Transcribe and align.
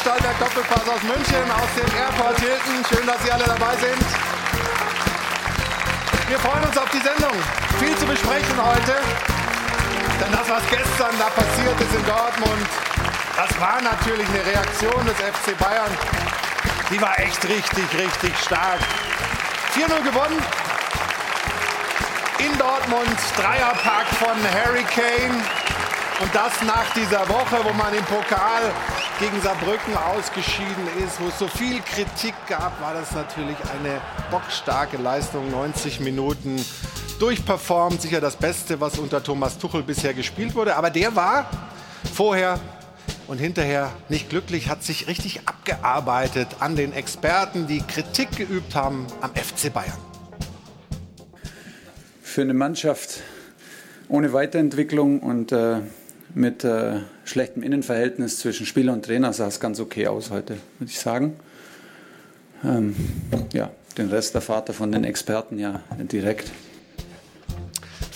Stahlberg 0.00 0.38
Doppelpass 0.38 0.88
aus 0.88 1.02
München, 1.02 1.50
aus 1.50 1.70
dem 1.74 1.96
Airport 1.96 2.38
Hilton. 2.38 2.84
Schön, 2.88 3.06
dass 3.06 3.20
Sie 3.22 3.32
alle 3.32 3.44
dabei 3.44 3.74
sind. 3.76 3.98
Wir 6.28 6.38
freuen 6.38 6.62
uns 6.64 6.78
auf 6.78 6.88
die 6.90 7.00
Sendung. 7.00 7.34
Viel 7.80 7.96
zu 7.96 8.06
besprechen 8.06 8.56
heute. 8.62 8.94
Denn 10.20 10.30
das, 10.30 10.48
was 10.48 10.62
gestern 10.70 11.18
da 11.18 11.26
passiert 11.30 11.80
ist 11.80 11.94
in 11.94 12.04
Dortmund, 12.06 12.66
das 13.36 13.60
war 13.60 13.80
natürlich 13.82 14.28
eine 14.28 14.46
Reaktion 14.46 15.04
des 15.04 15.16
FC 15.16 15.58
Bayern. 15.58 15.90
Die 16.90 17.00
war 17.00 17.18
echt 17.18 17.42
richtig, 17.44 17.86
richtig 17.98 18.32
stark. 18.38 18.78
4-0 19.74 20.02
gewonnen. 20.04 20.38
In 22.38 22.56
Dortmund, 22.56 23.18
Dreierpack 23.36 24.06
von 24.20 24.36
Harry 24.54 24.84
Kane. 24.84 25.42
Und 26.20 26.34
das 26.34 26.62
nach 26.62 26.86
dieser 26.94 27.28
Woche, 27.28 27.58
wo 27.62 27.72
man 27.72 27.94
im 27.94 28.04
Pokal 28.04 28.72
gegen 29.18 29.40
Saarbrücken 29.42 29.96
ausgeschieden 29.96 30.86
ist, 31.04 31.20
wo 31.20 31.26
es 31.26 31.38
so 31.38 31.48
viel 31.48 31.80
Kritik 31.80 32.34
gab, 32.46 32.80
war 32.80 32.94
das 32.94 33.12
natürlich 33.12 33.56
eine 33.78 34.00
bockstarke 34.30 34.96
Leistung. 34.96 35.50
90 35.50 35.98
Minuten 36.00 36.64
durchperformt, 37.18 38.00
sicher 38.00 38.20
das 38.20 38.36
Beste, 38.36 38.80
was 38.80 38.96
unter 38.98 39.20
Thomas 39.20 39.58
Tuchel 39.58 39.82
bisher 39.82 40.14
gespielt 40.14 40.54
wurde. 40.54 40.76
Aber 40.76 40.90
der 40.90 41.16
war 41.16 41.50
vorher 42.14 42.60
und 43.26 43.38
hinterher 43.38 43.90
nicht 44.08 44.30
glücklich, 44.30 44.68
hat 44.68 44.84
sich 44.84 45.08
richtig 45.08 45.40
abgearbeitet 45.46 46.48
an 46.60 46.76
den 46.76 46.92
Experten, 46.92 47.66
die 47.66 47.80
Kritik 47.80 48.36
geübt 48.36 48.76
haben 48.76 49.06
am 49.20 49.32
FC 49.34 49.72
Bayern. 49.72 49.98
Für 52.22 52.42
eine 52.42 52.54
Mannschaft 52.54 53.20
ohne 54.08 54.32
Weiterentwicklung 54.32 55.20
und 55.20 55.50
äh, 55.50 55.80
mit 56.34 56.64
äh, 56.64 57.00
schlechtem 57.24 57.62
Innenverhältnis 57.62 58.38
zwischen 58.38 58.66
Spieler 58.66 58.92
und 58.92 59.04
Trainer 59.04 59.32
sah 59.32 59.46
es 59.46 59.60
ganz 59.60 59.80
okay 59.80 60.06
aus 60.06 60.30
heute, 60.30 60.56
würde 60.78 60.90
ich 60.90 60.98
sagen. 60.98 61.36
Ähm, 62.64 62.94
ja, 63.52 63.70
den 63.96 64.08
Rest 64.08 64.34
der 64.34 64.40
Vater 64.40 64.72
von 64.72 64.92
den 64.92 65.04
Experten 65.04 65.58
ja 65.58 65.82
direkt. 66.10 66.50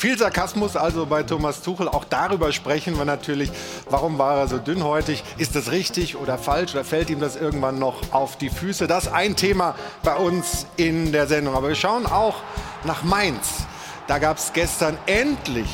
Viel 0.03 0.19
Sarkasmus 0.19 0.75
also 0.77 1.07
bei 1.07 1.23
Thomas 1.23 1.63
Tuchel. 1.63 1.87
Auch 1.87 2.03
darüber 2.03 2.51
sprechen 2.51 2.99
wir 2.99 3.05
natürlich. 3.05 3.53
Warum 3.89 4.19
war 4.19 4.37
er 4.37 4.49
so 4.49 4.59
dünnhäutig? 4.59 5.23
Ist 5.39 5.55
das 5.55 5.71
richtig 5.71 6.17
oder 6.17 6.39
falsch? 6.39 6.75
Oder 6.75 6.83
fällt 6.83 7.09
ihm 7.09 7.21
das 7.21 7.37
irgendwann 7.37 7.79
noch 7.79 8.13
auf 8.13 8.37
die 8.37 8.51
Füße? 8.51 8.89
Das 8.89 9.05
ist 9.05 9.13
ein 9.13 9.37
Thema 9.37 9.77
bei 10.03 10.17
uns 10.17 10.67
in 10.77 11.13
der 11.13 11.29
Sendung. 11.29 11.55
Aber 11.55 11.69
wir 11.69 11.77
schauen 11.77 12.07
auch 12.07 12.43
nach 12.83 13.05
Mainz. 13.05 13.65
Da 14.09 14.19
gab 14.19 14.39
es 14.39 14.53
gestern 14.53 14.99
endlich 15.07 15.69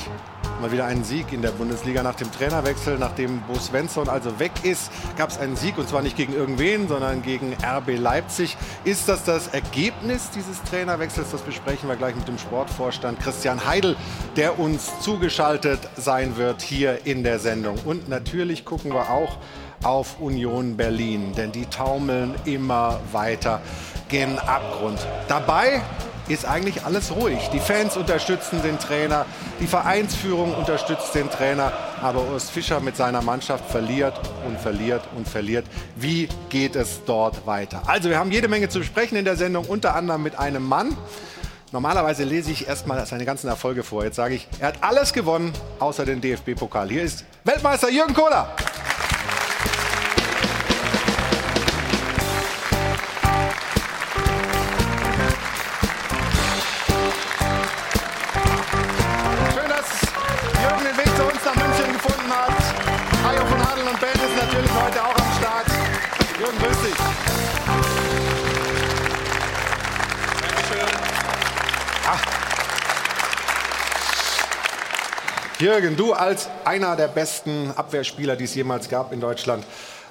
mal 0.61 0.73
wieder 0.73 0.87
einen 0.87 1.05
Sieg 1.05 1.33
in 1.33 1.43
der 1.43 1.51
Bundesliga 1.51 2.03
nach 2.03 2.15
dem 2.15 2.31
Trainerwechsel. 2.33 2.99
Nachdem 2.99 3.41
Bo 3.43 3.55
Svensson 3.55 4.09
also 4.09 4.39
weg 4.39 4.53
ist, 4.63 4.91
gab 5.17 5.31
es 5.31 5.39
einen 5.39 5.57
Sieg 5.57 5.79
und 5.79 5.89
zwar 5.89 6.03
nicht 6.03 6.17
gegen 6.17 6.35
irgendwen, 6.35 6.89
sondern 6.89 7.23
gegen 7.23 7.55
RB 7.63 7.99
Leipzig. 7.99 8.57
Ist 8.85 9.09
das 9.09 9.25
das 9.25 9.49
Ergebnis 9.49 10.31
dieses 10.31 10.63
Trainerwechsels? 10.65 11.31
Das 11.31 11.43
besprechen 11.43 11.89
wir 11.89 11.97
gleich 11.97 12.15
mit 12.17 12.27
dem 12.29 12.39
Sportvorstand 12.39 13.21
Christian 13.21 13.67
Heidel, 13.67 13.97
der 14.37 14.59
uns 14.59 15.01
zugeschaltet 15.01 15.81
sein 15.97 16.37
wird 16.37 16.63
hier 16.63 17.07
in 17.07 17.23
der 17.23 17.39
Sendung. 17.39 17.77
Und 17.85 18.09
natürlich 18.09 18.65
gucken 18.65 18.93
wir 18.93 19.11
auch 19.11 19.37
auf 19.85 20.21
Union 20.21 20.77
Berlin, 20.77 21.33
denn 21.37 21.53
die 21.53 21.67
taumeln 21.67 22.35
immer 22.45 23.01
weiter 23.13 23.61
gen 24.09 24.39
Abgrund. 24.39 24.99
Dabei 25.29 25.83
ist 26.29 26.45
eigentlich 26.47 26.85
alles 26.85 27.15
ruhig. 27.15 27.49
Die 27.53 27.61
Fans 27.61 27.97
unterstützen 27.97 28.63
den 28.63 28.79
Trainer, 28.79 29.27
die 29.61 29.67
Vereinsführung 29.67 30.55
unterstützt 30.55 31.15
den 31.15 31.31
Trainer, 31.31 31.73
aber 32.03 32.23
Urs 32.31 32.51
Fischer 32.51 32.81
mit 32.81 32.97
seiner 32.97 33.23
Mannschaft 33.23 33.71
verliert 33.71 34.19
und 34.47 34.59
verliert 34.61 35.03
und 35.17 35.29
verliert. 35.29 35.67
Wie 35.97 36.29
geht 36.49 36.77
es 36.77 37.01
dort 37.05 37.47
weiter? 37.47 37.83
Also 37.87 38.11
wir 38.11 38.19
haben 38.19 38.31
jede 38.31 38.49
Menge 38.49 38.69
zu 38.69 38.79
besprechen 38.79 39.17
in 39.17 39.25
der 39.25 39.37
Sendung, 39.37 39.65
unter 39.67 39.95
anderem 39.95 40.23
mit 40.23 40.39
einem 40.39 40.65
Mann. 40.65 40.97
Normalerweise 41.71 42.25
lese 42.25 42.51
ich 42.51 42.67
erstmal 42.67 43.05
seine 43.05 43.27
ganzen 43.27 43.49
Erfolge 43.49 43.83
vor. 43.83 44.05
Jetzt 44.05 44.17
sage 44.17 44.35
ich, 44.35 44.49
er 44.59 44.69
hat 44.69 44.83
alles 44.83 45.13
gewonnen, 45.13 45.53
außer 45.81 46.07
den 46.07 46.21
DFB-Pokal. 46.21 46.89
Hier 46.89 47.03
ist 47.03 47.25
Weltmeister 47.45 47.91
Jürgen 47.91 48.15
Kohler. 48.15 48.55
Jürgen, 75.61 75.97
du 75.97 76.13
als 76.13 76.49
einer 76.65 76.95
der 76.95 77.09
besten 77.09 77.73
Abwehrspieler, 77.75 78.37
die 78.37 78.45
es 78.45 78.55
jemals 78.55 78.89
gab 78.89 79.13
in 79.13 79.21
Deutschland. 79.21 79.65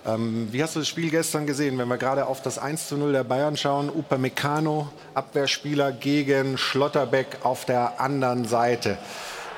Ähm, 0.05 0.49
wie 0.51 0.61
hast 0.61 0.75
du 0.75 0.79
das 0.79 0.89
Spiel 0.89 1.09
gestern 1.09 1.47
gesehen, 1.47 1.77
wenn 1.77 1.87
wir 1.87 1.95
gerade 1.95 2.25
auf 2.25 2.41
das 2.41 2.57
1 2.57 2.89
zu 2.89 2.97
0 2.97 3.13
der 3.13 3.23
Bayern 3.23 3.55
schauen? 3.55 3.89
Upamecano, 3.89 4.89
Abwehrspieler 5.13 5.93
gegen 5.93 6.57
Schlotterbeck 6.57 7.37
auf 7.43 7.63
der 7.63 8.01
anderen 8.01 8.43
Seite. 8.43 8.97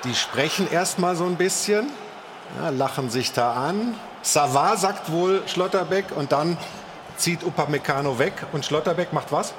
Die 0.04 0.14
sprechen 0.14 0.72
erstmal 0.72 1.16
so 1.16 1.26
ein 1.26 1.38
bisschen, 1.38 1.88
ja, 2.62 2.70
lachen 2.70 3.10
sich 3.10 3.32
da 3.32 3.54
an. 3.54 3.96
Savard 4.22 4.78
sagt 4.78 5.12
wohl 5.12 5.42
Schlotterbeck 5.48 6.16
und 6.16 6.32
dann 6.32 6.56
zieht 7.18 7.44
Upamecano 7.44 8.20
weg 8.20 8.34
und 8.52 8.64
Schlotterbeck 8.64 9.12
macht 9.12 9.32
was? 9.32 9.56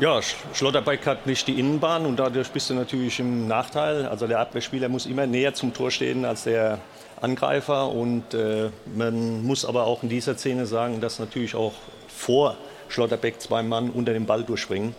Ja, 0.00 0.20
Schlotterbeck 0.54 1.04
hat 1.06 1.26
nicht 1.26 1.48
die 1.48 1.58
Innenbahn 1.58 2.06
und 2.06 2.20
dadurch 2.20 2.50
bist 2.50 2.70
du 2.70 2.74
natürlich 2.74 3.18
im 3.18 3.48
Nachteil. 3.48 4.06
Also 4.06 4.28
der 4.28 4.38
Abwehrspieler 4.38 4.88
muss 4.88 5.06
immer 5.06 5.26
näher 5.26 5.54
zum 5.54 5.74
Tor 5.74 5.90
stehen 5.90 6.24
als 6.24 6.44
der 6.44 6.78
Angreifer 7.20 7.90
und 7.90 8.32
äh, 8.32 8.70
man 8.94 9.42
muss 9.42 9.64
aber 9.64 9.88
auch 9.88 10.04
in 10.04 10.08
dieser 10.08 10.38
Szene 10.38 10.66
sagen, 10.66 11.00
dass 11.00 11.18
natürlich 11.18 11.56
auch 11.56 11.72
vor 12.06 12.56
Schlotterbeck 12.88 13.40
zwei 13.40 13.64
Mann 13.64 13.90
unter 13.90 14.12
dem 14.12 14.24
Ball 14.24 14.44
durchspringen. 14.44 14.94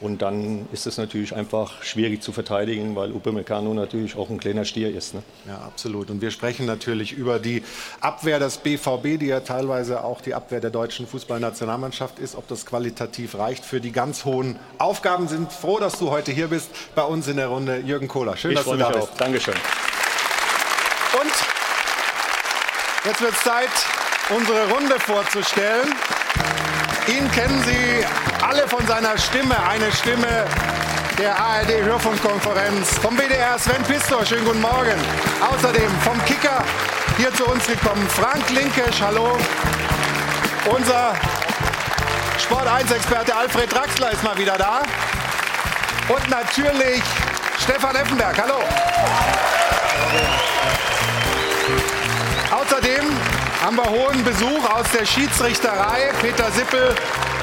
Und 0.00 0.22
dann 0.22 0.66
ist 0.72 0.86
es 0.86 0.96
natürlich 0.96 1.36
einfach 1.36 1.82
schwierig 1.82 2.22
zu 2.22 2.32
verteidigen, 2.32 2.96
weil 2.96 3.12
Upamecano 3.12 3.74
natürlich 3.74 4.16
auch 4.16 4.30
ein 4.30 4.40
kleiner 4.40 4.64
Stier 4.64 4.94
ist. 4.94 5.12
Ne? 5.12 5.22
Ja, 5.46 5.58
absolut. 5.58 6.08
Und 6.08 6.22
wir 6.22 6.30
sprechen 6.30 6.64
natürlich 6.64 7.12
über 7.12 7.38
die 7.38 7.62
Abwehr 8.00 8.38
des 8.38 8.56
BVB, 8.58 9.20
die 9.20 9.26
ja 9.26 9.40
teilweise 9.40 10.02
auch 10.02 10.22
die 10.22 10.32
Abwehr 10.32 10.60
der 10.60 10.70
deutschen 10.70 11.06
Fußballnationalmannschaft 11.06 12.18
ist. 12.18 12.34
Ob 12.34 12.48
das 12.48 12.64
qualitativ 12.64 13.34
reicht 13.34 13.62
für 13.62 13.82
die 13.82 13.92
ganz 13.92 14.24
hohen 14.24 14.58
Aufgaben. 14.78 15.28
Sind 15.28 15.52
froh, 15.52 15.78
dass 15.78 15.98
du 15.98 16.10
heute 16.10 16.32
hier 16.32 16.48
bist 16.48 16.70
bei 16.94 17.02
uns 17.02 17.28
in 17.28 17.36
der 17.36 17.48
Runde. 17.48 17.80
Jürgen 17.80 18.08
Kohler, 18.08 18.38
schön, 18.38 18.52
ich 18.52 18.56
dass 18.56 18.66
du 18.66 18.76
da 18.76 18.88
bist. 18.88 19.02
Auch. 19.02 19.16
Dankeschön. 19.18 19.54
Und 21.20 21.32
jetzt 23.04 23.20
wird 23.20 23.32
es 23.32 23.42
Zeit, 23.42 23.68
unsere 24.34 24.70
Runde 24.70 24.98
vorzustellen. 24.98 25.92
Ihn 27.06 27.30
kennen 27.32 27.62
Sie 27.64 28.29
alle 28.50 28.66
von 28.66 28.84
seiner 28.84 29.16
Stimme, 29.16 29.54
eine 29.68 29.92
Stimme 29.92 30.44
der 31.18 31.38
ARD-Hörfunkkonferenz. 31.38 32.98
Vom 32.98 33.16
WDR 33.16 33.56
Sven 33.60 33.80
Pistor, 33.84 34.26
schönen 34.26 34.44
guten 34.44 34.60
Morgen. 34.60 34.98
Außerdem 35.52 35.88
vom 36.00 36.24
Kicker 36.24 36.64
hier 37.16 37.32
zu 37.34 37.46
uns 37.46 37.64
gekommen 37.68 38.04
Frank 38.08 38.50
Linkesch, 38.50 39.00
hallo. 39.00 39.38
Unser 40.64 41.14
Sport 42.40 42.66
1-Experte 42.66 43.36
Alfred 43.36 43.72
Draxler 43.72 44.10
ist 44.10 44.24
mal 44.24 44.36
wieder 44.36 44.58
da. 44.58 44.82
Und 46.08 46.28
natürlich 46.28 47.02
Stefan 47.62 47.94
Effenberg, 47.94 48.36
hallo. 48.36 48.58
Außerdem 52.50 53.04
haben 53.64 53.76
wir 53.76 53.88
hohen 53.88 54.24
Besuch 54.24 54.68
aus 54.74 54.90
der 54.90 55.06
Schiedsrichterei. 55.06 56.10
Peter 56.20 56.50
Sippel, 56.50 56.96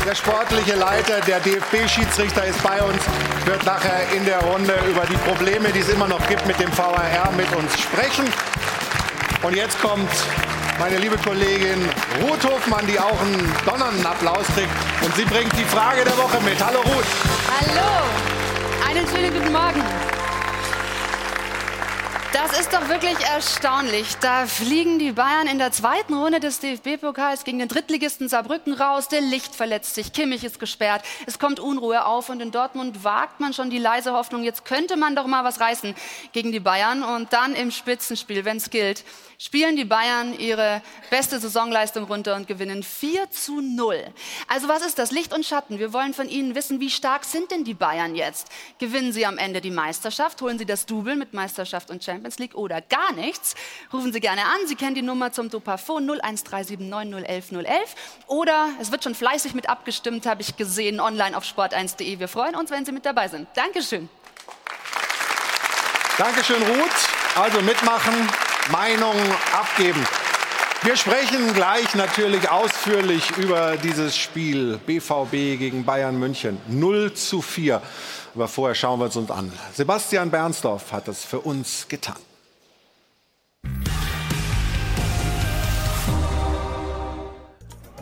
der 0.07 0.15
sportliche 0.15 0.75
Leiter, 0.75 1.19
der 1.27 1.41
DFB-Schiedsrichter 1.41 2.45
ist 2.45 2.63
bei 2.63 2.81
uns, 2.81 2.97
wird 3.43 3.65
nachher 3.65 4.09
in 4.15 4.23
der 4.23 4.39
Runde 4.39 4.73
über 4.89 5.05
die 5.05 5.17
Probleme, 5.29 5.69
die 5.73 5.79
es 5.79 5.89
immer 5.89 6.07
noch 6.07 6.25
gibt 6.29 6.47
mit 6.47 6.57
dem 6.61 6.71
VAR, 6.77 7.29
mit 7.35 7.53
uns 7.53 7.77
sprechen. 7.77 8.23
Und 9.43 9.53
jetzt 9.53 9.77
kommt 9.81 10.09
meine 10.79 10.97
liebe 10.97 11.17
Kollegin 11.17 11.89
Ruth 12.21 12.41
Hofmann, 12.45 12.87
die 12.87 12.97
auch 12.97 13.19
einen 13.19 13.53
donnernden 13.65 14.05
Applaus 14.05 14.45
kriegt. 14.55 14.71
Und 15.03 15.13
sie 15.17 15.25
bringt 15.25 15.51
die 15.57 15.65
Frage 15.65 16.05
der 16.05 16.17
Woche 16.17 16.39
mit. 16.41 16.63
Hallo 16.63 16.79
Ruth. 16.79 17.05
Hallo, 17.59 18.89
einen 18.89 19.05
schönen 19.09 19.33
guten 19.33 19.51
Morgen. 19.51 20.16
Das 22.39 22.59
ist 22.59 22.71
doch 22.71 22.87
wirklich 22.87 23.17
erstaunlich. 23.25 24.15
Da 24.21 24.45
fliegen 24.45 24.99
die 24.99 25.11
Bayern 25.11 25.47
in 25.47 25.57
der 25.57 25.71
zweiten 25.71 26.13
Runde 26.13 26.39
des 26.39 26.59
DFB-Pokals 26.59 27.43
gegen 27.43 27.57
den 27.57 27.67
Drittligisten 27.67 28.29
Saarbrücken 28.29 28.73
raus. 28.73 29.07
Der 29.07 29.21
Licht 29.21 29.55
verletzt 29.55 29.95
sich, 29.95 30.13
Kimmich 30.13 30.43
ist 30.43 30.59
gesperrt, 30.59 31.01
es 31.25 31.39
kommt 31.39 31.59
Unruhe 31.59 32.05
auf 32.05 32.29
und 32.29 32.39
in 32.39 32.51
Dortmund 32.51 33.03
wagt 33.03 33.39
man 33.39 33.53
schon 33.53 33.71
die 33.71 33.79
leise 33.79 34.13
Hoffnung, 34.13 34.43
jetzt 34.43 34.65
könnte 34.65 34.97
man 34.97 35.15
doch 35.15 35.25
mal 35.25 35.43
was 35.43 35.59
reißen 35.59 35.95
gegen 36.31 36.51
die 36.51 36.59
Bayern. 36.59 37.01
Und 37.01 37.33
dann 37.33 37.55
im 37.55 37.71
Spitzenspiel, 37.71 38.45
wenn 38.45 38.57
es 38.57 38.69
gilt, 38.69 39.03
spielen 39.39 39.75
die 39.75 39.85
Bayern 39.85 40.37
ihre 40.37 40.83
beste 41.09 41.39
Saisonleistung 41.39 42.03
runter 42.03 42.35
und 42.35 42.47
gewinnen 42.47 42.83
4 42.83 43.31
zu 43.31 43.61
0. 43.61 44.03
Also 44.47 44.67
was 44.67 44.85
ist 44.85 44.99
das? 44.99 45.09
Licht 45.09 45.33
und 45.33 45.43
Schatten. 45.43 45.79
Wir 45.79 45.91
wollen 45.91 46.13
von 46.13 46.29
Ihnen 46.29 46.53
wissen, 46.53 46.79
wie 46.79 46.91
stark 46.91 47.25
sind 47.25 47.49
denn 47.49 47.63
die 47.63 47.73
Bayern 47.73 48.15
jetzt? 48.15 48.47
Gewinnen 48.77 49.11
sie 49.11 49.25
am 49.25 49.39
Ende 49.39 49.59
die 49.59 49.71
Meisterschaft? 49.71 50.39
Holen 50.43 50.59
sie 50.59 50.67
das 50.67 50.85
Double 50.85 51.15
mit 51.15 51.33
Meisterschaft 51.33 51.89
und 51.89 52.03
Champions 52.03 52.26
League 52.37 52.55
oder 52.55 52.81
gar 52.81 53.13
nichts? 53.13 53.55
Rufen 53.93 54.11
Sie 54.11 54.19
gerne 54.19 54.43
an. 54.43 54.67
Sie 54.67 54.75
kennen 54.75 54.95
die 54.95 55.01
Nummer 55.01 55.31
zum 55.31 55.49
Dopafon 55.49 56.09
01379 56.09 57.57
011 57.65 57.95
Oder 58.27 58.69
es 58.81 58.91
wird 58.91 59.03
schon 59.03 59.15
fleißig 59.15 59.53
mit 59.53 59.69
abgestimmt, 59.69 60.25
habe 60.25 60.41
ich 60.41 60.57
gesehen, 60.57 60.99
online 60.99 61.35
auf 61.37 61.43
sport1.de. 61.43 62.19
Wir 62.19 62.27
freuen 62.27 62.55
uns, 62.55 62.71
wenn 62.71 62.85
Sie 62.85 62.91
mit 62.91 63.05
dabei 63.05 63.27
sind. 63.27 63.47
Dankeschön. 63.55 64.09
Dankeschön, 66.17 66.61
Ruth. 66.63 67.35
Also 67.35 67.61
mitmachen, 67.61 68.13
Meinungen 68.71 69.31
abgeben. 69.53 70.03
Wir 70.83 70.95
sprechen 70.95 71.53
gleich 71.53 71.95
natürlich 71.95 72.49
ausführlich 72.49 73.35
über 73.37 73.77
dieses 73.77 74.15
Spiel 74.17 74.79
BVB 74.85 75.59
gegen 75.59 75.85
Bayern 75.85 76.17
München. 76.17 76.59
0 76.67 77.13
zu 77.13 77.41
4. 77.41 77.81
Aber 78.37 78.47
vorher 78.47 78.75
schauen 78.75 78.99
wir 78.99 79.07
es 79.07 79.15
uns 79.15 79.31
an. 79.31 79.51
Sebastian 79.73 80.29
Bernsdorf 80.29 80.91
hat 80.91 81.07
das 81.07 81.25
für 81.25 81.39
uns 81.39 81.87
getan. 81.87 82.17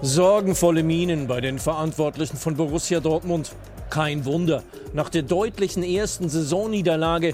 Sorgenvolle 0.02 0.84
Minen 0.84 1.28
bei 1.28 1.40
den 1.40 1.58
Verantwortlichen 1.58 2.36
von 2.36 2.58
Borussia 2.58 3.00
Dortmund. 3.00 3.54
Kein 3.90 4.26
Wunder. 4.26 4.64
Nach 4.92 5.08
der 5.08 5.22
deutlichen 5.22 5.84
ersten 5.84 6.28
Saisonniederlage 6.28 7.34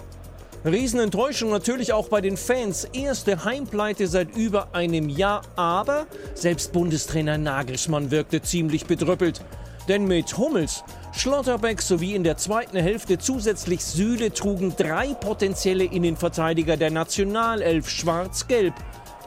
Riesenenttäuschung 0.63 1.50
natürlich 1.50 1.94
auch 1.94 2.07
bei 2.07 2.21
den 2.21 2.38
Fans. 2.38 2.83
Erste 2.83 3.44
Heimpleite 3.45 4.06
seit 4.06 4.38
über 4.38 4.75
einem 4.75 5.09
Jahr, 5.09 5.42
aber 5.56 6.06
selbst 6.36 6.71
Bundestrainer 6.71 7.39
Nagelsmann 7.39 8.12
wirkte 8.12 8.44
ziemlich 8.44 8.86
bedrüppelt. 8.86 9.42
Denn 9.88 10.06
mit 10.06 10.38
Hummels, 10.38 10.83
Schlotterbeck 11.13 11.81
sowie 11.81 12.15
in 12.15 12.23
der 12.23 12.37
zweiten 12.37 12.77
Hälfte 12.77 13.17
zusätzlich 13.17 13.83
Süle 13.83 14.31
trugen 14.33 14.73
drei 14.77 15.13
potenzielle 15.13 15.83
Innenverteidiger 15.83 16.77
der 16.77 16.89
Nationalelf 16.89 17.89
schwarz-gelb 17.89 18.73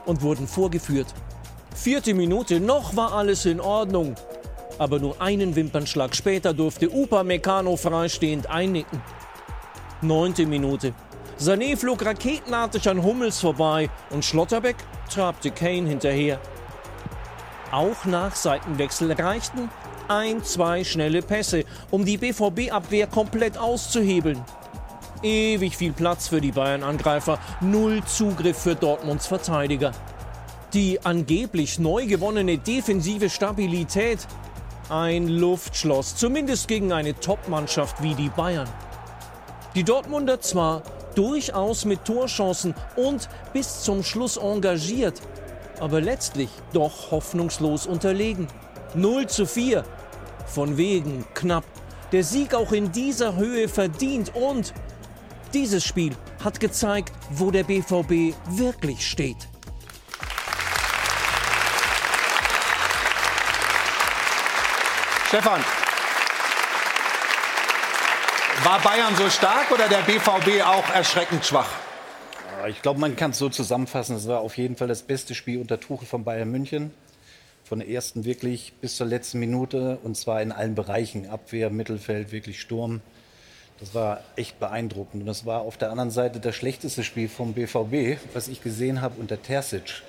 und 0.05 0.21
wurden 0.21 0.47
vorgeführt. 0.47 1.13
Vierte 1.75 2.13
Minute, 2.13 2.59
noch 2.59 2.95
war 2.95 3.13
alles 3.13 3.45
in 3.45 3.59
Ordnung. 3.59 4.15
Aber 4.79 4.99
nur 4.99 5.21
einen 5.21 5.55
Wimpernschlag 5.55 6.15
später 6.15 6.53
durfte 6.53 6.89
Upamecano 6.89 7.77
freistehend 7.77 8.49
einnicken. 8.49 9.01
Neunte 10.01 10.45
Minute. 10.45 10.93
Sané 11.39 11.77
flog 11.77 12.03
raketenartig 12.03 12.89
an 12.89 13.03
Hummels 13.03 13.39
vorbei 13.39 13.89
und 14.09 14.25
Schlotterbeck 14.25 14.77
trabte 15.13 15.51
Kane 15.51 15.87
hinterher. 15.87 16.39
Auch 17.71 18.05
nach 18.05 18.35
Seitenwechsel 18.35 19.11
reichten 19.11 19.69
ein, 20.09 20.43
zwei 20.43 20.83
schnelle 20.83 21.21
Pässe, 21.21 21.65
um 21.91 22.05
die 22.05 22.17
BVB-Abwehr 22.17 23.07
komplett 23.07 23.57
auszuhebeln. 23.57 24.43
Ewig 25.23 25.77
viel 25.77 25.93
Platz 25.93 26.27
für 26.27 26.41
die 26.41 26.51
Bayern-Angreifer, 26.51 27.39
null 27.61 28.03
Zugriff 28.05 28.57
für 28.57 28.75
Dortmunds 28.75 29.27
Verteidiger. 29.27 29.91
Die 30.73 31.03
angeblich 31.03 31.79
neu 31.79 32.05
gewonnene 32.05 32.57
defensive 32.57 33.29
Stabilität, 33.29 34.19
ein 34.89 35.27
Luftschloss, 35.27 36.15
zumindest 36.15 36.67
gegen 36.67 36.91
eine 36.91 37.19
Top-Mannschaft 37.19 38.03
wie 38.03 38.13
die 38.13 38.29
Bayern. 38.29 38.69
Die 39.73 39.83
Dortmunder 39.83 40.39
zwar 40.41 40.83
durchaus 41.15 41.85
mit 41.85 42.05
Torchancen 42.05 42.75
und 42.95 43.29
bis 43.53 43.81
zum 43.81 44.03
Schluss 44.03 44.37
engagiert, 44.37 45.21
aber 45.79 46.01
letztlich 46.01 46.49
doch 46.73 47.11
hoffnungslos 47.11 47.87
unterlegen. 47.87 48.47
0 48.93 49.27
zu 49.27 49.45
4. 49.45 49.83
Von 50.45 50.77
wegen 50.77 51.25
knapp. 51.33 51.65
Der 52.11 52.23
Sieg 52.23 52.53
auch 52.53 52.71
in 52.71 52.91
dieser 52.91 53.35
Höhe 53.35 53.67
verdient 53.67 54.33
und 54.35 54.73
dieses 55.53 55.83
Spiel 55.83 56.15
hat 56.43 56.59
gezeigt, 56.59 57.13
wo 57.31 57.51
der 57.51 57.63
BVB 57.63 58.35
wirklich 58.49 59.07
steht. 59.07 59.47
Stefan, 65.27 65.59
war 68.63 68.79
Bayern 68.79 69.15
so 69.15 69.29
stark 69.29 69.71
oder 69.71 69.89
der 69.89 70.01
BVB 70.03 70.65
auch 70.65 70.89
erschreckend 70.93 71.45
schwach? 71.45 71.69
Ich 72.67 72.81
glaube, 72.81 72.99
man 72.99 73.15
kann 73.15 73.31
es 73.31 73.37
so 73.37 73.49
zusammenfassen. 73.49 74.15
Es 74.15 74.27
war 74.27 74.39
auf 74.39 74.57
jeden 74.57 74.75
Fall 74.75 74.87
das 74.87 75.03
beste 75.03 75.35
Spiel 75.35 75.59
unter 75.59 75.79
Tuchel 75.79 76.07
von 76.07 76.23
Bayern 76.23 76.49
München. 76.49 76.93
Von 77.65 77.79
der 77.79 77.89
ersten 77.89 78.25
wirklich 78.25 78.73
bis 78.79 78.95
zur 78.95 79.07
letzten 79.07 79.39
Minute 79.39 79.97
und 80.03 80.15
zwar 80.15 80.41
in 80.41 80.51
allen 80.51 80.75
Bereichen. 80.75 81.27
Abwehr, 81.27 81.69
Mittelfeld, 81.69 82.31
wirklich 82.31 82.61
Sturm. 82.61 83.01
Das 83.79 83.93
war 83.93 84.23
echt 84.35 84.59
beeindruckend. 84.59 85.23
Und 85.23 85.25
das 85.25 85.45
war 85.45 85.61
auf 85.61 85.75
der 85.75 85.89
anderen 85.89 86.11
Seite 86.11 86.39
das 86.39 86.55
schlechteste 86.55 87.03
Spiel 87.03 87.27
vom 87.27 87.53
BVB, 87.53 88.19
was 88.33 88.47
ich 88.47 88.61
gesehen 88.61 89.01
habe 89.01 89.19
unter 89.19 89.41
Terzic. 89.41 90.03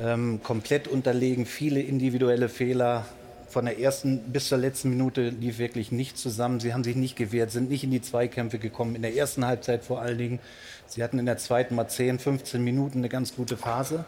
Ähm, 0.00 0.40
komplett 0.42 0.88
unterlegen, 0.88 1.46
viele 1.46 1.80
individuelle 1.80 2.48
Fehler, 2.48 3.06
von 3.54 3.66
der 3.66 3.78
ersten 3.78 4.18
bis 4.32 4.48
zur 4.48 4.58
letzten 4.58 4.90
Minute 4.90 5.28
lief 5.28 5.58
wirklich 5.58 5.92
nicht 5.92 6.18
zusammen. 6.18 6.58
Sie 6.58 6.74
haben 6.74 6.82
sich 6.82 6.96
nicht 6.96 7.14
gewehrt, 7.14 7.52
sind 7.52 7.70
nicht 7.70 7.84
in 7.84 7.92
die 7.92 8.02
Zweikämpfe 8.02 8.58
gekommen. 8.58 8.96
In 8.96 9.02
der 9.02 9.14
ersten 9.14 9.46
Halbzeit 9.46 9.84
vor 9.84 10.02
allen 10.02 10.18
Dingen. 10.18 10.40
Sie 10.88 11.04
hatten 11.04 11.20
in 11.20 11.26
der 11.26 11.38
zweiten 11.38 11.76
mal 11.76 11.86
10, 11.86 12.18
15 12.18 12.64
Minuten 12.64 12.98
eine 12.98 13.08
ganz 13.08 13.36
gute 13.36 13.56
Phase. 13.56 14.06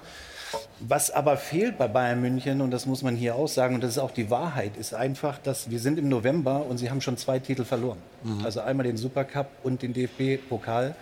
Was 0.80 1.10
aber 1.10 1.36
fehlt 1.36 1.78
bei 1.78 1.88
Bayern 1.88 2.20
München, 2.20 2.60
und 2.60 2.70
das 2.70 2.86
muss 2.86 3.02
man 3.02 3.16
hier 3.16 3.34
auch 3.34 3.48
sagen, 3.48 3.76
und 3.76 3.82
das 3.82 3.92
ist 3.92 3.98
auch 3.98 4.10
die 4.10 4.30
Wahrheit, 4.30 4.76
ist 4.76 4.94
einfach, 4.94 5.38
dass 5.38 5.70
wir 5.70 5.80
sind 5.80 5.98
im 5.98 6.08
November 6.08 6.64
und 6.66 6.78
sie 6.78 6.90
haben 6.90 7.00
schon 7.00 7.16
zwei 7.16 7.38
Titel 7.38 7.64
verloren. 7.64 7.98
Mhm. 8.22 8.44
Also 8.44 8.60
einmal 8.60 8.86
den 8.86 8.96
Supercup 8.96 9.48
und 9.62 9.82
den 9.82 9.94
DFB-Pokal. 9.94 10.94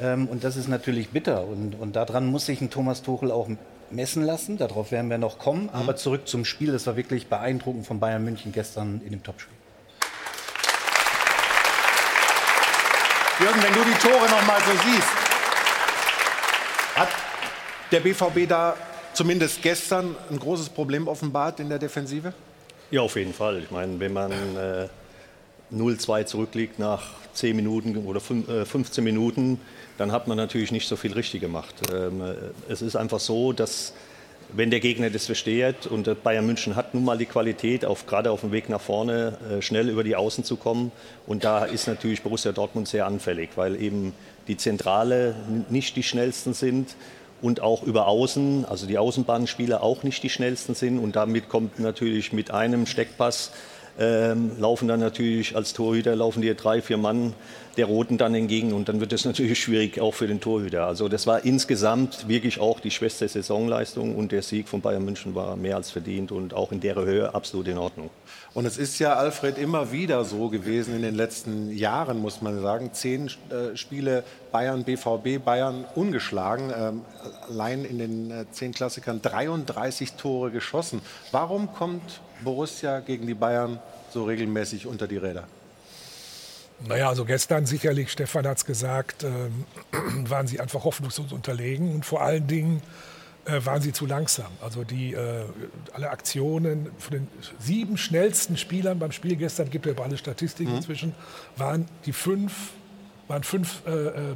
Ähm, 0.00 0.28
und 0.28 0.44
das 0.44 0.56
ist 0.56 0.68
natürlich 0.68 1.10
bitter. 1.10 1.44
Und, 1.46 1.74
und 1.80 1.96
daran 1.96 2.26
muss 2.26 2.46
sich 2.46 2.60
ein 2.60 2.70
Thomas 2.70 3.02
Tuchel 3.02 3.30
auch 3.30 3.48
messen 3.90 4.22
lassen. 4.22 4.58
Darauf 4.58 4.92
werden 4.92 5.10
wir 5.10 5.18
noch 5.18 5.38
kommen. 5.38 5.64
Mhm. 5.64 5.70
Aber 5.72 5.96
zurück 5.96 6.28
zum 6.28 6.44
Spiel. 6.44 6.72
Das 6.72 6.86
war 6.86 6.96
wirklich 6.96 7.28
beeindruckend 7.28 7.86
von 7.86 8.00
Bayern 8.00 8.24
München 8.24 8.52
gestern 8.52 9.00
in 9.04 9.10
dem 9.10 9.22
Topspiel. 9.22 9.54
Jürgen, 13.40 13.62
wenn 13.62 13.72
du 13.72 13.80
die 13.84 13.98
Tore 13.98 14.28
noch 14.28 14.46
mal 14.46 14.60
so 14.60 14.72
siehst, 14.84 15.08
hat 16.94 17.08
der 17.92 18.00
BVB 18.00 18.48
da 18.48 18.76
zumindest 19.12 19.62
gestern 19.62 20.14
ein 20.30 20.38
großes 20.38 20.68
Problem 20.68 21.08
offenbart 21.08 21.60
in 21.60 21.68
der 21.68 21.78
Defensive? 21.78 22.32
Ja, 22.90 23.02
auf 23.02 23.16
jeden 23.16 23.34
Fall. 23.34 23.58
Ich 23.58 23.70
meine, 23.70 23.98
wenn 24.00 24.12
man 24.12 24.32
äh, 24.32 24.88
0-2 25.72 26.26
zurückliegt 26.26 26.78
nach 26.78 27.10
10 27.34 27.54
Minuten 27.54 27.96
oder 28.06 28.20
15 28.20 28.48
äh, 28.48 29.00
Minuten, 29.04 29.60
dann 29.98 30.12
hat 30.12 30.28
man 30.28 30.36
natürlich 30.36 30.72
nicht 30.72 30.88
so 30.88 30.96
viel 30.96 31.12
richtig 31.12 31.40
gemacht. 31.40 31.74
Ähm, 31.92 32.22
es 32.68 32.82
ist 32.82 32.96
einfach 32.96 33.20
so, 33.20 33.52
dass 33.52 33.92
wenn 34.52 34.70
der 34.70 34.80
Gegner 34.80 35.10
das 35.10 35.26
versteht 35.26 35.86
und 35.86 36.22
Bayern 36.24 36.44
München 36.44 36.74
hat 36.74 36.94
nun 36.94 37.04
mal 37.04 37.18
die 37.18 37.26
Qualität, 37.26 37.84
auf, 37.84 38.06
gerade 38.06 38.32
auf 38.32 38.40
dem 38.40 38.50
Weg 38.50 38.68
nach 38.68 38.80
vorne 38.80 39.38
äh, 39.48 39.62
schnell 39.62 39.88
über 39.88 40.02
die 40.02 40.16
Außen 40.16 40.42
zu 40.42 40.56
kommen. 40.56 40.90
Und 41.26 41.44
da 41.44 41.64
ist 41.64 41.86
natürlich 41.86 42.22
Borussia 42.22 42.50
Dortmund 42.50 42.88
sehr 42.88 43.06
anfällig, 43.06 43.50
weil 43.54 43.80
eben 43.80 44.12
die 44.48 44.56
Zentrale 44.56 45.36
nicht 45.68 45.94
die 45.94 46.02
schnellsten 46.02 46.54
sind 46.54 46.96
und 47.42 47.60
auch 47.60 47.82
über 47.82 48.06
Außen, 48.06 48.64
also 48.64 48.86
die 48.86 48.98
Außenbahnspieler 48.98 49.82
auch 49.82 50.02
nicht 50.02 50.22
die 50.22 50.30
schnellsten 50.30 50.74
sind. 50.74 50.98
Und 50.98 51.16
damit 51.16 51.48
kommt 51.48 51.78
natürlich 51.78 52.32
mit 52.32 52.50
einem 52.50 52.86
Steckpass 52.86 53.50
ähm, 54.00 54.52
laufen 54.58 54.88
dann 54.88 54.98
natürlich 54.98 55.54
als 55.54 55.74
Torhüter 55.74 56.16
laufen 56.16 56.40
dir 56.40 56.54
drei, 56.54 56.80
vier 56.80 56.96
Mann 56.96 57.34
der 57.76 57.84
Roten 57.84 58.18
dann 58.18 58.34
entgegen 58.34 58.72
und 58.72 58.88
dann 58.88 58.98
wird 58.98 59.12
es 59.12 59.24
natürlich 59.26 59.60
schwierig 59.60 60.00
auch 60.00 60.14
für 60.14 60.26
den 60.26 60.40
Torhüter. 60.40 60.86
Also 60.86 61.08
das 61.08 61.26
war 61.26 61.44
insgesamt 61.44 62.26
wirklich 62.26 62.60
auch 62.60 62.80
die 62.80 62.90
schwächste 62.90 63.28
Saisonleistung 63.28 64.16
und 64.16 64.32
der 64.32 64.42
Sieg 64.42 64.68
von 64.68 64.80
Bayern 64.80 65.04
München 65.04 65.34
war 65.34 65.54
mehr 65.54 65.76
als 65.76 65.90
verdient 65.90 66.32
und 66.32 66.54
auch 66.54 66.72
in 66.72 66.80
der 66.80 66.94
Höhe 66.94 67.34
absolut 67.34 67.68
in 67.68 67.76
Ordnung. 67.76 68.10
Und 68.54 68.64
es 68.64 68.78
ist 68.78 68.98
ja, 68.98 69.14
Alfred, 69.14 69.58
immer 69.58 69.92
wieder 69.92 70.24
so 70.24 70.48
gewesen 70.48 70.96
in 70.96 71.02
den 71.02 71.14
letzten 71.14 71.70
Jahren, 71.70 72.18
muss 72.18 72.42
man 72.42 72.60
sagen. 72.60 72.90
Zehn 72.92 73.26
äh, 73.50 73.76
Spiele 73.76 74.24
Bayern, 74.50 74.82
BVB, 74.82 75.44
Bayern 75.44 75.84
ungeschlagen. 75.94 76.72
Ähm, 76.76 77.02
allein 77.48 77.84
in 77.84 77.98
den 77.98 78.30
äh, 78.30 78.44
zehn 78.50 78.72
Klassikern 78.72 79.22
33 79.22 80.14
Tore 80.14 80.50
geschossen. 80.50 81.00
Warum 81.30 81.72
kommt 81.72 82.20
Borussia 82.42 83.00
gegen 83.00 83.26
die 83.26 83.34
Bayern 83.34 83.78
so 84.12 84.24
regelmäßig 84.24 84.86
unter 84.86 85.06
die 85.06 85.16
Räder? 85.16 85.44
Naja, 86.86 87.08
also 87.08 87.24
gestern 87.24 87.66
sicherlich, 87.66 88.10
Stefan 88.10 88.46
hat 88.46 88.58
es 88.58 88.64
gesagt, 88.64 89.24
ähm, 89.24 89.64
waren 90.28 90.46
sie 90.46 90.60
einfach 90.60 90.84
hoffnungslos 90.84 91.32
unterlegen 91.32 91.94
und 91.94 92.06
vor 92.06 92.22
allen 92.22 92.46
Dingen 92.46 92.82
äh, 93.44 93.64
waren 93.64 93.82
sie 93.82 93.92
zu 93.92 94.06
langsam. 94.06 94.50
Also 94.62 94.84
die, 94.84 95.12
äh, 95.12 95.44
alle 95.92 96.10
Aktionen 96.10 96.90
von 96.98 97.18
den 97.18 97.28
sieben 97.58 97.98
schnellsten 97.98 98.56
Spielern 98.56 98.98
beim 98.98 99.12
Spiel 99.12 99.36
gestern, 99.36 99.70
gibt 99.70 99.86
ja 99.86 99.92
alle 100.02 100.16
Statistiken 100.16 100.70
mhm. 100.70 100.76
inzwischen, 100.78 101.14
waren 101.56 101.86
die 102.06 102.12
fünf, 102.12 102.70
waren 103.28 103.42
fünf 103.42 103.82
äh, 103.86 103.90
äh, 103.90 104.30
äh 104.30 104.34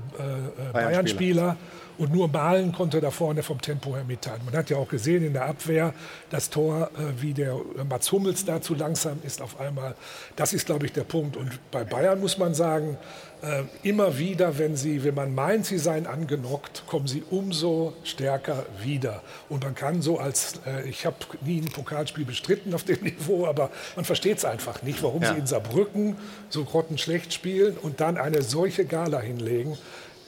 Bayern-Spieler. 0.72 1.42
Bayern 1.42 1.56
und 1.98 2.12
nur 2.12 2.28
Malen 2.28 2.72
konnte 2.72 3.00
da 3.00 3.10
vorne 3.10 3.42
vom 3.42 3.60
Tempo 3.60 3.94
her 3.94 4.04
mitteilen. 4.04 4.42
Man 4.44 4.56
hat 4.56 4.70
ja 4.70 4.76
auch 4.76 4.88
gesehen 4.88 5.24
in 5.24 5.32
der 5.32 5.46
Abwehr 5.46 5.94
das 6.30 6.50
Tor, 6.50 6.90
äh, 6.96 7.22
wie 7.22 7.34
der 7.34 7.56
Mats 7.88 8.10
Hummels 8.12 8.44
da 8.44 8.60
zu 8.60 8.74
langsam 8.74 9.18
ist 9.22 9.40
auf 9.40 9.60
einmal. 9.60 9.94
Das 10.36 10.52
ist, 10.52 10.66
glaube 10.66 10.86
ich, 10.86 10.92
der 10.92 11.04
Punkt. 11.04 11.36
Und 11.36 11.58
bei 11.70 11.84
Bayern 11.84 12.20
muss 12.20 12.38
man 12.38 12.54
sagen, 12.54 12.98
äh, 13.44 13.64
immer 13.82 14.18
wieder, 14.18 14.58
wenn, 14.58 14.74
sie, 14.74 15.04
wenn 15.04 15.14
man 15.14 15.34
meint, 15.34 15.66
sie 15.66 15.78
seien 15.78 16.06
angenockt, 16.06 16.84
kommen 16.86 17.06
sie 17.06 17.22
umso 17.30 17.92
stärker 18.02 18.64
wieder. 18.82 19.22
Und 19.48 19.64
man 19.64 19.74
kann 19.74 20.00
so 20.00 20.18
als, 20.18 20.60
äh, 20.66 20.88
ich 20.88 21.04
habe 21.04 21.16
nie 21.42 21.60
ein 21.60 21.70
Pokalspiel 21.70 22.24
bestritten 22.24 22.72
auf 22.74 22.84
dem 22.84 23.00
Niveau, 23.02 23.46
aber 23.46 23.70
man 23.96 24.04
versteht 24.04 24.38
es 24.38 24.44
einfach 24.44 24.82
nicht, 24.82 25.02
warum 25.02 25.22
ja. 25.22 25.34
sie 25.34 25.40
in 25.40 25.46
Saarbrücken 25.46 26.16
so 26.48 26.64
grottenschlecht 26.64 27.34
spielen 27.34 27.76
und 27.76 28.00
dann 28.00 28.16
eine 28.16 28.42
solche 28.42 28.86
Gala 28.86 29.20
hinlegen. 29.20 29.76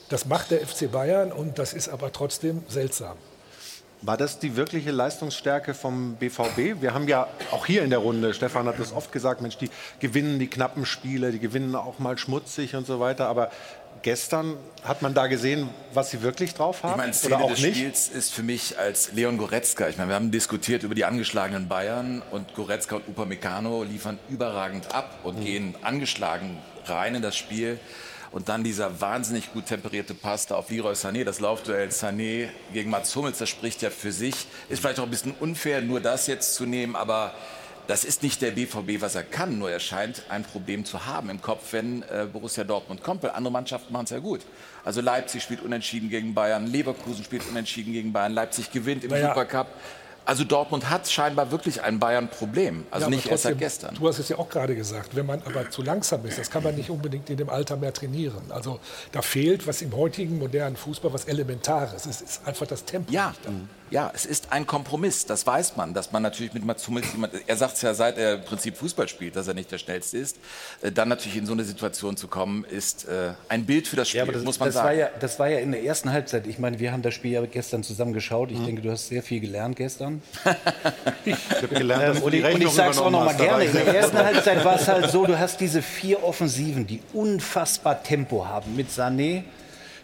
Das 0.09 0.25
macht 0.25 0.51
der 0.51 0.65
FC 0.65 0.91
Bayern 0.91 1.31
und 1.31 1.59
das 1.59 1.73
ist 1.73 1.89
aber 1.89 2.11
trotzdem 2.13 2.63
seltsam. 2.67 3.17
War 4.01 4.15
das 4.15 4.37
die 4.39 4.55
wirkliche 4.55 4.91
Leistungsstärke 4.91 5.73
vom 5.73 6.15
BVB? 6.15 6.81
Wir 6.81 6.93
haben 6.93 7.07
ja 7.07 7.27
auch 7.51 7.65
hier 7.65 7.83
in 7.83 7.89
der 7.89 7.99
Runde, 7.99 8.33
Stefan 8.33 8.67
hat 8.67 8.79
das 8.79 8.93
oft 8.93 9.11
gesagt, 9.11 9.41
Mensch, 9.41 9.57
die 9.57 9.69
gewinnen 9.99 10.37
die 10.37 10.47
knappen 10.47 10.85
Spiele, 10.85 11.31
die 11.31 11.39
gewinnen 11.39 11.75
auch 11.75 11.97
mal 11.97 12.17
schmutzig 12.17 12.75
und 12.75 12.85
so 12.85 12.99
weiter. 12.99 13.27
Aber 13.27 13.49
gestern 14.03 14.55
hat 14.83 15.01
man 15.01 15.15
da 15.15 15.25
gesehen, 15.25 15.67
was 15.93 16.11
sie 16.11 16.21
wirklich 16.21 16.53
drauf 16.53 16.83
haben? 16.83 16.91
Ich 16.91 16.97
meine, 16.97 17.13
Szene 17.13 17.35
oder 17.35 17.45
auch 17.45 17.49
des 17.49 17.61
nicht? 17.61 17.77
Spiels 17.77 18.07
ist 18.07 18.33
für 18.33 18.43
mich 18.43 18.77
als 18.77 19.13
Leon 19.13 19.37
Goretzka. 19.37 19.89
Ich 19.89 19.97
meine, 19.97 20.09
wir 20.09 20.15
haben 20.15 20.29
diskutiert 20.29 20.83
über 20.83 20.93
die 20.93 21.03
angeschlagenen 21.03 21.67
Bayern 21.67 22.21
und 22.31 22.53
Goretzka 22.53 22.97
und 22.97 23.07
Upamecano 23.09 23.83
liefern 23.83 24.19
überragend 24.29 24.93
ab 24.93 25.19
und 25.23 25.39
mhm. 25.39 25.43
gehen 25.43 25.75
angeschlagen 25.81 26.59
rein 26.85 27.15
in 27.15 27.23
das 27.23 27.35
Spiel. 27.35 27.79
Und 28.31 28.49
dann 28.49 28.63
dieser 28.63 28.99
wahnsinnig 29.01 29.53
gut 29.53 29.67
temperierte 29.67 30.13
Pass 30.13 30.47
da 30.47 30.55
auf 30.55 30.69
Leroy 30.69 30.93
Sané, 30.93 31.23
das 31.23 31.39
Laufduell 31.39 31.89
Sané 31.89 32.49
gegen 32.73 32.89
Mats 32.89 33.15
Hummels, 33.15 33.37
das 33.37 33.49
spricht 33.49 33.81
ja 33.81 33.89
für 33.89 34.11
sich. 34.11 34.47
Ist 34.69 34.79
vielleicht 34.81 34.99
auch 34.99 35.05
ein 35.05 35.09
bisschen 35.09 35.35
unfair, 35.39 35.81
nur 35.81 36.01
das 36.01 36.27
jetzt 36.27 36.55
zu 36.55 36.65
nehmen, 36.65 36.95
aber 36.95 37.33
das 37.87 38.03
ist 38.03 38.21
nicht 38.21 38.41
der 38.41 38.51
BVB, 38.51 39.01
was 39.01 39.15
er 39.15 39.23
kann, 39.23 39.57
nur 39.57 39.71
er 39.71 39.79
scheint 39.79 40.23
ein 40.29 40.43
Problem 40.43 40.83
zu 40.83 41.05
haben 41.05 41.29
im 41.29 41.41
Kopf, 41.41 41.71
wenn 41.71 42.03
äh, 42.03 42.27
Borussia 42.31 42.65
Dortmund 42.65 43.01
kommt. 43.01 43.23
Weil 43.23 43.31
andere 43.31 43.51
Mannschaften 43.51 43.93
machen 43.93 44.03
es 44.03 44.09
ja 44.11 44.19
gut. 44.19 44.41
Also 44.83 44.99
Leipzig 44.99 45.41
spielt 45.41 45.61
unentschieden 45.61 46.09
gegen 46.09 46.33
Bayern, 46.33 46.67
Leverkusen 46.67 47.23
spielt 47.23 47.47
unentschieden 47.47 47.93
gegen 47.93 48.11
Bayern, 48.11 48.33
Leipzig 48.33 48.71
gewinnt 48.71 49.05
im 49.05 49.11
naja. 49.11 49.29
Supercup. 49.29 49.67
Also 50.27 50.43
Dortmund 50.43 50.89
hat 50.89 51.09
scheinbar 51.09 51.51
wirklich 51.51 51.81
ein 51.81 51.99
Bayern-Problem. 51.99 52.85
Also 52.91 53.05
ja, 53.05 53.09
nicht 53.09 53.21
trotzdem, 53.21 53.31
erst 53.31 53.43
seit 53.43 53.57
gestern. 53.57 53.95
Du 53.95 54.09
hast 54.09 54.19
es 54.19 54.27
ja 54.27 54.37
auch 54.37 54.49
gerade 54.49 54.75
gesagt. 54.75 55.15
Wenn 55.15 55.25
man 55.25 55.41
aber 55.43 55.69
zu 55.69 55.81
langsam 55.81 56.25
ist, 56.25 56.37
das 56.37 56.51
kann 56.51 56.63
man 56.63 56.75
nicht 56.75 56.89
unbedingt 56.89 57.29
in 57.29 57.37
dem 57.37 57.49
Alter 57.49 57.77
mehr 57.77 57.93
trainieren. 57.93 58.41
Also 58.49 58.81
da 59.13 59.21
fehlt 59.21 59.65
was 59.67 59.81
im 59.81 59.95
heutigen 59.95 60.37
modernen 60.37 60.75
Fußball, 60.75 61.13
was 61.13 61.23
Elementares. 61.25 62.05
Es 62.05 62.19
ist 62.19 62.45
einfach 62.45 62.67
das 62.67 62.83
Tempo. 62.83 63.09
Ja, 63.09 63.33
ja, 63.89 64.11
es 64.13 64.25
ist 64.25 64.51
ein 64.51 64.67
Kompromiss, 64.67 65.25
das 65.25 65.45
weiß 65.47 65.77
man, 65.77 65.93
dass 65.93 66.11
man 66.11 66.21
natürlich 66.21 66.53
mit 66.53 66.65
Mats 66.65 66.87
Hummels, 66.87 67.07
er 67.45 67.55
sagt 67.55 67.75
es 67.75 67.81
ja 67.81 67.93
seit 67.93 68.17
er 68.17 68.35
im 68.35 68.41
Prinzip 68.41 68.75
Fußball 68.75 69.07
spielt, 69.07 69.35
dass 69.35 69.47
er 69.47 69.53
nicht 69.53 69.71
der 69.71 69.77
Schnellste 69.77 70.17
ist, 70.17 70.37
äh, 70.81 70.91
dann 70.91 71.09
natürlich 71.09 71.37
in 71.37 71.45
so 71.45 71.53
eine 71.53 71.63
Situation 71.63 72.17
zu 72.17 72.27
kommen, 72.27 72.65
ist 72.65 73.07
äh, 73.07 73.33
ein 73.49 73.65
Bild 73.65 73.87
für 73.87 73.95
das 73.95 74.09
Spiel, 74.09 74.25
ja, 74.25 74.31
das, 74.31 74.43
muss 74.43 74.59
man 74.59 74.67
das 74.67 74.75
sagen. 74.75 74.87
War 74.87 74.93
ja, 74.93 75.09
das 75.19 75.39
war 75.39 75.47
ja 75.47 75.59
in 75.59 75.71
der 75.71 75.83
ersten 75.83 76.11
Halbzeit, 76.11 76.47
ich 76.47 76.59
meine, 76.59 76.79
wir 76.79 76.91
haben 76.91 77.01
das 77.01 77.13
Spiel 77.13 77.31
ja 77.31 77.45
gestern 77.45 77.83
zusammen 77.83 78.13
geschaut, 78.13 78.51
ich 78.51 78.59
mhm. 78.59 78.65
denke, 78.65 78.81
du 78.81 78.91
hast 78.91 79.07
sehr 79.07 79.23
viel 79.23 79.39
gelernt 79.39 79.75
gestern. 79.75 80.21
ich 81.25 81.35
habe 81.49 81.67
gelernt, 81.67 82.03
dass 82.03 82.17
ähm, 82.17 82.23
und, 82.23 82.33
ich, 82.33 82.43
und 82.43 82.61
ich 82.61 82.69
sage 82.69 82.91
es 82.91 82.97
auch 82.97 83.11
noch 83.11 83.25
mal 83.25 83.35
gerne, 83.35 83.65
in 83.65 83.73
der 83.73 83.87
ersten 83.87 84.17
Halbzeit 84.17 84.65
war 84.65 84.75
es 84.75 84.87
halt 84.87 85.09
so, 85.11 85.25
du 85.25 85.39
hast 85.39 85.59
diese 85.61 85.81
vier 85.81 86.23
Offensiven, 86.23 86.87
die 86.87 87.01
unfassbar 87.13 88.03
Tempo 88.03 88.45
haben, 88.45 88.75
mit 88.75 88.89
Sané, 88.89 89.43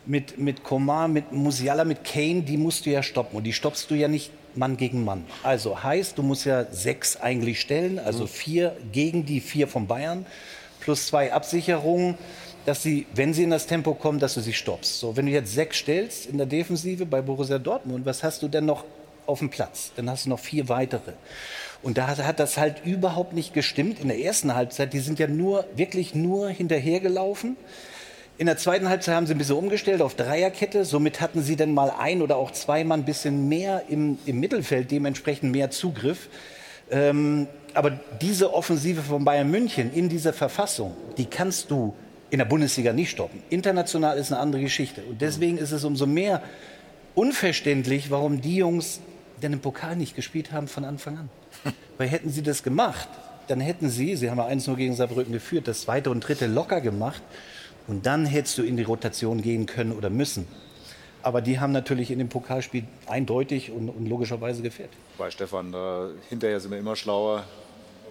mit, 0.05 0.37
mit 0.37 0.63
Komar, 0.63 1.07
mit 1.07 1.31
Musiala, 1.31 1.83
mit 1.83 2.03
Kane, 2.03 2.41
die 2.41 2.57
musst 2.57 2.85
du 2.85 2.89
ja 2.89 3.03
stoppen. 3.03 3.37
Und 3.37 3.43
die 3.43 3.53
stoppst 3.53 3.89
du 3.89 3.95
ja 3.95 4.07
nicht 4.07 4.31
Mann 4.55 4.77
gegen 4.77 5.03
Mann. 5.03 5.25
Also 5.41 5.83
heißt, 5.83 6.17
du 6.17 6.23
musst 6.23 6.45
ja 6.45 6.65
sechs 6.71 7.17
eigentlich 7.17 7.59
stellen, 7.59 7.99
also 7.99 8.27
vier 8.27 8.75
gegen 8.91 9.25
die 9.25 9.41
vier 9.41 9.67
von 9.67 9.87
Bayern, 9.87 10.25
plus 10.79 11.07
zwei 11.07 11.33
Absicherungen, 11.33 12.17
dass 12.65 12.83
sie, 12.83 13.07
wenn 13.13 13.33
sie 13.33 13.43
in 13.43 13.49
das 13.49 13.67
Tempo 13.67 13.93
kommen, 13.93 14.19
dass 14.19 14.35
du 14.35 14.41
sie 14.41 14.53
stoppst. 14.53 14.99
So, 14.99 15.17
wenn 15.17 15.25
du 15.25 15.31
jetzt 15.31 15.53
sechs 15.53 15.77
stellst 15.77 16.27
in 16.27 16.37
der 16.37 16.47
Defensive 16.47 17.05
bei 17.05 17.21
Borussia 17.21 17.59
Dortmund, 17.59 18.05
was 18.05 18.23
hast 18.23 18.41
du 18.41 18.47
denn 18.47 18.65
noch 18.65 18.85
auf 19.25 19.39
dem 19.39 19.49
Platz? 19.49 19.91
Dann 19.95 20.09
hast 20.09 20.25
du 20.25 20.29
noch 20.29 20.39
vier 20.39 20.69
weitere. 20.69 21.13
Und 21.81 21.97
da 21.97 22.07
hat 22.07 22.39
das 22.39 22.57
halt 22.57 22.85
überhaupt 22.85 23.33
nicht 23.33 23.53
gestimmt 23.53 23.99
in 23.99 24.07
der 24.07 24.19
ersten 24.19 24.55
Halbzeit. 24.55 24.93
Die 24.93 24.99
sind 24.99 25.19
ja 25.19 25.27
nur, 25.27 25.65
wirklich 25.75 26.15
nur 26.15 26.49
hinterhergelaufen. 26.49 27.57
In 28.37 28.47
der 28.47 28.57
zweiten 28.57 28.89
Halbzeit 28.89 29.15
haben 29.15 29.27
sie 29.27 29.35
ein 29.35 29.37
bisschen 29.37 29.57
umgestellt 29.57 30.01
auf 30.01 30.15
Dreierkette. 30.15 30.85
Somit 30.85 31.21
hatten 31.21 31.43
sie 31.43 31.55
dann 31.55 31.73
mal 31.73 31.93
ein 31.97 32.21
oder 32.21 32.35
auch 32.37 32.51
zweimal 32.51 32.97
ein 32.97 33.05
bisschen 33.05 33.47
mehr 33.47 33.83
im, 33.89 34.17
im 34.25 34.39
Mittelfeld, 34.39 34.89
dementsprechend 34.89 35.51
mehr 35.51 35.69
Zugriff. 35.69 36.29
Ähm, 36.89 37.47
aber 37.75 37.99
diese 38.21 38.53
Offensive 38.53 39.01
von 39.01 39.23
Bayern 39.23 39.49
München 39.49 39.93
in 39.93 40.09
dieser 40.09 40.33
Verfassung, 40.33 40.95
die 41.17 41.25
kannst 41.25 41.69
du 41.69 41.93
in 42.31 42.39
der 42.39 42.45
Bundesliga 42.45 42.91
nicht 42.91 43.11
stoppen. 43.11 43.43
International 43.51 44.17
ist 44.17 44.31
eine 44.31 44.41
andere 44.41 44.61
Geschichte. 44.63 45.03
Und 45.03 45.21
deswegen 45.21 45.59
ist 45.59 45.71
es 45.71 45.83
umso 45.83 46.07
mehr 46.07 46.41
unverständlich, 47.13 48.09
warum 48.09 48.41
die 48.41 48.55
Jungs 48.55 48.99
denn 49.43 49.53
im 49.53 49.59
Pokal 49.59 49.95
nicht 49.95 50.15
gespielt 50.15 50.51
haben 50.51 50.67
von 50.67 50.85
Anfang 50.85 51.17
an. 51.17 51.29
Weil 51.99 52.07
hätten 52.07 52.29
sie 52.29 52.41
das 52.41 52.63
gemacht, 52.63 53.07
dann 53.47 53.59
hätten 53.59 53.89
sie, 53.89 54.15
sie 54.15 54.31
haben 54.31 54.37
ja 54.37 54.45
eins 54.45 54.65
nur 54.65 54.77
gegen 54.77 54.95
Saarbrücken 54.95 55.33
geführt, 55.33 55.67
das 55.67 55.81
zweite 55.81 56.09
und 56.09 56.21
dritte 56.21 56.47
locker 56.47 56.81
gemacht. 56.81 57.21
Und 57.87 58.05
dann 58.05 58.25
hättest 58.25 58.57
du 58.57 58.63
in 58.63 58.77
die 58.77 58.83
Rotation 58.83 59.41
gehen 59.41 59.65
können 59.65 59.91
oder 59.91 60.09
müssen. 60.09 60.47
Aber 61.21 61.41
die 61.41 61.59
haben 61.59 61.71
natürlich 61.71 62.11
in 62.11 62.19
dem 62.19 62.29
Pokalspiel 62.29 62.83
eindeutig 63.07 63.71
und, 63.71 63.89
und 63.89 64.07
logischerweise 64.07 64.61
gefährt. 64.61 64.89
Bei 65.17 65.31
Stefan, 65.31 65.71
da 65.71 66.09
hinterher 66.29 66.59
sind 66.59 66.71
wir 66.71 66.79
immer 66.79 66.95
schlauer. 66.95 67.43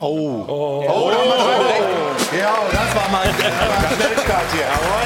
Oh, 0.00 0.06
oh, 0.06 0.44
oh, 0.48 0.84
oh. 0.88 1.10
da 1.10 1.16
oh. 1.16 2.36
Ja, 2.36 2.56
das 2.72 2.94
war 2.96 3.08
mal 3.10 3.24
der 3.24 3.94
Schnellstart 3.94 4.52
hier. 4.52 4.62
Jawohl. 4.62 5.02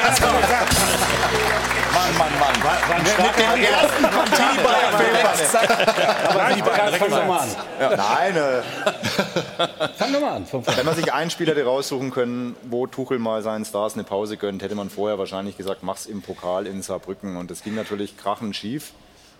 Das 0.00 0.22
war 0.22 1.77
Mann, 1.98 2.16
Mann, 2.16 2.38
Mann. 2.38 2.62
War, 2.62 2.88
war 2.88 2.98
Mit 2.98 3.08
dem 3.08 3.64
ersten 3.64 4.02
Bayern 4.02 4.98
Aber 6.28 6.54
die 6.54 6.62
Bayern, 6.62 6.94
fang 6.94 7.10
doch 7.10 7.26
mal 7.26 7.40
an. 7.40 7.48
Ja. 7.80 7.96
Nein. 7.96 8.36
Äh, 8.36 8.62
fang 9.96 10.12
doch 10.12 10.20
mal 10.20 10.32
an. 10.36 10.46
Wenn 10.76 10.86
man 10.86 10.94
sich 10.94 11.12
einen 11.12 11.30
Spieler 11.30 11.52
hätte 11.52 11.64
raussuchen 11.64 12.10
können, 12.10 12.54
wo 12.62 12.86
Tuchel 12.86 13.18
mal 13.18 13.42
seinen 13.42 13.64
Stars 13.64 13.94
eine 13.94 14.04
Pause 14.04 14.36
gönnt, 14.36 14.62
hätte 14.62 14.76
man 14.76 14.90
vorher 14.90 15.18
wahrscheinlich 15.18 15.56
gesagt, 15.56 15.82
mach's 15.82 16.06
im 16.06 16.22
Pokal 16.22 16.66
in 16.68 16.82
Saarbrücken. 16.82 17.36
Und 17.36 17.50
das 17.50 17.64
ging 17.64 17.74
natürlich 17.74 18.16
krachend 18.16 18.54
schief. 18.54 18.92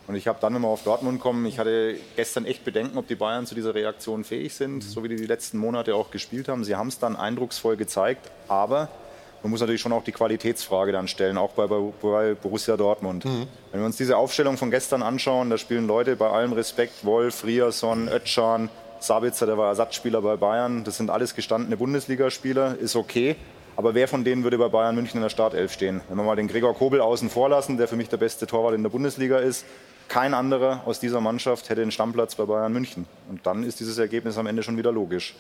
Und 0.09 0.17
ich 0.17 0.27
habe 0.27 0.39
dann, 0.41 0.55
wenn 0.55 0.63
wir 0.63 0.69
auf 0.69 0.83
Dortmund 0.83 1.21
kommen, 1.21 1.45
ich 1.47 1.59
hatte 1.59 1.97
gestern 2.17 2.45
echt 2.47 2.65
Bedenken, 2.65 2.99
ob 2.99 3.07
die 3.07 3.15
Bayern 3.15 3.47
zu 3.47 3.55
dieser 3.55 3.75
Reaktion 3.75 4.25
fähig 4.25 4.55
sind, 4.55 4.77
mhm. 4.77 4.81
so 4.81 5.05
wie 5.05 5.09
die 5.09 5.17
die 5.17 5.27
letzten 5.27 5.59
Monate 5.59 5.95
auch 5.95 6.11
gespielt 6.11 6.49
haben. 6.49 6.65
Sie 6.65 6.75
haben 6.75 6.89
es 6.89 6.99
dann 6.99 7.15
eindrucksvoll 7.15 7.77
gezeigt, 7.77 8.31
aber 8.49 8.89
man 9.43 9.51
muss 9.51 9.61
natürlich 9.61 9.81
schon 9.81 9.93
auch 9.93 10.05
die 10.05 10.13
Qualitätsfrage 10.13 10.93
dann 10.93 11.09
stellen, 11.09 11.39
auch 11.39 11.53
bei, 11.53 11.67
bei 11.67 12.35
Borussia 12.35 12.77
Dortmund. 12.77 13.25
Mhm. 13.25 13.47
Wenn 13.71 13.81
wir 13.81 13.87
uns 13.87 13.97
diese 13.97 14.17
Aufstellung 14.17 14.57
von 14.57 14.71
gestern 14.71 15.03
anschauen, 15.03 15.51
da 15.51 15.59
spielen 15.59 15.87
Leute 15.87 16.17
bei 16.17 16.29
allem 16.29 16.53
Respekt, 16.53 17.05
Wolf, 17.05 17.45
Rierson, 17.45 18.09
Ötschan, 18.09 18.69
Sabitzer, 19.01 19.47
der 19.47 19.57
war 19.57 19.69
Ersatzspieler 19.69 20.23
bei 20.23 20.37
Bayern. 20.37 20.85
Das 20.85 20.97
sind 20.97 21.11
alles 21.11 21.35
gestandene 21.35 21.77
Bundesligaspieler, 21.77 22.77
ist 22.79 22.97
okay. 22.97 23.37
Aber 23.77 23.95
wer 23.95 24.09
von 24.09 24.25
denen 24.25 24.43
würde 24.43 24.59
bei 24.59 24.69
Bayern 24.69 24.97
München 24.97 25.19
in 25.19 25.23
der 25.23 25.31
Startelf 25.31 25.73
stehen? 25.73 26.01
Wenn 26.09 26.17
wir 26.17 26.25
mal 26.25 26.35
den 26.35 26.49
Gregor 26.49 26.75
Kobel 26.75 27.01
außen 27.01 27.31
vor 27.31 27.49
lassen, 27.49 27.77
der 27.77 27.87
für 27.87 27.95
mich 27.95 28.09
der 28.09 28.17
beste 28.17 28.47
Torwart 28.47 28.75
in 28.75 28.83
der 28.83 28.91
Bundesliga 28.91 29.39
ist, 29.39 29.65
kein 30.09 30.35
anderer 30.35 30.83
aus 30.87 30.99
dieser 30.99 31.21
Mannschaft 31.21 31.69
hätte 31.69 31.83
den 31.83 31.93
Stammplatz 31.93 32.35
bei 32.35 32.45
Bayern 32.45 32.73
München. 32.73 33.07
Und 33.29 33.47
dann 33.47 33.63
ist 33.63 33.79
dieses 33.79 33.99
Ergebnis 33.99 34.37
am 34.37 34.47
Ende 34.47 34.65
schon 34.65 34.77
wieder 34.77 34.91
logisch. 34.91 35.37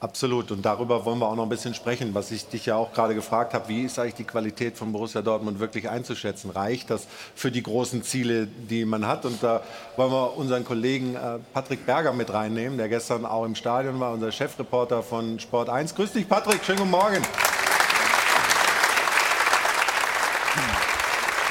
Absolut. 0.00 0.50
Und 0.50 0.64
darüber 0.64 1.04
wollen 1.04 1.18
wir 1.18 1.28
auch 1.28 1.36
noch 1.36 1.42
ein 1.42 1.50
bisschen 1.50 1.74
sprechen, 1.74 2.14
was 2.14 2.30
ich 2.30 2.48
dich 2.48 2.64
ja 2.64 2.76
auch 2.76 2.94
gerade 2.94 3.14
gefragt 3.14 3.52
habe. 3.52 3.68
Wie 3.68 3.82
ist 3.82 3.98
eigentlich 3.98 4.14
die 4.14 4.24
Qualität 4.24 4.78
von 4.78 4.92
Borussia 4.92 5.20
Dortmund 5.20 5.60
wirklich 5.60 5.90
einzuschätzen? 5.90 6.50
Reicht 6.50 6.88
das 6.88 7.06
für 7.34 7.50
die 7.50 7.62
großen 7.62 8.02
Ziele, 8.02 8.46
die 8.46 8.86
man 8.86 9.06
hat? 9.06 9.26
Und 9.26 9.42
da 9.42 9.62
wollen 9.96 10.10
wir 10.10 10.38
unseren 10.38 10.64
Kollegen 10.64 11.16
äh, 11.16 11.38
Patrick 11.52 11.84
Berger 11.84 12.14
mit 12.14 12.32
reinnehmen, 12.32 12.78
der 12.78 12.88
gestern 12.88 13.26
auch 13.26 13.44
im 13.44 13.54
Stadion 13.54 14.00
war, 14.00 14.14
unser 14.14 14.32
Chefreporter 14.32 15.02
von 15.02 15.38
Sport 15.38 15.68
1. 15.68 15.94
Grüß 15.94 16.12
dich, 16.12 16.26
Patrick. 16.26 16.64
Schönen 16.64 16.78
guten 16.78 16.90
Morgen. 16.92 17.22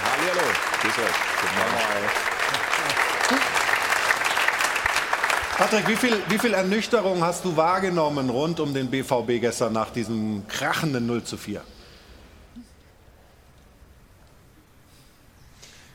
Hallo. 0.03 0.41
Grüß 0.81 0.97
euch. 0.97 1.15
Guten 1.41 1.55
Morgen. 1.55 2.28
Patrick, 5.59 5.89
wie 5.89 5.95
viel, 5.97 6.13
wie 6.29 6.39
viel 6.39 6.53
Ernüchterung 6.53 7.21
hast 7.21 7.43
du 7.43 7.57
wahrgenommen 7.57 8.29
rund 8.29 8.61
um 8.61 8.73
den 8.73 8.89
BVB 8.89 9.41
gestern 9.41 9.73
nach 9.73 9.89
diesem 9.89 10.47
krachenden 10.47 11.05
0 11.05 11.25
zu 11.25 11.35
4? 11.35 11.61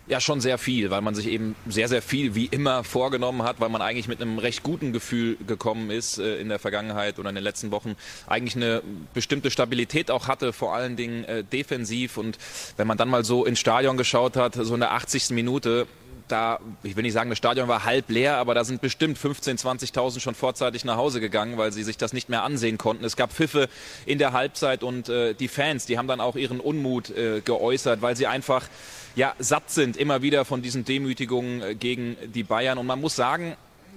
Ja, 0.06 0.20
schon 0.20 0.42
sehr 0.42 0.58
viel, 0.58 0.90
weil 0.90 1.00
man 1.00 1.14
sich 1.14 1.28
eben 1.28 1.56
sehr, 1.66 1.88
sehr 1.88 2.02
viel 2.02 2.34
wie 2.34 2.44
immer 2.44 2.84
vorgenommen 2.84 3.42
hat, 3.42 3.58
weil 3.58 3.70
man 3.70 3.80
eigentlich 3.80 4.06
mit 4.06 4.20
einem 4.20 4.38
recht 4.38 4.62
guten 4.62 4.92
Gefühl 4.92 5.38
gekommen 5.46 5.90
ist 5.90 6.18
äh, 6.18 6.36
in 6.36 6.50
der 6.50 6.58
Vergangenheit 6.58 7.18
oder 7.18 7.30
in 7.30 7.34
den 7.34 7.42
letzten 7.42 7.70
Wochen. 7.70 7.96
Eigentlich 8.26 8.56
eine 8.56 8.82
bestimmte 9.14 9.50
Stabilität 9.50 10.10
auch 10.10 10.28
hatte, 10.28 10.52
vor 10.52 10.74
allen 10.74 10.96
Dingen 10.96 11.24
äh, 11.24 11.42
defensiv. 11.42 12.18
Und 12.18 12.36
wenn 12.76 12.86
man 12.86 12.98
dann 12.98 13.08
mal 13.08 13.24
so 13.24 13.46
ins 13.46 13.60
Stadion 13.60 13.96
geschaut 13.96 14.36
hat, 14.36 14.56
so 14.56 14.74
in 14.74 14.80
der 14.80 14.92
80. 14.92 15.30
Minute, 15.30 15.86
da, 16.28 16.58
ich 16.82 16.96
will 16.96 17.02
nicht 17.02 17.12
sagen, 17.12 17.30
das 17.30 17.38
Stadion 17.38 17.68
war 17.68 17.84
halb 17.84 18.08
leer, 18.08 18.36
aber 18.36 18.54
da 18.54 18.64
sind 18.64 18.80
bestimmt 18.80 19.18
15.000, 19.18 19.92
20.000 19.94 20.20
schon 20.20 20.34
vorzeitig 20.34 20.84
nach 20.84 20.96
Hause 20.96 21.20
gegangen, 21.20 21.58
weil 21.58 21.72
sie 21.72 21.82
sich 21.82 21.96
das 21.96 22.12
nicht 22.12 22.28
mehr 22.28 22.42
ansehen 22.42 22.78
konnten. 22.78 23.04
Es 23.04 23.16
gab 23.16 23.32
Pfiffe 23.32 23.68
in 24.06 24.18
der 24.18 24.32
Halbzeit 24.32 24.82
und 24.82 25.08
äh, 25.08 25.34
die 25.34 25.48
Fans, 25.48 25.86
die 25.86 25.98
haben 25.98 26.08
dann 26.08 26.20
auch 26.20 26.36
ihren 26.36 26.60
Unmut 26.60 27.10
äh, 27.10 27.40
geäußert, 27.40 28.02
weil 28.02 28.16
sie 28.16 28.26
einfach 28.26 28.68
ja, 29.16 29.34
satt 29.38 29.70
sind 29.70 29.96
immer 29.96 30.22
wieder 30.22 30.44
von 30.44 30.62
diesen 30.62 30.84
Demütigungen 30.84 31.62
äh, 31.62 31.74
gegen 31.74 32.16
die 32.34 32.42
Bayern. 32.42 32.78
Und 32.78 32.86
man 32.86 33.00
muss 33.00 33.14
sagen, 33.14 33.56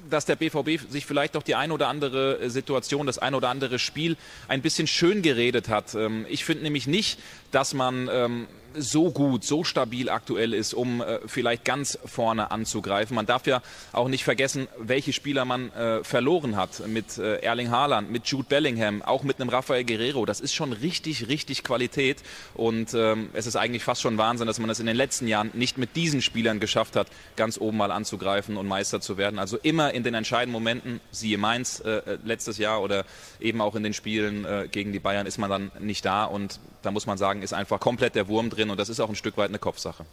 dass 0.09 0.25
der 0.25 0.35
BVB 0.35 0.89
sich 0.89 1.05
vielleicht 1.05 1.35
doch 1.35 1.43
die 1.43 1.55
ein 1.55 1.71
oder 1.71 1.87
andere 1.87 2.39
äh, 2.39 2.49
Situation, 2.49 3.05
das 3.05 3.17
ein 3.17 3.35
oder 3.35 3.49
andere 3.49 3.79
Spiel 3.79 4.17
ein 4.47 4.61
bisschen 4.61 4.87
schön 4.87 5.21
geredet 5.21 5.69
hat. 5.69 5.95
Ähm, 5.95 6.25
ich 6.29 6.45
finde 6.45 6.63
nämlich 6.63 6.87
nicht, 6.87 7.19
dass 7.51 7.73
man 7.73 8.09
ähm, 8.11 8.47
so 8.77 9.11
gut, 9.11 9.43
so 9.43 9.63
stabil 9.63 10.09
aktuell 10.09 10.53
ist, 10.53 10.73
um 10.73 11.01
äh, 11.01 11.19
vielleicht 11.25 11.65
ganz 11.65 11.97
vorne 12.05 12.51
anzugreifen. 12.51 13.15
Man 13.15 13.25
darf 13.25 13.47
ja 13.47 13.61
auch 13.91 14.07
nicht 14.07 14.23
vergessen, 14.23 14.67
welche 14.77 15.13
Spieler 15.13 15.45
man 15.45 15.71
äh, 15.73 16.03
verloren 16.03 16.55
hat 16.55 16.87
mit 16.87 17.17
äh, 17.17 17.37
Erling 17.37 17.71
Haaland, 17.71 18.11
mit 18.11 18.27
Jude 18.27 18.47
Bellingham, 18.47 19.01
auch 19.01 19.23
mit 19.23 19.39
einem 19.39 19.49
Rafael 19.49 19.83
Guerrero. 19.83 20.25
Das 20.25 20.39
ist 20.39 20.53
schon 20.53 20.73
richtig, 20.73 21.27
richtig 21.27 21.63
Qualität 21.63 22.17
und 22.53 22.93
ähm, 22.93 23.29
es 23.33 23.47
ist 23.47 23.55
eigentlich 23.55 23.83
fast 23.83 24.01
schon 24.01 24.17
Wahnsinn, 24.17 24.47
dass 24.47 24.59
man 24.59 24.69
es 24.69 24.79
in 24.79 24.85
den 24.85 24.95
letzten 24.95 25.27
Jahren 25.27 25.51
nicht 25.53 25.77
mit 25.77 25.95
diesen 25.95 26.21
Spielern 26.21 26.59
geschafft 26.59 26.95
hat, 26.95 27.07
ganz 27.35 27.59
oben 27.59 27.77
mal 27.77 27.91
anzugreifen 27.91 28.57
und 28.57 28.67
Meister 28.67 29.01
zu 29.01 29.17
werden. 29.17 29.39
Also 29.39 29.57
immer 29.57 29.93
in 29.93 30.03
den 30.03 30.13
entscheidenden 30.13 30.53
Momenten, 30.53 31.01
siehe 31.11 31.37
Mainz 31.37 31.81
äh, 31.83 31.97
äh, 31.97 32.17
letztes 32.23 32.57
Jahr 32.57 32.81
oder 32.81 33.05
eben 33.39 33.61
auch 33.61 33.75
in 33.75 33.83
den 33.83 33.93
Spielen 33.93 34.45
äh, 34.45 34.67
gegen 34.71 34.91
die 34.91 34.99
Bayern, 34.99 35.25
ist 35.25 35.37
man 35.37 35.49
dann 35.49 35.71
nicht 35.79 36.05
da 36.05 36.25
und 36.25 36.59
da 36.81 36.91
muss 36.91 37.05
man 37.05 37.17
sagen, 37.17 37.41
ist 37.41 37.53
einfach 37.53 37.79
komplett 37.79 38.15
der 38.15 38.27
Wurm 38.27 38.49
drin 38.49 38.66
und 38.69 38.79
das 38.79 38.89
ist 38.89 38.99
auch 38.99 39.09
ein 39.09 39.15
Stück 39.15 39.37
weit 39.37 39.49
eine 39.49 39.59
Kopfsache. 39.59 40.05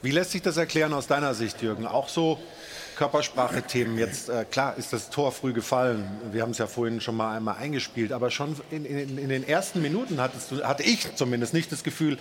Wie 0.00 0.12
lässt 0.12 0.30
sich 0.30 0.42
das 0.42 0.56
erklären 0.56 0.92
aus 0.92 1.08
deiner 1.08 1.34
Sicht, 1.34 1.60
Jürgen? 1.60 1.86
Auch 1.86 2.08
so 2.08 2.38
Körpersprache-Themen. 2.96 3.98
Jetzt, 3.98 4.28
äh, 4.28 4.44
klar, 4.44 4.76
ist 4.76 4.92
das 4.92 5.10
Tor 5.10 5.32
früh 5.32 5.52
gefallen. 5.52 6.08
Wir 6.32 6.42
haben 6.42 6.50
es 6.50 6.58
ja 6.58 6.66
vorhin 6.66 7.00
schon 7.00 7.16
mal 7.16 7.36
einmal 7.36 7.56
eingespielt. 7.56 8.12
Aber 8.12 8.30
schon 8.30 8.56
in, 8.70 8.84
in, 8.84 9.18
in 9.18 9.28
den 9.28 9.46
ersten 9.46 9.82
Minuten 9.82 10.20
hattest 10.20 10.52
du, 10.52 10.62
hatte 10.64 10.84
ich 10.84 11.14
zumindest 11.16 11.52
nicht 11.52 11.72
das 11.72 11.82
Gefühl, 11.82 12.18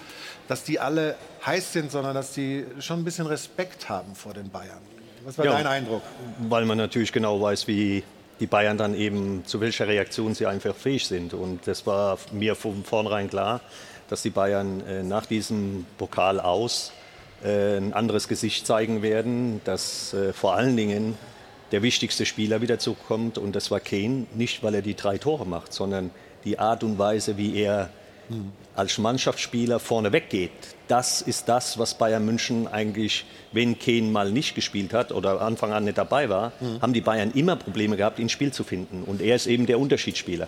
dass 0.48 0.64
die 0.64 0.80
alle 0.80 1.16
heiß 1.46 1.74
sind, 1.74 1.92
sondern 1.92 2.16
dass 2.16 2.32
die 2.32 2.66
schon 2.80 3.02
ein 3.02 3.04
bisschen 3.04 3.28
Respekt 3.28 3.90
haben 3.90 4.16
vor 4.16 4.34
den 4.34 4.50
Bayern. 4.50 4.82
Was 5.24 5.38
war 5.38 5.46
ja, 5.46 5.52
dein 5.52 5.68
Eindruck? 5.68 6.02
Weil 6.48 6.66
man 6.66 6.78
natürlich 6.78 7.12
genau 7.12 7.42
weiß, 7.42 7.68
wie 7.68 8.04
die 8.40 8.48
Bayern 8.48 8.78
dann 8.78 8.96
eben 8.96 9.44
zu 9.46 9.62
welcher 9.62 9.88
Reaktion 9.88 10.36
sie 10.36 10.46
einfach 10.46 10.76
fähig 10.76 11.08
sind. 11.08 11.34
Und 11.34 11.68
das 11.68 11.86
war 11.86 12.18
mir 12.32 12.56
von 12.56 12.84
vornherein 12.84 13.30
klar 13.30 13.62
dass 14.10 14.22
die 14.22 14.30
Bayern 14.30 14.82
äh, 14.88 15.04
nach 15.04 15.26
diesem 15.26 15.86
Pokal 15.98 16.40
aus 16.40 16.92
äh, 17.44 17.78
ein 17.78 17.94
anderes 17.94 18.28
Gesicht 18.28 18.66
zeigen 18.66 19.02
werden, 19.02 19.62
dass 19.64 20.14
äh, 20.14 20.34
vor 20.34 20.56
allen 20.56 20.76
Dingen 20.78 21.18
der 21.72 21.82
wichtigste 21.82 22.26
Spieler 22.26 22.62
wieder 22.62 22.80
zurückkommt 22.80 23.38
und 23.38 23.56
das 23.56 23.72
war 23.72 23.80
Kane, 23.80 24.26
nicht 24.34 24.64
weil 24.64 24.76
er 24.76 24.82
die 24.82 24.96
drei 24.96 25.18
Tore 25.18 25.46
macht, 25.46 25.74
sondern 25.74 26.12
die 26.46 26.60
Art 26.60 26.84
und 26.84 26.98
Weise, 26.98 27.38
wie 27.38 27.56
er 27.56 27.90
als 28.76 28.98
Mannschaftsspieler 28.98 29.80
vorne 29.80 30.12
weggeht. 30.12 30.52
Das 30.88 31.22
ist 31.22 31.50
das, 31.50 31.78
was 31.78 31.98
Bayern 31.98 32.26
München 32.26 32.68
eigentlich, 32.68 33.26
wenn 33.52 33.80
Kane 33.80 34.04
mal 34.04 34.32
nicht 34.32 34.54
gespielt 34.54 34.94
hat 34.94 35.12
oder 35.12 35.42
Anfang 35.42 35.74
an 35.74 35.86
nicht 35.86 35.98
dabei 35.98 36.30
war, 36.30 36.52
mhm. 36.60 36.82
haben 36.82 36.94
die 36.94 37.02
Bayern 37.02 37.32
immer 37.32 37.56
Probleme 37.56 37.98
gehabt, 37.98 38.20
ins 38.20 38.32
Spiel 38.32 38.52
zu 38.52 38.64
finden. 38.64 39.04
Und 39.04 39.22
er 39.22 39.36
ist 39.36 39.48
eben 39.48 39.66
der 39.66 39.80
Unterschiedsspieler. 39.80 40.48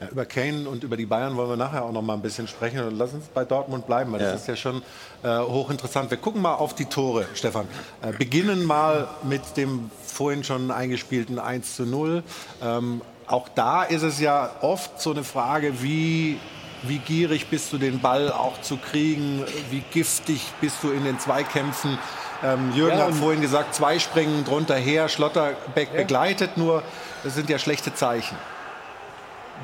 Ja, 0.00 0.08
über 0.08 0.26
Kane 0.26 0.68
und 0.68 0.84
über 0.84 0.96
die 0.96 1.06
Bayern 1.06 1.36
wollen 1.36 1.48
wir 1.48 1.56
nachher 1.56 1.84
auch 1.84 1.92
noch 1.92 2.02
mal 2.02 2.14
ein 2.14 2.22
bisschen 2.22 2.48
sprechen. 2.48 2.80
Und 2.80 2.98
lass 2.98 3.14
uns 3.14 3.26
bei 3.28 3.44
Dortmund 3.44 3.86
bleiben, 3.86 4.12
weil 4.12 4.20
ja. 4.20 4.32
das 4.32 4.42
ist 4.42 4.48
ja 4.48 4.56
schon 4.56 4.82
äh, 5.22 5.38
hochinteressant. 5.38 6.10
Wir 6.10 6.18
gucken 6.18 6.42
mal 6.42 6.54
auf 6.54 6.74
die 6.74 6.84
Tore, 6.84 7.26
Stefan. 7.34 7.66
Äh, 8.02 8.12
beginnen 8.12 8.64
mal 8.64 9.08
mit 9.22 9.56
dem 9.56 9.90
vorhin 10.04 10.44
schon 10.44 10.70
eingespielten 10.70 11.38
1 11.38 11.76
zu 11.76 11.86
0. 11.86 12.22
Ähm, 12.62 13.00
auch 13.26 13.48
da 13.48 13.82
ist 13.84 14.02
es 14.02 14.20
ja 14.20 14.50
oft 14.60 15.00
so 15.00 15.12
eine 15.12 15.24
Frage, 15.24 15.82
wie, 15.82 16.38
wie 16.82 16.98
gierig 16.98 17.48
bist 17.48 17.72
du, 17.72 17.78
den 17.78 18.00
Ball 18.00 18.30
auch 18.30 18.60
zu 18.60 18.76
kriegen? 18.76 19.44
Wie 19.70 19.82
giftig 19.92 20.42
bist 20.60 20.76
du 20.82 20.90
in 20.90 21.04
den 21.04 21.18
Zweikämpfen? 21.18 21.98
Ähm, 22.44 22.72
Jürgen 22.74 22.98
ja, 22.98 23.06
hat 23.06 23.14
vorhin 23.14 23.40
gesagt, 23.40 23.74
zwei 23.74 23.98
springen 23.98 24.44
drunter 24.44 24.76
her, 24.76 25.08
Schlotterbeck 25.08 25.96
begleitet 25.96 26.56
nur. 26.56 26.82
Das 27.24 27.34
sind 27.34 27.48
ja 27.48 27.58
schlechte 27.58 27.94
Zeichen. 27.94 28.36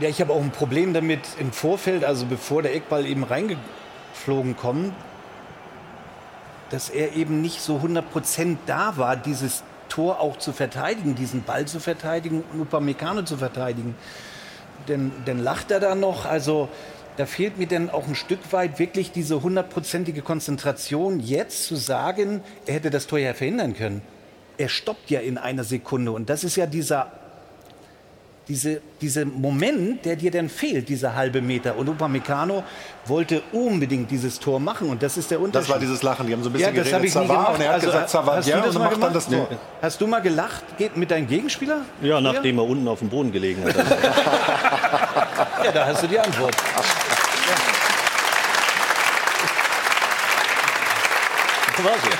Ja, 0.01 0.09
ich 0.09 0.21
habe 0.21 0.33
auch 0.33 0.41
ein 0.41 0.53
Problem 0.53 0.95
damit 0.95 1.21
im 1.39 1.53
Vorfeld, 1.53 2.05
also 2.05 2.25
bevor 2.25 2.63
der 2.63 2.75
Eckball 2.75 3.05
eben 3.07 3.25
reingeflogen 3.25 4.57
kommt, 4.57 4.95
dass 6.71 6.89
er 6.89 7.15
eben 7.15 7.43
nicht 7.43 7.61
so 7.61 7.77
100% 7.77 8.57
da 8.67 8.97
war, 8.97 9.17
dieses 9.17 9.63
Tor 9.91 10.21
auch 10.21 10.39
zu 10.39 10.55
verteidigen, 10.55 11.15
diesen 11.15 11.43
Ball 11.43 11.67
zu 11.67 11.79
verteidigen 11.79 12.43
und 12.53 12.63
Upamecano 12.63 13.23
zu 13.23 13.37
verteidigen. 13.37 13.95
Denn, 14.89 15.13
denn 15.27 15.39
lacht 15.39 15.71
er 15.71 15.81
da 15.81 15.95
noch, 15.95 16.25
also 16.25 16.71
da 17.19 17.27
fehlt 17.27 17.59
mir 17.59 17.67
dann 17.67 17.91
auch 17.91 18.09
ein 18.09 18.15
Stück 18.15 18.53
weit 18.53 18.79
wirklich 18.79 19.13
diese 19.13 19.43
hundertprozentige 19.43 20.23
Konzentration, 20.23 21.21
jetzt 21.21 21.65
zu 21.67 21.77
sagen, 21.77 22.41
er 22.65 22.75
hätte 22.75 22.89
das 22.89 23.07
Tor 23.07 23.19
ja 23.19 23.35
verhindern 23.35 23.77
können. 23.77 24.01
Er 24.57 24.71
stoppt 24.71 25.11
ja 25.11 25.21
in 25.21 25.37
einer 25.37 25.65
Sekunde 25.65 26.13
und 26.13 26.31
das 26.31 26.43
ist 26.43 26.57
ja 26.57 26.65
dieser 26.65 27.13
diese, 28.49 28.81
dieser 29.01 29.25
Moment, 29.25 30.05
der 30.05 30.17
dir 30.17 30.31
dann 30.31 30.49
fehlt, 30.49 30.89
dieser 30.89 31.15
halbe 31.15 31.41
Meter. 31.41 31.77
Und 31.77 31.89
Upamecano 31.89 32.65
wollte 33.07 33.43
unbedingt 33.53 34.11
dieses 34.11 34.41
Tor 34.41 34.59
machen 34.59 34.89
und 34.89 35.03
das 35.03 35.17
ist 35.17 35.31
der 35.31 35.41
Unterschied. 35.41 35.69
Das 35.69 35.75
war 35.75 35.81
dieses 35.81 36.03
Lachen, 36.03 36.27
die 36.27 36.33
haben 36.33 36.43
so 36.43 36.51
ein 36.51 36.53
bisschen 36.53 36.75
ja, 36.75 36.83
das 36.83 36.91
geredet, 36.91 37.09
ich 37.09 37.15
nie 37.15 37.27
gemacht. 37.27 37.55
und 37.55 37.61
er 37.61 37.69
hat 37.69 37.75
also, 37.75 37.87
gesagt, 37.87 38.11
Savard, 38.11 38.47
ja, 38.47 38.63
und 38.63 38.75
macht 38.75 39.03
dann 39.03 39.13
das 39.13 39.29
Tor. 39.29 39.47
Nee. 39.51 39.57
Hast 39.81 40.01
du 40.01 40.07
mal 40.07 40.21
gelacht 40.21 40.65
geht 40.79 40.97
mit 40.97 41.11
deinem 41.11 41.29
Gegenspieler? 41.29 41.83
Ja, 42.01 42.21
nachdem 42.21 42.59
er 42.59 42.65
unten 42.65 42.89
auf 42.89 42.99
dem 42.99 43.09
Boden 43.09 43.33
gelegen 43.33 43.63
hat. 43.65 43.77
ja, 45.65 45.73
da 45.73 45.87
hast 45.87 46.03
du 46.03 46.09
die 46.09 46.19
Antwort. 46.19 46.55
Ja. 46.55 46.83
War 51.85 51.99
so. 51.99 52.12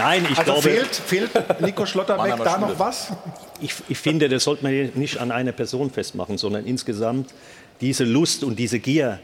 Nein, 0.00 0.26
ich 0.30 0.38
also 0.38 0.52
glaube. 0.52 0.62
Fehlt, 0.62 0.94
fehlt 0.94 1.60
Nico 1.60 1.84
Schlotterbeck 1.84 2.42
da 2.42 2.58
noch 2.58 2.78
was? 2.78 3.12
Ich, 3.60 3.74
ich, 3.88 3.98
finde, 3.98 4.28
das 4.28 4.44
sollte 4.44 4.62
man 4.62 4.90
nicht 4.94 5.18
an 5.18 5.30
einer 5.30 5.52
Person 5.52 5.90
festmachen, 5.90 6.38
sondern 6.38 6.64
insgesamt 6.64 7.34
diese 7.80 8.04
Lust 8.04 8.42
und 8.42 8.58
diese 8.58 8.78
Gier, 8.78 9.20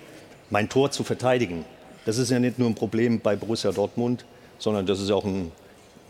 mein 0.51 0.69
Tor 0.69 0.91
zu 0.91 1.03
verteidigen. 1.03 1.65
Das 2.05 2.19
ist 2.19 2.31
ja 2.31 2.39
nicht 2.39 2.59
nur 2.59 2.69
ein 2.69 2.75
Problem 2.75 3.21
bei 3.21 3.37
Borussia 3.37 3.73
Dortmund, 3.73 4.25
sondern 4.59 4.87
das 4.87 5.01
ist 5.01 5.11
auch 5.11 5.25
ein 5.25 5.51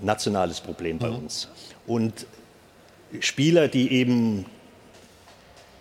nationales 0.00 0.60
Problem 0.60 0.98
bei 0.98 1.08
mhm. 1.08 1.16
uns. 1.16 1.48
Und 1.86 2.26
Spieler, 3.20 3.68
die 3.68 3.92
eben 3.92 4.46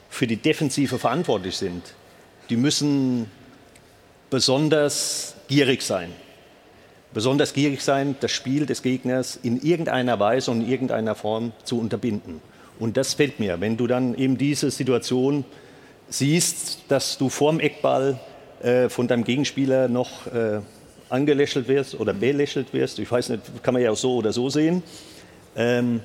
für 0.09 0.27
die 0.27 0.37
Defensive 0.37 0.99
verantwortlich 0.99 1.57
sind, 1.57 1.83
die 2.49 2.55
müssen 2.55 3.29
besonders 4.29 5.35
gierig 5.47 5.81
sein 5.81 6.11
besonders 7.15 7.53
gierig 7.53 7.81
sein, 7.81 8.15
das 8.19 8.31
Spiel 8.31 8.65
des 8.65 8.83
Gegners 8.83 9.39
in 9.41 9.61
irgendeiner 9.61 10.19
Weise 10.19 10.51
und 10.51 10.61
in 10.61 10.69
irgendeiner 10.69 11.15
Form 11.15 11.53
zu 11.63 11.79
unterbinden. 11.79 12.41
Und 12.77 12.97
das 12.97 13.13
fällt 13.13 13.39
mir, 13.39 13.61
wenn 13.61 13.77
du 13.77 13.87
dann 13.87 14.15
eben 14.15 14.37
diese 14.37 14.69
Situation 14.69 15.45
siehst, 16.09 16.79
dass 16.89 17.17
du 17.17 17.29
vorm 17.29 17.61
Eckball 17.61 18.19
äh, 18.61 18.89
von 18.89 19.07
deinem 19.07 19.23
Gegenspieler 19.23 19.87
noch 19.87 20.27
äh, 20.27 20.59
angelächelt 21.07 21.69
wirst 21.69 21.97
oder 21.97 22.13
belächelt 22.13 22.73
wirst, 22.73 22.99
ich 22.99 23.09
weiß 23.09 23.29
nicht, 23.29 23.63
kann 23.63 23.73
man 23.73 23.81
ja 23.81 23.91
auch 23.91 23.97
so 23.97 24.17
oder 24.17 24.33
so 24.33 24.49
sehen, 24.49 24.83
ähm, 25.55 26.01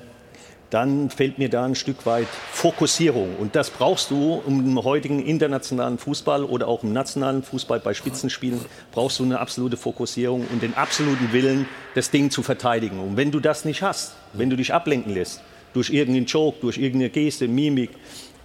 dann 0.71 1.09
fällt 1.09 1.37
mir 1.37 1.49
da 1.49 1.65
ein 1.65 1.75
Stück 1.75 2.05
weit 2.05 2.27
Fokussierung. 2.51 3.35
Und 3.35 3.55
das 3.55 3.69
brauchst 3.69 4.09
du, 4.09 4.41
im 4.47 4.81
heutigen 4.83 5.23
internationalen 5.23 5.97
Fußball 5.97 6.43
oder 6.45 6.67
auch 6.67 6.83
im 6.83 6.93
nationalen 6.93 7.43
Fußball 7.43 7.81
bei 7.81 7.93
Spitzenspielen, 7.93 8.59
brauchst 8.91 9.19
du 9.19 9.23
eine 9.23 9.39
absolute 9.39 9.77
Fokussierung 9.77 10.47
und 10.51 10.63
den 10.63 10.73
absoluten 10.73 11.33
Willen, 11.33 11.67
das 11.93 12.09
Ding 12.09 12.31
zu 12.31 12.41
verteidigen. 12.41 12.99
Und 12.99 13.17
wenn 13.17 13.31
du 13.31 13.41
das 13.41 13.65
nicht 13.65 13.83
hast, 13.83 14.15
wenn 14.33 14.49
du 14.49 14.55
dich 14.55 14.73
ablenken 14.73 15.13
lässt, 15.13 15.41
durch 15.73 15.89
irgendeinen 15.89 16.25
Joke, 16.25 16.57
durch 16.61 16.77
irgendeine 16.77 17.09
Geste, 17.09 17.49
Mimik, 17.49 17.91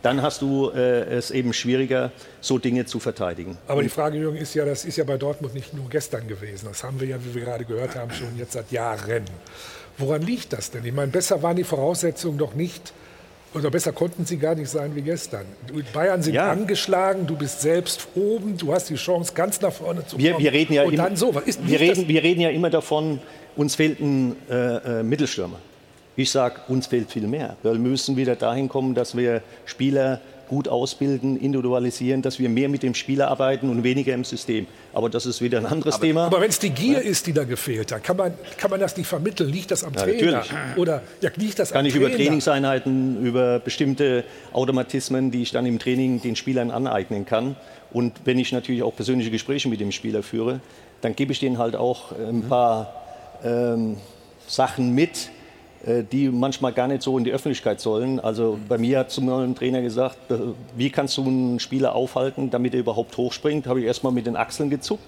dann 0.03 0.23
hast 0.23 0.43
du 0.43 0.71
äh, 0.71 1.05
es 1.17 1.31
eben 1.31 1.53
schwieriger, 1.53 2.13
so 2.41 2.59
Dinge 2.59 2.87
zu 2.87 3.01
verteidigen. 3.01 3.57
Aber 3.67 3.83
die 3.83 3.89
Frage, 3.89 4.19
Jürgen, 4.19 4.37
ist 4.37 4.55
ja, 4.55 4.65
das 4.65 4.85
ist 4.85 4.97
ja 4.97 5.05
bei 5.05 5.17
Dortmund 5.17 5.55
nicht 5.55 5.75
nur 5.75 5.89
gestern 5.89 6.29
gewesen. 6.29 6.67
Das 6.69 6.85
haben 6.85 7.01
wir 7.01 7.09
ja, 7.09 7.25
wie 7.25 7.35
wir 7.35 7.43
gerade 7.43 7.65
gehört 7.65 7.97
haben, 7.97 8.13
schon 8.13 8.37
jetzt 8.37 8.53
seit 8.53 8.71
Jahren. 8.71 9.25
Woran 9.99 10.23
liegt 10.23 10.53
das 10.53 10.71
denn? 10.71 10.85
Ich 10.85 10.93
meine, 10.93 11.11
besser 11.11 11.43
waren 11.43 11.57
die 11.57 11.65
Voraussetzungen 11.65 12.39
doch 12.39 12.55
nicht, 12.55 12.93
oder 13.55 13.71
besser 13.71 13.93
konnten 13.93 14.27
sie 14.27 14.37
gar 14.37 14.55
nicht 14.55 14.69
sein 14.69 14.95
wie 14.95 15.01
gestern. 15.03 15.47
Bayern 15.95 16.23
sind 16.23 16.35
Ja. 16.35 16.51
angeschlagen, 16.51 17.27
du 17.27 17.37
bist 17.37 17.63
selbst 17.63 18.07
oben, 18.15 18.59
du 18.59 18.73
hast 18.73 18.91
die 18.91 18.97
Chance, 18.97 19.33
ganz 19.35 19.61
nach 19.61 19.73
vorne 19.73 20.07
zu 20.07 20.17
kommen. 20.17 20.39
Wir, 20.39 20.53
reden 20.53 20.75
ja 20.75 20.83
immer, 20.83 21.17
so. 21.17 21.35
Wir, 21.35 21.81
reden, 21.81 22.07
wir 22.09 22.23
reden 22.23 22.41
ja 22.43 22.51
immer 22.51 22.69
davon, 22.69 23.21
uns 23.57 23.75
fehlt 23.75 24.01
ein 24.01 24.37
äh, 24.51 25.01
äh, 25.01 25.03
Mittelstürmer. 25.03 25.59
Ich 26.17 26.31
sage, 26.31 26.61
uns 26.69 26.87
fehlt 26.87 27.11
viel 27.11 27.27
mehr. 27.27 27.57
Wir 27.63 27.73
müssen 27.75 28.17
wieder 28.17 28.37
dahin 28.37 28.69
kommen, 28.69 28.95
dass 28.95 29.17
wir 29.17 29.43
Spieler 29.65 30.21
gut 30.49 30.69
ausbilden, 30.69 31.37
individualisieren, 31.39 32.23
dass 32.23 32.39
wir 32.39 32.49
mehr 32.49 32.69
mit 32.69 32.83
dem 32.83 32.95
Spieler 32.95 33.29
arbeiten 33.29 33.69
und 33.69 33.83
weniger 33.83 34.15
im 34.15 34.25
System. 34.25 34.67
Aber 34.93 35.09
das 35.11 35.27
ist 35.27 35.41
wieder 35.43 35.59
ein 35.59 35.67
anderes 35.67 35.99
Thema. 36.01 36.27
Aber 36.27 36.41
wenn 36.41 36.51
es 36.51 36.59
die 36.59 36.71
Gier 36.71 37.03
ist, 37.03 37.27
die 37.27 37.33
da 37.33 37.45
gefehlt 37.45 37.93
hat, 37.93 38.05
kann 38.05 38.17
man, 38.17 38.33
kann 38.57 38.71
man 38.71 38.81
das 38.81 38.97
nicht 38.97 39.07
vermitteln? 39.07 39.51
Liegt 39.51 39.71
das 39.71 39.85
am 39.85 39.95
Ja, 39.95 40.03
Trainer? 40.03 40.33
natürlich. 40.33 40.77
Oder 40.77 41.03
ja, 41.21 41.31
liegt 41.37 41.59
das 41.59 41.71
kann 41.73 41.81
am 41.81 41.87
ich 41.87 41.95
über 41.95 42.07
Trainer? 42.07 42.17
Trainingseinheiten, 42.25 43.25
über 43.25 43.59
bestimmte 43.59 44.25
Automatismen, 44.53 45.31
die 45.31 45.43
ich 45.43 45.51
dann 45.53 45.67
im 45.67 45.79
Training 45.79 46.21
den 46.23 46.37
Spielern 46.37 46.71
aneignen 46.71 47.27
kann. 47.27 47.57
Und 47.93 48.13
wenn 48.25 48.39
ich 48.39 48.53
natürlich 48.53 48.83
auch 48.83 48.95
persönliche 48.95 49.31
Gespräche 49.31 49.69
mit 49.69 49.81
dem 49.81 49.93
Spieler 49.93 50.23
führe, 50.23 50.61
dann 51.01 51.15
gebe 51.15 51.33
ich 51.33 51.41
denen 51.41 51.59
halt 51.59 51.77
auch 51.77 52.13
äh, 52.13 52.29
ein 52.29 52.43
paar 52.43 53.03
ähm, 53.45 53.97
Sachen 54.47 54.95
mit, 54.95 55.31
die 55.87 56.29
manchmal 56.29 56.73
gar 56.73 56.89
nicht 56.89 57.03
so 57.03 57.17
in 57.17 57.25
die 57.25 57.33
Öffentlichkeit 57.33 57.81
sollen. 57.81 58.19
Also 58.19 58.59
bei 58.69 58.77
mir 58.77 58.99
hat 58.99 59.11
zum 59.11 59.29
ein 59.29 59.55
Trainer 59.55 59.83
gesagt, 59.83 60.31
äh, 60.31 60.39
wie 60.77 60.91
kannst 60.91 61.17
du 61.17 61.25
einen 61.25 61.61
Spieler 61.61 61.95
aufhalten, 61.95 62.51
damit 62.51 62.75
er 62.75 62.81
überhaupt 62.81 63.17
hochspringt? 63.17 63.67
Habe 63.67 63.81
ich 63.81 63.87
erstmal 63.87 64.13
mit 64.13 64.27
den 64.27 64.37
Achseln 64.37 64.69
gezuckt. 64.69 65.05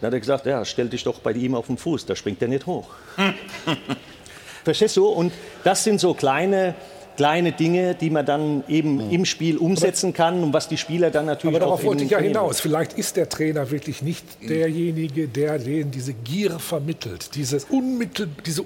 Dann 0.00 0.08
hat 0.08 0.14
er 0.14 0.20
gesagt, 0.20 0.46
ja, 0.46 0.64
stell 0.64 0.88
dich 0.88 1.04
doch 1.04 1.18
bei 1.20 1.32
ihm 1.32 1.54
auf 1.54 1.66
den 1.66 1.76
Fuß, 1.76 2.06
da 2.06 2.16
springt 2.16 2.40
er 2.42 2.48
nicht 2.48 2.66
hoch. 2.66 2.88
Verstehst 4.64 4.96
du? 4.96 5.06
Und 5.06 5.32
das 5.64 5.84
sind 5.84 6.00
so 6.00 6.14
kleine, 6.14 6.74
kleine 7.16 7.52
Dinge, 7.52 7.94
die 7.94 8.10
man 8.10 8.24
dann 8.24 8.64
eben 8.68 9.10
im 9.10 9.24
Spiel 9.24 9.56
umsetzen 9.58 10.12
kann 10.12 10.42
und 10.42 10.52
was 10.52 10.68
die 10.68 10.76
Spieler 10.76 11.10
dann 11.10 11.26
natürlich 11.26 11.56
Aber 11.56 11.66
auch 11.66 11.70
darauf 11.70 11.84
wollte 11.84 12.02
in 12.02 12.06
ich 12.06 12.12
ja 12.12 12.18
hinaus. 12.18 12.60
Vielleicht 12.60 12.94
ist 12.94 13.16
der 13.16 13.28
Trainer 13.28 13.70
wirklich 13.70 14.02
nicht 14.02 14.24
derjenige, 14.46 15.28
der 15.28 15.58
denen 15.58 15.90
diese 15.90 16.12
Gier 16.14 16.58
vermittelt. 16.58 17.34
Dieses 17.34 17.64
unmittel, 17.64 18.28
diese 18.46 18.62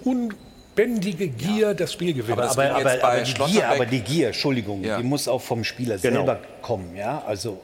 unbändige 0.75 1.29
Gier, 1.29 1.75
das 1.75 1.93
Spiel 1.93 2.15
gewinnt. 2.15 2.39
Aber, 2.41 2.51
aber, 2.51 2.71
aber, 2.77 3.05
aber, 3.05 3.21
die 3.23 3.33
Gier, 3.33 3.69
aber 3.69 3.87
die 3.87 4.01
Gier, 4.01 4.27
Entschuldigung, 4.29 4.83
Ja. 4.83 4.97
die 4.99 5.03
muss 5.05 5.29
auch 5.29 5.41
vom 5.41 5.63
Spieler 5.65 5.99
Genau. 5.99 6.17
selber 6.27 6.41
kommen. 6.63 6.95
Ja? 6.97 7.23
Also 7.27 7.61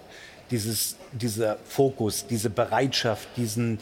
dieses, 0.51 0.96
dieser 1.12 1.57
Fokus, 1.64 2.27
diese 2.27 2.51
Bereitschaft, 2.51 3.29
diesen 3.37 3.79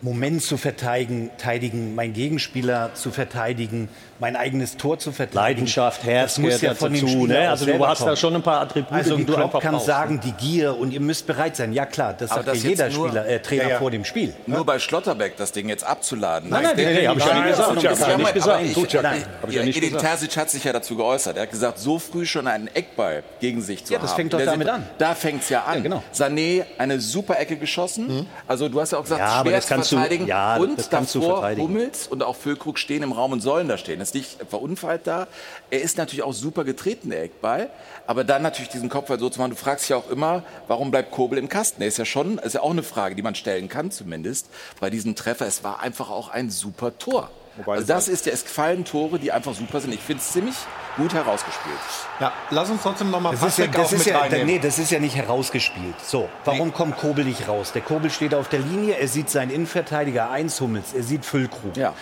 Moment 0.00 0.42
zu 0.42 0.56
verteidigen, 0.56 1.94
meinen 1.94 2.12
Gegenspieler 2.12 2.90
zu 2.94 3.10
verteidigen, 3.10 3.88
mein 4.20 4.36
eigenes 4.36 4.76
Tor 4.76 4.98
zu 4.98 5.10
verteidigen. 5.12 5.36
Leidenschaft, 5.38 6.04
Herz 6.04 6.34
das 6.34 6.38
muss 6.38 6.60
ja 6.60 6.74
von 6.74 6.92
dem 6.92 7.02
dazu, 7.02 7.12
Spieler 7.18 7.40
ne? 7.40 7.50
Also 7.50 7.66
du 7.66 7.86
hast 7.86 8.00
da 8.00 8.04
kommen. 8.04 8.16
schon 8.16 8.34
ein 8.36 8.42
paar 8.42 8.60
Attribute, 8.60 8.92
Also 8.92 9.16
die 9.16 9.24
du 9.24 9.32
Klopp 9.32 9.44
einfach 9.46 9.60
kann 9.60 9.72
brauchst, 9.74 9.86
sagen, 9.86 10.20
die 10.24 10.32
Gier 10.32 10.76
und 10.76 10.92
ihr 10.92 11.00
müsst 11.00 11.26
bereit 11.26 11.56
sein. 11.56 11.72
Ja 11.72 11.86
klar, 11.86 12.14
das 12.18 12.30
Aber 12.30 12.42
sagt 12.42 12.46
ja 12.48 12.52
das 12.54 12.62
jetzt 12.62 12.70
jeder 12.70 12.90
nur- 12.90 13.08
Spieler, 13.08 13.26
äh, 13.28 13.40
Trainer 13.40 13.62
Ja, 13.64 13.68
ja. 13.70 13.78
vor 13.78 13.90
dem 13.90 14.04
Spiel. 14.04 14.34
Nur 14.46 14.64
bei 14.64 14.78
Schlotterbeck 14.78 15.36
das 15.36 15.52
Ding 15.52 15.68
jetzt 15.68 15.84
abzuladen. 15.84 16.48
Nein, 16.50 16.62
nein, 16.62 16.76
Der- 16.76 16.86
nee, 16.92 17.00
nee, 17.00 17.06
hab 17.08 17.16
ich 17.16 17.24
ja 17.24 17.34
nicht 17.34 17.40
Nein, 17.42 17.50
gesagt. 17.50 17.68
das 17.68 17.76
ist 17.76 17.82
Ja, 17.82 17.90
ja 17.90 17.96
hab 17.98 18.36
ich 18.36 18.42
aber 18.42 18.58
nicht 18.62 18.74
gesagt. 18.74 18.86
ich- 18.86 18.92
ja. 18.92 19.02
nein, 19.02 19.22
ich 19.48 19.54
ja 19.54 19.60
ja, 19.60 19.66
nicht 19.66 19.76
Edin 19.78 19.88
gesagt. 19.94 20.04
Terzic 20.20 20.36
hat 20.36 20.50
sich 20.50 20.64
ja 20.64 20.72
dazu 20.72 20.96
geäußert. 20.96 21.36
Er 21.36 21.42
hat 21.42 21.50
gesagt, 21.50 21.78
so 21.78 21.98
früh 21.98 22.24
schon 22.26 22.46
einen 22.46 22.68
Eckball 22.74 23.22
gegen 23.40 23.60
sich 23.62 23.84
zu 23.84 23.92
Ja, 23.92 23.98
haben. 23.98 24.06
das 24.06 24.14
fängt 24.14 24.32
doch 24.32 24.40
damit 24.44 24.68
an. 24.68 24.84
Da 24.98 25.14
fängt 25.14 25.42
es 25.42 25.48
ja 25.48 25.64
an. 25.64 25.76
Ja, 25.76 25.80
genau. 25.82 26.02
Sané, 26.14 26.64
eine 26.78 27.00
super 27.00 27.38
Ecke 27.38 27.56
geschossen. 27.56 28.26
Also 28.46 28.68
du 28.68 28.80
hast 28.80 28.92
ja 28.92 28.98
auch 28.98 29.02
gesagt, 29.02 29.20
Ja, 29.20 29.42
schwer 29.42 29.60
das 29.88 29.90
zu 29.90 29.96
verteidigen. 29.96 30.26
ja, 30.26 30.56
und 30.56 30.78
das 30.78 30.88
davor 30.88 31.38
verteidigen. 31.40 31.68
Hummels 31.68 32.06
und 32.06 32.22
auch 32.22 32.36
Füllkrug 32.36 32.78
stehen 32.78 33.02
im 33.02 33.12
Raum 33.12 33.32
und 33.32 33.40
sollen 33.40 33.68
da 33.68 33.78
stehen. 33.78 34.00
Ist 34.00 34.14
nicht 34.14 34.38
verunfallt 34.48 35.02
da. 35.06 35.26
Er 35.70 35.80
ist 35.82 35.98
natürlich 35.98 36.22
auch 36.22 36.32
super 36.32 36.64
getreten, 36.64 37.10
der 37.10 37.22
Eckball. 37.22 37.70
Aber 38.06 38.24
dann 38.24 38.42
natürlich 38.42 38.70
diesen 38.70 38.88
Kopfball 38.88 39.18
so 39.18 39.28
zu 39.28 39.38
machen. 39.40 39.50
Du 39.50 39.56
fragst 39.56 39.84
dich 39.84 39.90
ja 39.90 39.96
auch 39.96 40.10
immer, 40.10 40.42
warum 40.66 40.90
bleibt 40.90 41.10
Kobel 41.10 41.38
im 41.38 41.48
Kasten? 41.48 41.82
Er 41.82 41.88
ist 41.88 41.98
ja 41.98 42.04
schon, 42.04 42.38
ist 42.38 42.54
ja 42.54 42.62
auch 42.62 42.70
eine 42.70 42.82
Frage, 42.82 43.14
die 43.14 43.22
man 43.22 43.34
stellen 43.34 43.68
kann 43.68 43.90
zumindest. 43.90 44.48
Bei 44.80 44.90
diesem 44.90 45.14
Treffer, 45.14 45.46
es 45.46 45.64
war 45.64 45.80
einfach 45.80 46.10
auch 46.10 46.28
ein 46.28 46.50
super 46.50 46.96
Tor. 46.98 47.30
Also 47.66 47.86
das 47.86 48.08
ist 48.08 48.26
ja, 48.26 48.32
es 48.32 48.42
fallen 48.42 48.84
Tore, 48.84 49.18
die 49.18 49.32
einfach 49.32 49.54
super 49.54 49.80
sind. 49.80 49.92
Ich 49.92 50.00
finde 50.00 50.22
es 50.22 50.32
ziemlich 50.32 50.54
gut 50.96 51.14
herausgespielt. 51.14 51.76
Ja, 52.20 52.32
lass 52.50 52.70
uns 52.70 52.82
trotzdem 52.82 53.10
noch 53.10 53.20
mal 53.20 53.32
Das 53.32 53.42
ist, 53.42 53.58
ja, 53.58 53.66
das, 53.66 53.86
auch 53.86 53.92
ist 53.92 53.98
mit 53.98 54.06
ja, 54.06 54.18
reinnehmen. 54.18 54.46
nee, 54.46 54.58
das 54.58 54.78
ist 54.78 54.90
ja 54.90 54.98
nicht 54.98 55.16
herausgespielt. 55.16 55.94
So, 56.02 56.28
warum 56.44 56.72
kommt 56.72 56.96
Kobel 56.98 57.24
nicht 57.24 57.48
raus? 57.48 57.72
Der 57.72 57.82
Kobel 57.82 58.10
steht 58.10 58.34
auf 58.34 58.48
der 58.48 58.60
Linie, 58.60 58.94
er 58.94 59.08
sieht 59.08 59.30
seinen 59.30 59.50
Innenverteidiger 59.50 60.30
1 60.30 60.60
Hummels, 60.60 60.92
er 60.94 61.02
sieht 61.02 61.24
Füllkrug. 61.24 61.76
Ja. 61.76 61.94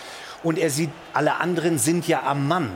Und 0.43 0.59
er 0.59 0.71
sieht, 0.71 0.91
alle 1.13 1.37
anderen 1.37 1.79
sind 1.79 2.07
ja 2.09 2.23
am 2.25 2.47
Mann. 2.49 2.71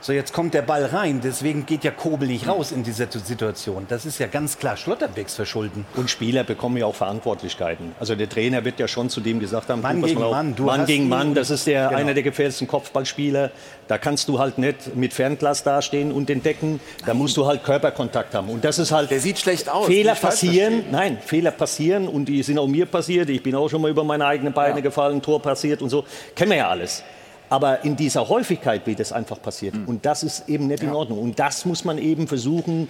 So, 0.00 0.12
jetzt 0.12 0.32
kommt 0.32 0.54
der 0.54 0.62
Ball 0.62 0.84
rein, 0.84 1.20
deswegen 1.22 1.66
geht 1.66 1.82
ja 1.82 1.90
Kobel 1.90 2.28
nicht 2.28 2.46
raus 2.46 2.70
in 2.70 2.84
dieser 2.84 3.08
Situation. 3.10 3.86
Das 3.88 4.06
ist 4.06 4.20
ja 4.20 4.28
ganz 4.28 4.56
klar 4.58 4.76
Schlotterbecks 4.76 5.34
Verschulden. 5.34 5.84
Und 5.96 6.08
Spieler 6.08 6.44
bekommen 6.44 6.76
ja 6.76 6.86
auch 6.86 6.94
Verantwortlichkeiten. 6.94 7.92
Also 7.98 8.14
der 8.14 8.28
Trainer 8.28 8.64
wird 8.64 8.78
ja 8.78 8.86
schon 8.86 9.10
zu 9.10 9.20
dem 9.20 9.40
gesagt 9.40 9.68
haben, 9.68 9.82
Mann 9.82 10.00
gegen 10.00 10.20
mal 10.20 10.26
auf, 10.26 10.32
Mann, 10.32 10.54
du 10.54 10.62
Mann 10.64 10.86
gegen 10.86 11.08
Mann, 11.08 11.34
das 11.34 11.50
ist 11.50 11.66
der, 11.66 11.88
Genau. 11.88 11.98
einer 12.00 12.14
der 12.14 12.22
gefährlichsten 12.22 12.68
Kopfballspieler. 12.68 13.50
Da 13.88 13.98
kannst 13.98 14.28
du 14.28 14.38
halt 14.38 14.58
nicht 14.58 14.94
mit 14.94 15.12
Fernglas 15.14 15.64
dastehen 15.64 16.12
und 16.12 16.28
den 16.28 16.44
decken. 16.44 16.78
Da 17.04 17.12
musst 17.12 17.36
du 17.36 17.46
halt 17.46 17.64
Körperkontakt 17.64 18.34
haben. 18.34 18.48
Und 18.50 18.64
das 18.64 18.78
ist 18.78 18.92
halt 18.92 19.10
Der 19.10 19.20
sieht 19.20 19.38
schlecht 19.40 19.68
aus. 19.68 19.86
Fehler 19.86 20.14
passieren, 20.14 20.84
nein, 20.92 21.18
Fehler 21.24 21.50
passieren 21.50 22.06
und 22.06 22.26
die 22.26 22.42
sind 22.44 22.58
auch 22.58 22.68
mir 22.68 22.86
passiert. 22.86 23.28
Ich 23.30 23.42
bin 23.42 23.56
auch 23.56 23.68
schon 23.68 23.82
mal 23.82 23.90
über 23.90 24.04
meine 24.04 24.26
eigenen 24.26 24.52
Beine 24.52 24.80
gefallen, 24.80 25.20
Tor 25.22 25.42
passiert 25.42 25.82
und 25.82 25.90
so. 25.90 26.04
Kennen 26.36 26.52
wir 26.52 26.58
ja 26.58 26.68
alles. 26.68 27.02
Aber 27.50 27.84
in 27.84 27.96
dieser 27.96 28.28
Häufigkeit, 28.28 28.82
wie 28.86 28.94
das 28.94 29.12
einfach 29.12 29.40
passiert. 29.40 29.74
Hm. 29.74 29.86
Und 29.88 30.04
das 30.04 30.22
ist 30.22 30.48
eben 30.48 30.66
nicht 30.66 30.82
in 30.82 30.92
Ordnung. 30.92 31.18
Und 31.18 31.38
das 31.38 31.64
muss 31.64 31.84
man 31.84 31.96
eben 31.98 32.28
versuchen, 32.28 32.88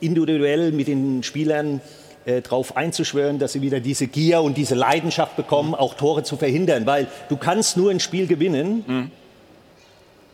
individuell 0.00 0.72
mit 0.72 0.88
den 0.88 1.22
Spielern 1.22 1.80
äh, 2.26 2.40
darauf 2.42 2.76
einzuschwören, 2.76 3.38
dass 3.38 3.52
sie 3.52 3.62
wieder 3.62 3.80
diese 3.80 4.06
Gier 4.08 4.42
und 4.42 4.56
diese 4.56 4.74
Leidenschaft 4.74 5.36
bekommen, 5.36 5.74
auch 5.74 5.94
Tore 5.94 6.22
zu 6.24 6.36
verhindern. 6.36 6.86
Weil 6.86 7.06
du 7.28 7.36
kannst 7.36 7.76
nur 7.76 7.90
ein 7.90 8.00
Spiel 8.00 8.26
gewinnen, 8.26 8.84
Hm. 8.86 9.10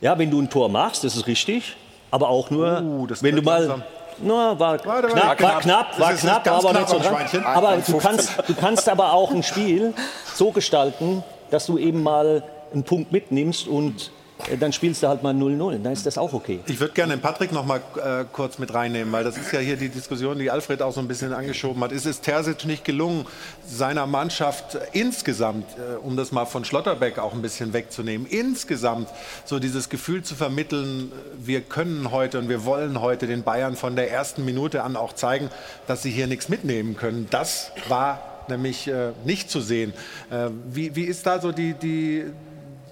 ja, 0.01 0.19
wenn 0.19 0.31
du 0.31 0.41
ein 0.41 0.49
Tor 0.49 0.69
machst, 0.69 1.05
das 1.05 1.17
ist 1.17 1.27
richtig. 1.27 1.77
Aber 2.11 2.29
auch 2.29 2.51
nur, 2.51 2.81
Uh, 2.83 3.07
wenn 3.21 3.37
du 3.37 3.43
mal 3.43 3.59
langsam. 3.65 3.83
na, 4.25 4.59
war 4.59 4.79
knapp, 4.79 5.03
war 5.03 5.37
Knapp. 5.37 5.61
knapp, 5.63 6.01
war 6.01 6.15
knapp, 6.15 6.47
aber 6.51 6.71
knapp 6.71 7.21
nicht 7.21 7.31
so. 7.33 7.39
Aber 7.41 7.77
du 7.87 7.99
kannst, 7.99 8.31
du 8.49 8.55
kannst 8.55 8.89
aber 8.89 9.13
auch 9.13 9.31
ein 9.31 9.43
Spiel 9.45 9.95
so 10.35 10.51
gestalten, 10.51 11.23
dass 11.51 11.67
du 11.67 11.79
eben 11.79 12.03
mal 12.03 12.43
einen 12.73 12.85
Punkt 12.85 13.13
mitnimmst 13.13 13.67
und 13.69 14.11
äh, 14.49 14.57
dann 14.57 14.73
spielst 14.73 15.03
du 15.03 15.09
halt 15.09 15.23
mal 15.23 15.35
0-0. 15.35 15.83
Dann 15.83 15.93
ist 15.93 16.07
das 16.07 16.19
auch 16.19 16.33
okay. 16.33 16.61
Ich 16.67 16.81
würde 16.81 16.95
gerne 16.95 17.17
den 17.17 17.21
Patrick 17.21 17.53
noch 17.53 17.65
mal 17.65 17.81
äh, 17.97 18.25
kurz 18.33 18.59
mit 18.59 18.73
reinnehmen, 18.73 19.13
weil 19.13 19.25
das 19.25 19.37
ist 19.37 19.53
ja 19.53 19.59
hier 19.59 19.77
die 19.77 19.89
Diskussion, 19.89 20.39
die 20.39 20.51
Alfred 20.51 20.83
auch 20.83 20.93
so 20.93 21.01
ein 21.01 21.09
bisschen 21.09 21.33
angeschoben 21.33 21.83
hat. 21.83 21.93
Ist 21.93 22.07
es 22.07 22.21
Terzic 22.21 22.65
nicht 22.65 22.85
gelungen, 22.85 23.27
seiner 23.67 24.07
Mannschaft 24.07 24.79
insgesamt, 24.93 25.67
äh, 25.79 25.97
um 25.97 26.17
das 26.17 26.33
mal 26.33 26.47
von 26.47 26.65
Schlotterbeck 26.65 27.19
auch 27.19 27.35
ein 27.35 27.43
bisschen 27.43 27.73
wegzunehmen, 27.73 28.27
insgesamt 28.27 29.09
so 29.45 29.59
dieses 29.59 29.89
Gefühl 29.89 30.23
zu 30.23 30.35
vermitteln, 30.35 31.13
äh, 31.13 31.47
wir 31.47 31.61
können 31.61 32.11
heute 32.11 32.39
und 32.39 32.49
wir 32.49 32.65
wollen 32.65 33.01
heute 33.01 33.27
den 33.27 33.43
Bayern 33.43 33.77
von 33.77 33.97
der 33.97 34.11
ersten 34.11 34.45
Minute 34.45 34.83
an 34.83 34.97
auch 34.97 35.13
zeigen, 35.13 35.51
dass 35.87 36.03
sie 36.03 36.11
hier 36.11 36.27
nichts 36.27 36.49
mitnehmen 36.49 36.97
können. 36.97 37.27
Das 37.31 37.73
war 37.89 38.31
nämlich 38.49 38.89
äh, 38.89 39.13
nicht 39.25 39.51
zu 39.51 39.61
sehen. 39.61 39.93
Äh, 40.31 40.49
wie, 40.71 40.95
wie 40.97 41.05
ist 41.05 41.27
da 41.27 41.41
so 41.41 41.53
die, 41.53 41.75
die, 41.75 42.25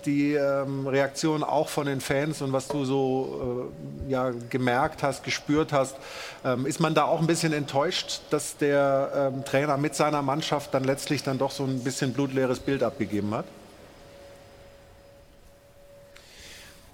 die 0.09 0.35
ähm, 0.35 0.87
Reaktion 0.87 1.43
auch 1.45 1.69
von 1.69 1.87
den 1.87 2.01
Fans 2.01 2.41
und 2.41 2.53
was 2.53 2.69
du 2.69 2.85
so 2.85 3.71
äh, 4.09 4.11
ja, 4.11 4.33
gemerkt 4.49 5.03
hast, 5.03 5.23
gespürt 5.23 5.73
hast, 5.73 5.97
ähm, 6.45 6.65
ist 6.65 6.81
man 6.81 6.95
da 6.95 7.05
auch 7.05 7.21
ein 7.21 7.27
bisschen 7.27 7.53
enttäuscht, 7.53 8.21
dass 8.31 8.57
der 8.57 9.33
ähm, 9.35 9.45
Trainer 9.45 9.77
mit 9.77 9.95
seiner 9.95 10.23
Mannschaft 10.23 10.73
dann 10.73 10.85
letztlich 10.85 11.23
dann 11.23 11.37
doch 11.37 11.51
so 11.51 11.65
ein 11.65 11.85
bisschen 11.85 12.15
blutleeres 12.15 12.61
Bild 12.61 12.83
abgegeben 12.83 13.35
hat? 13.35 13.45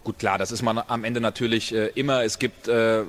Gut, 0.02 0.18
klar, 0.18 0.36
das 0.36 0.50
ist 0.50 0.62
man 0.62 0.78
am 0.78 1.04
Ende 1.04 1.20
natürlich 1.20 1.72
äh, 1.72 1.86
immer. 1.94 2.24
Es 2.24 2.38
gibt 2.38 2.68
äh, 2.68 3.04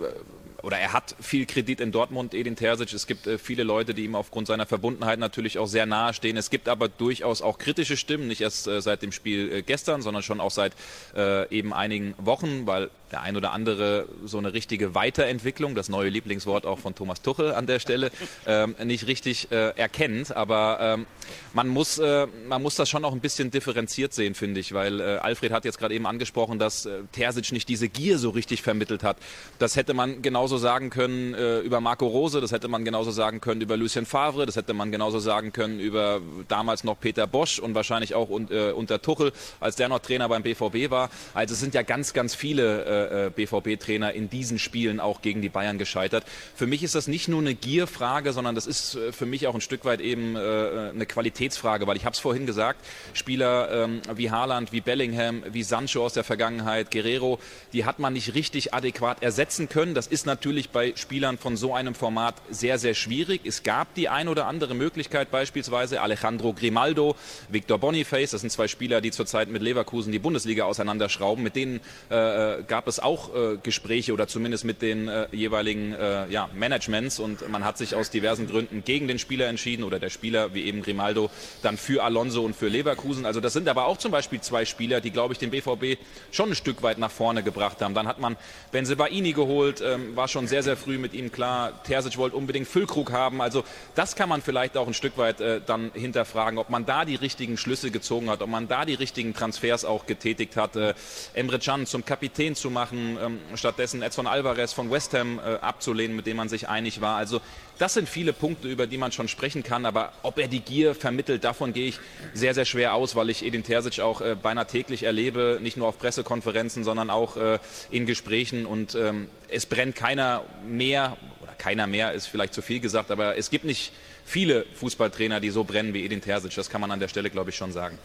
oder 0.65 0.80
er 0.80 0.93
hat 0.93 1.15
viel 1.21 1.45
Kredit 1.45 1.80
in 1.80 1.91
Dortmund, 1.91 2.34
Edin 2.34 2.56
Terzic. 2.56 2.91
Es 2.91 3.06
gibt 3.06 3.28
äh, 3.28 3.38
viele 3.38 3.62
Leute, 3.62 3.93
die 3.93 4.04
ihm 4.04 4.15
aufgrund 4.15 4.47
seiner 4.47 4.65
Verbundenheit 4.65 5.19
natürlich 5.19 5.60
auch 5.60 5.67
sehr 5.67 5.86
nahe 5.86 6.12
stehen. 6.15 6.38
Es 6.38 6.49
gibt 6.49 6.67
aber 6.67 6.89
durchaus 6.89 7.43
auch 7.43 7.60
kritische 7.60 7.95
Stimmen, 7.95 8.28
nicht 8.28 8.41
erst 8.41 8.67
äh, 8.67 8.82
seit 8.82 9.04
dem 9.04 9.12
Spiel 9.12 9.51
äh, 9.51 9.62
gestern, 9.62 10.01
sondern 10.01 10.23
schon 10.23 10.41
auch 10.41 10.49
seit 10.49 10.73
äh, 11.15 11.47
eben 11.56 11.71
einigen 11.71 12.15
Wochen, 12.17 12.65
weil 12.65 12.89
der 13.12 13.22
ein 13.22 13.38
oder 13.38 13.52
andere 13.52 14.08
so 14.26 14.38
eine 14.38 14.54
richtige 14.54 14.96
Weiterentwicklung, 14.96 15.76
das 15.76 15.89
neue 15.89 16.10
Lieblingswort 16.10 16.65
auch 16.65 16.80
von 16.80 16.96
Thomas 16.96 17.22
Tuchel 17.22 17.54
an 17.54 17.68
der 17.68 17.80
Stelle, 17.80 18.12
ähm, 18.48 18.76
nicht 18.84 19.08
richtig 19.08 19.52
äh, 19.52 19.70
erkennt. 19.78 20.36
Aber 20.36 20.80
ähm, 20.82 21.06
man, 21.54 21.68
muss, 21.68 21.98
äh, 21.98 22.28
man 22.48 22.62
muss 22.62 22.76
das 22.76 22.89
schon 22.89 23.06
auch 23.06 23.13
ein 23.13 23.20
bisschen 23.20 23.52
differenziert 23.52 24.13
sehen, 24.13 24.36
finde 24.36 24.60
ich, 24.60 24.74
weil 24.74 25.00
äh, 25.00 25.18
Alfred 25.18 25.52
hat 25.52 25.65
jetzt 25.65 25.78
gerade 25.78 25.94
eben 25.94 26.06
angesprochen, 26.06 26.60
dass 26.60 26.86
äh, 26.86 27.02
Terzic 27.12 27.52
nicht 27.52 27.70
diese 27.70 27.89
Gier 27.89 28.18
so 28.18 28.30
richtig 28.32 28.62
vermittelt 28.62 29.04
hat. 29.04 29.18
Das 29.60 29.76
hätte 29.76 29.94
man 29.94 30.22
genauso 30.22 30.58
sagen 30.58 30.89
können 30.89 31.34
äh, 31.34 31.60
über 31.60 31.82
Marco 31.82 32.08
Rose, 32.08 32.41
das 32.41 32.52
hätte 32.52 32.68
man 32.68 32.86
genauso 32.86 33.12
sagen 33.12 33.41
können 33.41 33.62
über 33.62 33.78
Lucien 33.78 34.06
Favre, 34.06 34.46
das 34.46 34.56
hätte 34.56 34.74
man 34.74 34.91
genauso 34.91 35.20
sagen 35.20 35.54
können 35.54 35.80
über 35.80 36.22
damals 36.48 36.84
noch 36.84 37.00
Peter 37.00 37.28
Bosch 37.28 37.60
und 37.60 37.76
wahrscheinlich 37.76 38.15
auch 38.15 38.30
un, 38.30 38.50
äh, 38.52 38.72
unter 38.72 39.02
Tuchel, 39.02 39.32
als 39.60 39.76
der 39.76 39.89
noch 39.89 40.00
Trainer 40.00 40.30
beim 40.30 40.44
BVB 40.44 40.89
war. 40.89 41.10
Also 41.34 41.54
es 41.54 41.60
sind 41.60 41.74
ja 41.74 41.82
ganz, 41.82 42.13
ganz 42.13 42.36
viele 42.36 42.86
äh, 42.96 43.30
BVB-Trainer 43.30 44.14
in 44.14 44.30
diesen 44.30 44.60
Spielen 44.60 45.00
auch 45.00 45.22
gegen 45.22 45.42
die 45.42 45.50
Bayern 45.50 45.78
gescheitert. 45.78 46.26
Für 46.56 46.68
mich 46.68 46.84
ist 46.84 46.96
das 46.96 47.08
nicht 47.08 47.28
nur 47.28 47.42
eine 47.42 47.56
Gierfrage, 47.56 48.34
sondern 48.34 48.56
das 48.56 48.68
ist 48.68 48.96
äh, 48.96 49.12
für 49.12 49.26
mich 49.26 49.48
auch 49.48 49.56
ein 49.56 49.62
Stück 49.62 49.86
weit 49.86 50.02
eben 50.02 50.36
äh, 50.36 50.40
eine 50.40 51.06
Qualitätsfrage, 51.06 51.88
weil 51.88 51.98
ich 51.98 52.06
habe 52.06 52.14
es 52.14 52.20
vorhin 52.20 52.46
gesagt, 52.46 52.80
Spieler 53.14 53.86
ähm, 53.86 54.02
wie 54.16 54.32
Haaland, 54.32 54.72
wie 54.72 54.82
Bellingham, 54.82 55.44
wie 55.52 55.64
Sancho 55.64 56.06
aus 56.06 56.14
der 56.14 56.24
Vergangenheit, 56.24 56.92
Guerrero, 56.92 57.40
die 57.74 57.86
hat 57.86 58.00
man 58.00 58.14
nicht 58.14 58.34
richtig 58.34 58.74
adäquat 58.74 59.22
ersetzen 59.22 59.70
können. 59.70 59.94
Das 59.94 60.08
ist 60.08 60.26
natürlich 60.26 60.70
bei 60.70 60.94
Spielern 60.96 61.38
von 61.38 61.58
so 61.58 61.74
einem 61.74 61.96
Format 61.96 62.36
sehr, 62.50 62.78
sehr 62.78 62.94
schwierig. 62.94 63.42
Es 63.44 63.64
gab 63.64 63.94
die 63.96 64.10
ein 64.10 64.28
oder 64.28 64.48
andere 64.48 64.76
Möglichkeit, 64.76 65.32
beispielsweise 65.32 66.02
Alejandro 66.02 66.54
Grimaldo, 66.54 67.16
Victor 67.50 67.78
Boniface, 67.78 68.32
das 68.32 68.42
sind 68.42 68.50
zwei 68.50 68.68
Spieler, 68.68 69.02
die 69.02 69.12
zurzeit 69.12 69.50
mit 69.50 69.62
Leverkusen 69.62 70.12
die 70.12 70.20
Bundesliga 70.20 70.66
auseinanderschrauben. 70.66 71.44
Mit 71.44 71.56
denen 71.56 71.80
äh, 72.10 72.64
gab 72.68 72.85
es 72.88 73.00
auch 73.00 73.34
äh, 73.36 73.58
Gespräche 73.62 74.13
oder 74.13 74.28
zumindest 74.28 74.65
mit 74.65 74.82
den 74.82 75.08
äh, 75.08 75.28
jeweiligen 75.32 75.93
äh, 75.93 76.28
ja, 76.30 76.50
Managements 76.54 77.19
und 77.19 77.50
man 77.50 77.63
hat 77.65 77.78
sich 77.78 77.95
aus 77.95 78.10
diversen 78.10 78.48
Gründen 78.48 78.84
gegen 78.84 79.08
den 79.08 79.19
Spieler 79.19 79.48
entschieden 79.48 79.84
oder 79.84 80.00
der 80.00 80.10
Spieler, 80.10 80.54
wie 80.54 80.63
eben 80.63 80.82
Grimaldo, 80.82 81.30
dann 81.62 81.78
für 81.78 82.04
Alonso 82.04 82.43
und 82.43 82.56
für 82.56 82.67
Leverkusen. 82.67 83.26
Also 83.26 83.41
das 83.41 83.54
sind 83.54 83.67
aber 83.67 83.86
auch 83.86 83.98
zum 83.98 84.12
Beispiel 84.12 84.41
zwei 84.41 84.65
Spieler, 84.65 85.02
die, 85.02 85.12
glaube 85.12 85.34
ich, 85.34 85.39
den 85.39 85.52
BVB 85.52 86.00
schon 86.32 86.50
ein 86.50 86.56
Stück 86.56 86.84
weit 86.84 86.98
nach 86.98 87.12
vorne 87.12 87.43
gebracht 87.43 87.82
haben. 87.82 87.93
Dann 87.93 88.08
hat 88.08 88.19
man 88.19 88.38
Benzebaini 88.71 89.34
geholt, 89.34 89.82
ähm, 89.82 90.15
war 90.15 90.28
schon 90.28 90.48
sehr, 90.48 90.63
sehr 90.63 90.78
früh 90.78 90.98
mit 90.98 91.13
ihm 91.13 91.32
klar. 91.32 91.84
Terzic 91.84 92.17
wollte 92.17 92.36
unbedingt 92.36 92.67
Füllkrug 92.67 93.12
haben. 93.12 93.41
Also 93.41 93.63
das 93.95 94.15
kann 94.15 94.30
man 94.30 94.41
vielleicht 94.41 94.78
auch 94.78 94.88
ein 94.88 94.93
Stück 94.93 95.17
weit 95.17 95.41
äh, 95.41 95.62
dann 95.65 95.91
hinterfragen, 95.93 96.60
ob 96.60 96.69
man 96.69 96.86
da 96.86 97.06
die 97.06 97.15
richtigen 97.15 97.58
Schlüsse 97.58 97.91
gezogen 97.91 98.30
hat, 98.30 98.41
ob 98.41 98.50
man 98.50 98.67
da 98.67 98.86
die 98.86 98.93
richtigen 98.93 99.34
Transfers 99.34 99.86
auch 99.86 100.06
getätigt 100.06 100.56
hat. 100.56 100.76
Äh, 100.76 100.93
Emre 101.34 101.60
Can 101.60 101.86
zum 101.86 102.06
Kapitän 102.06 102.56
zu 102.56 102.69
machen, 102.76 103.18
ähm, 103.20 103.40
stattdessen 103.56 104.04
Edson 104.04 104.28
Alvarez 104.28 104.74
von 104.74 104.92
West 104.92 105.14
Ham 105.16 105.40
äh, 105.40 105.56
abzulehnen, 105.56 106.16
mit 106.16 106.28
dem 106.28 106.38
man 106.38 106.50
sich 106.50 106.70
einig 106.70 107.02
war. 107.02 107.18
Also 107.18 107.42
das 107.80 107.94
sind 107.96 108.08
viele 108.08 108.34
Punkte, 108.34 108.68
über 108.68 108.86
die 108.86 108.98
man 108.98 109.12
schon 109.12 109.28
sprechen 109.28 109.64
kann, 109.64 109.86
aber 109.86 110.12
ob 110.22 110.38
er 110.38 110.48
die 110.48 110.60
Gier 110.60 110.94
vermittelt, 110.94 111.44
davon 111.44 111.74
gehe 111.74 111.88
ich 111.88 112.00
sehr, 112.34 112.54
sehr 112.54 112.66
schwer 112.66 112.94
aus, 112.94 113.16
weil 113.16 113.30
ich 113.30 113.44
Edin 113.44 113.64
Terzic 113.64 114.02
auch 114.02 114.22
äh, 114.22 114.36
beinahe 114.36 114.68
täglich 114.68 115.04
erlebe, 115.04 115.60
nicht 115.62 115.78
nur 115.78 115.88
auf 115.88 115.98
Pressekonferenzen, 115.98 116.84
sondern 116.84 117.10
auch 117.10 117.38
äh, 117.38 117.60
in 117.90 118.06
Gesprächen 118.06 118.66
und 118.66 118.94
ähm, 118.96 119.30
es 119.48 119.66
brennt 119.66 119.96
keiner 119.96 120.44
mehr, 120.68 121.18
oder 121.42 121.54
keiner 121.54 121.88
mehr 121.88 122.12
ist 122.12 122.28
vielleicht 122.28 122.54
zu 122.54 122.62
viel 122.62 122.82
gesagt, 122.82 123.10
aber 123.10 123.38
es 123.38 123.50
gibt 123.50 123.66
nicht 123.66 123.94
viele 124.26 124.66
Fußballtrainer, 124.76 125.40
die 125.40 125.50
so 125.50 125.64
brennen 125.64 125.94
wie 125.94 126.04
Edin 126.04 126.22
Terzic, 126.22 126.54
das 126.56 126.70
kann 126.70 126.82
man 126.82 126.92
an 126.92 127.00
der 127.00 127.08
Stelle, 127.08 127.30
glaube 127.30 127.52
ich, 127.52 127.56
schon 127.56 127.72
sagen. 127.72 127.98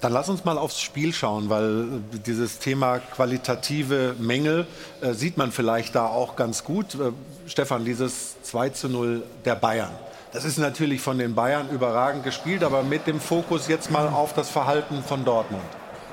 Dann 0.00 0.12
lass 0.12 0.28
uns 0.28 0.44
mal 0.44 0.58
aufs 0.58 0.80
Spiel 0.80 1.14
schauen, 1.14 1.48
weil 1.48 2.02
äh, 2.14 2.18
dieses 2.18 2.58
Thema 2.58 2.98
qualitative 2.98 4.14
Mängel 4.18 4.66
äh, 5.00 5.14
sieht 5.14 5.38
man 5.38 5.52
vielleicht 5.52 5.94
da 5.94 6.06
auch 6.06 6.36
ganz 6.36 6.64
gut. 6.64 6.94
Äh, 6.94 7.12
Stefan, 7.46 7.84
dieses 7.84 8.40
2 8.42 8.70
zu 8.70 8.88
0 8.88 9.22
der 9.44 9.54
Bayern. 9.54 9.92
Das 10.32 10.44
ist 10.44 10.58
natürlich 10.58 11.00
von 11.00 11.18
den 11.18 11.34
Bayern 11.34 11.70
überragend 11.70 12.24
gespielt, 12.24 12.62
aber 12.62 12.82
mit 12.82 13.06
dem 13.06 13.20
Fokus 13.20 13.68
jetzt 13.68 13.90
mal 13.90 14.08
auf 14.08 14.34
das 14.34 14.50
Verhalten 14.50 15.02
von 15.02 15.24
Dortmund. 15.24 15.64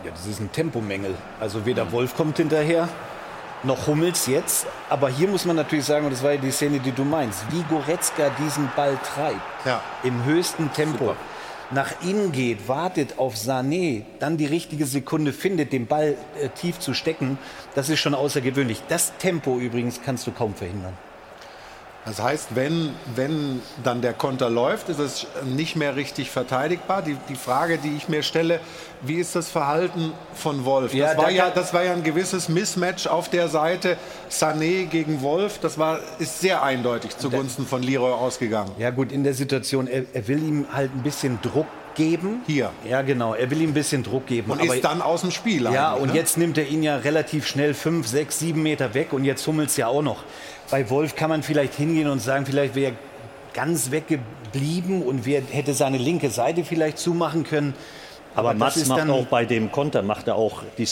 Ja, 0.05 0.11
das 0.11 0.27
ist 0.27 0.39
ein 0.39 0.51
Tempomängel. 0.51 1.15
Also 1.41 1.65
weder 1.65 1.91
Wolf 1.91 2.15
kommt 2.15 2.37
hinterher, 2.37 2.87
noch 3.63 3.87
Hummels 3.87 4.27
jetzt. 4.27 4.65
Aber 4.89 5.09
hier 5.09 5.27
muss 5.27 5.43
man 5.43 5.57
natürlich 5.57 5.85
sagen, 5.85 6.05
und 6.05 6.11
das 6.11 6.23
war 6.23 6.31
ja 6.31 6.37
die 6.37 6.51
Szene, 6.51 6.79
die 6.79 6.93
du 6.93 7.03
meinst, 7.03 7.43
wie 7.51 7.63
Goretzka 7.63 8.29
diesen 8.39 8.69
Ball 8.77 8.97
treibt. 9.13 9.65
Ja. 9.65 9.81
Im 10.03 10.23
höchsten 10.23 10.71
Tempo. 10.71 11.07
Super 11.07 11.32
nach 11.73 12.03
innen 12.03 12.31
geht, 12.31 12.67
wartet 12.67 13.17
auf 13.17 13.35
Sané, 13.35 14.03
dann 14.19 14.37
die 14.37 14.45
richtige 14.45 14.85
Sekunde 14.85 15.33
findet, 15.33 15.73
den 15.73 15.87
Ball 15.87 16.15
äh, 16.41 16.49
tief 16.49 16.79
zu 16.79 16.93
stecken, 16.93 17.37
das 17.75 17.89
ist 17.89 17.99
schon 17.99 18.13
außergewöhnlich. 18.13 18.81
Das 18.87 19.17
Tempo 19.17 19.59
übrigens 19.59 20.01
kannst 20.03 20.27
du 20.27 20.31
kaum 20.31 20.53
verhindern. 20.53 20.93
Das 22.05 22.21
heißt, 22.21 22.55
wenn, 22.55 22.89
wenn 23.15 23.61
dann 23.83 24.01
der 24.01 24.13
Konter 24.13 24.49
läuft, 24.49 24.89
ist 24.89 24.99
es 24.99 25.25
nicht 25.45 25.77
mehr 25.77 25.95
richtig 25.95 26.29
verteidigbar. 26.29 27.01
Die, 27.01 27.15
die 27.29 27.35
Frage, 27.35 27.77
die 27.77 27.95
ich 27.95 28.09
mir 28.09 28.23
stelle, 28.23 28.59
wie 29.01 29.15
ist 29.15 29.35
das 29.35 29.49
Verhalten 29.49 30.11
von 30.33 30.65
Wolf? 30.65 30.93
Ja, 30.93 31.13
das, 31.13 31.17
war 31.17 31.29
ja, 31.31 31.49
das 31.49 31.73
war 31.73 31.83
ja 31.83 31.93
ein 31.93 32.03
gewisses 32.03 32.49
Mismatch 32.49 33.07
auf 33.07 33.29
der 33.29 33.47
Seite 33.47 33.97
Sané 34.29 34.85
gegen 34.85 35.21
Wolf. 35.21 35.59
Das 35.59 35.77
war, 35.77 35.99
ist 36.19 36.41
sehr 36.41 36.61
eindeutig 36.61 37.17
zugunsten 37.17 37.65
von 37.65 37.81
Leroy 37.81 38.11
ausgegangen. 38.11 38.71
Ja 38.77 38.89
gut, 38.89 39.11
in 39.11 39.23
der 39.23 39.33
Situation, 39.33 39.87
er, 39.87 40.03
er 40.13 40.27
will 40.27 40.43
ihm 40.43 40.65
halt 40.73 40.93
ein 40.93 41.03
bisschen 41.03 41.39
Druck 41.41 41.67
geben. 41.95 42.41
Hier. 42.47 42.71
Ja, 42.87 43.01
genau. 43.01 43.33
Er 43.33 43.49
will 43.49 43.61
ihm 43.61 43.71
ein 43.71 43.73
bisschen 43.73 44.03
Druck 44.03 44.25
geben. 44.27 44.51
Und 44.51 44.63
ist 44.63 44.83
dann 44.83 45.01
aus 45.01 45.21
dem 45.21 45.31
Spiel. 45.31 45.63
Ja, 45.71 45.93
und 45.93 46.09
ne? 46.09 46.15
jetzt 46.15 46.37
nimmt 46.37 46.57
er 46.57 46.67
ihn 46.67 46.83
ja 46.83 46.97
relativ 46.97 47.47
schnell 47.47 47.73
fünf, 47.73 48.07
sechs, 48.07 48.39
sieben 48.39 48.63
Meter 48.63 48.93
weg 48.93 49.13
und 49.13 49.23
jetzt 49.23 49.45
hummelt 49.47 49.69
es 49.69 49.77
ja 49.77 49.87
auch 49.87 50.01
noch. 50.01 50.23
Bei 50.69 50.89
Wolf 50.89 51.15
kann 51.15 51.29
man 51.29 51.43
vielleicht 51.43 51.75
hingehen 51.75 52.07
und 52.07 52.19
sagen, 52.19 52.45
vielleicht 52.45 52.75
wäre 52.75 52.91
er 52.93 52.97
ganz 53.53 53.91
weggeblieben 53.91 55.03
und 55.03 55.25
wer 55.25 55.41
hätte 55.41 55.73
seine 55.73 55.97
linke 55.97 56.29
Seite 56.29 56.63
vielleicht 56.63 56.97
zumachen 56.97 57.43
können. 57.43 57.73
Aber, 58.35 58.49
Aber 58.49 58.59
Mats 58.59 58.87
macht 58.87 59.09
auch 59.09 59.25
bei 59.27 59.45
dem 59.45 59.71
Konter, 59.71 60.01
macht 60.01 60.27
er 60.27 60.35
auch, 60.35 60.63
die, 60.77 60.87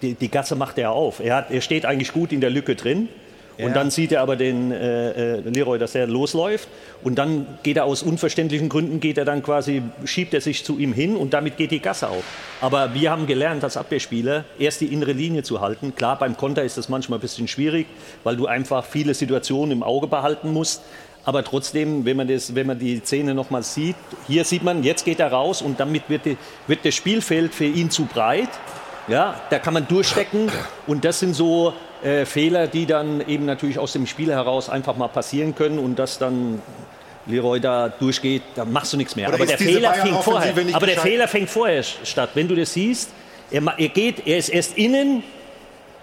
die, 0.00 0.14
die 0.14 0.30
Gasse 0.30 0.54
macht 0.54 0.78
er 0.78 0.92
auf. 0.92 1.18
Er, 1.20 1.36
hat, 1.36 1.50
er 1.50 1.60
steht 1.60 1.84
eigentlich 1.86 2.12
gut 2.12 2.32
in 2.32 2.40
der 2.40 2.50
Lücke 2.50 2.76
drin. 2.76 3.08
Ja. 3.56 3.66
Und 3.66 3.76
dann 3.76 3.90
sieht 3.90 4.12
er 4.12 4.20
aber 4.20 4.36
den 4.36 4.72
äh, 4.72 5.36
äh, 5.36 5.40
Leroy, 5.40 5.78
dass 5.78 5.94
er 5.94 6.06
losläuft. 6.06 6.68
Und 7.02 7.16
dann 7.16 7.46
geht 7.62 7.76
er 7.76 7.84
aus 7.84 8.02
unverständlichen 8.02 8.68
Gründen, 8.68 8.98
geht 9.00 9.18
er 9.18 9.24
dann 9.24 9.42
quasi, 9.42 9.82
schiebt 10.04 10.34
er 10.34 10.40
sich 10.40 10.64
zu 10.64 10.78
ihm 10.78 10.92
hin 10.92 11.16
und 11.16 11.34
damit 11.34 11.56
geht 11.56 11.70
die 11.70 11.80
Gasse 11.80 12.08
auf. 12.08 12.24
Aber 12.60 12.94
wir 12.94 13.10
haben 13.10 13.26
gelernt 13.26 13.62
als 13.62 13.76
Abwehrspieler, 13.76 14.44
erst 14.58 14.80
die 14.80 14.86
innere 14.86 15.12
Linie 15.12 15.42
zu 15.42 15.60
halten. 15.60 15.94
Klar, 15.94 16.18
beim 16.18 16.36
Konter 16.36 16.64
ist 16.64 16.78
das 16.78 16.88
manchmal 16.88 17.18
ein 17.18 17.22
bisschen 17.22 17.46
schwierig, 17.46 17.86
weil 18.24 18.36
du 18.36 18.46
einfach 18.46 18.84
viele 18.84 19.14
Situationen 19.14 19.72
im 19.72 19.82
Auge 19.82 20.06
behalten 20.06 20.52
musst. 20.52 20.82
Aber 21.24 21.42
trotzdem, 21.42 22.04
wenn 22.04 22.16
man, 22.16 22.28
das, 22.28 22.54
wenn 22.54 22.66
man 22.66 22.78
die 22.78 23.00
Szene 23.00 23.34
nochmal 23.34 23.62
sieht, 23.62 23.96
hier 24.26 24.44
sieht 24.44 24.62
man, 24.62 24.82
jetzt 24.82 25.04
geht 25.04 25.20
er 25.20 25.32
raus 25.32 25.62
und 25.62 25.80
damit 25.80 26.08
wird, 26.08 26.26
die, 26.26 26.36
wird 26.66 26.84
das 26.84 26.94
Spielfeld 26.94 27.54
für 27.54 27.64
ihn 27.64 27.90
zu 27.90 28.04
breit. 28.04 28.50
Ja, 29.06 29.40
da 29.50 29.58
kann 29.58 29.74
man 29.74 29.86
durchstecken 29.86 30.50
und 30.86 31.04
das 31.04 31.20
sind 31.20 31.34
so 31.34 31.74
äh, 32.04 32.26
Fehler, 32.26 32.66
die 32.66 32.86
dann 32.86 33.26
eben 33.26 33.46
natürlich 33.46 33.78
aus 33.78 33.92
dem 33.92 34.06
Spiel 34.06 34.30
heraus 34.30 34.68
einfach 34.68 34.96
mal 34.96 35.08
passieren 35.08 35.54
können 35.54 35.78
und 35.78 35.98
das 35.98 36.18
dann 36.18 36.60
Leroy 37.26 37.60
da 37.60 37.88
durchgeht, 37.88 38.42
dann 38.54 38.72
machst 38.72 38.92
du 38.92 38.96
nichts 38.98 39.16
mehr. 39.16 39.28
aber 39.28 39.46
der, 39.46 39.56
Fehler 39.56 39.94
fängt 39.94 40.22
vorher, 40.22 40.54
aber 40.74 40.86
der 40.86 40.98
Fehler 40.98 41.26
fängt 41.28 41.48
vorher 41.48 41.82
statt. 41.82 42.30
Wenn 42.34 42.46
du 42.46 42.54
das 42.54 42.74
siehst, 42.74 43.10
er, 43.50 43.62
er 43.78 43.88
geht, 43.88 44.26
er 44.26 44.36
ist 44.36 44.50
erst 44.50 44.76
innen, 44.76 45.22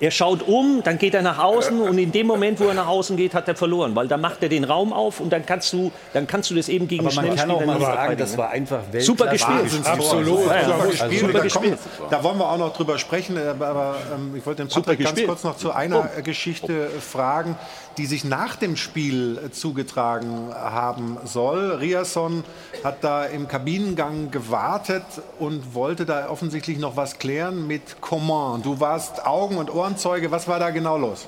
er 0.02 0.10
schaut 0.10 0.42
um, 0.48 0.82
dann 0.84 0.98
geht 0.98 1.14
er 1.14 1.22
nach 1.22 1.38
außen 1.38 1.80
und 1.80 1.98
in 2.00 2.12
dem 2.12 2.26
Moment, 2.26 2.60
wo 2.60 2.66
er 2.66 2.74
nach 2.74 2.88
außen 2.88 3.16
geht, 3.16 3.36
hat 3.36 3.48
er 3.48 3.56
verloren, 3.56 3.96
weil 3.96 4.08
dann 4.08 4.20
macht 4.20 4.42
er 4.42 4.50
den 4.50 4.64
Raum 4.64 4.94
auf 4.94 5.20
und 5.20 5.32
dann 5.32 5.46
kannst 5.46 5.72
du, 5.74 5.92
dann 6.14 6.26
kannst 6.26 6.50
du 6.50 6.56
das 6.56 6.70
eben 6.70 6.88
gegen 6.88 7.06
Aber 7.06 7.16
man 7.16 7.36
kann 7.36 7.52
auch 7.52 7.64
mal 7.64 7.80
sagen, 7.80 8.18
das 8.18 8.36
war 8.36 8.50
einfach 8.50 8.80
Weltklasse. 8.92 9.06
Super 9.06 9.28
gespielt. 9.28 9.86
Absolut. 9.86 10.48
Ja, 10.48 10.56
ja, 10.56 10.68
super 10.68 10.88
gespielt. 10.88 11.20
Super 11.20 11.34
da, 11.34 11.40
gespielt. 11.44 11.80
da 12.10 12.24
wollen 12.24 12.40
wir 12.40 12.50
auch 12.50 12.58
noch 12.58 12.74
drüber 12.74 12.98
sprechen, 12.98 13.38
aber 13.38 13.96
ähm, 14.14 14.34
ich 14.36 14.44
wollte 14.44 14.66
den 14.66 14.70
Patrick 14.70 15.04
ganz 15.04 15.24
kurz 15.24 15.44
noch 15.44 15.58
zu 15.58 15.72
einer 15.72 16.10
oh. 16.18 16.22
Geschichte 16.24 16.90
oh. 16.90 17.00
fragen 17.00 17.56
die 17.98 18.06
sich 18.06 18.24
nach 18.24 18.56
dem 18.56 18.76
Spiel 18.76 19.50
zugetragen 19.52 20.54
haben 20.54 21.18
soll. 21.26 21.72
Riasson 21.72 22.44
hat 22.84 23.04
da 23.04 23.26
im 23.26 23.48
Kabinengang 23.48 24.32
gewartet 24.32 25.04
und 25.40 25.74
wollte 25.74 26.06
da 26.06 26.30
offensichtlich 26.30 26.78
noch 26.78 26.96
was 26.96 27.20
klären 27.20 27.68
mit 27.68 28.02
Coman. 28.02 28.62
Du 28.62 28.80
warst 28.80 29.26
Augen- 29.26 29.58
und 29.58 29.74
Ohrenzeuge. 29.74 30.32
Was 30.32 30.48
war 30.48 30.60
da 30.60 30.70
genau 30.70 30.98
los? 30.98 31.28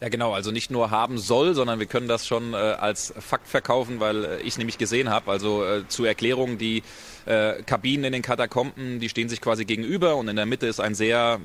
Ja, 0.00 0.08
genau. 0.08 0.32
Also 0.32 0.50
nicht 0.50 0.70
nur 0.70 0.90
haben 0.90 1.18
soll, 1.18 1.54
sondern 1.54 1.78
wir 1.78 1.86
können 1.86 2.08
das 2.08 2.26
schon 2.26 2.54
äh, 2.54 2.56
als 2.56 3.12
Fakt 3.18 3.46
verkaufen, 3.46 4.00
weil 4.00 4.24
äh, 4.24 4.40
ich 4.40 4.48
es 4.48 4.58
nämlich 4.58 4.78
gesehen 4.78 5.10
habe. 5.10 5.30
Also 5.30 5.62
äh, 5.62 5.86
zur 5.88 6.08
Erklärung, 6.08 6.56
die 6.56 6.82
äh, 7.26 7.62
Kabinen 7.64 8.04
in 8.04 8.12
den 8.14 8.22
Katakomben, 8.22 8.98
die 8.98 9.10
stehen 9.10 9.28
sich 9.28 9.42
quasi 9.42 9.66
gegenüber 9.66 10.16
und 10.16 10.28
in 10.28 10.36
der 10.36 10.46
Mitte 10.46 10.66
ist 10.66 10.80
ein 10.80 10.94
sehr 10.94 11.38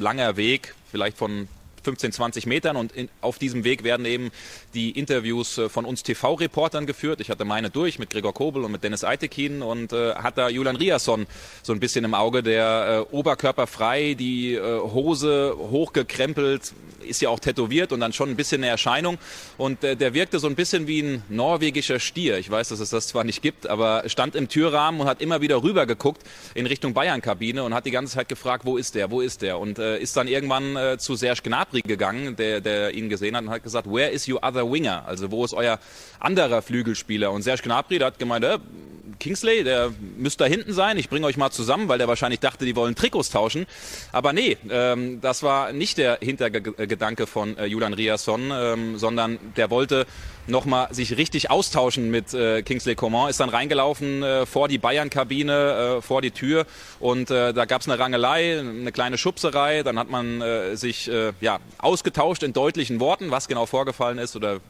langer 0.00 0.36
Weg, 0.36 0.74
vielleicht 0.90 1.18
von 1.18 1.46
15, 1.82 2.12
20 2.12 2.46
Metern. 2.46 2.76
Und 2.76 2.92
in, 2.92 3.08
auf 3.20 3.38
diesem 3.38 3.64
Weg 3.64 3.84
werden 3.84 4.06
eben 4.06 4.30
die 4.74 4.90
Interviews 4.90 5.58
äh, 5.58 5.68
von 5.68 5.84
uns 5.84 6.02
TV-Reportern 6.02 6.86
geführt. 6.86 7.20
Ich 7.20 7.30
hatte 7.30 7.44
meine 7.44 7.70
durch 7.70 7.98
mit 7.98 8.10
Gregor 8.10 8.34
Kobel 8.34 8.64
und 8.64 8.72
mit 8.72 8.84
Dennis 8.84 9.04
Eitekin 9.04 9.62
und 9.62 9.92
äh, 9.92 10.14
hat 10.14 10.38
da 10.38 10.48
Julian 10.48 10.76
Riasson 10.76 11.26
so 11.62 11.72
ein 11.72 11.80
bisschen 11.80 12.04
im 12.04 12.14
Auge, 12.14 12.42
der 12.42 13.06
äh, 13.10 13.14
oberkörperfrei, 13.14 14.14
die 14.14 14.54
äh, 14.54 14.80
Hose 14.80 15.54
hochgekrempelt, 15.58 16.72
ist 17.02 17.20
ja 17.20 17.28
auch 17.28 17.40
tätowiert 17.40 17.92
und 17.92 18.00
dann 18.00 18.12
schon 18.12 18.30
ein 18.30 18.36
bisschen 18.36 18.62
eine 18.62 18.70
Erscheinung. 18.70 19.18
Und 19.58 19.82
äh, 19.84 19.96
der 19.96 20.14
wirkte 20.14 20.38
so 20.38 20.46
ein 20.46 20.54
bisschen 20.54 20.86
wie 20.86 21.02
ein 21.02 21.22
norwegischer 21.28 21.98
Stier. 21.98 22.38
Ich 22.38 22.50
weiß, 22.50 22.68
dass 22.68 22.80
es 22.80 22.90
das 22.90 23.08
zwar 23.08 23.24
nicht 23.24 23.42
gibt, 23.42 23.66
aber 23.66 24.04
stand 24.06 24.34
im 24.34 24.48
Türrahmen 24.48 25.00
und 25.00 25.06
hat 25.06 25.20
immer 25.20 25.40
wieder 25.40 25.62
rüber 25.62 25.86
geguckt 25.86 26.22
in 26.54 26.66
Richtung 26.66 26.94
Bayern-Kabine 26.94 27.64
und 27.64 27.74
hat 27.74 27.86
die 27.86 27.90
ganze 27.90 28.14
Zeit 28.14 28.28
gefragt, 28.28 28.64
wo 28.64 28.76
ist 28.76 28.94
der, 28.94 29.10
wo 29.10 29.20
ist 29.20 29.42
der? 29.42 29.58
Und 29.58 29.78
äh, 29.78 29.98
ist 29.98 30.16
dann 30.16 30.28
irgendwann 30.28 30.76
äh, 30.76 30.98
zu 30.98 31.16
Serge 31.16 31.42
Gnabry 31.42 31.69
gegangen, 31.72 32.36
der, 32.36 32.60
der 32.60 32.92
ihn 32.94 33.08
gesehen 33.08 33.36
hat 33.36 33.44
und 33.44 33.50
hat 33.50 33.62
gesagt, 33.62 33.86
where 33.86 34.10
is 34.10 34.28
your 34.28 34.42
other 34.42 34.70
winger? 34.70 35.06
Also 35.06 35.30
wo 35.30 35.44
ist 35.44 35.54
euer 35.54 35.78
anderer 36.18 36.62
Flügelspieler? 36.62 37.30
Und 37.30 37.42
Serge 37.42 37.62
Gnabry, 37.62 37.98
hat 37.98 38.18
gemeint, 38.18 38.44
äh, 38.44 38.58
Kingsley, 39.20 39.62
der 39.62 39.92
müsste 40.16 40.44
da 40.44 40.50
hinten 40.50 40.72
sein. 40.72 40.98
Ich 40.98 41.08
bringe 41.08 41.26
euch 41.26 41.36
mal 41.36 41.50
zusammen, 41.50 41.88
weil 41.88 41.98
der 41.98 42.08
wahrscheinlich 42.08 42.40
dachte, 42.40 42.64
die 42.64 42.74
wollen 42.74 42.96
Trikots 42.96 43.30
tauschen. 43.30 43.66
Aber 44.10 44.32
nee, 44.32 44.56
ähm, 44.68 45.20
das 45.20 45.42
war 45.42 45.72
nicht 45.72 45.98
der 45.98 46.18
Hintergedanke 46.20 47.26
von 47.26 47.56
äh, 47.56 47.66
Julian 47.66 47.94
Riasson, 47.94 48.50
ähm, 48.52 48.98
sondern 48.98 49.38
der 49.56 49.70
wollte 49.70 50.06
nochmal 50.46 50.92
sich 50.92 51.16
richtig 51.16 51.50
austauschen 51.50 52.10
mit 52.10 52.34
äh, 52.34 52.62
Kingsley 52.62 52.94
Coman, 52.94 53.30
ist 53.30 53.40
dann 53.40 53.50
reingelaufen 53.50 54.22
äh, 54.22 54.46
vor 54.46 54.68
die 54.68 54.78
Bayern-Kabine, 54.78 55.98
äh, 55.98 56.02
vor 56.02 56.22
die 56.22 56.30
Tür 56.30 56.66
und 56.98 57.30
äh, 57.30 57.52
da 57.52 57.66
gab 57.66 57.82
es 57.82 57.88
eine 57.88 57.98
Rangelei, 57.98 58.58
eine 58.58 58.90
kleine 58.90 59.16
Schubserei, 59.16 59.82
dann 59.82 59.98
hat 59.98 60.10
man 60.10 60.40
äh, 60.40 60.76
sich 60.76 61.08
äh, 61.08 61.32
ja, 61.40 61.60
ausgetauscht 61.78 62.42
in 62.42 62.52
deutlichen 62.52 63.00
Worten, 63.00 63.30
was 63.30 63.48
genau 63.48 63.66
vorgefallen 63.66 64.18
ist 64.18 64.34
oder 64.34 64.60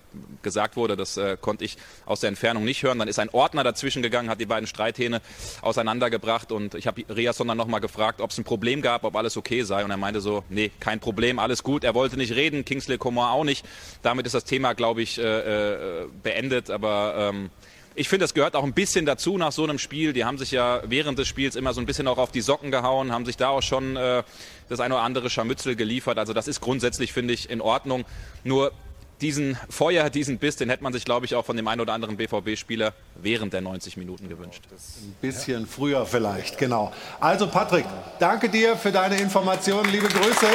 gesagt 0.42 0.76
wurde, 0.76 0.96
das 0.96 1.16
äh, 1.16 1.36
konnte 1.40 1.64
ich 1.64 1.76
aus 2.06 2.20
der 2.20 2.28
Entfernung 2.28 2.64
nicht 2.64 2.82
hören. 2.82 2.98
Dann 2.98 3.08
ist 3.08 3.18
ein 3.18 3.30
Ordner 3.30 3.64
dazwischen 3.64 4.02
gegangen, 4.02 4.28
hat 4.28 4.39
die 4.40 4.46
beiden 4.46 4.66
Streithähne 4.66 5.20
auseinandergebracht 5.62 6.50
und 6.52 6.74
ich 6.74 6.86
habe 6.86 7.04
Riasson 7.08 7.46
dann 7.46 7.58
nochmal 7.58 7.80
gefragt, 7.80 8.20
ob 8.20 8.30
es 8.30 8.38
ein 8.38 8.44
Problem 8.44 8.82
gab, 8.82 9.04
ob 9.04 9.14
alles 9.16 9.36
okay 9.36 9.62
sei 9.62 9.84
und 9.84 9.90
er 9.90 9.96
meinte 9.96 10.20
so, 10.20 10.44
nee, 10.48 10.70
kein 10.80 11.00
Problem, 11.00 11.38
alles 11.38 11.62
gut. 11.62 11.84
Er 11.84 11.94
wollte 11.94 12.16
nicht 12.16 12.34
reden, 12.34 12.64
Kingsley 12.64 12.98
Coman 12.98 13.30
auch 13.30 13.44
nicht. 13.44 13.64
Damit 14.02 14.26
ist 14.26 14.34
das 14.34 14.44
Thema, 14.44 14.72
glaube 14.72 15.02
ich, 15.02 15.18
äh, 15.18 15.22
äh, 15.22 16.06
beendet. 16.22 16.70
Aber 16.70 17.14
ähm, 17.32 17.50
ich 17.94 18.08
finde, 18.08 18.24
das 18.24 18.34
gehört 18.34 18.56
auch 18.56 18.64
ein 18.64 18.72
bisschen 18.72 19.06
dazu 19.06 19.36
nach 19.36 19.52
so 19.52 19.64
einem 19.64 19.78
Spiel. 19.78 20.12
Die 20.12 20.24
haben 20.24 20.38
sich 20.38 20.52
ja 20.52 20.82
während 20.86 21.18
des 21.18 21.28
Spiels 21.28 21.56
immer 21.56 21.74
so 21.74 21.80
ein 21.80 21.86
bisschen 21.86 22.06
auch 22.08 22.18
auf 22.18 22.30
die 22.30 22.40
Socken 22.40 22.70
gehauen, 22.70 23.12
haben 23.12 23.26
sich 23.26 23.36
da 23.36 23.48
auch 23.48 23.62
schon 23.62 23.96
äh, 23.96 24.22
das 24.68 24.80
eine 24.80 24.94
oder 24.94 25.02
andere 25.02 25.28
Scharmützel 25.28 25.76
geliefert. 25.76 26.18
Also 26.18 26.32
das 26.32 26.48
ist 26.48 26.60
grundsätzlich, 26.60 27.12
finde 27.12 27.34
ich, 27.34 27.50
in 27.50 27.60
Ordnung. 27.60 28.04
Nur 28.44 28.72
diesen 29.20 29.58
Feuer, 29.68 30.10
diesen 30.10 30.38
Biss, 30.38 30.56
den 30.56 30.70
hätte 30.70 30.82
man 30.82 30.92
sich, 30.92 31.04
glaube 31.04 31.26
ich, 31.26 31.34
auch 31.34 31.44
von 31.44 31.56
dem 31.56 31.68
einen 31.68 31.80
oder 31.80 31.92
anderen 31.92 32.16
BVB-Spieler 32.16 32.92
während 33.16 33.52
der 33.52 33.60
90 33.60 33.96
Minuten 33.96 34.28
gewünscht. 34.28 34.62
Ein 34.70 35.14
bisschen 35.20 35.66
früher 35.66 36.06
vielleicht, 36.06 36.58
genau. 36.58 36.92
Also 37.20 37.46
Patrick, 37.46 37.84
danke 38.18 38.48
dir 38.48 38.76
für 38.76 38.92
deine 38.92 39.18
Informationen. 39.20 39.90
Liebe 39.90 40.08
Grüße. 40.08 40.46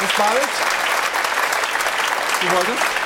Bis 0.00 0.16
bald. 0.16 0.48
Du 2.40 2.56
wolltest? 2.56 2.98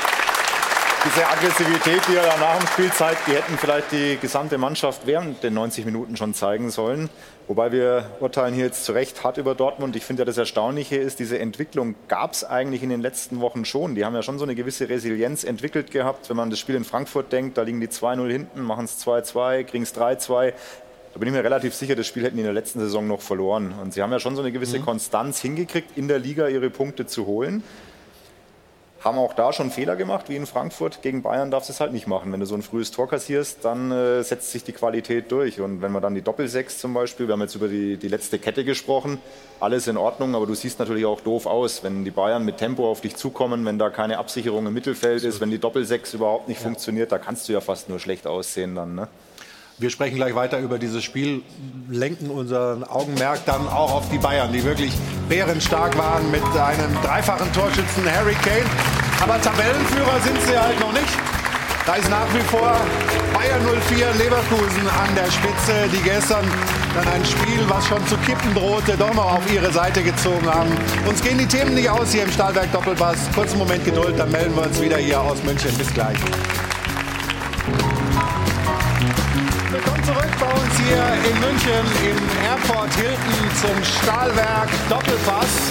Diese 1.04 1.26
Aggressivität, 1.26 2.00
die 2.06 2.14
er 2.14 2.36
nach 2.38 2.58
dem 2.58 2.66
Spiel 2.68 2.92
zeigt, 2.92 3.26
die 3.26 3.32
hätten 3.32 3.58
vielleicht 3.58 3.90
die 3.90 4.18
gesamte 4.20 4.56
Mannschaft 4.56 5.02
während 5.04 5.42
den 5.42 5.54
90 5.54 5.84
Minuten 5.84 6.16
schon 6.16 6.32
zeigen 6.32 6.70
sollen. 6.70 7.10
Wobei 7.48 7.72
wir 7.72 8.07
urteilen 8.20 8.55
hier 8.55 8.66
jetzt 8.66 8.85
zu 8.85 8.92
Recht 8.92 9.24
hart 9.24 9.37
über 9.37 9.55
Dortmund. 9.55 9.96
Ich 9.96 10.05
finde 10.05 10.22
ja 10.22 10.24
das 10.24 10.38
Erstaunliche 10.38 10.96
ist, 10.96 11.18
diese 11.18 11.38
Entwicklung 11.38 11.96
gab 12.07 12.33
es 12.33 12.44
eigentlich 12.44 12.83
in 12.83 12.88
den 12.88 13.00
letzten 13.00 13.40
Wochen 13.40 13.64
schon. 13.64 13.94
Die 13.94 14.05
haben 14.05 14.14
ja 14.14 14.22
schon 14.22 14.38
so 14.38 14.44
eine 14.44 14.55
gewisse 14.55 14.88
Resilienz 14.88 15.42
entwickelt 15.42 15.90
gehabt. 15.90 16.31
Wenn 16.31 16.37
man 16.37 16.50
das 16.50 16.61
Spiel 16.61 16.76
in 16.76 16.85
Frankfurt 16.85 17.33
denkt, 17.33 17.59
da 17.59 17.62
liegen 17.62 17.81
die 17.81 17.88
2-0 17.88 18.31
hinten, 18.31 18.62
machen 18.62 18.85
es 18.85 19.05
2-2, 19.05 19.64
kriegen 19.64 19.83
es 19.83 19.94
3-2. 19.94 20.52
Da 21.12 21.18
bin 21.18 21.28
ich 21.28 21.35
mir 21.35 21.44
relativ 21.44 21.74
sicher, 21.74 21.96
das 21.96 22.07
Spiel 22.07 22.22
hätten 22.22 22.37
die 22.37 22.42
in 22.42 22.46
der 22.46 22.55
letzten 22.55 22.78
Saison 22.78 23.07
noch 23.07 23.20
verloren. 23.20 23.74
Und 23.83 23.92
sie 23.92 24.02
haben 24.02 24.12
ja 24.12 24.20
schon 24.20 24.37
so 24.37 24.42
eine 24.42 24.52
gewisse 24.52 24.78
mhm. 24.78 24.85
Konstanz 24.85 25.40
hingekriegt, 25.40 25.96
in 25.98 26.09
der 26.09 26.20
Liga 26.20 26.48
ihre 26.48 26.70
Punkte 26.70 27.07
zu 27.07 27.26
holen 27.26 27.62
haben 29.04 29.18
auch 29.18 29.34
da 29.34 29.52
schon 29.52 29.70
Fehler 29.70 29.96
gemacht, 29.96 30.28
wie 30.28 30.36
in 30.36 30.46
Frankfurt. 30.46 31.02
Gegen 31.02 31.22
Bayern 31.22 31.50
darfst 31.50 31.68
du 31.68 31.72
es 31.72 31.80
halt 31.80 31.92
nicht 31.92 32.06
machen. 32.06 32.32
Wenn 32.32 32.40
du 32.40 32.46
so 32.46 32.54
ein 32.54 32.62
frühes 32.62 32.90
Tor 32.92 33.08
kassierst, 33.08 33.64
dann 33.64 33.90
äh, 33.90 34.22
setzt 34.22 34.52
sich 34.52 34.62
die 34.62 34.72
Qualität 34.72 35.30
durch. 35.32 35.60
Und 35.60 35.82
wenn 35.82 35.90
man 35.90 36.02
dann 36.02 36.14
die 36.14 36.22
Doppelsechs 36.22 36.78
zum 36.78 36.94
Beispiel, 36.94 37.26
wir 37.26 37.32
haben 37.32 37.40
jetzt 37.40 37.56
über 37.56 37.68
die, 37.68 37.96
die 37.96 38.08
letzte 38.08 38.38
Kette 38.38 38.64
gesprochen, 38.64 39.18
alles 39.58 39.88
in 39.88 39.96
Ordnung, 39.96 40.34
aber 40.34 40.46
du 40.46 40.54
siehst 40.54 40.78
natürlich 40.78 41.04
auch 41.04 41.20
doof 41.20 41.46
aus, 41.46 41.82
wenn 41.82 42.04
die 42.04 42.10
Bayern 42.10 42.44
mit 42.44 42.58
Tempo 42.58 42.88
auf 42.88 43.00
dich 43.00 43.16
zukommen, 43.16 43.64
wenn 43.64 43.78
da 43.78 43.90
keine 43.90 44.18
Absicherung 44.18 44.66
im 44.66 44.74
Mittelfeld 44.74 45.24
ist, 45.24 45.40
wenn 45.40 45.50
die 45.50 45.58
Doppelsechs 45.58 46.14
überhaupt 46.14 46.48
nicht 46.48 46.60
ja. 46.60 46.64
funktioniert, 46.64 47.10
da 47.10 47.18
kannst 47.18 47.48
du 47.48 47.52
ja 47.52 47.60
fast 47.60 47.88
nur 47.88 47.98
schlecht 47.98 48.26
aussehen 48.26 48.74
dann. 48.74 48.94
Ne? 48.94 49.08
Wir 49.78 49.90
sprechen 49.90 50.16
gleich 50.16 50.35
weiter 50.35 50.58
über 50.58 50.78
dieses 50.78 51.02
Spiel, 51.02 51.42
lenken 51.88 52.30
unser 52.30 52.78
Augenmerk 52.88 53.44
dann 53.46 53.66
auch 53.68 53.92
auf 53.92 54.08
die 54.11 54.18
Bayern, 54.18 54.52
die 54.52 54.62
wirklich 54.64 54.92
bärenstark 55.28 55.96
waren 55.98 56.30
mit 56.30 56.42
einem 56.44 56.94
dreifachen 57.02 57.52
Torschützen 57.52 58.04
Harry 58.11 58.35
Kane. 58.35 58.66
Aber 59.20 59.40
Tabellenführer 59.40 60.20
sind 60.22 60.40
sie 60.46 60.58
halt 60.58 60.78
noch 60.78 60.92
nicht. 60.92 61.08
Da 61.87 61.94
ist 61.94 62.08
nach 62.11 62.32
wie 62.32 62.40
vor 62.42 62.76
Bayern 63.35 63.61
04 63.88 64.06
Leverkusen 64.18 64.88
an 64.88 65.14
der 65.16 65.30
Spitze, 65.30 65.88
die 65.92 66.02
gestern 66.02 66.44
dann 66.94 67.08
ein 67.08 67.24
Spiel, 67.24 67.64
was 67.66 67.87
schon 67.88 68.06
zu 68.06 68.16
kippen 68.18 68.54
drohte, 68.54 68.96
doch 68.96 69.12
noch 69.14 69.38
auf 69.38 69.52
ihre 69.52 69.72
Seite 69.72 70.02
gezogen 70.02 70.46
haben. 70.46 70.70
Uns 71.08 71.22
gehen 71.22 71.38
die 71.38 71.46
Themen 71.46 71.74
nicht 71.74 71.90
aus 71.90 72.12
hier 72.12 72.24
im 72.24 72.30
Stahlwerk 72.30 72.70
Doppelpass. 72.72 73.16
Kurzen 73.35 73.58
Moment 73.58 73.85
Geduld, 73.85 74.16
dann 74.18 74.30
melden 74.30 74.54
wir 74.54 74.62
uns 74.62 74.80
wieder 74.80 74.98
hier 74.98 75.20
aus 75.20 75.42
München. 75.42 75.76
Bis 75.76 75.92
gleich. 75.92 76.18
Willkommen 79.84 80.04
zurück 80.04 80.30
bei 80.38 80.46
uns 80.46 80.78
hier 80.78 81.04
in 81.28 81.40
München 81.40 81.84
im 82.08 82.44
Airport 82.44 82.94
Hilton 82.94 83.50
zum 83.60 83.84
Stahlwerk 83.84 84.68
Doppelpass. 84.88 85.70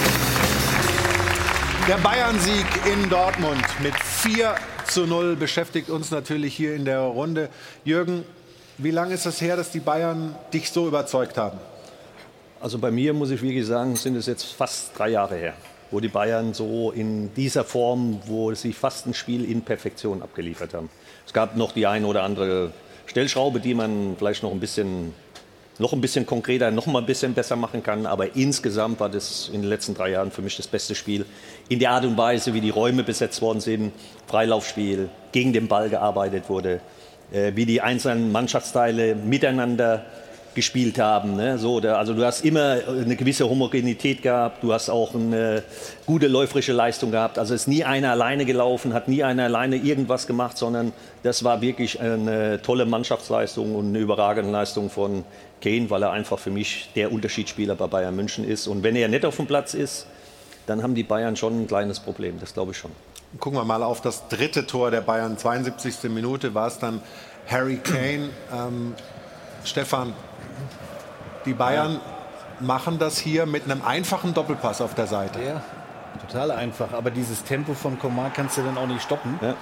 Der 1.88 1.96
Bayern-Sieg 1.96 2.66
in 2.92 3.10
Dortmund 3.10 3.64
mit 3.82 3.94
4 3.96 4.56
zu 4.86 5.08
0 5.08 5.38
beschäftigt 5.38 5.90
uns 5.90 6.12
natürlich 6.12 6.54
hier 6.54 6.76
in 6.76 6.84
der 6.84 7.00
Runde. 7.00 7.48
Jürgen, 7.86 8.26
wie 8.78 8.92
lange 8.92 9.14
ist 9.14 9.26
es 9.26 9.40
her, 9.40 9.56
dass 9.56 9.72
die 9.72 9.80
Bayern 9.80 10.36
dich 10.54 10.72
so 10.72 10.88
überzeugt 10.88 11.38
haben? 11.38 11.60
Also 12.60 12.80
bei 12.80 12.92
mir 12.92 13.14
muss 13.14 13.32
ich 13.32 13.42
wirklich 13.42 13.66
sagen, 13.66 13.96
sind 13.96 14.18
es 14.18 14.26
jetzt 14.26 14.44
fast 14.44 14.92
drei 14.98 15.10
Jahre 15.10 15.38
her, 15.38 15.54
wo 15.90 16.02
die 16.02 16.10
Bayern 16.10 16.54
so 16.54 16.92
in 16.92 17.34
dieser 17.36 17.64
Form, 17.64 18.20
wo 18.26 18.54
sie 18.56 18.74
fast 18.74 19.08
ein 19.08 19.14
Spiel 19.14 19.50
in 19.50 19.62
Perfektion 19.62 20.22
abgeliefert 20.22 20.74
haben. 20.74 20.90
Es 21.26 21.32
gab 21.32 21.56
noch 21.56 21.72
die 21.72 21.88
eine 21.88 22.08
oder 22.08 22.24
andere 22.24 22.74
Stellschraube, 23.12 23.60
die 23.60 23.74
man 23.74 24.16
vielleicht 24.18 24.42
noch 24.42 24.52
ein 24.52 24.62
bisschen 24.62 25.14
noch 25.80 25.92
ein 25.92 26.00
bisschen 26.00 26.26
konkreter, 26.26 26.72
noch 26.72 26.86
mal 26.86 27.00
ein 27.00 27.06
bisschen 27.06 27.34
besser 27.34 27.58
machen 27.58 27.84
kann. 27.84 28.06
Aber 28.06 28.38
insgesamt 28.38 29.02
war 29.02 29.10
das 29.10 29.50
in 29.52 29.62
den 29.62 29.70
letzten 29.70 29.96
drei 29.96 30.12
Jahren 30.12 30.32
für 30.32 30.42
mich 30.42 30.56
das 30.56 30.68
beste 30.68 30.96
Spiel. 30.96 31.26
In 31.68 31.80
der 31.80 31.92
Art 31.92 32.06
und 32.06 32.18
Weise, 32.18 32.54
wie 32.54 32.62
die 32.62 32.70
Räume 32.70 33.04
besetzt 33.04 33.42
worden 33.42 33.60
sind, 33.60 33.92
Freilaufspiel, 34.28 35.10
gegen 35.34 35.52
den 35.52 35.68
Ball 35.68 35.90
gearbeitet 35.90 36.48
wurde, 36.48 36.80
äh, 37.34 37.52
wie 37.56 37.66
die 37.66 37.82
einzelnen 37.82 38.32
Mannschaftsteile 38.32 39.16
miteinander 39.16 40.06
gespielt 40.54 41.00
haben. 41.00 41.36
Ne? 41.36 41.58
So, 41.58 41.80
da, 41.80 41.96
also 41.96 42.14
du 42.14 42.26
hast 42.26 42.44
immer 42.44 42.78
eine 42.88 43.16
gewisse 43.16 43.50
Homogenität 43.50 44.22
gehabt, 44.22 44.64
du 44.64 44.74
hast 44.74 44.90
auch 44.90 45.16
eine 45.16 45.64
gute 46.06 46.28
läuferische 46.28 46.74
Leistung 46.74 47.12
gehabt. 47.12 47.40
Also 47.40 47.54
ist 47.54 47.68
nie 47.68 47.84
einer 47.84 48.12
alleine 48.12 48.46
gelaufen, 48.46 48.94
hat 48.94 49.08
nie 49.08 49.24
einer 49.24 49.46
alleine 49.46 49.78
irgendwas 49.78 50.28
gemacht, 50.28 50.58
sondern 50.58 50.94
das 51.24 51.44
war 51.44 51.62
wirklich 51.62 52.00
eine 52.02 52.62
tolle 52.62 52.86
Mannschaftsleistung 52.86 53.76
und 53.76 53.90
eine 53.90 54.00
überragende 54.00 54.52
Leistung 54.52 54.90
von 54.90 55.24
Kane, 55.62 55.90
weil 55.90 56.04
er 56.04 56.12
einfach 56.12 56.40
für 56.40 56.52
mich 56.52 56.90
der 56.96 57.12
Unterschiedsspieler 57.12 57.76
bei 57.76 57.88
Bayern 57.88 58.16
München 58.16 58.44
ist. 58.44 58.68
Und 58.68 58.84
wenn 58.84 58.96
er 58.96 59.08
nicht 59.08 59.26
auf 59.26 59.38
dem 59.38 59.48
Platz 59.48 59.74
ist, 59.74 60.08
dann 60.68 60.84
haben 60.84 60.96
die 60.96 61.04
Bayern 61.04 61.36
schon 61.36 61.62
ein 61.62 61.68
kleines 61.68 62.00
Problem, 62.00 62.40
das 62.40 62.54
glaube 62.54 62.72
ich 62.72 62.78
schon. 62.78 62.92
Gucken 63.40 63.58
wir 63.58 63.64
mal 63.64 63.82
auf 63.82 64.02
das 64.02 64.28
dritte 64.28 64.68
Tor 64.68 64.92
der 64.92 65.02
Bayern. 65.02 65.38
72. 65.38 66.10
Minute 66.10 66.54
war 66.54 66.68
es 66.68 66.80
dann 66.80 67.02
Harry 67.48 67.78
Kane. 67.78 68.30
Ähm, 68.54 68.94
Stefan, 69.64 70.14
die 71.46 71.54
Bayern 71.54 72.00
machen 72.60 73.00
das 73.00 73.18
hier 73.18 73.46
mit 73.46 73.64
einem 73.66 73.82
einfachen 73.82 74.34
Doppelpass 74.34 74.82
auf 74.82 74.94
der 74.94 75.08
Seite. 75.08 75.40
Ja, 75.42 75.62
total 76.28 76.52
einfach. 76.52 76.94
Aber 76.94 77.12
dieses 77.12 77.44
Tempo 77.44 77.74
von 77.74 78.00
Coman 78.00 78.32
kannst 78.34 78.58
du 78.58 78.62
dann 78.62 78.78
auch 78.78 78.88
nicht 78.88 79.02
stoppen. 79.02 79.40
Ja. 79.42 79.56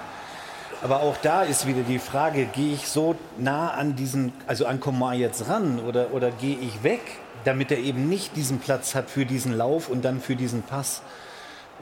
Aber 0.82 1.00
auch 1.00 1.16
da 1.18 1.42
ist 1.42 1.66
wieder 1.66 1.82
die 1.82 1.98
Frage, 1.98 2.46
gehe 2.46 2.72
ich 2.72 2.88
so 2.88 3.14
nah 3.36 3.70
an 3.70 3.96
diesen, 3.96 4.32
also 4.46 4.64
an 4.64 4.80
Coman 4.80 5.18
jetzt 5.18 5.46
ran 5.48 5.78
oder, 5.78 6.12
oder 6.12 6.30
gehe 6.30 6.56
ich 6.56 6.82
weg, 6.82 7.02
damit 7.44 7.70
er 7.70 7.78
eben 7.78 8.08
nicht 8.08 8.34
diesen 8.36 8.60
Platz 8.60 8.94
hat 8.94 9.10
für 9.10 9.26
diesen 9.26 9.56
Lauf 9.56 9.88
und 9.88 10.04
dann 10.04 10.20
für 10.20 10.36
diesen 10.36 10.62
Pass. 10.62 11.02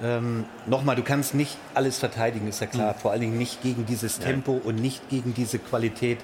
Ähm, 0.03 0.47
Nochmal, 0.67 0.97
du 0.97 1.03
kannst 1.03 1.35
nicht 1.35 1.57
alles 1.75 1.99
verteidigen, 1.99 2.49
ist 2.49 2.61
ja 2.61 2.67
klar. 2.67 2.95
Mhm. 2.95 2.99
Vor 2.99 3.13
allen 3.13 3.21
Dingen 3.21 3.39
nicht 3.39 3.63
gegen 3.63 3.87
dieses 3.87 4.19
Tempo 4.19 4.55
ja. 4.55 4.61
und 4.69 4.77
nicht 4.77 5.09
gegen 5.11 5.33
diese 5.35 5.59
Qualität 5.59 6.19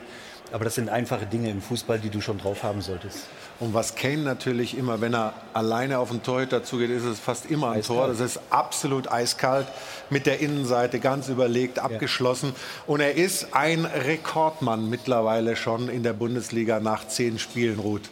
Aber 0.52 0.64
das 0.64 0.74
sind 0.74 0.88
einfache 0.88 1.26
Dinge 1.26 1.50
im 1.50 1.60
Fußball, 1.62 1.98
die 1.98 2.10
du 2.10 2.20
schon 2.20 2.38
drauf 2.38 2.62
haben 2.62 2.80
solltest. 2.80 3.26
Und 3.60 3.72
was 3.72 3.94
Kane 3.94 4.18
natürlich 4.18 4.76
immer, 4.76 5.00
wenn 5.00 5.14
er 5.14 5.32
alleine 5.52 5.98
auf 5.98 6.10
den 6.10 6.22
Torhüter 6.22 6.64
zugeht, 6.64 6.90
ist 6.90 7.04
es 7.04 7.20
fast 7.20 7.50
immer 7.50 7.70
ein 7.70 7.78
eiskalt. 7.78 7.98
Tor. 7.98 8.08
Das 8.08 8.20
ist 8.20 8.40
absolut 8.50 9.10
eiskalt 9.10 9.68
mit 10.10 10.26
der 10.26 10.40
Innenseite, 10.40 10.98
ganz 10.98 11.28
überlegt, 11.28 11.78
abgeschlossen. 11.78 12.48
Ja. 12.48 12.84
Und 12.86 13.00
er 13.00 13.14
ist 13.14 13.54
ein 13.54 13.84
Rekordmann 13.84 14.90
mittlerweile 14.90 15.54
schon 15.54 15.88
in 15.88 16.02
der 16.02 16.14
Bundesliga 16.14 16.80
nach 16.80 17.06
zehn 17.06 17.38
Spielen, 17.38 17.78
Ruth. 17.78 18.10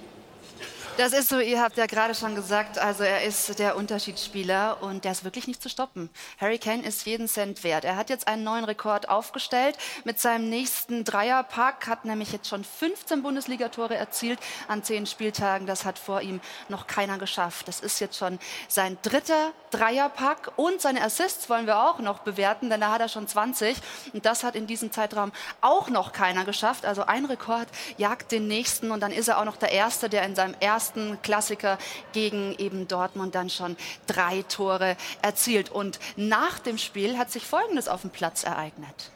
Das 0.98 1.14
ist 1.14 1.30
so, 1.30 1.40
ihr 1.40 1.62
habt 1.62 1.78
ja 1.78 1.86
gerade 1.86 2.14
schon 2.14 2.34
gesagt, 2.34 2.78
also 2.78 3.02
er 3.02 3.22
ist 3.22 3.58
der 3.58 3.76
Unterschiedsspieler 3.76 4.82
und 4.82 5.04
der 5.04 5.12
ist 5.12 5.24
wirklich 5.24 5.46
nicht 5.46 5.62
zu 5.62 5.70
stoppen. 5.70 6.10
Harry 6.38 6.58
Kane 6.58 6.84
ist 6.84 7.06
jeden 7.06 7.28
Cent 7.28 7.64
wert. 7.64 7.86
Er 7.86 7.96
hat 7.96 8.10
jetzt 8.10 8.28
einen 8.28 8.44
neuen 8.44 8.64
Rekord 8.64 9.08
aufgestellt 9.08 9.78
mit 10.04 10.20
seinem 10.20 10.50
nächsten 10.50 11.04
Dreierpack, 11.04 11.86
hat 11.86 12.04
nämlich 12.04 12.30
jetzt 12.32 12.46
schon 12.46 12.62
15 12.62 13.22
Bundesligatore 13.22 13.96
erzielt 13.96 14.38
an 14.68 14.84
zehn 14.84 15.06
Spieltagen. 15.06 15.66
Das 15.66 15.86
hat 15.86 15.98
vor 15.98 16.20
ihm 16.20 16.42
noch 16.68 16.86
keiner 16.86 17.16
geschafft. 17.16 17.68
Das 17.68 17.80
ist 17.80 17.98
jetzt 17.98 18.18
schon 18.18 18.38
sein 18.68 18.98
dritter 19.00 19.52
Dreierpack 19.70 20.52
und 20.56 20.82
seine 20.82 21.02
Assists 21.02 21.48
wollen 21.48 21.66
wir 21.66 21.80
auch 21.82 22.00
noch 22.00 22.18
bewerten, 22.18 22.68
denn 22.68 22.82
da 22.82 22.92
hat 22.92 23.00
er 23.00 23.08
schon 23.08 23.26
20 23.26 23.78
und 24.12 24.26
das 24.26 24.44
hat 24.44 24.54
in 24.54 24.66
diesem 24.66 24.92
Zeitraum 24.92 25.32
auch 25.62 25.88
noch 25.88 26.12
keiner 26.12 26.44
geschafft. 26.44 26.84
Also 26.84 27.06
ein 27.06 27.24
Rekord 27.24 27.68
jagt 27.96 28.30
den 28.30 28.46
nächsten 28.46 28.90
und 28.90 29.00
dann 29.00 29.10
ist 29.10 29.28
er 29.28 29.38
auch 29.38 29.46
noch 29.46 29.56
der 29.56 29.72
Erste, 29.72 30.10
der 30.10 30.24
in 30.24 30.34
seinem 30.34 30.54
ersten 30.60 30.91
ersten 30.92 31.22
Klassiker 31.22 31.78
gegen 32.12 32.54
eben 32.58 32.88
Dortmund 32.88 33.34
dann 33.34 33.50
schon 33.50 33.76
drei 34.06 34.42
Tore 34.48 34.96
erzielt. 35.22 35.70
Und 35.70 35.98
nach 36.16 36.58
dem 36.58 36.78
Spiel 36.78 37.18
hat 37.18 37.30
sich 37.30 37.46
Folgendes 37.46 37.88
auf 37.88 38.02
dem 38.02 38.10
Platz 38.10 38.44
ereignet. 38.44 39.10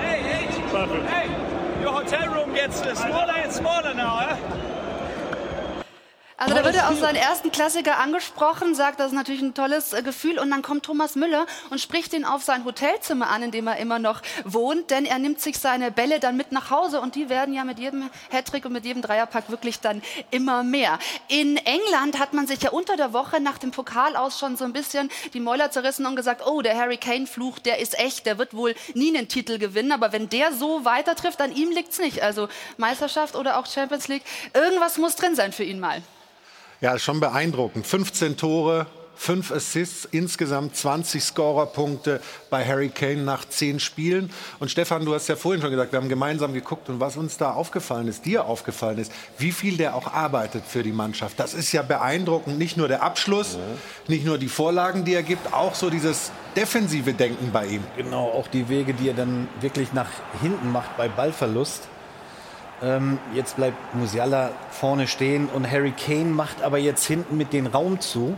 Hey, 0.00 0.22
hey, 0.22 0.48
hey, 1.06 1.28
your 1.82 1.94
hotel 1.94 2.28
room 2.28 2.54
gets 2.54 2.78
smaller 2.78 3.34
and 3.44 3.52
smaller 3.52 3.94
now, 3.94 4.20
eh? 4.20 4.83
Also 6.44 6.56
da 6.56 6.64
wird 6.66 6.76
er 6.76 6.90
auf 6.90 7.00
seinen 7.00 7.16
ersten 7.16 7.50
Klassiker 7.50 7.98
angesprochen, 7.98 8.74
sagt, 8.74 9.00
das 9.00 9.06
ist 9.06 9.12
natürlich 9.14 9.40
ein 9.40 9.54
tolles 9.54 9.94
äh, 9.94 10.02
Gefühl. 10.02 10.38
Und 10.38 10.50
dann 10.50 10.60
kommt 10.60 10.84
Thomas 10.84 11.14
Müller 11.14 11.46
und 11.70 11.80
spricht 11.80 12.12
ihn 12.12 12.26
auf 12.26 12.42
sein 12.42 12.66
Hotelzimmer 12.66 13.30
an, 13.30 13.44
in 13.44 13.50
dem 13.50 13.66
er 13.66 13.78
immer 13.78 13.98
noch 13.98 14.20
wohnt. 14.44 14.90
Denn 14.90 15.06
er 15.06 15.18
nimmt 15.18 15.40
sich 15.40 15.58
seine 15.58 15.90
Bälle 15.90 16.20
dann 16.20 16.36
mit 16.36 16.52
nach 16.52 16.68
Hause. 16.68 17.00
Und 17.00 17.14
die 17.14 17.30
werden 17.30 17.54
ja 17.54 17.64
mit 17.64 17.78
jedem 17.78 18.10
Hattrick 18.28 18.66
und 18.66 18.74
mit 18.74 18.84
jedem 18.84 19.00
Dreierpack 19.00 19.48
wirklich 19.48 19.80
dann 19.80 20.02
immer 20.30 20.62
mehr. 20.64 20.98
In 21.28 21.56
England 21.56 22.18
hat 22.18 22.34
man 22.34 22.46
sich 22.46 22.60
ja 22.60 22.72
unter 22.72 22.98
der 22.98 23.14
Woche 23.14 23.40
nach 23.40 23.56
dem 23.56 23.70
Pokal 23.70 24.14
aus 24.14 24.38
schon 24.38 24.58
so 24.58 24.66
ein 24.66 24.74
bisschen 24.74 25.10
die 25.32 25.40
Mäuler 25.40 25.70
zerrissen 25.70 26.04
und 26.04 26.14
gesagt, 26.14 26.46
oh, 26.46 26.60
der 26.60 26.76
Harry 26.76 26.98
Kane-Fluch, 26.98 27.58
der 27.58 27.78
ist 27.78 27.98
echt. 27.98 28.26
Der 28.26 28.36
wird 28.36 28.52
wohl 28.52 28.74
nie 28.92 29.16
einen 29.16 29.28
Titel 29.28 29.56
gewinnen. 29.56 29.92
Aber 29.92 30.12
wenn 30.12 30.28
der 30.28 30.52
so 30.52 30.84
weiter 30.84 31.14
trifft, 31.14 31.40
an 31.40 31.56
ihm 31.56 31.70
liegt's 31.70 31.98
nicht. 31.98 32.22
Also 32.22 32.48
Meisterschaft 32.76 33.34
oder 33.34 33.58
auch 33.58 33.64
Champions 33.64 34.08
League. 34.08 34.24
Irgendwas 34.52 34.98
muss 34.98 35.16
drin 35.16 35.34
sein 35.34 35.50
für 35.50 35.64
ihn 35.64 35.80
mal. 35.80 36.02
Ja, 36.84 36.98
schon 36.98 37.18
beeindruckend. 37.18 37.86
15 37.86 38.36
Tore, 38.36 38.84
5 39.16 39.52
Assists, 39.52 40.06
insgesamt 40.10 40.76
20 40.76 41.24
Scorerpunkte 41.24 42.20
bei 42.50 42.62
Harry 42.62 42.90
Kane 42.90 43.22
nach 43.22 43.48
10 43.48 43.80
Spielen. 43.80 44.30
Und 44.58 44.70
Stefan, 44.70 45.06
du 45.06 45.14
hast 45.14 45.28
ja 45.28 45.36
vorhin 45.36 45.62
schon 45.62 45.70
gesagt, 45.70 45.92
wir 45.92 45.98
haben 45.98 46.10
gemeinsam 46.10 46.52
geguckt 46.52 46.90
und 46.90 47.00
was 47.00 47.16
uns 47.16 47.38
da 47.38 47.52
aufgefallen 47.52 48.06
ist, 48.06 48.26
dir 48.26 48.44
aufgefallen 48.44 48.98
ist, 48.98 49.10
wie 49.38 49.52
viel 49.52 49.78
der 49.78 49.94
auch 49.94 50.12
arbeitet 50.12 50.64
für 50.66 50.82
die 50.82 50.92
Mannschaft. 50.92 51.40
Das 51.40 51.54
ist 51.54 51.72
ja 51.72 51.80
beeindruckend. 51.80 52.58
Nicht 52.58 52.76
nur 52.76 52.86
der 52.86 53.02
Abschluss, 53.02 53.56
nicht 54.06 54.26
nur 54.26 54.36
die 54.36 54.48
Vorlagen, 54.48 55.06
die 55.06 55.14
er 55.14 55.22
gibt, 55.22 55.54
auch 55.54 55.74
so 55.74 55.88
dieses 55.88 56.32
defensive 56.54 57.14
Denken 57.14 57.50
bei 57.50 57.64
ihm. 57.64 57.84
Genau, 57.96 58.28
auch 58.28 58.48
die 58.48 58.68
Wege, 58.68 58.92
die 58.92 59.08
er 59.08 59.14
dann 59.14 59.48
wirklich 59.62 59.94
nach 59.94 60.10
hinten 60.42 60.70
macht 60.70 60.98
bei 60.98 61.08
Ballverlust. 61.08 61.88
Ähm, 62.82 63.18
jetzt 63.34 63.56
bleibt 63.56 63.94
Musiala 63.94 64.50
vorne 64.70 65.06
stehen 65.06 65.48
und 65.54 65.70
Harry 65.70 65.92
Kane 65.92 66.26
macht 66.26 66.62
aber 66.62 66.78
jetzt 66.78 67.04
hinten 67.04 67.36
mit 67.36 67.52
den 67.52 67.66
Raum 67.66 68.00
zu, 68.00 68.36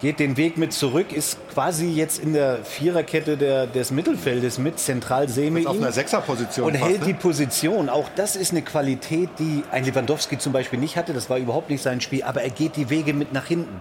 geht 0.00 0.20
den 0.20 0.36
Weg 0.36 0.56
mit 0.56 0.72
zurück, 0.72 1.12
ist 1.12 1.38
quasi 1.52 1.88
jetzt 1.88 2.22
in 2.22 2.32
der 2.32 2.64
Viererkette 2.64 3.36
der, 3.36 3.66
des 3.66 3.90
Mittelfeldes 3.90 4.58
mit 4.58 4.78
zentral 4.78 5.28
semi 5.28 5.66
auf 5.66 5.76
einer 5.76 5.92
Sechserposition 5.92 6.68
und 6.68 6.76
fast, 6.76 6.90
hält 6.90 7.00
ne? 7.00 7.06
die 7.08 7.14
Position. 7.14 7.88
Auch 7.88 8.08
das 8.14 8.36
ist 8.36 8.52
eine 8.52 8.62
Qualität, 8.62 9.30
die 9.38 9.64
ein 9.72 9.84
Lewandowski 9.84 10.38
zum 10.38 10.52
Beispiel 10.52 10.78
nicht 10.78 10.96
hatte. 10.96 11.12
Das 11.12 11.28
war 11.28 11.38
überhaupt 11.38 11.68
nicht 11.68 11.82
sein 11.82 12.00
Spiel, 12.00 12.22
aber 12.22 12.42
er 12.42 12.50
geht 12.50 12.76
die 12.76 12.90
Wege 12.90 13.12
mit 13.12 13.32
nach 13.32 13.46
hinten. 13.46 13.80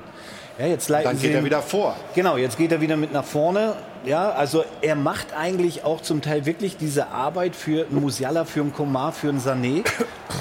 Ja, 0.59 0.65
jetzt 0.65 0.89
leiten 0.89 1.11
Dann 1.11 1.21
geht 1.21 1.33
er 1.33 1.43
wieder 1.45 1.61
vor. 1.61 1.95
Genau, 2.15 2.35
jetzt 2.35 2.57
geht 2.57 2.71
er 2.71 2.81
wieder 2.81 2.97
mit 2.97 3.13
nach 3.13 3.23
vorne. 3.23 3.75
Ja, 4.05 4.31
also 4.31 4.63
er 4.81 4.95
macht 4.95 5.33
eigentlich 5.35 5.83
auch 5.83 6.01
zum 6.01 6.21
Teil 6.21 6.45
wirklich 6.45 6.77
diese 6.77 7.09
Arbeit 7.09 7.55
für 7.55 7.85
einen 7.85 8.01
Musiala, 8.01 8.45
für 8.45 8.61
einen 8.61 8.73
Komar, 8.73 9.11
für 9.11 9.29
einen 9.29 9.39
Sané. 9.39 9.83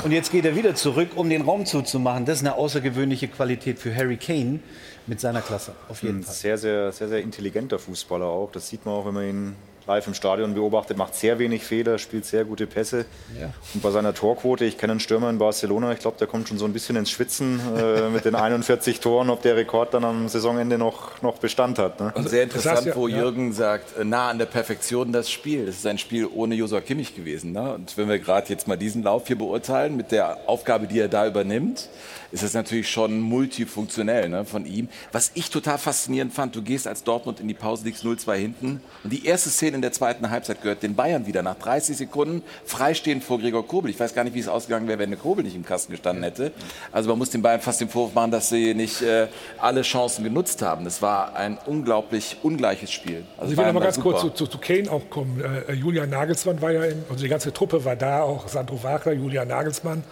Und 0.05 0.13
jetzt 0.13 0.31
geht 0.31 0.45
er 0.45 0.57
wieder 0.57 0.75
zurück, 0.75 1.11
um 1.17 1.29
den 1.29 1.43
Raum 1.43 1.67
zuzumachen. 1.67 2.25
Das 2.25 2.39
ist 2.39 2.47
eine 2.47 2.55
außergewöhnliche 2.55 3.29
Qualität 3.29 3.79
für 3.79 3.95
Harry 3.95 4.17
Kane 4.17 4.61
mit 5.07 5.21
seiner 5.21 5.43
Klasse, 5.43 5.73
auf 5.89 6.03
jeden 6.03 6.19
Ein 6.19 6.23
Fall. 6.23 6.35
Sehr, 6.35 6.59
sehr, 6.59 6.93
sehr, 6.93 7.09
sehr 7.09 7.21
intelligenter 7.21 7.79
Fußballer 7.79 8.27
auch. 8.27 8.51
Das 8.53 8.69
sieht 8.69 8.87
man 8.87 8.95
auch, 8.95 9.07
wenn 9.07 9.15
man 9.15 9.25
ihn 9.29 9.57
live 9.87 10.07
im 10.07 10.15
Stadion 10.15 10.55
beobachtet, 10.55 10.97
macht 10.97 11.15
sehr 11.15 11.39
wenig 11.39 11.65
Fehler, 11.65 11.99
spielt 11.99 12.25
sehr 12.25 12.45
gute 12.45 12.67
Pässe. 12.67 13.05
Ja. 13.39 13.53
Und 13.75 13.83
bei 13.83 13.91
seiner 13.91 14.15
Torquote, 14.15 14.65
ich 14.65 14.79
kenne 14.79 14.93
einen 14.93 15.01
Stürmer 15.01 15.31
in 15.31 15.39
Barcelona, 15.39 15.93
ich 15.93 16.01
glaube, 16.01 16.17
der 16.19 16.27
kommt 16.27 16.49
schon 16.49 16.59
so 16.59 16.65
ein 16.65 16.73
bisschen 16.73 16.97
ins 16.97 17.11
Schwitzen 17.11 17.61
äh, 17.77 18.09
mit 18.11 18.25
den 18.25 18.35
41 18.47 19.01
Toren, 19.01 19.31
ob 19.31 19.43
der 19.43 19.57
Rekord 19.57 19.95
dann 19.95 20.05
am 20.05 20.29
Saisonende 20.29 20.79
noch, 20.79 21.23
noch 21.23 21.39
Bestand 21.39 21.79
hat. 21.79 22.01
Ne? 22.01 22.13
Und 22.15 22.29
sehr 22.29 22.43
interessant, 22.43 22.79
das 22.79 22.87
heißt 22.87 22.87
ja, 22.89 22.97
wo 22.97 23.09
Jürgen 23.09 23.53
sagt, 23.53 23.97
äh, 23.97 24.05
nah 24.05 24.31
an 24.31 24.39
der 24.39 24.47
Perfektion 24.47 25.13
das 25.13 25.31
Spiel. 25.31 25.67
Das 25.67 25.77
ist 25.77 25.87
ein 25.87 25.99
Spiel 25.99 26.27
ohne 26.27 26.55
Josua 26.55 26.81
Kimmich 26.81 27.15
gewesen. 27.15 27.53
Ne? 27.53 27.75
Und 27.75 27.97
wenn 27.97 28.09
wir 28.09 28.19
gerade 28.19 28.49
jetzt 28.49 28.67
mal 28.67 28.77
diesen 28.77 29.03
Lauf 29.03 29.27
hier 29.27 29.39
beurteilen, 29.39 29.97
mit 29.97 30.13
der 30.13 30.39
Aufgabe, 30.47 30.87
die 30.87 30.99
er 30.99 31.09
da 31.09 31.27
übernimmt, 31.27 31.89
ist 32.37 32.45
das 32.45 32.53
natürlich 32.53 32.91
schon 32.91 33.19
multifunktionell 33.19 34.29
ne, 34.29 34.45
von 34.45 34.67
ihm. 34.67 34.89
Was 35.11 35.31
ich 35.35 35.49
total 35.49 35.79
faszinierend 35.79 36.35
fand, 36.35 36.55
du 36.55 36.61
gehst 36.61 36.87
als 36.87 37.03
Dortmund 37.03 37.41
in 37.41 37.49
die 37.49 37.55
Pause, 37.55 37.85
liegst 37.85 38.05
0-2 38.05 38.35
hinten 38.35 38.81
und 39.03 39.13
die 39.13 39.25
erste 39.25 39.49
Szene 39.49 39.77
in 39.77 39.83
der 39.83 39.93
zweiten 39.93 40.29
Halbzeit 40.29 40.61
gehört 40.61 40.83
den 40.83 40.95
Bayern 40.95 41.27
wieder 41.27 41.43
nach 41.43 41.55
30 41.57 41.97
Sekunden 41.97 42.43
freistehend 42.67 43.25
vor 43.25 43.39
Gregor 43.39 43.67
Kobel. 43.67 43.91
Ich 43.91 43.99
weiß 43.99 44.15
gar 44.15 44.23
nicht, 44.23 44.35
wie 44.35 44.41
es 44.41 44.49
ausgegangen 44.49 44.87
wäre, 44.87 44.99
wenn 44.99 45.09
der 45.09 45.19
Kobel 45.19 45.45
nicht 45.45 45.57
im 45.57 45.65
Kasten 45.65 45.93
gestanden 45.93 46.25
hätte. 46.25 46.53
Also 46.93 47.09
man 47.09 47.17
muss 47.17 47.31
den 47.31 47.41
Bayern 47.41 47.63
fast 47.63 47.81
den 47.81 47.89
Vorwurf 47.89 48.15
machen, 48.15 48.31
dass 48.31 48.51
sie 48.51 48.75
nicht 48.75 49.01
äh, 49.01 49.29
alle 49.59 49.81
Chancen 49.81 50.23
genutzt 50.23 50.61
haben. 50.61 50.85
Das 50.85 51.01
war 51.01 51.35
ein 51.37 51.57
unglaublich 51.65 52.37
ungleiches 52.43 52.93
Spiel. 52.93 53.25
Also, 53.39 53.41
also 53.41 53.53
ich 53.53 53.59
will 53.59 53.67
noch 53.67 53.73
mal 53.73 53.81
ganz 53.81 53.97
super. 53.97 54.11
kurz 54.11 54.21
zu, 54.21 54.31
zu, 54.31 54.47
zu, 54.47 54.59
Kane 54.59 54.91
auch 54.91 55.09
kommen. 55.09 55.41
Äh, 55.41 55.73
Julian 55.73 56.11
Nagelsmann 56.11 56.61
war 56.61 56.71
ja, 56.71 56.85
in, 56.85 57.03
also 57.09 57.23
die 57.23 57.31
ganze 57.31 57.51
Truppe 57.51 57.83
war 57.87 57.97
da, 57.97 58.21
auch 58.21 58.47
Sandro 58.49 58.83
Wagner, 58.83 59.13
Julian 59.13 59.49
Nagelsmann. 59.49 60.05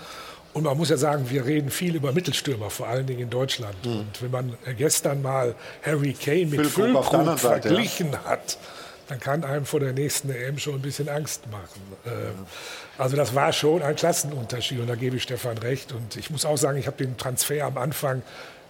Und 0.55 0.63
man 0.63 0.77
muss 0.77 0.89
ja 0.89 0.97
sagen, 0.97 1.29
wir 1.31 1.45
reden 1.45 1.69
viel 1.69 1.97
über 1.97 2.13
Mittelstürmer, 2.13 2.71
vor 2.71 2.87
allen 2.87 3.07
Dingen 3.07 3.21
in 3.21 3.31
Deutschland. 3.31 3.75
Mhm. 3.85 3.99
Und 3.99 4.23
wenn 4.23 4.31
man 4.31 4.57
gestern 4.79 5.21
mal 5.21 5.55
Harry 5.85 6.15
Kane 6.15 6.47
mit 6.47 6.67
Füllkrug 6.69 7.39
verglichen 7.39 8.13
ja. 8.13 8.25
hat, 8.25 8.57
dann 9.09 9.21
kann 9.21 9.45
einem 9.45 9.67
vor 9.67 9.81
der 9.81 9.93
nächsten 9.93 10.31
EM 10.31 10.59
schon 10.59 10.77
ein 10.77 10.81
bisschen 10.81 11.09
Angst 11.09 11.43
machen. 11.51 11.83
Äh, 12.07 12.09
also 12.97 13.17
das 13.17 13.35
war 13.35 13.53
schon 13.53 13.83
ein 13.83 13.97
Klassenunterschied 13.97 14.79
und 14.79 14.87
da 14.87 14.95
gebe 14.95 15.17
ich 15.17 15.25
Stefan 15.25 15.59
recht. 15.59 15.93
Und 15.93 16.17
ich 16.17 16.31
muss 16.31 16.45
auch 16.45 16.57
sagen, 16.57 16.79
ich 16.79 16.87
habe 16.87 16.97
den 17.05 17.17
Transfer 17.17 17.65
am 17.65 17.77
Anfang 17.77 18.19
ein 18.19 18.23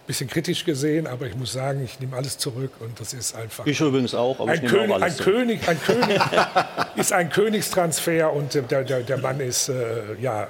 bisschen 0.07 0.27
kritisch 0.27 0.65
gesehen, 0.65 1.05
aber 1.05 1.27
ich 1.27 1.35
muss 1.35 1.53
sagen, 1.53 1.83
ich 1.83 1.99
nehme 1.99 2.17
alles 2.17 2.39
zurück 2.39 2.71
und 2.79 2.99
das 2.99 3.13
ist 3.13 3.35
einfach. 3.35 3.65
Ich 3.67 3.79
übrigens 3.79 4.15
auch, 4.15 4.39
aber 4.39 4.51
ein 4.51 4.63
ich 4.63 4.69
König, 4.69 4.89
auch 4.89 5.01
alles 5.01 5.19
ein 5.19 5.23
zurück. 5.23 5.35
König, 5.35 5.67
ein 5.69 5.81
König 5.81 6.21
ist 6.95 7.13
ein 7.13 7.29
Königstransfer 7.29 8.33
und 8.33 8.55
der, 8.55 8.63
der, 8.63 9.01
der 9.01 9.17
Mann 9.19 9.39
ist 9.39 9.69
äh, 9.69 10.15
ja. 10.19 10.47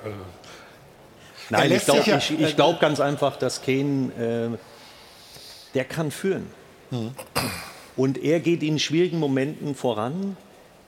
Nein, 1.49 1.71
ich 1.71 1.85
glaube 1.85 2.03
ja, 2.05 2.17
ich, 2.17 2.39
ich 2.39 2.55
glaub 2.55 2.79
ganz 2.79 2.99
einfach, 2.99 3.37
dass 3.37 3.61
Kane, 3.61 4.11
äh, 4.53 4.57
der 5.73 5.85
kann 5.85 6.11
führen. 6.11 6.47
Mhm. 6.91 7.11
Und 7.95 8.17
er 8.17 8.39
geht 8.39 8.63
in 8.63 8.79
schwierigen 8.79 9.19
Momenten 9.19 9.75
voran. 9.75 10.37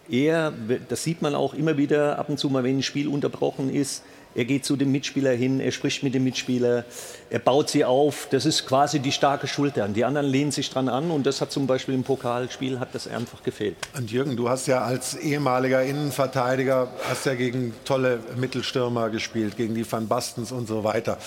Er, 0.10 0.54
das 0.90 1.04
sieht 1.04 1.22
man 1.22 1.36
auch 1.36 1.54
immer 1.54 1.78
wieder 1.78 2.18
ab 2.18 2.30
und 2.30 2.38
zu 2.40 2.50
mal, 2.50 2.64
wenn 2.64 2.78
ein 2.78 2.84
Spiel 2.84 3.08
unterbrochen 3.08 3.74
ist, 3.74 4.04
er 4.38 4.46
geht 4.46 4.66
zu 4.66 4.76
dem 4.76 4.92
Mitspieler 4.92 5.32
hin, 5.32 5.60
er 5.60 5.72
spricht 5.72 6.04
mit 6.04 6.14
dem 6.14 6.24
Mitspieler, 6.24 6.86
er 7.32 7.40
baut 7.40 7.72
sie 7.72 7.84
auf. 7.84 8.28
Das 8.30 8.46
ist 8.46 8.68
quasi 8.68 9.00
die 9.00 9.12
starke 9.12 9.48
Schulter. 9.48 9.88
Die 9.88 10.06
anderen 10.06 10.28
lehnen 10.28 10.52
sich 10.52 10.70
dran 10.70 10.90
an 10.90 11.10
und 11.10 11.26
das 11.26 11.42
hat 11.42 11.52
zum 11.52 11.66
Beispiel 11.66 11.96
im 11.96 12.04
Pokalspiel 12.04 12.80
hat 12.80 12.94
das 12.94 13.08
einfach 13.08 13.42
gefehlt. 13.42 13.78
Und 13.98 14.12
Jürgen, 14.12 14.38
du 14.38 14.48
hast 14.48 14.68
ja 14.68 14.84
als 14.84 15.16
ehemaliger 15.16 15.82
Innenverteidiger 15.82 16.88
hast 17.10 17.26
ja 17.26 17.34
gegen 17.34 17.74
tolle 17.84 18.20
Mittelstürmer 18.36 19.10
gespielt, 19.10 19.58
gegen 19.58 19.74
die 19.74 19.92
Van 19.92 20.08
Bastens 20.08 20.52
und 20.52 20.68
so 20.68 20.84
weiter. 20.84 21.18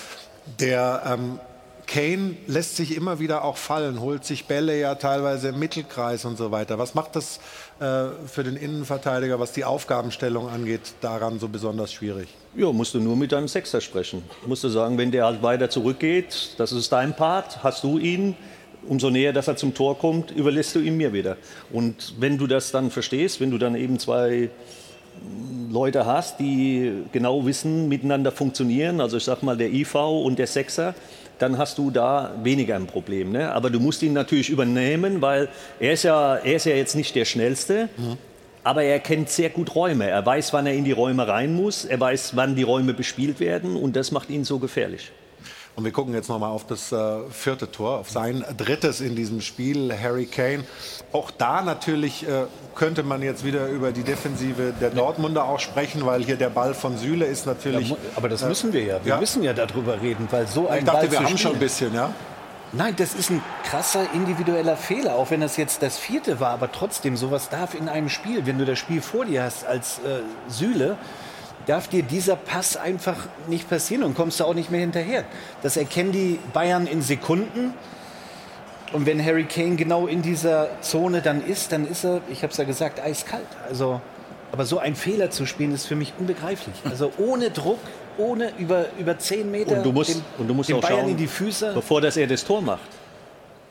Der 0.61 1.03
ähm, 1.05 1.39
Kane 1.91 2.37
lässt 2.47 2.77
sich 2.77 2.95
immer 2.95 3.19
wieder 3.19 3.43
auch 3.43 3.57
fallen, 3.57 3.99
holt 3.99 4.23
sich 4.23 4.45
Bälle 4.45 4.79
ja 4.79 4.95
teilweise 4.95 5.49
im 5.49 5.59
Mittelkreis 5.59 6.23
und 6.23 6.37
so 6.37 6.49
weiter. 6.49 6.79
Was 6.79 6.95
macht 6.95 7.17
das 7.17 7.41
für 7.81 8.43
den 8.43 8.57
Innenverteidiger, 8.57 9.39
was 9.39 9.53
die 9.53 9.65
Aufgabenstellung 9.65 10.47
angeht, 10.47 10.81
daran 11.01 11.39
so 11.39 11.47
besonders 11.47 11.91
schwierig? 11.91 12.27
Ja, 12.55 12.71
musst 12.71 12.93
du 12.93 12.99
nur 12.99 13.15
mit 13.15 13.31
deinem 13.31 13.47
Sechser 13.47 13.81
sprechen. 13.81 14.21
Musst 14.45 14.63
du 14.63 14.69
sagen, 14.69 14.99
wenn 14.99 15.09
der 15.09 15.25
halt 15.25 15.41
weiter 15.41 15.67
zurückgeht, 15.69 16.53
das 16.57 16.73
ist 16.73 16.91
dein 16.91 17.15
Part, 17.15 17.63
hast 17.63 17.83
du 17.83 17.97
ihn. 17.97 18.35
Umso 18.87 19.09
näher, 19.09 19.33
dass 19.33 19.47
er 19.47 19.55
zum 19.55 19.73
Tor 19.73 19.97
kommt, 19.97 20.29
überlässt 20.31 20.75
du 20.75 20.79
ihn 20.79 20.97
mir 20.97 21.11
wieder. 21.11 21.37
Und 21.71 22.13
wenn 22.19 22.37
du 22.37 22.45
das 22.45 22.71
dann 22.71 22.91
verstehst, 22.91 23.39
wenn 23.39 23.49
du 23.49 23.57
dann 23.57 23.75
eben 23.75 23.97
zwei 23.97 24.49
Leute 25.71 26.05
hast, 26.05 26.39
die 26.39 26.91
genau 27.11 27.45
wissen, 27.45 27.89
miteinander 27.89 28.31
funktionieren, 28.31 29.01
also 29.01 29.17
ich 29.17 29.23
sag 29.23 29.43
mal 29.43 29.57
der 29.57 29.71
IV 29.71 29.95
und 29.95 30.37
der 30.37 30.47
Sechser, 30.47 30.93
dann 31.41 31.57
hast 31.57 31.77
du 31.77 31.91
da 31.91 32.31
weniger 32.43 32.75
ein 32.75 32.87
Problem. 32.87 33.31
Ne? 33.31 33.51
Aber 33.51 33.69
du 33.69 33.79
musst 33.79 34.03
ihn 34.03 34.13
natürlich 34.13 34.49
übernehmen, 34.49 35.21
weil 35.21 35.49
er 35.79 35.93
ist 35.93 36.03
ja, 36.03 36.35
er 36.35 36.55
ist 36.55 36.65
ja 36.65 36.75
jetzt 36.75 36.95
nicht 36.95 37.15
der 37.15 37.25
Schnellste. 37.25 37.89
Mhm. 37.97 38.17
Aber 38.63 38.83
er 38.83 38.99
kennt 38.99 39.29
sehr 39.29 39.49
gut 39.49 39.73
Räume. 39.73 40.07
Er 40.07 40.23
weiß, 40.23 40.53
wann 40.53 40.67
er 40.67 40.73
in 40.73 40.83
die 40.83 40.91
Räume 40.91 41.27
rein 41.27 41.55
muss. 41.55 41.83
Er 41.83 41.99
weiß, 41.99 42.35
wann 42.35 42.55
die 42.55 42.61
Räume 42.61 42.93
bespielt 42.93 43.39
werden. 43.39 43.75
Und 43.75 43.95
das 43.95 44.11
macht 44.11 44.29
ihn 44.29 44.43
so 44.43 44.59
gefährlich. 44.59 45.11
Und 45.75 45.85
wir 45.85 45.91
gucken 45.91 46.13
jetzt 46.13 46.27
nochmal 46.27 46.51
auf 46.51 46.67
das 46.67 46.91
äh, 46.91 47.19
vierte 47.29 47.71
Tor, 47.71 47.99
auf 47.99 48.09
sein 48.09 48.43
drittes 48.57 48.99
in 48.99 49.15
diesem 49.15 49.39
Spiel, 49.39 49.93
Harry 49.97 50.25
Kane. 50.25 50.65
Auch 51.13 51.31
da 51.31 51.61
natürlich 51.61 52.27
äh, 52.27 52.45
könnte 52.75 53.03
man 53.03 53.21
jetzt 53.21 53.45
wieder 53.45 53.67
über 53.67 53.91
die 53.91 54.03
Defensive 54.03 54.73
der 54.81 54.89
Dortmunder 54.89 55.45
auch 55.45 55.59
sprechen, 55.59 56.05
weil 56.05 56.23
hier 56.23 56.35
der 56.35 56.49
Ball 56.49 56.73
von 56.73 56.97
Süle 56.97 57.25
ist 57.25 57.45
natürlich. 57.45 57.89
Ja, 57.89 57.97
aber 58.15 58.27
das 58.27 58.43
müssen 58.43 58.73
wir 58.73 58.83
ja. 58.83 58.99
Wir 59.03 59.13
ja. 59.13 59.19
müssen 59.19 59.43
ja 59.43 59.53
darüber 59.53 60.01
reden, 60.01 60.27
weil 60.29 60.45
so 60.47 60.67
ein 60.67 60.79
Ich 60.79 60.85
dachte, 60.85 61.07
Ball 61.07 61.11
wir 61.11 61.23
haben 61.23 61.37
schon 61.37 61.53
ein 61.53 61.59
bisschen, 61.59 61.93
ja. 61.93 62.13
Nein, 62.73 62.95
das 62.95 63.13
ist 63.13 63.29
ein 63.29 63.41
krasser 63.65 64.07
individueller 64.13 64.77
Fehler, 64.77 65.15
auch 65.15 65.29
wenn 65.29 65.41
das 65.41 65.57
jetzt 65.57 65.83
das 65.83 65.97
vierte 65.97 66.39
war. 66.39 66.51
Aber 66.51 66.71
trotzdem, 66.71 67.17
sowas 67.17 67.49
darf 67.49 67.75
in 67.75 67.89
einem 67.89 68.07
Spiel, 68.07 68.45
wenn 68.45 68.57
du 68.57 68.65
das 68.65 68.79
Spiel 68.79 69.01
vor 69.01 69.25
dir 69.25 69.43
hast 69.43 69.65
als 69.65 69.99
äh, 69.99 70.21
Süle, 70.47 70.97
darf 71.65 71.87
dir 71.87 72.03
dieser 72.03 72.35
Pass 72.35 72.77
einfach 72.77 73.27
nicht 73.47 73.69
passieren 73.69 74.03
und 74.03 74.15
kommst 74.15 74.39
du 74.39 74.45
auch 74.45 74.53
nicht 74.53 74.71
mehr 74.71 74.81
hinterher. 74.81 75.23
Das 75.61 75.77
erkennen 75.77 76.11
die 76.11 76.39
Bayern 76.53 76.87
in 76.87 77.01
Sekunden. 77.01 77.73
Und 78.93 79.05
wenn 79.05 79.23
Harry 79.23 79.45
Kane 79.45 79.75
genau 79.75 80.07
in 80.07 80.21
dieser 80.21 80.69
Zone 80.81 81.21
dann 81.21 81.45
ist, 81.45 81.71
dann 81.71 81.87
ist 81.87 82.03
er, 82.03 82.21
ich 82.29 82.43
habe 82.43 82.51
es 82.51 82.57
ja 82.57 82.65
gesagt, 82.65 82.99
eiskalt. 82.99 83.47
Also, 83.67 84.01
aber 84.51 84.65
so 84.65 84.79
ein 84.79 84.95
Fehler 84.95 85.29
zu 85.29 85.45
spielen, 85.45 85.73
ist 85.73 85.85
für 85.85 85.95
mich 85.95 86.13
unbegreiflich. 86.19 86.75
Also 86.83 87.11
ohne 87.17 87.51
Druck, 87.51 87.79
ohne 88.17 88.51
über, 88.57 88.87
über 88.99 89.17
zehn 89.17 89.49
Meter 89.49 89.77
und 89.77 89.85
du 89.85 89.91
musst, 89.93 90.15
den, 90.15 90.21
und 90.37 90.47
du 90.47 90.53
musst 90.53 90.69
den 90.69 90.75
auch 90.75 90.81
Bayern 90.81 91.01
schauen, 91.01 91.09
in 91.11 91.17
die 91.17 91.27
Füße. 91.27 91.71
Bevor 91.73 92.01
das 92.01 92.17
er 92.17 92.27
das 92.27 92.43
Tor 92.43 92.61
macht, 92.61 92.81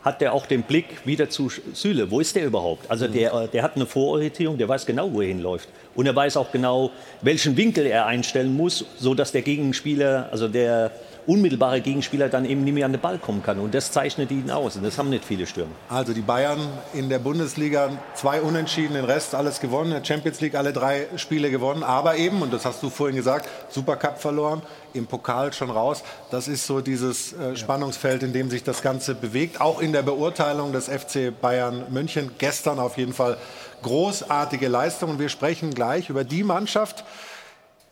hat 0.03 0.21
der 0.21 0.33
auch 0.33 0.47
den 0.47 0.63
Blick 0.63 1.05
wieder 1.05 1.29
zu 1.29 1.51
Süle. 1.75 2.11
Wo 2.11 2.21
ist 2.21 2.35
der 2.35 2.47
überhaupt? 2.47 2.91
Also 2.91 3.07
der, 3.07 3.49
der 3.49 3.63
hat 3.63 3.77
eine 3.77 3.87
Vororientierung, 3.87 4.57
der 4.57 4.69
weiß 4.69 4.87
genau, 4.87 5.13
wo 5.13 5.21
er 5.21 5.29
hinläuft. 5.29 5.69
Und 5.95 6.07
er 6.07 6.17
weiß 6.17 6.37
auch 6.37 6.51
genau, 6.53 6.91
welchen 7.21 7.57
Winkel 7.57 7.87
er 7.87 8.07
einstellen 8.07 8.57
muss, 8.57 8.85
sodass 8.99 9.33
der 9.33 9.43
Gegenspieler, 9.43 10.29
also 10.31 10.49
der 10.49 10.91
unmittelbare 11.31 11.81
Gegenspieler 11.81 12.29
dann 12.29 12.45
eben 12.45 12.65
nicht 12.65 12.75
mehr 12.75 12.87
an 12.87 12.93
den 12.93 13.01
Ball 13.01 13.19
kommen 13.19 13.41
kann. 13.41 13.61
Und 13.61 13.73
das 13.73 13.93
zeichnet 13.93 14.33
ihn 14.33 14.51
aus. 14.51 14.75
Und 14.75 14.83
das 14.83 14.99
haben 14.99 15.11
nicht 15.11 15.25
viele 15.25 15.47
Stürmer. 15.47 15.71
Also 15.89 16.13
die 16.13 16.23
Bayern 16.23 16.59
in 16.93 17.09
der 17.09 17.21
Bundesliga 17.21 17.91
zwei 18.15 18.41
Unentschieden, 18.41 18.95
den 18.95 19.05
Rest 19.05 19.37
alles 19.37 19.61
gewonnen. 19.61 19.93
In 19.93 19.99
der 19.99 20.05
Champions 20.05 20.41
League 20.41 20.57
alle 20.57 20.73
drei 20.73 21.07
Spiele 21.15 21.53
gewonnen. 21.53 21.85
Aber 21.85 22.17
eben, 22.17 22.43
und 22.43 22.53
das 22.53 22.65
hast 22.65 22.83
du 22.83 22.91
vorhin 22.91 23.15
gesagt, 23.15 23.49
Supercup 23.69 24.19
verloren, 24.19 24.61
im 24.93 25.07
Pokal 25.07 25.53
schon 25.53 25.71
raus. 25.71 26.03
Das 26.33 26.49
ist 26.49 26.67
so 26.67 26.81
dieses 26.81 27.33
äh, 27.33 27.55
Spannungsfeld, 27.55 28.25
in 28.25 28.33
dem 28.33 28.51
sich 28.51 28.65
das 28.65 28.83
Ganze 28.83 29.15
bewegt. 29.15 29.61
Auch 29.61 29.81
in 29.81 29.93
der 29.93 30.03
Beurteilung 30.03 30.73
des 30.73 30.89
FC 30.89 31.33
Bayern 31.41 31.85
München. 31.91 32.33
Gestern 32.39 32.81
auf 32.81 32.99
jeden 32.99 33.13
Fall 33.13 33.37
großartige 33.83 34.67
Leistung. 34.67 35.11
Und 35.11 35.19
wir 35.21 35.29
sprechen 35.29 35.73
gleich 35.75 36.11
über 36.11 36.25
die 36.25 36.43
Mannschaft, 36.43 37.05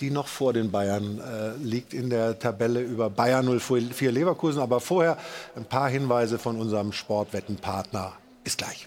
die 0.01 0.11
noch 0.11 0.29
vor 0.29 0.53
den 0.53 0.71
Bayern 0.71 1.21
äh, 1.21 1.63
liegt 1.63 1.93
in 1.93 2.11
der 2.11 2.39
Tabelle 2.39 2.81
über 2.81 3.11
Bayern 3.11 3.61
04 3.61 4.13
Leverkusen. 4.13 4.63
Aber 4.63 4.81
vorher 4.81 5.19
ein 5.57 5.65
paar 5.65 5.89
Hinweise 5.89 6.39
von 6.39 6.61
unserem 6.61 6.93
Sportwettenpartner. 6.93 8.13
Bis 8.45 8.57
gleich. 8.57 8.87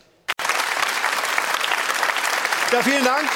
Ja, 2.72 2.82
vielen 2.82 3.04
Dank. 3.04 3.28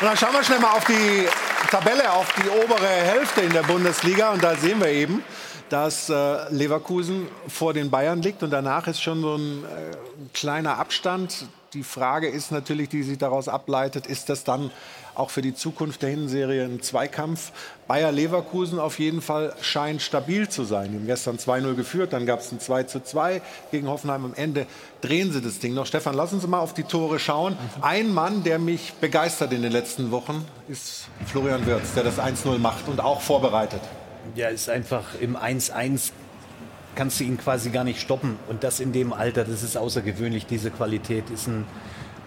Und 0.00 0.06
dann 0.06 0.16
schauen 0.16 0.32
wir 0.32 0.42
schnell 0.42 0.60
mal 0.60 0.76
auf 0.76 0.84
die 0.84 1.26
Tabelle, 1.70 2.10
auf 2.12 2.32
die 2.34 2.48
obere 2.48 2.86
Hälfte 2.86 3.42
in 3.42 3.52
der 3.52 3.64
Bundesliga. 3.64 4.30
Und 4.30 4.42
da 4.42 4.56
sehen 4.56 4.80
wir 4.80 4.88
eben, 4.88 5.22
dass 5.68 6.08
äh, 6.08 6.48
Leverkusen 6.50 7.28
vor 7.46 7.74
den 7.74 7.90
Bayern 7.90 8.22
liegt. 8.22 8.42
Und 8.42 8.50
danach 8.50 8.86
ist 8.86 9.02
schon 9.02 9.20
so 9.20 9.34
ein 9.34 9.64
äh, 9.64 9.96
kleiner 10.32 10.78
Abstand. 10.78 11.46
Die 11.74 11.82
Frage 11.82 12.28
ist 12.28 12.50
natürlich, 12.50 12.88
die 12.88 13.02
sich 13.02 13.18
daraus 13.18 13.48
ableitet, 13.48 14.06
ist 14.06 14.30
das 14.30 14.44
dann 14.44 14.70
auch 15.18 15.30
für 15.30 15.42
die 15.42 15.54
Zukunft 15.54 16.02
der 16.02 16.10
Hinserie 16.10 16.64
ein 16.64 16.80
Zweikampf. 16.80 17.52
Bayer 17.86 18.12
Leverkusen 18.12 18.78
auf 18.78 18.98
jeden 18.98 19.20
Fall 19.20 19.52
scheint 19.60 20.00
stabil 20.00 20.48
zu 20.48 20.64
sein. 20.64 20.90
Die 20.92 20.96
haben 20.98 21.06
gestern 21.06 21.36
2-0 21.36 21.74
geführt, 21.74 22.12
dann 22.12 22.24
gab 22.24 22.40
es 22.40 22.52
ein 22.52 22.60
2-2 22.60 23.40
gegen 23.70 23.88
Hoffenheim. 23.88 24.24
Am 24.24 24.34
Ende 24.34 24.66
drehen 25.00 25.32
sie 25.32 25.40
das 25.40 25.58
Ding 25.58 25.74
noch. 25.74 25.86
Stefan, 25.86 26.14
lass 26.14 26.32
uns 26.32 26.46
mal 26.46 26.60
auf 26.60 26.72
die 26.72 26.84
Tore 26.84 27.18
schauen. 27.18 27.56
Ein 27.80 28.14
Mann, 28.14 28.44
der 28.44 28.58
mich 28.58 28.94
begeistert 28.94 29.52
in 29.52 29.62
den 29.62 29.72
letzten 29.72 30.10
Wochen, 30.10 30.44
ist 30.68 31.08
Florian 31.26 31.66
Wirtz, 31.66 31.94
der 31.94 32.04
das 32.04 32.18
1-0 32.18 32.58
macht 32.58 32.86
und 32.88 33.00
auch 33.00 33.20
vorbereitet. 33.20 33.80
Ja, 34.34 34.48
ist 34.48 34.70
einfach 34.70 35.04
im 35.20 35.36
1-1 35.36 36.12
kannst 36.94 37.20
du 37.20 37.24
ihn 37.24 37.38
quasi 37.38 37.70
gar 37.70 37.84
nicht 37.84 38.00
stoppen. 38.00 38.36
Und 38.48 38.64
das 38.64 38.80
in 38.80 38.92
dem 38.92 39.12
Alter, 39.12 39.44
das 39.44 39.62
ist 39.62 39.76
außergewöhnlich. 39.76 40.46
Diese 40.46 40.70
Qualität 40.70 41.30
ist 41.30 41.46
ein 41.46 41.64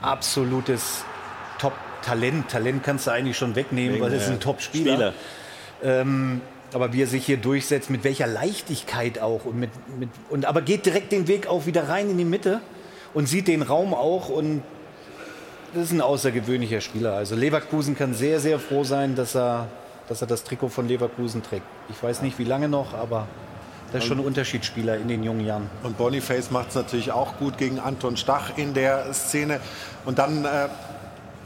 absolutes 0.02 1.04
Talent. 2.02 2.50
Talent 2.50 2.84
kannst 2.84 3.08
du 3.08 3.12
eigentlich 3.12 3.38
schon 3.38 3.56
wegnehmen, 3.56 3.96
Wegen, 3.96 4.04
weil 4.04 4.14
es 4.14 4.24
ist 4.24 4.30
ein 4.30 4.40
Top-Spieler. 4.40 5.14
Ähm, 5.84 6.42
aber 6.74 6.94
wie 6.94 7.02
er 7.02 7.08
sich 7.08 7.26
hier 7.26 7.38
durchsetzt, 7.38 7.90
mit 7.90 8.04
welcher 8.04 8.28
Leichtigkeit 8.28 9.20
auch. 9.20 9.46
Und, 9.46 9.60
mit, 9.60 9.70
mit, 10.00 10.10
und 10.30 10.46
aber 10.46 10.62
geht 10.62 10.86
direkt 10.86 11.12
den 11.12 11.28
Weg 11.28 11.48
auch 11.48 11.66
wieder 11.66 11.90
rein 11.90 12.10
in 12.10 12.18
die 12.18 12.26
Mitte 12.26 12.62
und 13.14 13.28
sieht 13.28 13.48
den 13.48 13.62
Raum 13.62 13.94
auch. 13.94 14.30
Und 14.30 14.64
das 15.74 15.86
ist 15.86 15.92
ein 15.92 16.02
außergewöhnlicher 16.02 16.82
Spieler. 16.82 17.14
Also 17.14 17.36
Leverkusen 17.36 17.98
kann 17.98 18.14
sehr, 18.14 18.40
sehr 18.40 18.60
froh 18.60 18.84
sein, 18.84 19.16
dass 19.16 19.36
er, 19.36 19.68
dass 20.08 20.22
er 20.22 20.28
das 20.28 20.44
Trikot 20.44 20.70
von 20.70 20.88
Leverkusen 20.88 21.44
trägt. 21.44 21.66
Ich 21.90 22.02
weiß 22.02 22.22
nicht, 22.22 22.40
wie 22.40 22.46
lange 22.46 22.70
noch, 22.70 22.94
aber 22.94 23.28
das 23.92 24.04
ist 24.04 24.08
schon 24.08 24.20
ein 24.20 24.26
Unterschiedsspieler 24.26 24.96
in 24.96 25.10
den 25.10 25.22
jungen 25.24 25.46
Jahren. 25.46 25.70
Und 25.84 25.98
Boniface 25.98 26.50
macht 26.52 26.70
es 26.70 26.76
natürlich 26.76 27.12
auch 27.12 27.38
gut 27.38 27.58
gegen 27.58 27.80
Anton 27.80 28.16
Stach 28.16 28.58
in 28.58 28.74
der 28.74 29.14
Szene. 29.14 29.60
Und 30.06 30.18
dann 30.18 30.46
äh, 30.46 30.70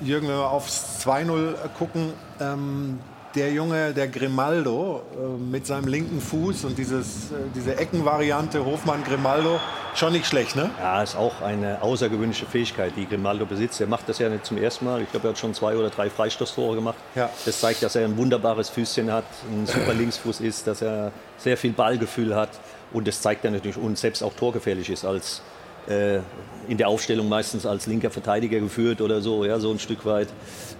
Jürgen, 0.01 0.27
wenn 0.27 0.35
wir 0.35 0.49
aufs 0.49 1.05
2-0 1.05 1.55
gucken, 1.77 2.13
ähm, 2.39 2.99
der 3.35 3.51
Junge, 3.51 3.93
der 3.93 4.07
Grimaldo, 4.07 5.01
äh, 5.13 5.41
mit 5.51 5.67
seinem 5.67 5.87
linken 5.87 6.21
Fuß 6.21 6.65
und 6.65 6.77
dieses, 6.77 7.31
äh, 7.31 7.35
diese 7.53 7.77
Eckenvariante 7.77 8.63
Hofmann-Grimaldo, 8.63 9.59
schon 9.93 10.13
nicht 10.13 10.25
schlecht, 10.25 10.55
ne? 10.55 10.69
Ja, 10.79 11.03
ist 11.03 11.15
auch 11.15 11.41
eine 11.41 11.81
außergewöhnliche 11.81 12.45
Fähigkeit, 12.45 12.93
die 12.95 13.07
Grimaldo 13.07 13.45
besitzt. 13.45 13.79
Er 13.81 13.87
macht 13.87 14.07
das 14.07 14.19
ja 14.19 14.29
nicht 14.29 14.45
zum 14.45 14.57
ersten 14.57 14.85
Mal. 14.85 15.01
Ich 15.01 15.11
glaube, 15.11 15.27
er 15.27 15.29
hat 15.31 15.37
schon 15.37 15.53
zwei 15.53 15.75
oder 15.75 15.89
drei 15.89 16.09
Freistoßtore 16.09 16.75
gemacht. 16.75 16.97
Ja. 17.15 17.29
Das 17.45 17.59
zeigt, 17.59 17.83
dass 17.83 17.95
er 17.95 18.05
ein 18.05 18.17
wunderbares 18.17 18.69
Füßchen 18.69 19.11
hat, 19.11 19.25
ein 19.51 19.65
super 19.65 19.93
Linksfuß 19.97 20.41
ist, 20.41 20.67
dass 20.67 20.81
er 20.81 21.11
sehr 21.37 21.57
viel 21.57 21.71
Ballgefühl 21.71 22.35
hat. 22.35 22.49
Und 22.93 23.07
das 23.07 23.21
zeigt 23.21 23.43
er 23.45 23.51
natürlich 23.51 23.77
und 23.77 23.97
selbst 23.97 24.23
auch 24.23 24.33
torgefährlich 24.33 24.89
ist 24.89 25.05
als 25.05 25.41
äh, 25.87 26.19
in 26.67 26.77
der 26.77 26.87
Aufstellung 26.87 27.29
meistens 27.29 27.65
als 27.65 27.87
linker 27.87 28.09
Verteidiger 28.09 28.59
geführt 28.59 29.01
oder 29.01 29.21
so, 29.21 29.45
ja, 29.45 29.59
so 29.59 29.71
ein 29.71 29.79
Stück 29.79 30.05
weit. 30.05 30.27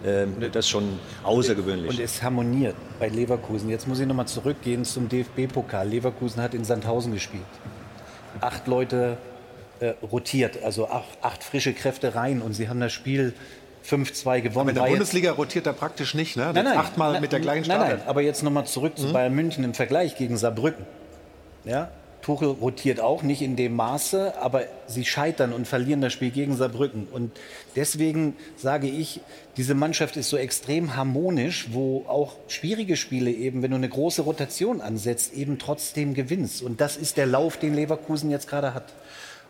Ähm, 0.06 0.36
das 0.40 0.66
ist 0.66 0.70
schon 0.70 1.00
außergewöhnlich. 1.24 1.90
Und 1.90 2.00
es 2.00 2.22
harmoniert 2.22 2.76
bei 3.00 3.08
Leverkusen. 3.08 3.70
Jetzt 3.70 3.88
muss 3.88 4.00
ich 4.00 4.08
nochmal 4.08 4.28
zurückgehen 4.28 4.86
zum 4.86 5.10
DFB-Pokal. 5.10 5.88
Leverkusen 5.88 6.42
hat 6.42 6.54
in 6.54 6.64
Sandhausen 6.64 7.14
gespielt. 7.14 7.44
Acht 8.42 8.68
Leute 8.68 9.18
äh, 9.80 9.94
rotiert, 10.02 10.64
also 10.64 10.90
acht, 10.90 11.18
acht, 11.22 11.44
frische 11.44 11.74
Kräfte 11.74 12.16
rein 12.16 12.42
und 12.42 12.54
sie 12.54 12.70
haben 12.70 12.80
das 12.80 12.94
Spiel 12.94 13.34
5-2 13.88 14.42
gewonnen. 14.42 14.70
Aber 14.70 14.70
in 14.70 14.76
der 14.76 14.84
Bundesliga 14.84 15.32
rotiert 15.32 15.68
er 15.68 15.74
praktisch 15.74 16.14
nicht, 16.14 16.38
ne? 16.38 16.52
Nein, 16.54 16.66
nein, 16.66 16.78
achtmal 16.78 17.14
nein, 17.14 17.22
mit 17.22 17.32
der 17.32 17.40
gleichen 17.40 17.66
Startelf. 17.66 17.90
Nein, 17.90 18.00
nein, 18.00 18.08
aber 18.08 18.22
jetzt 18.22 18.44
nochmal 18.44 18.66
zurück 18.66 18.98
zu 18.98 19.08
mhm. 19.08 19.14
Bayern 19.14 19.34
München 19.34 19.64
im 19.64 19.74
Vergleich 19.74 20.16
gegen 20.18 20.38
Saarbrücken. 20.38 20.86
Ja, 21.66 21.90
Tuchel 22.26 22.48
rotiert 22.48 23.00
auch 23.00 23.22
nicht 23.22 23.44
in 23.44 23.56
dem 23.56 23.76
Maße, 23.76 24.34
aber 24.42 24.64
sie 24.88 25.06
scheitern 25.06 25.54
und 25.54 25.68
verlieren 25.68 26.02
das 26.02 26.12
Spiel 26.12 26.32
gegen 26.32 26.58
Saarbrücken. 26.58 27.08
Und 27.12 27.32
deswegen 27.76 28.36
sage 28.58 28.88
ich, 28.88 29.22
diese 29.58 29.76
Mannschaft 29.76 30.18
ist 30.18 30.30
so 30.30 30.38
extrem 30.38 30.96
harmonisch, 30.96 31.68
wo 31.70 32.04
auch 32.08 32.34
schwierige 32.48 32.98
Spiele 32.98 33.30
eben, 33.30 33.62
wenn 33.62 33.70
du 33.70 33.78
eine 33.78 33.90
große 33.90 34.24
Rotation 34.24 34.82
ansetzt, 34.82 35.36
eben 35.36 35.60
trotzdem 35.60 36.16
gewinnst. 36.16 36.64
Und 36.64 36.82
das 36.82 36.98
ist 36.98 37.18
der 37.18 37.28
Lauf, 37.28 37.58
den 37.58 37.76
Leverkusen 37.76 38.32
jetzt 38.32 38.48
gerade 38.48 38.74
hat. 38.74 38.92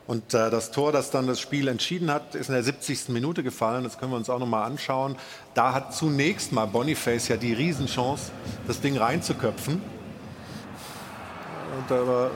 Und 0.06 0.34
äh, 0.34 0.50
das 0.50 0.72
Tor, 0.72 0.92
das 0.92 1.12
dann 1.12 1.28
das 1.28 1.40
Spiel 1.40 1.70
entschieden 1.70 2.12
hat, 2.12 2.36
ist 2.36 2.50
in 2.50 2.56
der 2.56 2.64
70. 2.64 3.08
Minute 3.08 3.42
gefallen. 3.42 3.86
Das 3.86 3.98
können 3.98 4.12
wir 4.12 4.18
uns 4.18 4.30
auch 4.30 4.40
noch 4.40 4.48
mal 4.48 4.66
anschauen. 4.66 5.16
Da 5.54 5.74
hat 5.74 5.96
zunächst 5.96 6.52
mal 6.52 6.66
Boniface 6.66 7.30
ja 7.30 7.38
die 7.38 7.54
Riesenchance, 7.54 8.34
das 8.68 8.82
Ding 8.82 8.98
reinzuköpfen 8.98 9.82
und 11.78 11.92
aber 11.92 12.32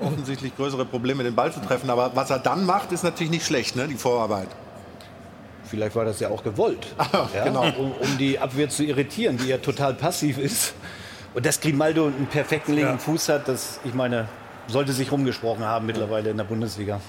äh, 0.00 0.04
offensichtlich 0.04 0.56
größere 0.56 0.84
Probleme, 0.84 1.22
den 1.22 1.34
Ball 1.34 1.52
zu 1.52 1.60
treffen. 1.60 1.90
Aber 1.90 2.12
was 2.14 2.30
er 2.30 2.38
dann 2.38 2.64
macht, 2.64 2.92
ist 2.92 3.04
natürlich 3.04 3.30
nicht 3.30 3.46
schlecht, 3.46 3.76
ne? 3.76 3.88
die 3.88 3.94
Vorarbeit. 3.94 4.48
Vielleicht 5.64 5.94
war 5.94 6.04
das 6.04 6.18
ja 6.18 6.28
auch 6.30 6.42
gewollt, 6.42 6.86
ah, 6.98 7.28
ja? 7.34 7.44
genau. 7.44 7.62
um, 7.78 7.92
um, 7.92 8.18
die 8.18 8.38
Abwehr 8.38 8.68
zu 8.68 8.82
irritieren, 8.82 9.36
die 9.36 9.46
ja 9.46 9.58
total 9.58 9.94
passiv 9.94 10.38
ist. 10.38 10.74
Und 11.32 11.46
dass 11.46 11.60
Grimaldo 11.60 12.06
einen 12.06 12.26
perfekten 12.26 12.74
linken 12.74 12.92
ja. 12.94 12.98
Fuß 12.98 13.28
hat, 13.28 13.46
das, 13.46 13.78
ich 13.84 13.94
meine, 13.94 14.28
sollte 14.66 14.92
sich 14.92 15.12
rumgesprochen 15.12 15.64
haben 15.64 15.86
mittlerweile 15.86 16.30
in 16.30 16.36
der 16.36 16.44
Bundesliga. 16.44 17.00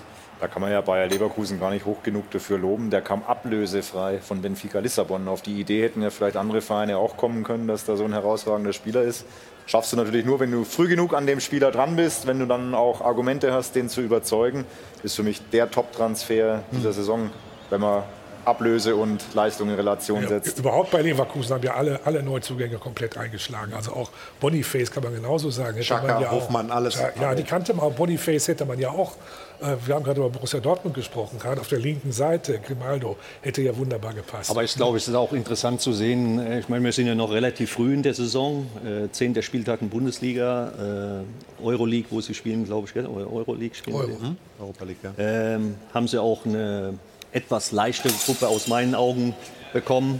Da 0.41 0.47
kann 0.47 0.63
man 0.63 0.71
ja 0.71 0.81
Bayer 0.81 1.07
Leverkusen 1.07 1.59
gar 1.59 1.69
nicht 1.69 1.85
hoch 1.85 2.01
genug 2.01 2.31
dafür 2.31 2.57
loben. 2.57 2.89
Der 2.89 3.01
kam 3.01 3.21
ablösefrei 3.21 4.19
von 4.19 4.41
Benfica 4.41 4.79
Lissabon. 4.79 5.27
Auf 5.27 5.43
die 5.43 5.59
Idee 5.59 5.83
hätten 5.83 6.01
ja 6.01 6.09
vielleicht 6.09 6.35
andere 6.35 6.61
Vereine 6.61 6.97
auch 6.97 7.15
kommen 7.15 7.43
können, 7.43 7.67
dass 7.67 7.85
da 7.85 7.95
so 7.95 8.05
ein 8.05 8.13
herausragender 8.13 8.73
Spieler 8.73 9.03
ist. 9.03 9.25
Schaffst 9.65 9.93
du 9.93 9.97
natürlich 9.97 10.25
nur, 10.25 10.39
wenn 10.39 10.51
du 10.51 10.63
früh 10.63 10.87
genug 10.87 11.13
an 11.13 11.25
dem 11.25 11.39
Spieler 11.39 11.71
dran 11.71 11.95
bist, 11.95 12.27
wenn 12.27 12.39
du 12.39 12.45
dann 12.45 12.75
auch 12.75 13.01
Argumente 13.01 13.53
hast, 13.53 13.75
den 13.75 13.89
zu 13.89 14.01
überzeugen. 14.01 14.65
Ist 15.03 15.15
für 15.15 15.23
mich 15.23 15.41
der 15.51 15.69
Top-Transfer 15.71 16.63
dieser 16.71 16.93
Saison, 16.93 17.29
wenn 17.69 17.81
man 17.81 18.03
Ablöse 18.43 18.95
und 18.95 19.21
Leistung 19.33 19.69
in 19.69 19.75
Relation 19.75 20.27
setzt. 20.27 20.57
Überhaupt 20.57 20.91
bei 20.91 21.01
Leverkusen 21.01 21.53
haben 21.53 21.63
ja 21.63 21.75
alle, 21.75 21.99
alle 22.05 22.23
Neuzugänge 22.23 22.77
komplett 22.77 23.15
eingeschlagen. 23.17 23.73
Also 23.73 23.93
auch 23.93 24.09
Boniface 24.39 24.89
kann 24.89 25.03
man 25.03 25.13
genauso 25.13 25.51
sagen. 25.51 25.73
Hätte 25.75 25.85
Schaka, 25.85 26.13
man 26.13 26.21
ja 26.23 26.31
Hofmann, 26.31 26.71
auch, 26.71 26.75
alles. 26.75 26.95
Ja, 26.95 27.09
ja, 27.21 27.35
die 27.35 27.43
kannte 27.43 27.73
man. 27.73 27.85
auch. 27.85 27.93
Boniface 27.93 28.47
hätte 28.47 28.65
man 28.65 28.79
ja 28.79 28.89
auch. 28.89 29.13
Äh, 29.61 29.75
wir 29.85 29.95
haben 29.95 30.03
gerade 30.03 30.19
über 30.19 30.29
Borussia 30.29 30.59
Dortmund 30.59 30.95
gesprochen. 30.95 31.37
Gerade 31.39 31.61
auf 31.61 31.67
der 31.67 31.79
linken 31.79 32.11
Seite, 32.11 32.59
Grimaldo, 32.59 33.17
hätte 33.41 33.61
ja 33.61 33.75
wunderbar 33.77 34.13
gepasst. 34.13 34.49
Aber 34.49 34.63
ich 34.63 34.73
glaube, 34.75 34.97
es 34.97 35.07
ist 35.07 35.13
auch 35.15 35.33
interessant 35.33 35.81
zu 35.81 35.93
sehen. 35.93 36.39
äh, 36.39 36.59
Ich 36.59 36.69
meine, 36.69 36.83
wir 36.83 36.91
sind 36.91 37.07
ja 37.07 37.15
noch 37.15 37.31
relativ 37.31 37.71
früh 37.71 37.93
in 37.93 38.03
der 38.03 38.13
Saison. 38.13 38.67
Äh, 38.85 39.09
Zehnter 39.11 39.41
Spieltag 39.41 39.81
in 39.81 39.89
Bundesliga, 39.89 41.23
äh, 41.61 41.63
Euroleague, 41.63 42.07
wo 42.09 42.21
sie 42.21 42.33
spielen, 42.33 42.65
glaube 42.65 42.87
ich. 42.87 42.95
Euroleague 42.95 43.75
spielen 43.75 43.95
Euro. 43.97 44.17
sie. 44.19 44.35
Europa 44.59 44.85
League, 44.85 44.97
ja. 45.03 45.13
Ähm, 45.17 45.75
haben 45.93 46.07
sie 46.07 46.19
auch 46.21 46.45
eine 46.45 46.97
etwas 47.31 47.71
leichtere 47.71 48.13
Gruppe 48.25 48.47
aus 48.47 48.67
meinen 48.67 48.95
Augen 48.95 49.35
bekommen. 49.73 50.19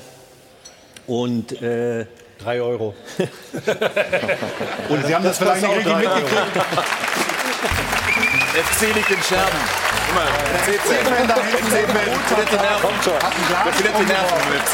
Und 1.08 1.62
äh, 1.62 2.06
Drei 2.40 2.60
Euro. 2.60 2.96
Und 4.90 5.06
Sie 5.06 5.14
haben 5.14 5.24
das 5.24 5.38
vielleicht 5.38 5.62
nicht 5.62 5.76
richtig 5.78 5.96
mitgekriegt. 5.96 6.66
FC 8.54 8.94
liegt 8.96 9.10
in 9.10 9.22
Scherben. 9.24 9.60
Guck 10.08 10.16
mal, 10.16 10.28
FC-Fan. 10.28 11.28
Wer 13.64 13.74
findet 13.74 14.00
die 14.00 14.06
Nerven 14.06 14.38
im 14.48 14.54
FC? 14.60 14.74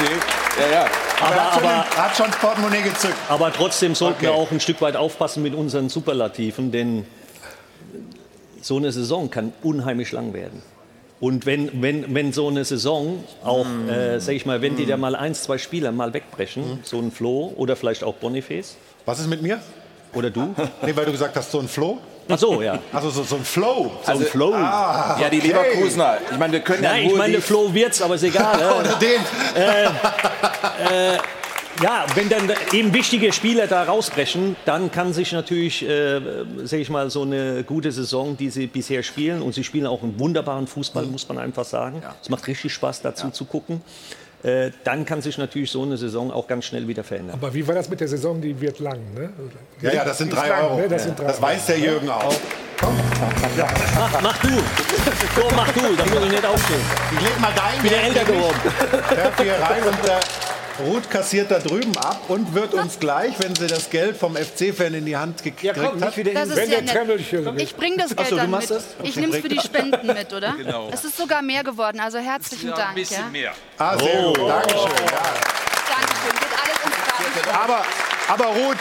Ja, 0.59 0.67
ja. 0.71 0.85
Aber, 1.21 1.35
er 1.35 1.43
hat, 1.45 1.53
schon, 1.53 1.63
aber- 1.63 1.85
er 1.95 2.03
hat 2.05 2.17
schon 2.17 2.25
das 2.27 2.37
Portemonnaie 2.37 2.81
gezückt. 2.81 3.15
Aber 3.29 3.53
trotzdem 3.53 3.95
sollten 3.95 4.21
wir 4.21 4.31
Okay. 4.31 4.39
auch 4.41 4.51
ein 4.51 4.59
Stück 4.59 4.81
weit 4.81 4.95
aufpassen 4.95 5.43
mit 5.43 5.53
unseren 5.53 5.89
Superlativen, 5.89 6.71
denn 6.71 7.05
so 8.61 8.77
eine 8.77 8.91
Saison 8.91 9.29
kann 9.29 9.53
unheimlich 9.63 10.11
lang 10.11 10.33
werden. 10.33 10.61
Und 11.19 11.45
wenn, 11.47 11.81
wenn, 11.81 12.13
wenn 12.13 12.31
so 12.31 12.47
eine 12.47 12.63
Saison 12.63 13.23
auch, 13.43 13.65
äh, 13.89 14.19
sag 14.19 14.33
ich 14.35 14.45
mal, 14.45 14.61
wenn 14.61 14.75
die 14.75 14.85
da 14.85 14.97
mal 14.97 15.15
eins, 15.15 15.43
zwei 15.43 15.57
Spieler 15.57 15.91
mal 15.91 16.13
wegbrechen, 16.13 16.79
so 16.83 16.99
ein 16.99 17.11
Flo 17.11 17.53
oder 17.55 17.75
vielleicht 17.75 18.03
auch 18.03 18.13
Boniface 18.15 18.75
Was 19.05 19.19
ist 19.19 19.27
mit 19.27 19.41
mir? 19.41 19.59
Oder 20.17 20.29
du. 20.29 20.53
Nee, 20.81 20.95
weil 20.95 21.05
du 21.05 21.11
gesagt 21.11 21.35
hast, 21.35 21.51
so 21.51 21.59
ein 21.59 21.67
Flow. 21.67 21.99
Ach 22.29 22.37
so, 22.37 22.61
ja. 22.61 22.79
Also 22.91 23.09
so, 23.09 23.23
so 23.23 23.35
ein 23.37 23.45
Flow. 23.45 23.91
So 24.05 24.11
ein 24.11 24.19
Flow. 24.21 24.51
Ja, 24.51 25.29
die 25.31 25.39
Leverkusener. 25.39 26.17
Ich 26.31 26.37
meine, 26.37 26.53
wir 26.53 26.59
können 26.59 26.83
ja 26.83 26.89
Nein, 26.91 27.03
ich 27.03 27.09
nur 27.09 27.17
meine, 27.19 27.35
die- 27.37 27.41
Flo 27.41 27.73
wird's, 27.73 28.01
aber 28.01 28.15
ist 28.15 28.23
egal. 28.23 28.57
ne? 28.57 28.75
Oder 28.79 28.95
den. 28.95 29.19
Ja, 31.83 32.05
wenn 32.15 32.27
dann 32.27 32.51
eben 32.73 32.91
wichtige 32.91 33.31
Spieler 33.31 33.67
da 33.67 33.83
rausbrechen, 33.83 34.55
dann 34.65 34.89
kann 34.91 35.13
sich 35.13 35.31
natürlich, 35.31 35.87
äh, 35.87 36.19
sage 36.63 36.81
ich 36.81 36.89
mal, 36.89 37.11
so 37.11 37.21
eine 37.21 37.63
gute 37.63 37.91
Saison, 37.91 38.35
die 38.35 38.49
sie 38.49 38.65
bisher 38.65 39.03
spielen, 39.03 39.43
und 39.43 39.53
sie 39.53 39.63
spielen 39.63 39.85
auch 39.85 40.01
einen 40.01 40.19
wunderbaren 40.19 40.65
Fußball, 40.65 41.05
muss 41.05 41.27
man 41.29 41.37
einfach 41.37 41.65
sagen. 41.65 42.01
Es 42.19 42.29
macht 42.29 42.47
richtig 42.47 42.73
Spaß, 42.73 43.03
dazu 43.03 43.29
zu 43.29 43.45
gucken. 43.45 43.81
Äh, 44.47 44.71
dann 44.85 45.03
kann 45.03 45.21
sich 45.21 45.37
natürlich 45.37 45.69
so 45.69 45.83
eine 45.83 45.97
Saison 45.97 46.31
auch 46.31 46.47
ganz 46.47 46.63
schnell 46.63 46.87
wieder 46.87 47.03
verändern. 47.03 47.37
Aber 47.37 47.53
wie 47.53 47.67
war 47.67 47.75
das 47.75 47.89
mit 47.89 47.99
der 47.99 48.07
Saison? 48.07 48.39
Die 48.39 48.59
wird 48.61 48.79
lang, 48.79 48.97
ne? 49.13 49.29
Ja, 49.81 49.91
ja, 49.91 50.05
das 50.05 50.19
sind 50.19 50.33
drei 50.33 50.47
lang, 50.47 50.63
Euro. 50.63 50.77
Ne? 50.77 50.87
Das, 50.87 51.03
sind 51.03 51.19
drei 51.19 51.25
Das 51.25 51.41
weiß 51.41 51.65
der. 51.65 51.79
Jürgen 51.79 52.09
auch. 52.09 52.33
Mach, 52.81 54.21
mach 54.21 54.37
du! 54.41 54.47
So, 54.47 55.47
mach 55.53 55.71
du, 55.73 55.81
dann 55.97 56.09
muss 56.11 56.23
ich 56.23 56.31
nicht 56.31 56.45
aufstehen. 56.45 56.79
Ich 57.13 57.21
leg 57.21 57.39
mal 57.41 57.51
dein 57.55 57.75
Ich 57.75 57.81
bin 57.81 57.91
ja 57.91 57.97
älter 57.97 58.23
geworden. 58.23 58.57
werf 59.09 59.41
hier 59.41 59.53
rein 59.53 59.83
und 59.83 60.07
der 60.07 60.19
Ruth 60.79 61.09
kassiert 61.09 61.49
da 61.49 61.59
drüben 61.59 61.95
ab 61.97 62.21
und 62.27 62.53
wird 62.53 62.73
uns 62.73 62.99
gleich, 62.99 63.33
wenn 63.39 63.55
sie 63.55 63.67
das 63.67 63.89
Geld 63.89 64.15
vom 64.15 64.35
FC-Fan 64.35 64.93
in 64.93 65.05
die 65.05 65.17
Hand 65.17 65.41
gekriegt 65.43 65.77
hat, 65.77 66.17
wieder 66.17 66.33
Das 66.33 66.49
ist 66.49 66.55
Wenn 66.55 66.71
ja 66.71 66.81
der 66.81 67.17
hier 67.17 67.53
Ich 67.57 67.75
bringe 67.75 67.97
das 67.97 68.15
Geld 68.15 68.29
so, 68.29 68.35
du 68.35 68.41
dann 68.41 68.51
machst 68.51 68.69
mit. 68.69 68.79
das? 68.79 68.85
Ich 69.03 69.15
nehme 69.15 69.35
es 69.35 69.41
für 69.41 69.49
die 69.49 69.59
Spenden 69.59 70.07
mit, 70.07 70.33
oder? 70.33 70.53
Genau. 70.57 70.89
Es 70.91 71.03
ist 71.03 71.17
sogar 71.17 71.41
mehr 71.41 71.63
geworden, 71.63 71.99
also 71.99 72.17
herzlichen 72.19 72.69
Dank. 72.71 72.97
Ja? 73.09 73.27
mehr. 73.31 73.53
Ah, 73.77 73.97
sehr 73.97 74.21
gut. 74.23 74.37
Dankeschön. 74.37 74.79
Ja. 74.79 75.33
Dankeschön, 75.89 76.33
geht 76.39 76.53
alles 76.61 76.77
ins 76.85 77.43
Gleiche. 77.43 77.59
Aber, 77.59 77.85
aber 78.27 78.45
Ruth, 78.45 78.77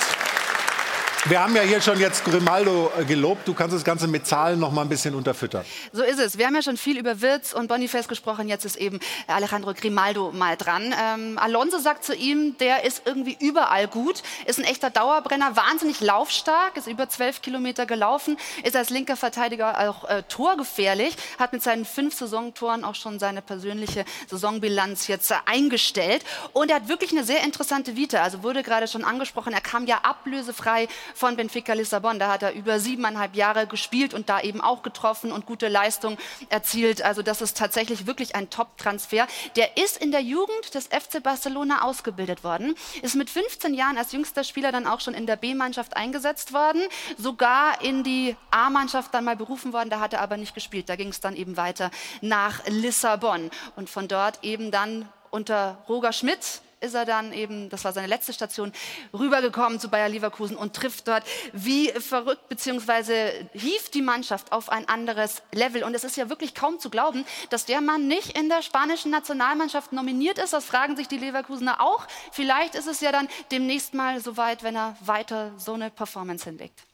wir 1.28 1.42
haben 1.42 1.56
ja 1.56 1.62
hier 1.62 1.80
schon 1.80 1.98
jetzt 1.98 2.24
Grimaldo 2.24 2.92
äh, 2.96 3.04
gelobt. 3.04 3.48
Du 3.48 3.54
kannst 3.54 3.74
das 3.74 3.82
Ganze 3.82 4.06
mit 4.06 4.28
Zahlen 4.28 4.60
noch 4.60 4.70
mal 4.70 4.82
ein 4.82 4.88
bisschen 4.88 5.14
unterfüttern. 5.14 5.64
So 5.92 6.04
ist 6.04 6.20
es. 6.20 6.38
Wir 6.38 6.46
haben 6.46 6.54
ja 6.54 6.62
schon 6.62 6.76
viel 6.76 6.98
über 6.98 7.20
Wirtz 7.20 7.52
und 7.52 7.66
Boniface 7.66 8.06
gesprochen. 8.06 8.48
Jetzt 8.48 8.64
ist 8.64 8.76
eben 8.76 9.00
Alejandro 9.26 9.74
Grimaldo 9.74 10.30
mal 10.30 10.56
dran. 10.56 10.94
Ähm, 10.96 11.36
Alonso 11.38 11.78
sagt 11.78 12.04
zu 12.04 12.14
ihm, 12.14 12.56
der 12.58 12.84
ist 12.84 13.02
irgendwie 13.06 13.36
überall 13.40 13.88
gut, 13.88 14.22
ist 14.46 14.60
ein 14.60 14.64
echter 14.64 14.90
Dauerbrenner, 14.90 15.56
wahnsinnig 15.56 16.00
laufstark, 16.00 16.76
ist 16.76 16.86
über 16.86 17.08
zwölf 17.08 17.42
Kilometer 17.42 17.86
gelaufen, 17.86 18.36
ist 18.62 18.76
als 18.76 18.90
linker 18.90 19.16
Verteidiger 19.16 19.90
auch 19.90 20.08
äh, 20.08 20.22
torgefährlich, 20.28 21.16
hat 21.40 21.52
mit 21.52 21.62
seinen 21.62 21.84
fünf 21.84 22.14
Saisontoren 22.14 22.84
auch 22.84 22.94
schon 22.94 23.18
seine 23.18 23.42
persönliche 23.42 24.04
Saisonbilanz 24.28 25.08
jetzt 25.08 25.32
äh, 25.32 25.34
eingestellt. 25.46 26.24
Und 26.52 26.70
er 26.70 26.76
hat 26.76 26.88
wirklich 26.88 27.10
eine 27.10 27.24
sehr 27.24 27.42
interessante 27.42 27.96
Vita. 27.96 28.22
Also 28.22 28.44
wurde 28.44 28.62
gerade 28.62 28.86
schon 28.86 29.04
angesprochen, 29.04 29.52
er 29.52 29.60
kam 29.60 29.86
ja 29.86 29.98
ablösefrei 30.04 30.86
von 31.16 31.36
Benfica 31.36 31.72
Lissabon. 31.72 32.18
Da 32.18 32.28
hat 32.28 32.42
er 32.42 32.52
über 32.52 32.78
siebeneinhalb 32.78 33.34
Jahre 33.34 33.66
gespielt 33.66 34.12
und 34.12 34.28
da 34.28 34.40
eben 34.40 34.60
auch 34.60 34.82
getroffen 34.82 35.32
und 35.32 35.46
gute 35.46 35.68
Leistung 35.68 36.18
erzielt. 36.50 37.02
Also 37.02 37.22
das 37.22 37.40
ist 37.40 37.56
tatsächlich 37.56 38.06
wirklich 38.06 38.36
ein 38.36 38.50
Top-Transfer. 38.50 39.26
Der 39.56 39.76
ist 39.78 39.96
in 39.96 40.12
der 40.12 40.20
Jugend 40.20 40.74
des 40.74 40.86
FC 40.86 41.22
Barcelona 41.22 41.82
ausgebildet 41.82 42.44
worden, 42.44 42.74
ist 43.02 43.14
mit 43.14 43.30
15 43.30 43.72
Jahren 43.72 43.96
als 43.96 44.12
jüngster 44.12 44.44
Spieler 44.44 44.72
dann 44.72 44.86
auch 44.86 45.00
schon 45.00 45.14
in 45.14 45.26
der 45.26 45.36
B-Mannschaft 45.36 45.96
eingesetzt 45.96 46.52
worden, 46.52 46.82
sogar 47.16 47.80
in 47.82 48.04
die 48.04 48.36
A-Mannschaft 48.50 49.14
dann 49.14 49.24
mal 49.24 49.36
berufen 49.36 49.72
worden. 49.72 49.88
Da 49.88 50.00
hat 50.00 50.12
er 50.12 50.20
aber 50.20 50.36
nicht 50.36 50.54
gespielt. 50.54 50.88
Da 50.88 50.96
ging 50.96 51.08
es 51.08 51.20
dann 51.20 51.34
eben 51.34 51.56
weiter 51.56 51.90
nach 52.20 52.66
Lissabon 52.66 53.50
und 53.76 53.88
von 53.88 54.06
dort 54.06 54.44
eben 54.44 54.70
dann 54.70 55.08
unter 55.30 55.78
Roger 55.88 56.12
Schmidt 56.12 56.60
ist 56.80 56.94
er 56.94 57.04
dann 57.04 57.32
eben, 57.32 57.68
das 57.70 57.84
war 57.84 57.92
seine 57.92 58.06
letzte 58.06 58.32
Station, 58.32 58.72
rübergekommen 59.12 59.80
zu 59.80 59.88
Bayer 59.88 60.08
Leverkusen 60.08 60.56
und 60.56 60.74
trifft 60.74 61.08
dort 61.08 61.24
wie 61.52 61.88
verrückt, 61.90 62.48
beziehungsweise 62.48 63.32
hieft 63.52 63.94
die 63.94 64.02
Mannschaft 64.02 64.52
auf 64.52 64.68
ein 64.68 64.88
anderes 64.88 65.42
Level. 65.52 65.84
Und 65.84 65.94
es 65.94 66.04
ist 66.04 66.16
ja 66.16 66.28
wirklich 66.28 66.54
kaum 66.54 66.78
zu 66.78 66.90
glauben, 66.90 67.24
dass 67.50 67.64
der 67.64 67.80
Mann 67.80 68.08
nicht 68.08 68.38
in 68.38 68.48
der 68.48 68.62
spanischen 68.62 69.10
Nationalmannschaft 69.10 69.92
nominiert 69.92 70.38
ist. 70.38 70.52
Das 70.52 70.64
fragen 70.64 70.96
sich 70.96 71.08
die 71.08 71.18
Leverkusener 71.18 71.80
auch. 71.80 72.06
Vielleicht 72.32 72.74
ist 72.74 72.86
es 72.86 73.00
ja 73.00 73.12
dann 73.12 73.28
demnächst 73.50 73.94
mal 73.94 74.20
soweit, 74.20 74.62
wenn 74.62 74.76
er 74.76 74.96
weiter 75.00 75.52
so 75.56 75.74
eine 75.74 75.90
Performance 75.90 76.44
hinlegt. 76.44 76.84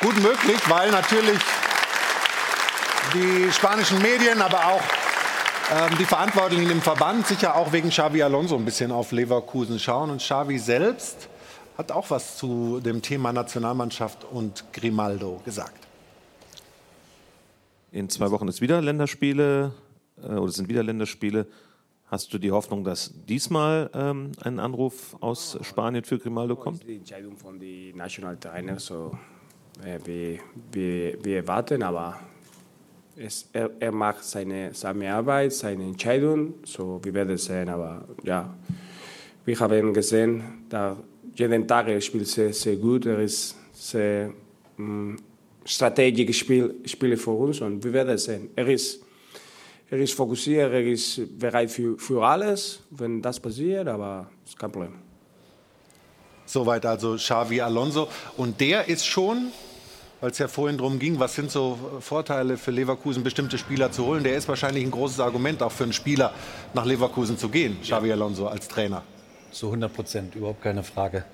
Gut 0.00 0.16
möglich, 0.18 0.60
weil 0.68 0.90
natürlich 0.90 1.40
die 3.14 3.52
spanischen 3.52 4.00
Medien, 4.00 4.40
aber 4.40 4.66
auch 4.66 4.82
ähm, 5.72 5.96
die 5.98 6.04
Verantwortlichen 6.04 6.70
im 6.70 6.82
Verband 6.82 7.26
sicher 7.26 7.56
auch 7.56 7.72
wegen 7.72 7.88
Xavi 7.88 8.22
Alonso 8.22 8.56
ein 8.56 8.64
bisschen 8.64 8.92
auf 8.92 9.12
Leverkusen 9.12 9.78
schauen. 9.78 10.10
Und 10.10 10.18
Xavi 10.18 10.58
selbst 10.58 11.28
hat 11.78 11.90
auch 11.90 12.10
was 12.10 12.36
zu 12.36 12.80
dem 12.80 13.00
Thema 13.00 13.32
Nationalmannschaft 13.32 14.24
und 14.24 14.64
Grimaldo 14.72 15.40
gesagt. 15.44 15.88
In 17.92 18.10
zwei 18.10 18.30
Wochen 18.30 18.48
ist 18.48 18.60
wieder 18.60 18.82
Länderspiele 18.82 19.72
äh, 20.22 20.26
oder 20.26 20.52
sind 20.52 20.68
wieder 20.68 20.82
Länderspiele. 20.82 21.46
Hast 22.06 22.34
du 22.34 22.38
die 22.38 22.52
Hoffnung, 22.52 22.84
dass 22.84 23.14
diesmal 23.26 23.90
ähm, 23.94 24.32
ein 24.42 24.60
Anruf 24.60 25.16
aus 25.20 25.58
Spanien 25.62 26.04
für 26.04 26.18
Grimaldo 26.18 26.56
kommt? 26.56 26.86
Die 26.86 26.96
Entscheidung 26.96 27.38
von 27.38 27.58
den 27.58 27.96
Nationaltrainer, 27.96 28.78
so 28.78 29.16
äh, 29.82 29.98
wir, 30.04 30.38
wir, 30.70 31.24
wir 31.24 31.48
warten, 31.48 31.82
aber 31.82 32.20
es, 33.16 33.48
er, 33.52 33.70
er 33.78 33.92
macht 33.92 34.24
seine, 34.24 34.74
seine 34.74 35.12
Arbeit, 35.12 35.52
seine 35.52 35.84
Entscheidung, 35.84 36.54
so 36.64 37.00
wir 37.02 37.14
werden 37.14 37.36
sehen, 37.36 37.68
aber 37.68 38.04
ja, 38.22 38.54
wir 39.44 39.58
haben 39.60 39.92
gesehen, 39.92 40.64
dass 40.68 40.96
jeden 41.34 41.66
Tag 41.66 41.88
er 41.88 42.00
spielt 42.00 42.26
sehr, 42.26 42.52
sehr 42.52 42.76
gut, 42.76 43.06
er 43.06 43.18
ist 43.20 43.56
sehr 43.72 44.32
mh, 44.76 45.16
strategisch 45.64 46.38
Spiel, 46.38 46.74
Spiele 46.84 47.16
für 47.16 47.30
uns 47.30 47.60
und 47.60 47.82
wir 47.82 47.92
werden 47.92 48.18
sehen. 48.18 48.50
Er 48.54 48.68
ist, 48.68 49.00
er 49.90 49.98
ist 49.98 50.12
fokussiert, 50.12 50.72
er 50.72 50.84
ist 50.84 51.38
bereit 51.38 51.70
für, 51.70 51.98
für 51.98 52.24
alles, 52.24 52.80
wenn 52.90 53.20
das 53.20 53.40
passiert, 53.40 53.88
aber 53.88 54.30
ist 54.44 54.58
kein 54.58 54.70
Problem. 54.70 54.94
Soweit 56.46 56.84
also 56.84 57.16
Xavi 57.16 57.60
Alonso. 57.60 58.08
Und 58.36 58.60
der 58.60 58.86
ist 58.86 59.06
schon, 59.06 59.50
weil 60.20 60.30
es 60.30 60.38
ja 60.38 60.48
vorhin 60.48 60.78
darum 60.78 60.98
ging, 60.98 61.18
was 61.18 61.34
sind 61.34 61.50
so 61.50 61.78
Vorteile 62.00 62.56
für 62.56 62.70
Leverkusen, 62.70 63.22
bestimmte 63.22 63.58
Spieler 63.58 63.92
zu 63.92 64.06
holen, 64.06 64.24
der 64.24 64.36
ist 64.36 64.48
wahrscheinlich 64.48 64.84
ein 64.84 64.90
großes 64.90 65.20
Argument 65.20 65.62
auch 65.62 65.72
für 65.72 65.84
einen 65.84 65.92
Spieler 65.92 66.32
nach 66.72 66.84
Leverkusen 66.84 67.38
zu 67.38 67.48
gehen, 67.48 67.80
Xavi 67.82 68.12
Alonso 68.12 68.46
als 68.46 68.68
Trainer. 68.68 69.02
Zu 69.50 69.66
100 69.66 69.92
Prozent, 69.92 70.34
überhaupt 70.34 70.62
keine 70.62 70.82
Frage. 70.82 71.24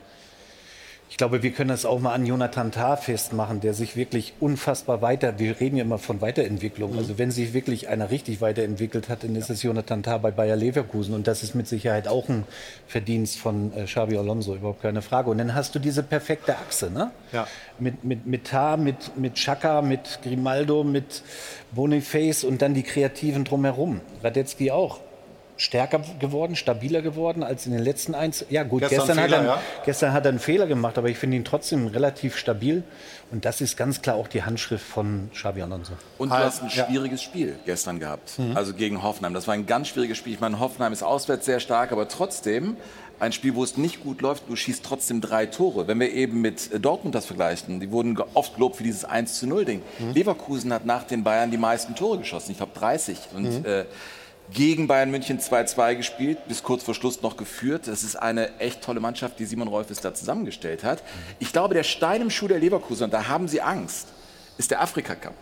Ich 1.11 1.17
glaube, 1.17 1.43
wir 1.43 1.51
können 1.51 1.71
das 1.71 1.85
auch 1.85 1.99
mal 1.99 2.15
an 2.15 2.25
Jonathan 2.25 2.71
Tah 2.71 2.97
festmachen, 2.97 3.61
der 3.61 3.75
sich 3.75 3.97
wirklich 3.97 4.33
unfassbar 4.39 5.03
weiter, 5.03 5.41
wir 5.41 5.59
reden 5.59 5.77
ja 5.77 5.83
immer 5.83 5.99
von 5.99 6.21
Weiterentwicklung. 6.21 6.97
Also 6.97 7.19
wenn 7.19 7.33
sich 7.33 7.53
wirklich 7.53 7.89
einer 7.89 8.13
richtig 8.13 8.41
weiterentwickelt 8.41 9.09
hat, 9.09 9.25
dann 9.25 9.35
ist 9.35 9.51
es 9.51 9.65
Jonathan 9.65 10.05
Tah 10.05 10.19
bei 10.19 10.31
Bayer 10.31 10.55
Leverkusen. 10.55 11.13
Und 11.13 11.27
das 11.27 11.43
ist 11.43 11.57
mit 11.57 11.67
Sicherheit 11.67 12.07
auch 12.07 12.29
ein 12.29 12.45
Verdienst 12.87 13.39
von 13.39 13.73
äh, 13.77 13.85
Xabi 13.85 14.17
Alonso, 14.17 14.55
überhaupt 14.55 14.83
keine 14.83 15.03
Frage. 15.03 15.31
Und 15.31 15.39
dann 15.39 15.53
hast 15.53 15.75
du 15.75 15.81
diese 15.81 16.05
perfekte 16.05 16.57
Achse, 16.57 16.93
ne? 16.93 17.11
Ja. 17.33 17.49
Mit, 17.81 18.05
mit, 18.05 18.27
mit 18.27 18.47
Tah, 18.47 18.77
mit, 18.77 19.17
mit 19.17 19.35
Chaka, 19.35 19.83
mit 19.83 20.21
Grimaldo, 20.23 20.85
mit 20.85 21.25
Boniface 21.73 22.45
und 22.45 22.63
dann 22.63 22.73
die 22.73 22.85
Kreativen 22.85 23.45
drumherum. 23.45 24.01
Radetzky 24.23 24.71
auch 24.71 25.01
stärker 25.61 26.01
geworden, 26.19 26.57
stabiler 26.57 27.03
geworden 27.03 27.43
als 27.43 27.67
in 27.67 27.73
den 27.73 27.83
letzten 27.83 28.15
eins. 28.15 28.47
Ja 28.49 28.63
gut, 28.63 28.81
Gestern 28.81 29.07
gestern, 29.07 29.25
Fehler, 29.25 29.37
hat, 29.37 29.45
er, 29.45 29.51
ja. 29.51 29.63
gestern 29.85 30.13
hat 30.15 30.25
er 30.25 30.31
einen 30.31 30.39
Fehler 30.39 30.67
gemacht, 30.67 30.97
aber 30.97 31.09
ich 31.09 31.19
finde 31.19 31.37
ihn 31.37 31.45
trotzdem 31.45 31.87
relativ 31.87 32.39
stabil. 32.39 32.83
Und 33.31 33.45
das 33.45 33.61
ist 33.61 33.77
ganz 33.77 34.01
klar 34.01 34.17
auch 34.17 34.27
die 34.27 34.43
Handschrift 34.43 34.85
von 34.85 35.31
Xabi 35.35 35.61
Alonso. 35.63 35.93
Und 36.17 36.31
du 36.31 36.35
hast 36.35 36.63
ein 36.63 36.71
schwieriges 36.71 37.23
Spiel 37.23 37.59
gestern 37.67 38.01
gehabt, 38.01 38.33
also 38.55 38.73
gegen 38.73 39.03
Hoffenheim. 39.03 39.35
Das 39.35 39.47
war 39.47 39.55
ein 39.55 39.67
ganz 39.67 39.89
schwieriges 39.89 40.17
Spiel. 40.17 40.33
Ich 40.33 40.41
meine, 40.41 40.59
Hoffenheim 40.59 40.95
ist 40.95 41.03
auswärts 41.03 41.45
sehr 41.45 41.61
stark, 41.61 41.93
aber 41.93 42.09
trotzdem 42.09 42.79
ein 43.21 43.33
Spiel, 43.33 43.55
wo 43.55 43.63
es 43.63 43.77
nicht 43.77 44.03
gut 44.03 44.23
läuft, 44.23 44.49
du 44.49 44.57
schießt 44.57 44.83
trotzdem 44.83 45.21
drei 45.21 45.45
Tore. 45.45 45.87
Wenn 45.87 46.01
wir 46.01 46.11
eben 46.11 46.41
mit 46.41 46.73
äh, 46.73 46.81
Dortmund 46.81 47.15
das 47.15 47.27
vergleichen, 47.27 47.79
die 47.79 47.91
wurden 47.91 48.19
oft 48.33 48.55
gelobt 48.55 48.77
für 48.77 48.83
dieses 48.83 49.05
1 49.05 49.39
zu 49.39 49.47
0 49.47 49.67
Ding. 49.67 49.83
Leverkusen 50.15 50.73
hat 50.73 50.87
nach 50.87 51.05
den 51.05 51.23
Bayern 51.23 51.51
die 51.51 51.59
meisten 51.59 51.95
Tore 51.95 52.19
geschossen, 52.19 52.53
ich 52.53 52.57
glaube 52.57 52.73
30. 52.75 53.19
Und 53.35 53.67
äh, 53.67 53.85
gegen 54.53 54.87
Bayern 54.87 55.11
München 55.11 55.39
2-2 55.39 55.97
gespielt, 55.97 56.39
bis 56.49 56.63
kurz 56.63 56.83
vor 56.83 56.95
Schluss 56.95 57.23
noch 57.23 57.37
geführt. 57.37 57.87
Das 57.87 58.03
ist 58.03 58.17
eine 58.17 58.59
echt 58.59 58.83
tolle 58.83 59.01
Mannschaft, 59.01 59.39
die 59.39 59.45
Simon 59.45 59.69
Rolfes 59.69 60.01
da 60.01 60.15
zusammengestellt 60.15 60.85
hat. 60.85 61.03
Ich 61.39 61.53
glaube, 61.53 61.75
der 61.75 61.85
Stein 61.85 62.23
im 62.23 62.31
Schuh 62.31 62.49
der 62.49 62.59
Leverkusen, 62.59 63.11
da 63.11 63.29
haben 63.29 63.49
sie 63.49 63.61
Angst, 63.61 64.09
ist 64.59 64.71
der 64.71 64.81
Afrika 64.81 65.15
Cup. 65.15 65.35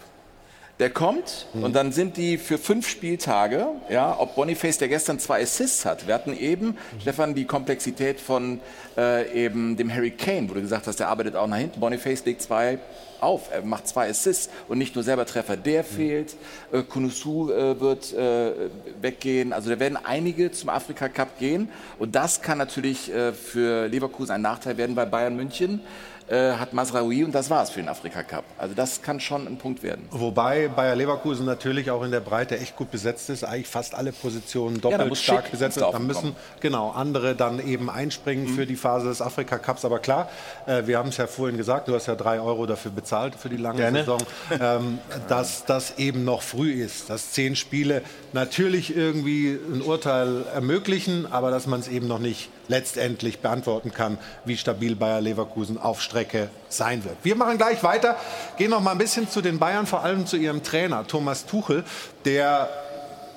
Der 0.79 0.91
kommt 0.91 1.47
und 1.55 1.75
dann 1.75 1.91
sind 1.91 2.17
die 2.17 2.39
für 2.39 2.57
fünf 2.57 2.89
Spieltage, 2.89 3.67
ja, 3.91 4.15
ob 4.17 4.37
Boniface, 4.37 4.79
der 4.79 4.87
gestern 4.87 5.19
zwei 5.19 5.43
Assists 5.43 5.85
hat. 5.85 6.07
Wir 6.07 6.15
hatten 6.15 6.37
eben, 6.39 6.79
Stefan, 7.01 7.35
die 7.35 7.47
Komplexität 7.47 8.21
von 8.21 8.61
äh, 8.97 9.45
eben 9.45 9.77
dem 9.77 9.93
Harry 9.93 10.13
Kane, 10.13 10.49
wo 10.49 10.55
du 10.55 10.61
gesagt 10.61 10.87
hast, 10.87 11.01
der 11.01 11.09
arbeitet 11.09 11.35
auch 11.35 11.49
nach 11.49 11.57
hinten. 11.57 11.81
Boniface 11.81 12.25
legt 12.25 12.43
zwei 12.43 12.79
auf, 13.21 13.51
er 13.53 13.63
macht 13.63 13.89
zwei 13.89 14.09
Assists 14.09 14.51
und 14.69 14.79
nicht 14.79 14.95
nur 14.95 15.03
selber 15.03 15.27
Treffer. 15.27 15.57
Der 15.57 15.83
fehlt, 15.83 16.37
äh, 16.71 16.83
Kunusu 16.83 17.51
äh, 17.51 17.81
wird 17.81 18.13
äh, 18.13 18.53
weggehen. 19.01 19.53
Also 19.53 19.71
da 19.71 19.81
werden 19.81 19.99
einige 20.03 20.53
zum 20.53 20.69
Afrika 20.69 21.09
Cup 21.09 21.41
gehen 21.41 21.71
und 21.99 22.15
das 22.15 22.41
kann 22.41 22.59
natürlich 22.59 23.13
äh, 23.13 23.33
für 23.33 23.89
Leverkusen 23.89 24.31
ein 24.31 24.43
Nachteil 24.43 24.77
werden 24.77 24.95
bei 24.95 25.07
Bayern 25.07 25.35
München. 25.35 25.81
Äh, 26.29 26.53
hat 26.53 26.75
Masraoui 26.75 27.25
und 27.25 27.35
das 27.35 27.49
war's 27.49 27.71
für 27.71 27.81
den 27.81 27.89
Afrika 27.89 28.23
Cup. 28.23 28.45
Also 28.59 28.75
das 28.75 29.01
kann 29.01 29.19
schon 29.19 29.47
ein 29.47 29.57
Punkt 29.57 29.83
werden. 29.83 30.05
Wobei 30.11 30.69
Bayer 30.69 30.95
Leverkusen 30.95 31.47
natürlich 31.47 31.91
auch 31.91 32.03
in 32.03 32.11
der 32.11 32.21
Breite 32.21 32.59
echt 32.59 32.77
gut 32.77 32.91
besetzt 32.91 33.31
ist, 33.31 33.45
eigentlich 33.45 33.67
fast 33.67 33.95
alle 33.95 34.13
Positionen 34.13 34.79
doppelt 34.79 35.09
muss 35.09 35.23
stark 35.23 35.45
Schick 35.45 35.53
besetzt 35.53 35.79
sind. 35.79 35.91
Da 35.91 35.99
müssen 35.99 36.37
genau 36.61 36.91
andere 36.91 37.35
dann 37.35 37.67
eben 37.67 37.89
einspringen 37.89 38.47
für 38.49 38.67
die 38.67 38.77
Phase 38.77 39.09
des 39.09 39.23
Afrika 39.23 39.57
Cups. 39.57 39.87
Aber 39.87 40.01
klar, 40.01 40.29
äh, 40.67 40.87
wir 40.87 40.99
haben 40.99 41.09
es 41.09 41.17
ja 41.17 41.27
vorhin 41.27 41.57
gesagt, 41.57 41.89
du 41.89 41.95
hast 41.95 42.07
ja 42.07 42.15
drei 42.15 42.41
Euro 42.41 42.67
dafür 42.67 42.91
bezahlt 42.91 43.35
für 43.35 43.49
die 43.49 43.57
lange 43.57 43.79
Gerne. 43.79 44.01
Saison, 44.01 44.21
ähm, 44.51 44.99
dass 45.29 45.65
das 45.65 45.97
eben 45.97 46.25
noch 46.25 46.43
früh 46.43 46.73
ist, 46.73 47.09
dass 47.09 47.33
zehn 47.33 47.57
Spiele 47.57 48.03
natürlich 48.35 48.95
irgendwie 48.95 49.59
ein 49.73 49.81
Urteil 49.81 50.45
ermöglichen, 50.53 51.27
aber 51.31 51.51
dass 51.51 51.67
man 51.67 51.81
es 51.81 51.89
eben 51.89 52.07
noch 52.07 52.19
nicht 52.19 52.51
letztendlich 52.69 53.41
beantworten 53.41 53.93
kann, 53.93 54.19
wie 54.45 54.57
stabil 54.57 54.95
Bayer 54.95 55.21
Leverkusen 55.21 55.79
auf 55.79 56.01
Strecke 56.01 56.49
sein 56.69 57.05
wird. 57.05 57.17
Wir 57.23 57.35
machen 57.35 57.59
gleich 57.59 57.83
weiter, 57.83 58.17
gehen 58.57 58.71
noch 58.71 58.81
mal 58.81 58.93
ein 58.93 58.99
bisschen 58.99 59.29
zu 59.29 59.41
den 59.41 59.59
Bayern, 59.59 59.87
vor 59.87 60.05
allem 60.05 60.27
zu 60.27 60.37
ihrem 60.37 60.63
Trainer 60.63 61.07
Thomas 61.07 61.47
Tuchel, 61.47 61.85
der 62.25 62.69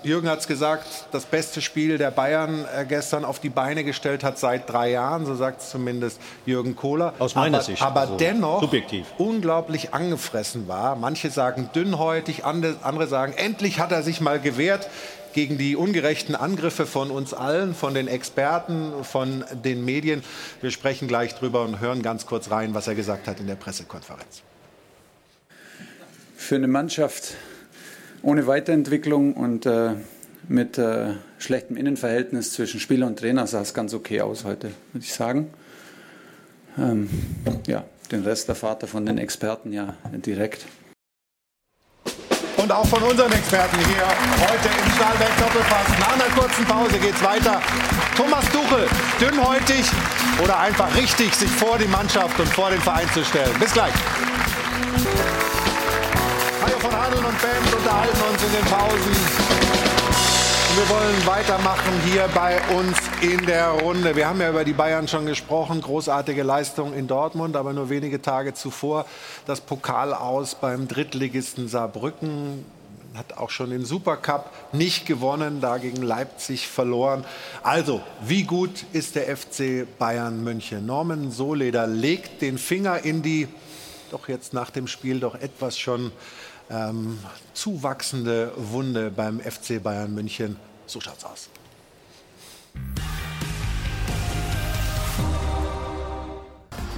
Jürgen 0.03 0.27
hat 0.29 0.39
es 0.39 0.47
gesagt, 0.47 0.87
das 1.11 1.25
beste 1.25 1.61
Spiel 1.61 1.99
der 1.99 2.09
Bayern 2.09 2.65
äh, 2.75 2.85
gestern 2.85 3.23
auf 3.23 3.39
die 3.39 3.49
Beine 3.49 3.83
gestellt 3.83 4.23
hat 4.23 4.39
seit 4.39 4.67
drei 4.67 4.89
Jahren, 4.89 5.27
so 5.27 5.35
sagt 5.35 5.61
es 5.61 5.69
zumindest 5.69 6.19
Jürgen 6.45 6.75
Kohler. 6.75 7.13
Aus 7.19 7.35
meiner 7.35 7.57
aber, 7.57 7.63
Sicht, 7.63 7.81
Aber 7.83 7.99
also 8.01 8.17
dennoch 8.17 8.61
subjektiv. 8.61 9.05
unglaublich 9.19 9.93
angefressen 9.93 10.67
war. 10.67 10.95
Manche 10.95 11.29
sagen 11.29 11.69
dünnhäutig, 11.75 12.45
andere, 12.45 12.77
andere 12.81 13.07
sagen, 13.07 13.33
endlich 13.37 13.79
hat 13.79 13.91
er 13.91 14.01
sich 14.01 14.21
mal 14.21 14.39
gewehrt 14.39 14.89
gegen 15.33 15.57
die 15.57 15.75
ungerechten 15.75 16.35
Angriffe 16.35 16.85
von 16.85 17.11
uns 17.11 17.33
allen, 17.33 17.73
von 17.73 17.93
den 17.93 18.07
Experten, 18.07 19.03
von 19.03 19.43
den 19.63 19.85
Medien. 19.85 20.23
Wir 20.61 20.71
sprechen 20.71 21.07
gleich 21.07 21.35
drüber 21.35 21.63
und 21.63 21.79
hören 21.79 22.01
ganz 22.01 22.25
kurz 22.25 22.51
rein, 22.51 22.73
was 22.73 22.87
er 22.87 22.95
gesagt 22.95 23.27
hat 23.27 23.39
in 23.39 23.47
der 23.47 23.55
Pressekonferenz. 23.55 24.43
Für 26.35 26.55
eine 26.55 26.67
Mannschaft 26.67 27.35
ohne 28.23 28.47
Weiterentwicklung 28.47 29.33
und 29.33 29.65
äh, 29.65 29.93
mit 30.47 30.77
äh, 30.77 31.13
schlechtem 31.39 31.77
Innenverhältnis 31.77 32.53
zwischen 32.53 32.79
Spieler 32.79 33.07
und 33.07 33.19
Trainer 33.19 33.47
sah 33.47 33.61
es 33.61 33.73
ganz 33.73 33.93
okay 33.93 34.21
aus 34.21 34.43
heute, 34.43 34.71
würde 34.91 35.05
ich 35.05 35.13
sagen. 35.13 35.49
Ähm, 36.77 37.09
ja, 37.67 37.83
den 38.11 38.23
Rest 38.23 38.47
der 38.47 38.55
Vater 38.55 38.87
von 38.87 39.05
den 39.05 39.17
Experten 39.17 39.73
ja 39.73 39.95
direkt. 40.25 40.65
Und 42.57 42.71
auch 42.71 42.85
von 42.85 43.01
unseren 43.03 43.31
Experten 43.31 43.77
hier 43.77 44.05
heute 44.41 44.67
im 44.67 44.91
Stahlberg 44.95 45.37
Doppelpass. 45.37 45.99
Nach 45.99 46.13
einer 46.13 46.33
kurzen 46.35 46.65
Pause 46.65 46.99
geht's 46.99 47.23
weiter. 47.23 47.61
Thomas 48.15 48.45
Tuchel, 48.51 48.87
dünnhäutig 49.19 49.85
oder 50.43 50.59
einfach 50.59 50.93
richtig, 50.95 51.33
sich 51.33 51.49
vor 51.49 51.77
die 51.77 51.87
Mannschaft 51.87 52.39
und 52.39 52.49
vor 52.49 52.69
den 52.69 52.81
Verein 52.81 53.09
zu 53.13 53.23
stellen. 53.23 53.53
Bis 53.59 53.73
gleich. 53.73 53.93
Hajo 56.61 56.79
von 56.79 56.91
Handeln 56.91 57.25
und 57.25 57.41
Band 57.41 57.75
unterhalten 57.75 58.21
uns 58.29 58.43
in 58.43 58.51
den 58.51 58.65
Pausen. 58.65 59.70
Und 60.71 60.77
wir 60.77 60.89
wollen 60.89 61.27
weitermachen 61.27 62.01
hier 62.05 62.29
bei 62.33 62.57
uns 62.73 62.97
in 63.19 63.45
der 63.45 63.67
Runde. 63.71 64.15
Wir 64.15 64.29
haben 64.29 64.39
ja 64.39 64.49
über 64.49 64.63
die 64.63 64.71
Bayern 64.71 65.05
schon 65.05 65.25
gesprochen. 65.25 65.81
Großartige 65.81 66.43
Leistung 66.43 66.93
in 66.93 67.07
Dortmund, 67.07 67.57
aber 67.57 67.73
nur 67.73 67.89
wenige 67.89 68.21
Tage 68.21 68.53
zuvor 68.53 69.05
das 69.45 69.59
Pokal 69.59 70.13
aus 70.13 70.55
beim 70.55 70.87
Drittligisten 70.87 71.67
Saarbrücken. 71.67 72.63
Hat 73.15 73.37
auch 73.37 73.49
schon 73.49 73.71
den 73.71 73.83
Supercup 73.83 74.49
nicht 74.71 75.05
gewonnen, 75.05 75.59
da 75.59 75.77
gegen 75.77 76.03
Leipzig 76.03 76.69
verloren. 76.69 77.25
Also, 77.63 77.99
wie 78.21 78.43
gut 78.43 78.85
ist 78.93 79.15
der 79.15 79.35
FC 79.35 79.85
Bayern 79.99 80.41
München? 80.41 80.85
Norman 80.85 81.31
Soleder 81.31 81.85
legt 81.85 82.41
den 82.41 82.57
Finger 82.57 83.03
in 83.03 83.21
die, 83.21 83.49
doch 84.09 84.29
jetzt 84.29 84.53
nach 84.53 84.69
dem 84.69 84.87
Spiel 84.87 85.19
doch 85.19 85.35
etwas 85.35 85.77
schon 85.77 86.13
ähm, 86.71 87.19
zuwachsende 87.53 88.51
Wunde 88.55 89.11
beim 89.11 89.39
FC 89.39 89.81
Bayern 89.81 90.13
München. 90.13 90.57
So 90.85 90.99
schaut's 90.99 91.23
aus. 91.23 91.49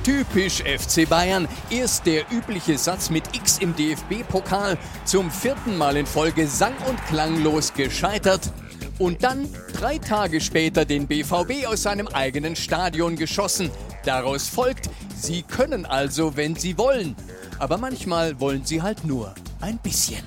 Typisch 0.03 0.61
FC 0.63 1.07
Bayern. 1.07 1.47
Erst 1.69 2.05
der 2.05 2.30
übliche 2.30 2.78
Satz 2.78 3.09
mit 3.09 3.24
X 3.34 3.59
im 3.59 3.74
DFB-Pokal, 3.74 4.78
zum 5.05 5.32
vierten 5.32 5.78
Mal 5.78 5.95
in 5.95 6.05
Folge 6.05 6.45
sang- 6.47 6.76
und 6.89 7.01
klanglos 7.05 7.74
gescheitert. 7.74 8.51
Und 8.99 9.23
dann 9.23 9.49
drei 9.73 9.97
Tage 9.97 10.39
später 10.39 10.85
den 10.85 11.07
BVB 11.07 11.65
aus 11.65 11.83
seinem 11.83 12.07
eigenen 12.07 12.55
Stadion 12.55 13.15
geschossen. 13.15 13.71
Daraus 14.05 14.47
folgt, 14.47 14.89
sie 15.15 15.43
können 15.43 15.85
also, 15.85 16.35
wenn 16.37 16.55
sie 16.55 16.77
wollen. 16.77 17.15
Aber 17.59 17.77
manchmal 17.77 18.39
wollen 18.39 18.65
sie 18.65 18.81
halt 18.81 19.05
nur 19.05 19.33
ein 19.61 19.77
bisschen. 19.79 20.23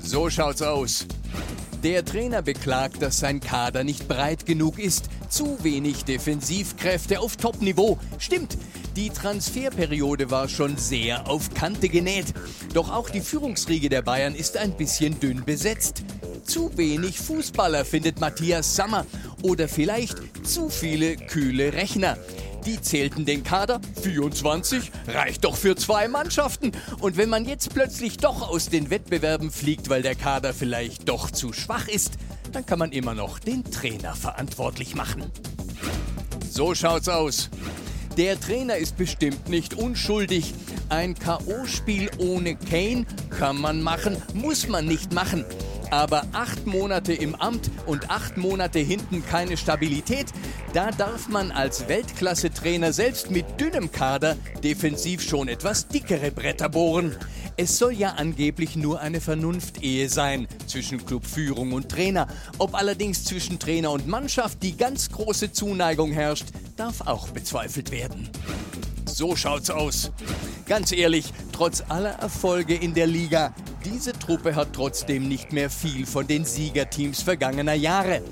So 0.00 0.30
schaut's 0.30 0.62
aus. 0.62 1.06
Der 1.82 2.04
Trainer 2.04 2.42
beklagt, 2.42 3.00
dass 3.00 3.18
sein 3.18 3.40
Kader 3.40 3.84
nicht 3.84 4.06
breit 4.06 4.44
genug 4.44 4.78
ist. 4.78 5.08
Zu 5.30 5.62
wenig 5.62 6.04
Defensivkräfte 6.04 7.20
auf 7.20 7.36
Topniveau. 7.36 7.98
Stimmt, 8.18 8.58
die 8.96 9.10
Transferperiode 9.10 10.30
war 10.30 10.48
schon 10.48 10.76
sehr 10.76 11.28
auf 11.28 11.52
Kante 11.54 11.88
genäht. 11.88 12.34
Doch 12.74 12.90
auch 12.90 13.10
die 13.10 13.20
Führungsriege 13.20 13.88
der 13.88 14.02
Bayern 14.02 14.34
ist 14.34 14.56
ein 14.56 14.76
bisschen 14.76 15.20
dünn 15.20 15.44
besetzt. 15.44 16.02
Zu 16.44 16.76
wenig 16.76 17.18
Fußballer 17.18 17.84
findet 17.84 18.20
Matthias 18.20 18.74
Sammer. 18.74 19.06
Oder 19.42 19.68
vielleicht 19.68 20.16
zu 20.46 20.68
viele 20.68 21.16
kühle 21.16 21.72
Rechner. 21.72 22.16
Die 22.66 22.80
zählten 22.80 23.24
den 23.24 23.42
Kader 23.42 23.80
24, 24.02 24.90
reicht 25.06 25.44
doch 25.44 25.56
für 25.56 25.76
zwei 25.76 26.08
Mannschaften. 26.08 26.72
Und 26.98 27.16
wenn 27.16 27.30
man 27.30 27.46
jetzt 27.46 27.72
plötzlich 27.72 28.18
doch 28.18 28.48
aus 28.48 28.68
den 28.68 28.90
Wettbewerben 28.90 29.50
fliegt, 29.50 29.88
weil 29.88 30.02
der 30.02 30.14
Kader 30.14 30.52
vielleicht 30.52 31.08
doch 31.08 31.30
zu 31.30 31.54
schwach 31.54 31.88
ist, 31.88 32.12
dann 32.52 32.66
kann 32.66 32.78
man 32.78 32.92
immer 32.92 33.14
noch 33.14 33.38
den 33.38 33.64
Trainer 33.64 34.14
verantwortlich 34.14 34.94
machen. 34.94 35.30
So 36.50 36.74
schaut's 36.74 37.08
aus. 37.08 37.48
Der 38.16 38.38
Trainer 38.38 38.76
ist 38.76 38.96
bestimmt 38.96 39.48
nicht 39.48 39.74
unschuldig. 39.74 40.52
Ein 40.88 41.14
K.O.-Spiel 41.14 42.10
ohne 42.18 42.56
Kane 42.56 43.06
kann 43.30 43.60
man 43.60 43.82
machen, 43.82 44.16
muss 44.34 44.68
man 44.68 44.86
nicht 44.86 45.12
machen. 45.12 45.44
Aber 45.90 46.24
acht 46.32 46.66
Monate 46.66 47.12
im 47.12 47.34
Amt 47.34 47.70
und 47.86 48.10
acht 48.10 48.36
Monate 48.36 48.78
hinten 48.78 49.24
keine 49.24 49.56
Stabilität, 49.56 50.26
Da 50.72 50.92
darf 50.92 51.28
man 51.28 51.50
als 51.50 51.88
Weltklasse-Trainer 51.88 52.92
selbst 52.92 53.32
mit 53.32 53.60
dünnem 53.60 53.90
Kader 53.90 54.36
defensiv 54.62 55.20
schon 55.20 55.48
etwas 55.48 55.88
dickere 55.88 56.30
Bretter 56.30 56.68
bohren. 56.68 57.16
Es 57.56 57.76
soll 57.76 57.92
ja 57.92 58.10
angeblich 58.10 58.76
nur 58.76 59.00
eine 59.00 59.20
Vernunftehe 59.20 60.08
sein 60.08 60.46
zwischen 60.68 61.04
Clubführung 61.04 61.72
und 61.72 61.88
Trainer. 61.88 62.28
Ob 62.58 62.74
allerdings 62.74 63.24
zwischen 63.24 63.58
Trainer 63.58 63.90
und 63.90 64.06
Mannschaft 64.06 64.62
die 64.62 64.76
ganz 64.76 65.10
große 65.10 65.50
Zuneigung 65.50 66.12
herrscht, 66.12 66.46
darf 66.80 67.02
auch 67.02 67.28
bezweifelt 67.28 67.90
werden. 67.90 68.30
So 69.04 69.36
schaut's 69.36 69.68
aus. 69.68 70.12
Ganz 70.66 70.92
ehrlich, 70.92 71.30
trotz 71.52 71.84
aller 71.90 72.12
Erfolge 72.12 72.74
in 72.74 72.94
der 72.94 73.06
Liga, 73.06 73.52
diese 73.84 74.14
Truppe 74.14 74.54
hat 74.54 74.72
trotzdem 74.72 75.28
nicht 75.28 75.52
mehr 75.52 75.68
viel 75.68 76.06
von 76.06 76.26
den 76.26 76.46
Siegerteams 76.46 77.20
vergangener 77.20 77.74
Jahre. 77.74 78.22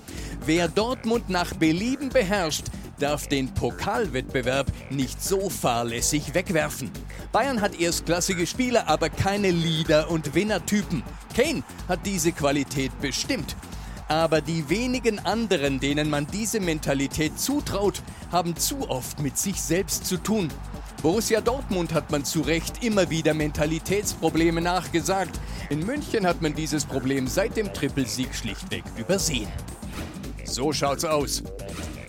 Wer 0.47 0.69
Dortmund 0.69 1.29
nach 1.29 1.53
Belieben 1.53 2.09
beherrscht, 2.09 2.65
darf 2.99 3.27
den 3.27 3.53
Pokalwettbewerb 3.53 4.73
nicht 4.89 5.23
so 5.23 5.51
fahrlässig 5.51 6.33
wegwerfen. 6.33 6.91
Bayern 7.33 7.61
hat 7.61 7.79
erstklassige 7.79 8.47
Spieler, 8.47 8.89
aber 8.89 9.11
keine 9.11 9.51
Leader- 9.51 10.11
und 10.11 10.35
Winnertypen. 10.35 11.03
Kane 11.37 11.63
hat 11.87 12.07
diese 12.07 12.33
Qualität 12.33 12.99
bestimmt. 13.03 13.57
Aber 14.09 14.41
die 14.41 14.69
wenigen 14.71 15.19
anderen, 15.19 15.81
denen 15.81 16.09
man 16.09 16.27
diese 16.27 16.61
Mentalität 16.61 17.39
zutraut, 17.39 18.03
haben 18.33 18.57
zu 18.57 18.89
oft 18.89 19.21
mit 19.21 19.37
sich 19.37 19.61
selbst 19.61 20.07
zu 20.07 20.17
tun. 20.17 20.49
Borussia 21.03 21.41
Dortmund 21.41 21.93
hat 21.95 22.11
man 22.11 22.25
zu 22.25 22.41
Recht 22.41 22.83
immer 22.83 23.11
wieder 23.11 23.35
Mentalitätsprobleme 23.35 24.61
nachgesagt. 24.61 25.39
In 25.71 25.85
München 25.85 26.27
hat 26.27 26.43
man 26.43 26.55
dieses 26.55 26.87
Problem 26.87 27.29
seit 27.29 27.57
dem 27.57 27.73
Trippelsieg 27.73 28.35
schlichtweg 28.35 28.83
übersehen. 28.97 29.49
So 30.45 30.73
schaut's 30.73 31.05
aus. 31.05 31.43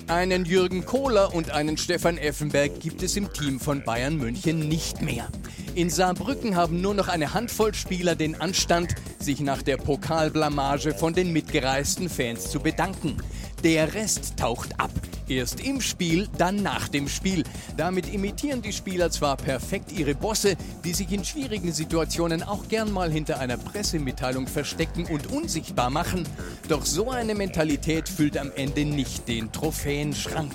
Einen 0.09 0.43
Jürgen 0.45 0.87
Kohler 0.87 1.35
und 1.35 1.51
einen 1.51 1.77
Stefan 1.77 2.17
Effenberg 2.17 2.79
gibt 2.79 3.03
es 3.03 3.15
im 3.15 3.31
Team 3.31 3.59
von 3.59 3.83
Bayern 3.83 4.17
München 4.17 4.67
nicht 4.67 5.03
mehr. 5.03 5.27
In 5.75 5.91
Saarbrücken 5.91 6.55
haben 6.55 6.81
nur 6.81 6.95
noch 6.95 7.09
eine 7.09 7.35
Handvoll 7.35 7.75
Spieler 7.75 8.15
den 8.15 8.41
Anstand, 8.41 8.95
sich 9.19 9.39
nach 9.39 9.61
der 9.61 9.77
Pokalblamage 9.77 10.95
von 10.95 11.13
den 11.13 11.31
mitgereisten 11.31 12.09
Fans 12.09 12.49
zu 12.49 12.59
bedanken. 12.59 13.17
Der 13.63 13.93
Rest 13.93 14.37
taucht 14.37 14.79
ab. 14.79 14.91
Erst 15.27 15.59
im 15.59 15.81
Spiel, 15.81 16.29
dann 16.37 16.63
nach 16.63 16.87
dem 16.87 17.09
Spiel. 17.09 17.43
Damit 17.75 18.11
imitieren 18.11 18.61
die 18.61 18.71
Spieler 18.71 19.11
zwar 19.11 19.35
perfekt 19.35 19.91
ihre 19.91 20.15
Bosse, 20.15 20.55
die 20.85 20.93
sich 20.93 21.11
in 21.11 21.25
schwierigen 21.25 21.73
Situationen 21.73 22.41
auch 22.41 22.69
gern 22.69 22.91
mal 22.91 23.11
hinter 23.11 23.39
einer 23.39 23.57
Pressemitteilung 23.57 24.47
verstecken 24.47 25.05
und 25.05 25.27
unsichtbar 25.27 25.89
machen. 25.89 26.25
Doch 26.69 26.85
so 26.85 27.11
eine 27.11 27.35
Mentalität 27.35 28.07
füllt 28.07 28.37
am 28.37 28.51
Ende 28.55 28.85
nicht 28.85 29.27
den 29.27 29.51
Trophäenschrank. 29.51 30.53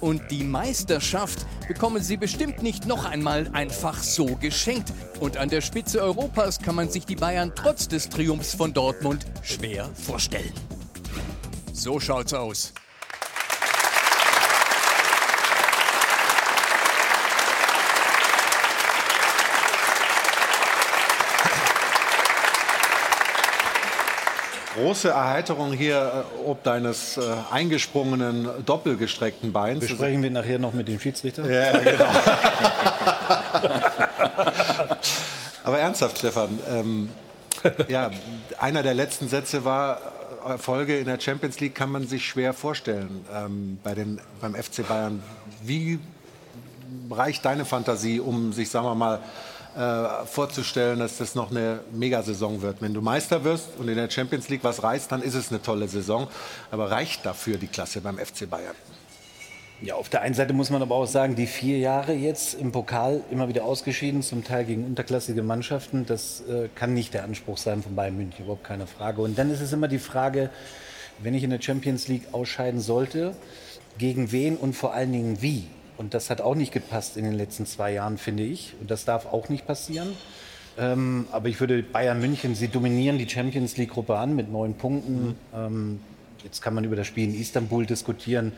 Und 0.00 0.20
die 0.32 0.42
Meisterschaft 0.42 1.46
bekommen 1.68 2.02
sie 2.02 2.16
bestimmt 2.16 2.60
nicht 2.60 2.86
noch 2.86 3.04
einmal 3.04 3.48
einfach 3.52 4.02
so 4.02 4.26
geschenkt. 4.34 4.92
Und 5.20 5.36
an 5.36 5.48
der 5.48 5.60
Spitze 5.60 6.02
Europas 6.02 6.58
kann 6.58 6.74
man 6.74 6.90
sich 6.90 7.06
die 7.06 7.14
Bayern 7.14 7.52
trotz 7.54 7.86
des 7.86 8.08
Triumphs 8.08 8.52
von 8.52 8.74
Dortmund 8.74 9.24
schwer 9.42 9.88
vorstellen. 9.94 10.52
So 11.72 11.98
schaut's 11.98 12.34
aus. 12.34 12.72
Große 24.74 25.10
Erheiterung 25.10 25.72
hier 25.72 26.24
äh, 26.44 26.48
ob 26.48 26.62
deines 26.62 27.16
äh, 27.16 27.22
eingesprungenen, 27.50 28.48
doppelgestreckten 28.66 29.52
Beins. 29.52 29.80
Besprechen 29.80 30.22
wir 30.22 30.30
nachher 30.30 30.58
noch 30.58 30.74
mit 30.74 30.88
dem 30.88 31.00
Schiedsrichter? 31.00 31.50
Ja, 31.50 31.78
genau. 31.78 32.04
Aber 35.64 35.78
ernsthaft, 35.78 36.18
Stefan, 36.18 36.58
ähm, 36.68 37.08
ja, 37.88 38.10
einer 38.58 38.82
der 38.82 38.94
letzten 38.94 39.28
Sätze 39.28 39.64
war, 39.64 40.11
Erfolge 40.44 40.98
in 40.98 41.06
der 41.06 41.20
Champions 41.20 41.60
League 41.60 41.74
kann 41.74 41.90
man 41.90 42.06
sich 42.06 42.26
schwer 42.26 42.52
vorstellen 42.52 43.24
ähm, 43.34 43.78
bei 43.82 43.94
den, 43.94 44.20
beim 44.40 44.54
FC 44.54 44.86
Bayern. 44.86 45.22
Wie 45.62 45.98
reicht 47.10 47.44
deine 47.44 47.64
Fantasie, 47.64 48.20
um 48.20 48.52
sich, 48.52 48.70
sagen 48.70 48.86
wir 48.86 48.94
mal, 48.94 49.20
äh, 49.74 50.26
vorzustellen, 50.26 50.98
dass 50.98 51.16
das 51.16 51.34
noch 51.34 51.50
eine 51.50 51.80
Megasaison 51.92 52.60
wird. 52.60 52.82
Wenn 52.82 52.92
du 52.92 53.00
Meister 53.00 53.42
wirst 53.44 53.68
und 53.78 53.88
in 53.88 53.96
der 53.96 54.10
Champions 54.10 54.48
League 54.50 54.64
was 54.64 54.82
reißt, 54.82 55.10
dann 55.10 55.22
ist 55.22 55.34
es 55.34 55.50
eine 55.50 55.62
tolle 55.62 55.88
Saison. 55.88 56.28
Aber 56.70 56.90
reicht 56.90 57.24
dafür 57.24 57.56
die 57.56 57.68
Klasse 57.68 58.02
beim 58.02 58.18
FC 58.18 58.48
Bayern? 58.48 58.74
Ja, 59.84 59.96
auf 59.96 60.08
der 60.08 60.22
einen 60.22 60.34
Seite 60.34 60.52
muss 60.52 60.70
man 60.70 60.80
aber 60.80 60.94
auch 60.94 61.06
sagen, 61.06 61.34
die 61.34 61.48
vier 61.48 61.78
Jahre 61.78 62.12
jetzt 62.12 62.54
im 62.54 62.70
Pokal 62.70 63.22
immer 63.32 63.48
wieder 63.48 63.64
ausgeschieden, 63.64 64.22
zum 64.22 64.44
Teil 64.44 64.64
gegen 64.64 64.84
unterklassige 64.84 65.42
Mannschaften, 65.42 66.06
das 66.06 66.44
äh, 66.48 66.68
kann 66.72 66.94
nicht 66.94 67.14
der 67.14 67.24
Anspruch 67.24 67.58
sein 67.58 67.82
von 67.82 67.96
Bayern 67.96 68.16
München, 68.16 68.44
überhaupt 68.44 68.62
keine 68.62 68.86
Frage. 68.86 69.22
Und 69.22 69.36
dann 69.36 69.50
ist 69.50 69.60
es 69.60 69.72
immer 69.72 69.88
die 69.88 69.98
Frage, 69.98 70.50
wenn 71.20 71.34
ich 71.34 71.42
in 71.42 71.50
der 71.50 71.60
Champions 71.60 72.06
League 72.06 72.28
ausscheiden 72.30 72.80
sollte, 72.80 73.34
gegen 73.98 74.30
wen 74.30 74.56
und 74.56 74.74
vor 74.74 74.94
allen 74.94 75.10
Dingen 75.10 75.42
wie. 75.42 75.64
Und 75.96 76.14
das 76.14 76.30
hat 76.30 76.40
auch 76.40 76.54
nicht 76.54 76.72
gepasst 76.72 77.16
in 77.16 77.24
den 77.24 77.34
letzten 77.34 77.66
zwei 77.66 77.92
Jahren, 77.92 78.18
finde 78.18 78.44
ich. 78.44 78.74
Und 78.80 78.88
das 78.88 79.04
darf 79.04 79.26
auch 79.26 79.48
nicht 79.48 79.66
passieren. 79.66 80.12
Ähm, 80.78 81.26
aber 81.32 81.48
ich 81.48 81.58
würde 81.58 81.82
Bayern 81.82 82.20
München, 82.20 82.54
sie 82.54 82.68
dominieren 82.68 83.18
die 83.18 83.28
Champions 83.28 83.76
League-Gruppe 83.76 84.16
an 84.16 84.36
mit 84.36 84.50
neun 84.50 84.74
Punkten. 84.74 85.26
Mhm. 85.26 85.36
Ähm, 85.54 86.00
jetzt 86.44 86.62
kann 86.62 86.72
man 86.72 86.84
über 86.84 86.96
das 86.96 87.08
Spiel 87.08 87.28
in 87.28 87.40
Istanbul 87.40 87.84
diskutieren. 87.84 88.52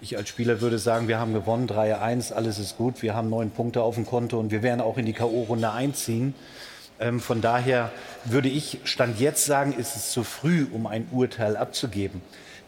Ich 0.00 0.16
als 0.16 0.28
Spieler 0.28 0.60
würde 0.60 0.78
sagen, 0.78 1.08
wir 1.08 1.18
haben 1.18 1.34
gewonnen, 1.34 1.68
3-1, 1.68 2.32
alles 2.32 2.58
ist 2.58 2.76
gut. 2.76 3.02
Wir 3.02 3.14
haben 3.14 3.28
neun 3.30 3.50
Punkte 3.50 3.82
auf 3.82 3.96
dem 3.96 4.06
Konto 4.06 4.38
und 4.38 4.50
wir 4.50 4.62
werden 4.62 4.80
auch 4.80 4.96
in 4.96 5.06
die 5.06 5.12
K.O.-Runde 5.12 5.72
einziehen. 5.72 6.34
Ähm, 7.00 7.20
von 7.20 7.40
daher 7.40 7.90
würde 8.24 8.48
ich 8.48 8.78
Stand 8.84 9.18
jetzt 9.20 9.44
sagen, 9.44 9.72
ist 9.72 9.96
es 9.96 10.10
zu 10.12 10.24
früh, 10.24 10.66
um 10.72 10.86
ein 10.86 11.08
Urteil 11.10 11.56
abzugeben 11.56 12.22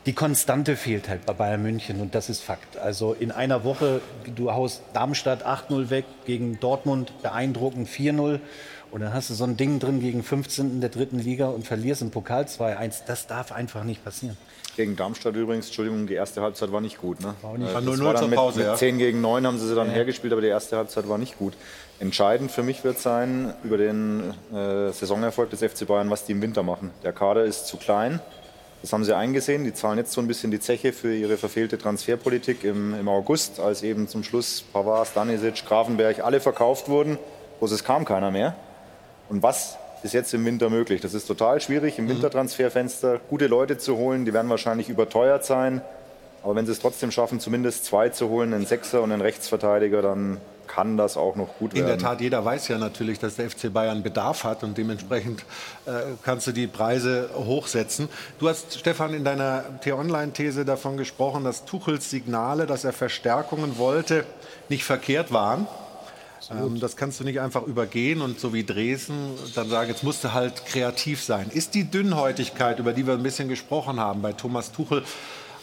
die 0.07 0.15
Konstante 0.15 0.77
fehlt 0.77 1.09
halt 1.09 1.27
bei 1.27 1.35
Bayern 1.35 1.63
München 1.63 2.01
und 2.01 2.15
das 2.15 2.31
ist 2.31 2.43
Fakt. 2.43 2.79
Also 2.79 3.13
in 3.13 3.31
einer 3.31 3.65
Woche, 3.65 4.01
du 4.35 4.51
haust 4.51 4.83
Darmstadt 4.95 5.47
8-0 5.47 5.91
weg, 5.91 6.07
gegen 6.25 6.59
Dortmund 6.59 7.13
beeindruckend 7.23 7.89
4-0 7.89 8.41
und 8.91 9.01
dann 9.01 9.13
hast 9.13 9.31
du 9.31 9.35
so 9.35 9.45
ein 9.45 9.57
Ding 9.57 9.79
drin 9.79 10.01
gegen 10.01 10.23
15. 10.23 10.81
der 10.81 10.91
dritten 10.91 11.19
Liga 11.19 11.49
und 11.49 11.67
verlierst 11.67 12.01
im 12.03 12.11
Pokal 12.11 12.45
2-1. 12.45 13.03
Das 13.07 13.27
darf 13.27 13.53
einfach 13.53 13.85
nicht 13.85 14.03
passieren. 14.03 14.39
Gegen 14.77 14.97
Darmstadt 14.97 15.35
übrigens, 15.35 15.67
Entschuldigung, 15.67 16.07
die 16.07 16.15
erste 16.15 16.41
Halbzeit 16.43 16.73
war 16.73 16.81
nicht 16.81 17.01
gut. 17.01 17.21
Ne? 17.21 17.35
War 17.43 17.59
nicht. 17.59 17.75
Äh, 17.75 17.81
0 17.81 17.97
-0 17.97 18.19
zur 18.19 18.31
Pause, 18.31 18.59
mit, 18.59 18.67
ja. 18.67 18.73
mit 18.73 18.79
10 18.79 18.99
gegen 18.99 19.21
9 19.21 19.47
haben 19.47 19.59
sie 19.59 19.69
sie 19.69 19.75
dann 19.75 19.89
ja. 19.89 19.95
hergespielt, 19.95 20.33
aber 20.33 20.43
die 20.43 20.49
erste 20.49 20.77
Halbzeit 20.77 21.09
war 21.09 21.19
nicht 21.19 21.39
gut. 21.39 21.55
Entscheidend 21.99 22.51
für 22.51 22.63
mich 22.63 22.83
wird 22.85 22.99
sein, 22.99 23.53
über 23.63 23.77
den 23.77 24.35
äh, 24.53 24.91
Saisonerfolg 24.93 25.51
des 25.51 25.61
FC 25.61 25.87
Bayern, 25.87 26.09
was 26.09 26.25
die 26.25 26.33
im 26.33 26.43
Winter 26.43 26.63
machen. 26.63 26.93
Der 27.03 27.13
Kader 27.13 27.45
ist 27.45 27.67
zu 27.67 27.77
klein, 27.77 28.21
das 28.83 28.93
haben 28.93 29.05
sie 29.05 29.15
eingesehen. 29.15 29.65
Die 29.65 29.75
zahlen 29.75 29.99
jetzt 29.99 30.13
so 30.13 30.21
ein 30.21 30.27
bisschen 30.27 30.51
die 30.51 30.61
Zeche 30.61 30.93
für 30.93 31.15
ihre 31.15 31.37
verfehlte 31.37 31.77
Transferpolitik 31.77 32.65
im, 32.65 32.95
im 32.95 33.09
August, 33.09 33.61
als 33.61 33.83
eben 33.83 34.09
zum 34.09 34.25
Schluss 34.25 34.63
Pavard, 34.63 35.09
Stanisic, 35.09 35.67
Grafenberg 35.67 36.21
alle 36.25 36.41
verkauft 36.41 36.89
wurden. 36.89 37.19
Bloß 37.59 37.73
es 37.73 37.85
kam 37.85 38.05
keiner 38.05 38.31
mehr. 38.31 38.55
Und 39.29 39.43
was 39.43 39.77
ist 40.03 40.15
jetzt 40.15 40.33
im 40.35 40.45
Winter 40.45 40.71
möglich? 40.71 41.01
Das 41.01 41.15
ist 41.15 41.27
total 41.27 41.61
schwierig, 41.61 41.99
im 41.99 42.05
mhm. 42.05 42.11
Wintertransferfenster 42.11 43.21
gute 43.29 43.47
Leute 43.47 43.79
zu 43.79 43.97
holen. 43.97 44.25
Die 44.25 44.33
werden 44.33 44.51
wahrscheinlich 44.51 44.89
überteuert 44.89 45.45
sein. 45.45 45.83
Aber 46.43 46.57
wenn 46.57 46.67
sie 46.67 46.73
es 46.73 46.81
trotzdem 46.81 47.11
schaffen, 47.11 47.39
zumindest 47.39 47.85
zwei 47.85 48.09
zu 48.09 48.29
holen, 48.29 48.55
einen 48.55 48.67
Sechser 48.67 49.03
und 49.03 49.13
einen 49.13 49.21
Rechtsverteidiger, 49.21 50.01
dann 50.01 50.39
kann 50.71 50.97
das 50.97 51.17
auch 51.17 51.35
noch 51.35 51.59
gut 51.59 51.75
werden. 51.75 51.83
In 51.83 51.89
der 51.89 51.99
Tat, 51.99 52.21
jeder 52.21 52.45
weiß 52.45 52.69
ja 52.69 52.79
natürlich, 52.79 53.19
dass 53.19 53.37
der 53.37 53.51
FC 53.51 53.73
Bayern 53.73 54.03
Bedarf 54.03 54.45
hat 54.45 54.63
und 54.63 54.79
dementsprechend 54.79 55.41
äh, 55.85 55.91
kannst 56.23 56.47
du 56.47 56.53
die 56.53 56.69
Preise 56.69 57.29
hochsetzen. 57.35 58.09
Du 58.39 58.49
hast, 58.49 58.79
Stefan, 58.79 59.13
in 59.13 59.25
deiner 59.25 59.65
T-Online-These 59.81 60.65
davon 60.65 60.97
gesprochen, 60.97 61.43
dass 61.43 61.65
Tuchels 61.65 62.09
Signale, 62.09 62.67
dass 62.67 62.85
er 62.85 62.93
Verstärkungen 62.93 63.79
wollte, 63.79 64.25
nicht 64.69 64.85
verkehrt 64.85 65.33
waren. 65.33 65.67
Ähm, 66.51 66.81
das 66.81 66.97
kannst 66.97 67.21
du 67.21 67.25
nicht 67.25 67.41
einfach 67.41 67.63
übergehen 67.63 68.23
und 68.23 68.41
so 68.41 68.53
wie 68.53 68.65
Dresden 68.65 69.35
dann 69.55 69.69
sagen, 69.69 69.91
jetzt 69.91 70.03
musst 70.03 70.25
du 70.25 70.33
halt 70.33 70.65
kreativ 70.67 71.23
sein. 71.23 71.51
Ist 71.53 71.75
die 71.75 71.85
Dünnhäutigkeit, 71.85 72.79
über 72.79 72.93
die 72.93 73.07
wir 73.07 73.15
ein 73.15 73.23
bisschen 73.23 73.49
gesprochen 73.49 74.01
haben, 74.01 74.23
bei 74.23 74.33
Thomas 74.33 74.73
Tuchel 74.73 75.03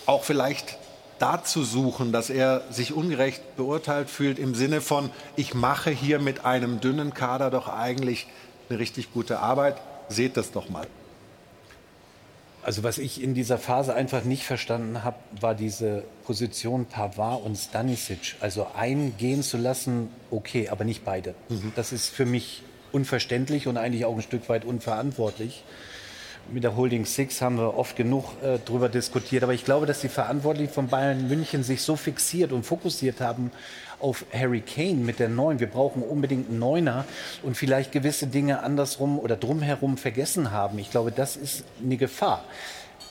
auch 0.06 0.24
vielleicht 0.24 0.78
dazu 1.20 1.64
suchen, 1.64 2.12
dass 2.12 2.30
er 2.30 2.64
sich 2.70 2.94
ungerecht 2.94 3.56
beurteilt 3.56 4.10
fühlt 4.10 4.40
im 4.40 4.54
Sinne 4.56 4.82
von, 4.82 5.10
ich 5.36 5.54
mache 5.54 5.90
hier 5.90 6.20
mit 6.20 6.46
einem 6.46 6.80
dünnen 6.80 7.14
Kader 7.14 7.50
doch 7.50 7.68
eigentlich 7.68 8.28
eine 8.70 8.80
richtig 8.80 9.14
gute 9.14 9.40
Arbeit. 9.40 9.78
Seht 10.10 10.38
das 10.38 10.52
doch 10.52 10.70
mal. 10.70 10.88
Also 12.68 12.84
was 12.84 12.98
ich 12.98 13.24
in 13.24 13.34
dieser 13.34 13.58
Phase 13.58 13.94
einfach 13.96 14.26
nicht 14.26 14.44
verstanden 14.44 15.06
habe, 15.06 15.16
war 15.40 15.56
diese 15.56 16.04
Position 16.26 16.86
Pavard 16.86 17.46
und 17.46 17.56
Stanisic. 17.56 18.36
Also 18.42 18.68
einen 18.76 19.16
gehen 19.16 19.42
zu 19.42 19.56
lassen, 19.56 20.10
okay, 20.32 20.68
aber 20.68 20.84
nicht 20.84 21.06
beide. 21.06 21.34
Mhm. 21.48 21.72
Das 21.78 21.94
ist 21.94 22.10
für 22.10 22.26
mich 22.26 22.64
unverständlich 22.92 23.68
und 23.68 23.78
eigentlich 23.78 24.04
auch 24.04 24.14
ein 24.14 24.22
Stück 24.22 24.50
weit 24.50 24.66
unverantwortlich. 24.66 25.64
mit 26.52 26.66
der 26.66 26.76
Holding 26.76 27.06
Six 27.06 27.42
haben 27.42 27.58
wir 27.58 27.78
oft 27.78 27.96
genug 27.96 28.26
äh, 28.44 28.60
drüber 28.60 28.90
diskutiert. 28.90 29.44
Aber 29.44 29.54
ich 29.54 29.64
glaube, 29.64 29.86
dass 29.86 30.02
die 30.02 30.10
Verantwortlichen 30.10 30.74
von 30.74 30.90
Bayern 30.90 31.30
München 31.30 31.64
sich 31.64 31.82
so 31.82 31.96
fixiert 31.96 32.52
und 32.52 32.66
fokussiert 32.66 33.22
haben 33.22 33.52
auf 34.00 34.26
Harry 34.34 34.62
Kane 34.62 34.96
mit 34.96 35.20
der 35.20 35.30
Neun. 35.30 35.60
Wir 35.60 35.68
brauchen 35.68 36.04
unbedingt 36.04 36.50
einen 36.50 36.60
Neuner 36.60 37.06
und 37.44 37.58
vielleicht 37.58 37.92
gewisse 37.92 38.28
Dinge 38.28 38.64
andersrum 38.64 39.20
oder 39.20 39.36
drumherum 39.36 39.98
vergessen 39.98 40.52
haben. 40.52 40.80
Ich 40.80 40.92
glaube, 40.92 41.12
das 41.12 41.36
ist 41.36 41.64
eine 41.84 41.98
Gefahr. 41.98 42.44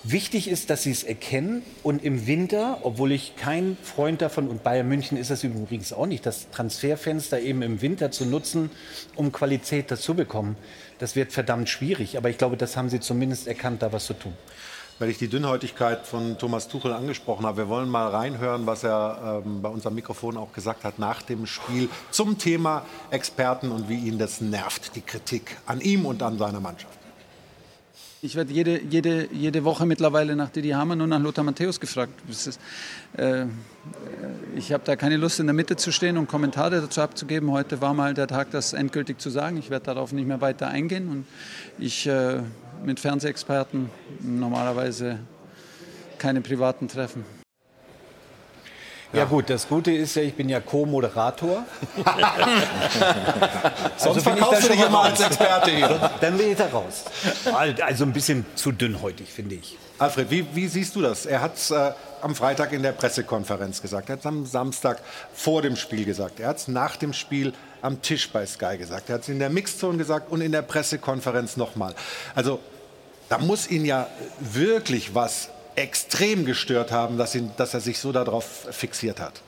Wichtig 0.09 0.49
ist, 0.49 0.71
dass 0.71 0.85
sie 0.85 0.93
es 0.93 1.03
erkennen 1.03 1.65
und 1.83 2.05
im 2.05 2.29
Winter, 2.29 2.79
obwohl 2.83 3.11
ich 3.11 3.35
kein 3.35 3.77
Freund 3.83 4.23
davon 4.23 4.47
und 4.47 4.63
Bayern 4.63 4.89
München 4.89 5.19
ist 5.19 5.31
es 5.31 5.43
übrigens 5.43 5.93
auch 5.93 6.07
nicht, 6.07 6.25
das 6.25 6.49
Transferfenster 6.51 7.41
eben 7.41 7.61
im 7.63 7.83
Winter 7.83 8.13
zu 8.13 8.25
nutzen, 8.25 8.71
um 9.17 9.33
Qualität 9.33 9.91
dazu 9.91 10.15
bekommen, 10.15 10.57
das 11.01 11.17
wird 11.17 11.33
verdammt 11.33 11.69
schwierig. 11.69 12.17
Aber 12.19 12.31
ich 12.31 12.39
glaube, 12.39 12.57
das 12.57 12.77
haben 12.77 12.89
sie 12.89 13.01
zumindest 13.01 13.49
erkannt, 13.49 13.83
da 13.83 13.93
was 13.93 14.07
zu 14.07 14.15
tun. 14.15 14.35
Weil 14.99 15.11
ich 15.11 15.19
die 15.19 15.29
Dünnhäutigkeit 15.29 16.07
von 16.07 16.39
Thomas 16.39 16.69
Tuchel 16.69 16.93
angesprochen 16.93 17.45
habe. 17.45 17.59
Wir 17.59 17.69
wollen 17.69 17.89
mal 17.89 18.09
reinhören, 18.09 18.67
was 18.67 18.83
er 18.83 19.43
ähm, 19.45 19.61
bei 19.61 19.69
unserem 19.69 19.95
Mikrofon 19.95 20.39
auch 20.39 20.53
gesagt 20.53 20.85
hat 20.85 20.99
nach 20.99 21.21
dem 21.21 21.47
Spiel 21.47 21.91
zum 22.11 22.39
Thema 22.39 22.83
Experten 23.11 23.71
und 23.73 23.89
wie 23.91 23.99
ihn 23.99 24.19
das 24.19 24.41
nervt, 24.41 24.97
die 24.97 25.03
Kritik 25.03 25.59
an 25.67 25.81
ihm 25.81 26.07
und 26.07 26.23
an 26.23 26.39
seiner 26.39 26.61
Mannschaft. 26.61 26.99
Ich 28.23 28.35
werde 28.35 28.53
jede, 28.53 28.81
jede, 28.83 29.29
jede 29.31 29.63
Woche 29.63 29.85
mittlerweile 29.85 30.35
nach 30.35 30.49
Didi 30.49 30.71
Hamann 30.71 31.01
und 31.03 31.11
nach 31.11 31.21
Lothar 31.21 31.45
Matthäus 31.45 31.79
gefragt. 31.79 32.13
Ist, 32.29 32.59
äh, 33.19 33.45
ich 34.57 34.73
habe 34.73 34.83
da 34.85 34.97
keine 34.97 35.19
Lust, 35.19 35.39
in 35.39 35.47
der 35.47 35.55
Mitte 35.55 35.77
zu 35.77 35.93
stehen 35.93 36.17
und 36.17 36.27
Kommentare 36.27 36.81
dazu 36.81 37.03
abzugeben. 37.03 37.51
Heute 37.51 37.83
war 37.83 37.93
mal 37.93 38.15
der 38.15 38.27
Tag, 38.27 38.51
das 38.53 38.73
endgültig 38.73 39.21
zu 39.21 39.29
sagen. 39.29 39.59
Ich 39.59 39.69
werde 39.69 39.85
darauf 39.85 40.13
nicht 40.13 40.27
mehr 40.27 40.41
weiter 40.41 40.69
eingehen. 40.69 41.09
Und 41.09 41.27
ich 41.79 42.07
äh, 42.07 42.41
mit 42.85 43.01
Fernsehexperten 43.01 43.91
normalerweise 44.21 45.19
keine 46.19 46.41
privaten 46.41 46.89
Treffen. 46.89 47.25
Ja. 49.13 49.25
gut, 49.25 49.49
das 49.49 49.69
Gute 49.69 49.93
ist 49.93 50.17
ja, 50.17 50.23
ich 50.23 50.35
bin 50.35 50.49
ja 50.49 50.61
Co-Moderator. 50.61 51.65
Sonst 53.97 54.23
verkaufst 54.23 54.65
du 54.65 54.73
dich 54.73 54.85
immer 54.85 55.03
als 55.03 55.21
Experte 55.21 55.71
hier. 55.71 56.11
Dann 56.21 56.37
bin 56.37 56.51
ich 56.51 56.59
da 56.59 56.67
raus. 56.67 57.05
Also 57.81 58.05
ein 58.05 58.13
bisschen 58.13 58.45
zu 58.57 58.73
dünnhäutig, 58.73 59.29
finde 59.33 59.55
ich. 59.55 59.79
Alfred, 59.99 60.31
wie, 60.31 60.47
wie, 60.53 60.67
siehst 60.67 60.97
du 60.97 61.01
das? 61.01 61.25
Er 61.25 61.41
hat 61.41 61.57
es 61.57 61.71
äh, 61.71 61.93
am 62.21 62.35
Freitag 62.35 62.73
in 62.73 62.83
der 62.83 62.93
Pressekonferenz 62.93 63.81
gesagt. 63.81 64.11
Er 64.11 64.15
hat 64.15 64.21
es 64.21 64.27
am 64.27 64.45
Samstag 64.45 65.01
vor 65.33 65.63
dem 65.63 65.77
Spiel 65.77 66.05
gesagt. 66.05 66.41
Er 66.41 66.49
hat 66.49 66.59
es 66.59 66.69
nach 66.69 66.97
dem 66.97 67.15
Spiel 67.15 67.55
am 67.83 68.03
Tisch 68.03 68.31
bei 68.31 68.47
Sky 68.47 68.77
gesagt. 68.79 69.09
Er 69.09 69.17
hat 69.17 69.23
es 69.23 69.29
in 69.29 69.39
der 69.39 69.51
Mixzone 69.51 69.99
gesagt 69.99 70.31
und 70.31 70.41
in 70.41 70.53
der 70.53 70.63
Pressekonferenz 70.63 71.57
nochmal. 71.57 71.95
Also 72.35 72.61
da 73.29 73.39
muss 73.39 73.69
ihn 73.69 73.85
ja 73.85 74.09
wirklich 74.41 75.15
was 75.15 75.51
extrem 75.75 76.45
gestört 76.45 76.91
haben, 76.91 77.19
dass, 77.19 77.35
ihn, 77.35 77.51
dass 77.57 77.75
er 77.75 77.81
sich 77.81 77.99
so 77.99 78.13
darauf 78.13 78.67
fixiert 78.71 79.21
hat. 79.21 79.43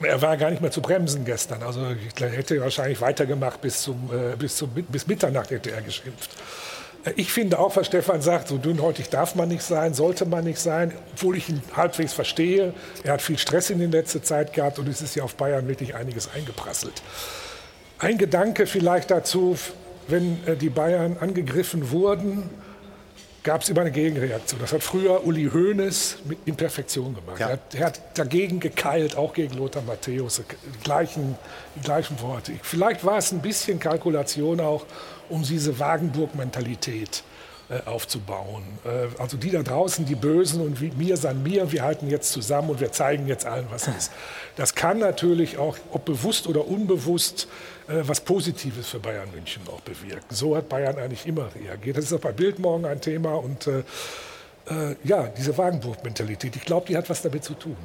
Er 0.00 0.22
war 0.22 0.36
gar 0.36 0.50
nicht 0.50 0.62
mehr 0.62 0.70
zu 0.70 0.80
bremsen 0.80 1.24
gestern. 1.24 1.62
Also 1.62 1.80
er 2.20 2.28
hätte 2.28 2.60
wahrscheinlich 2.60 3.00
weitergemacht 3.00 3.60
bis, 3.60 3.82
zum, 3.82 4.10
äh, 4.12 4.36
bis, 4.36 4.56
zum, 4.56 4.70
bis 4.70 5.06
Mitternacht 5.06 5.50
hätte 5.50 5.72
er 5.72 5.82
geschimpft. 5.82 6.30
Äh, 7.04 7.12
ich 7.16 7.32
finde 7.32 7.58
auch, 7.58 7.74
was 7.76 7.88
Stefan 7.88 8.22
sagt, 8.22 8.48
so 8.48 8.58
dünnhäutig 8.58 9.08
darf 9.08 9.34
man 9.34 9.48
nicht 9.48 9.62
sein, 9.62 9.94
sollte 9.94 10.24
man 10.24 10.44
nicht 10.44 10.60
sein, 10.60 10.92
obwohl 11.14 11.36
ich 11.36 11.48
ihn 11.48 11.62
halbwegs 11.76 12.12
verstehe. 12.12 12.74
Er 13.02 13.14
hat 13.14 13.22
viel 13.22 13.38
Stress 13.38 13.70
in 13.70 13.78
der 13.78 13.88
letzten 13.88 14.22
Zeit 14.22 14.52
gehabt 14.52 14.78
und 14.78 14.88
es 14.88 15.02
ist 15.02 15.16
ja 15.16 15.24
auf 15.24 15.34
Bayern 15.34 15.66
wirklich 15.66 15.96
einiges 15.96 16.30
eingeprasselt. 16.32 17.02
Ein 17.98 18.16
Gedanke 18.16 18.66
vielleicht 18.66 19.10
dazu, 19.10 19.56
wenn 20.06 20.46
äh, 20.46 20.56
die 20.56 20.70
Bayern 20.70 21.16
angegriffen 21.18 21.90
wurden, 21.90 22.48
gab 23.42 23.62
es 23.62 23.68
immer 23.68 23.80
eine 23.80 23.90
Gegenreaktion. 23.90 24.60
Das 24.60 24.72
hat 24.72 24.82
früher 24.82 25.26
Uli 25.26 25.50
Hoeneß 25.52 26.18
mit 26.28 26.38
Imperfektion 26.44 27.14
gemacht. 27.14 27.40
Ja. 27.40 27.46
Er, 27.48 27.52
hat, 27.54 27.74
er, 27.74 27.86
hat, 27.86 28.00
dagegen 28.18 28.60
gekeilt, 28.60 29.16
auch 29.16 29.32
gegen 29.32 29.56
Lothar 29.56 29.82
Matthäus, 29.82 30.36
die 30.36 30.84
gleichen, 30.84 31.36
die 31.74 31.80
gleichen 31.80 32.20
Worte. 32.20 32.52
Vielleicht 32.62 33.04
war 33.04 33.18
es 33.18 33.32
ein 33.32 33.40
bisschen 33.40 33.80
Kalkulation 33.80 34.60
auch, 34.60 34.84
um 35.28 35.42
diese 35.42 35.78
Wagenburg-Mentalität 35.78 37.22
äh, 37.24 37.27
aufzubauen. 37.86 38.62
Äh, 38.84 39.20
also 39.20 39.36
die 39.36 39.50
da 39.50 39.62
draußen, 39.62 40.06
die 40.06 40.14
Bösen 40.14 40.60
und 40.60 40.80
mir 40.98 41.16
san 41.16 41.42
mir, 41.42 41.70
wir 41.70 41.82
halten 41.82 42.08
jetzt 42.08 42.32
zusammen 42.32 42.70
und 42.70 42.80
wir 42.80 42.92
zeigen 42.92 43.26
jetzt 43.26 43.46
allen, 43.46 43.66
was 43.70 43.88
ist. 43.88 44.10
Das 44.56 44.74
kann 44.74 44.98
natürlich 44.98 45.58
auch, 45.58 45.76
ob 45.90 46.04
bewusst 46.04 46.46
oder 46.46 46.66
unbewusst, 46.66 47.48
äh, 47.88 48.02
was 48.02 48.20
Positives 48.20 48.88
für 48.88 48.98
Bayern 48.98 49.30
München 49.32 49.62
auch 49.68 49.80
bewirken. 49.80 50.34
So 50.34 50.56
hat 50.56 50.68
Bayern 50.68 50.98
eigentlich 50.98 51.26
immer 51.26 51.48
reagiert. 51.54 51.98
Das 51.98 52.04
ist 52.04 52.12
auch 52.12 52.20
bei 52.20 52.32
Bild 52.32 52.58
morgen 52.58 52.86
ein 52.86 53.00
Thema 53.00 53.34
und 53.34 53.66
äh, 53.66 53.82
äh, 54.70 54.96
ja, 55.04 55.28
diese 55.28 55.56
Wagenburg-Mentalität, 55.56 56.54
ich 56.56 56.64
glaube, 56.64 56.86
die 56.86 56.96
hat 56.96 57.08
was 57.08 57.22
damit 57.22 57.44
zu 57.44 57.54
tun. 57.54 57.76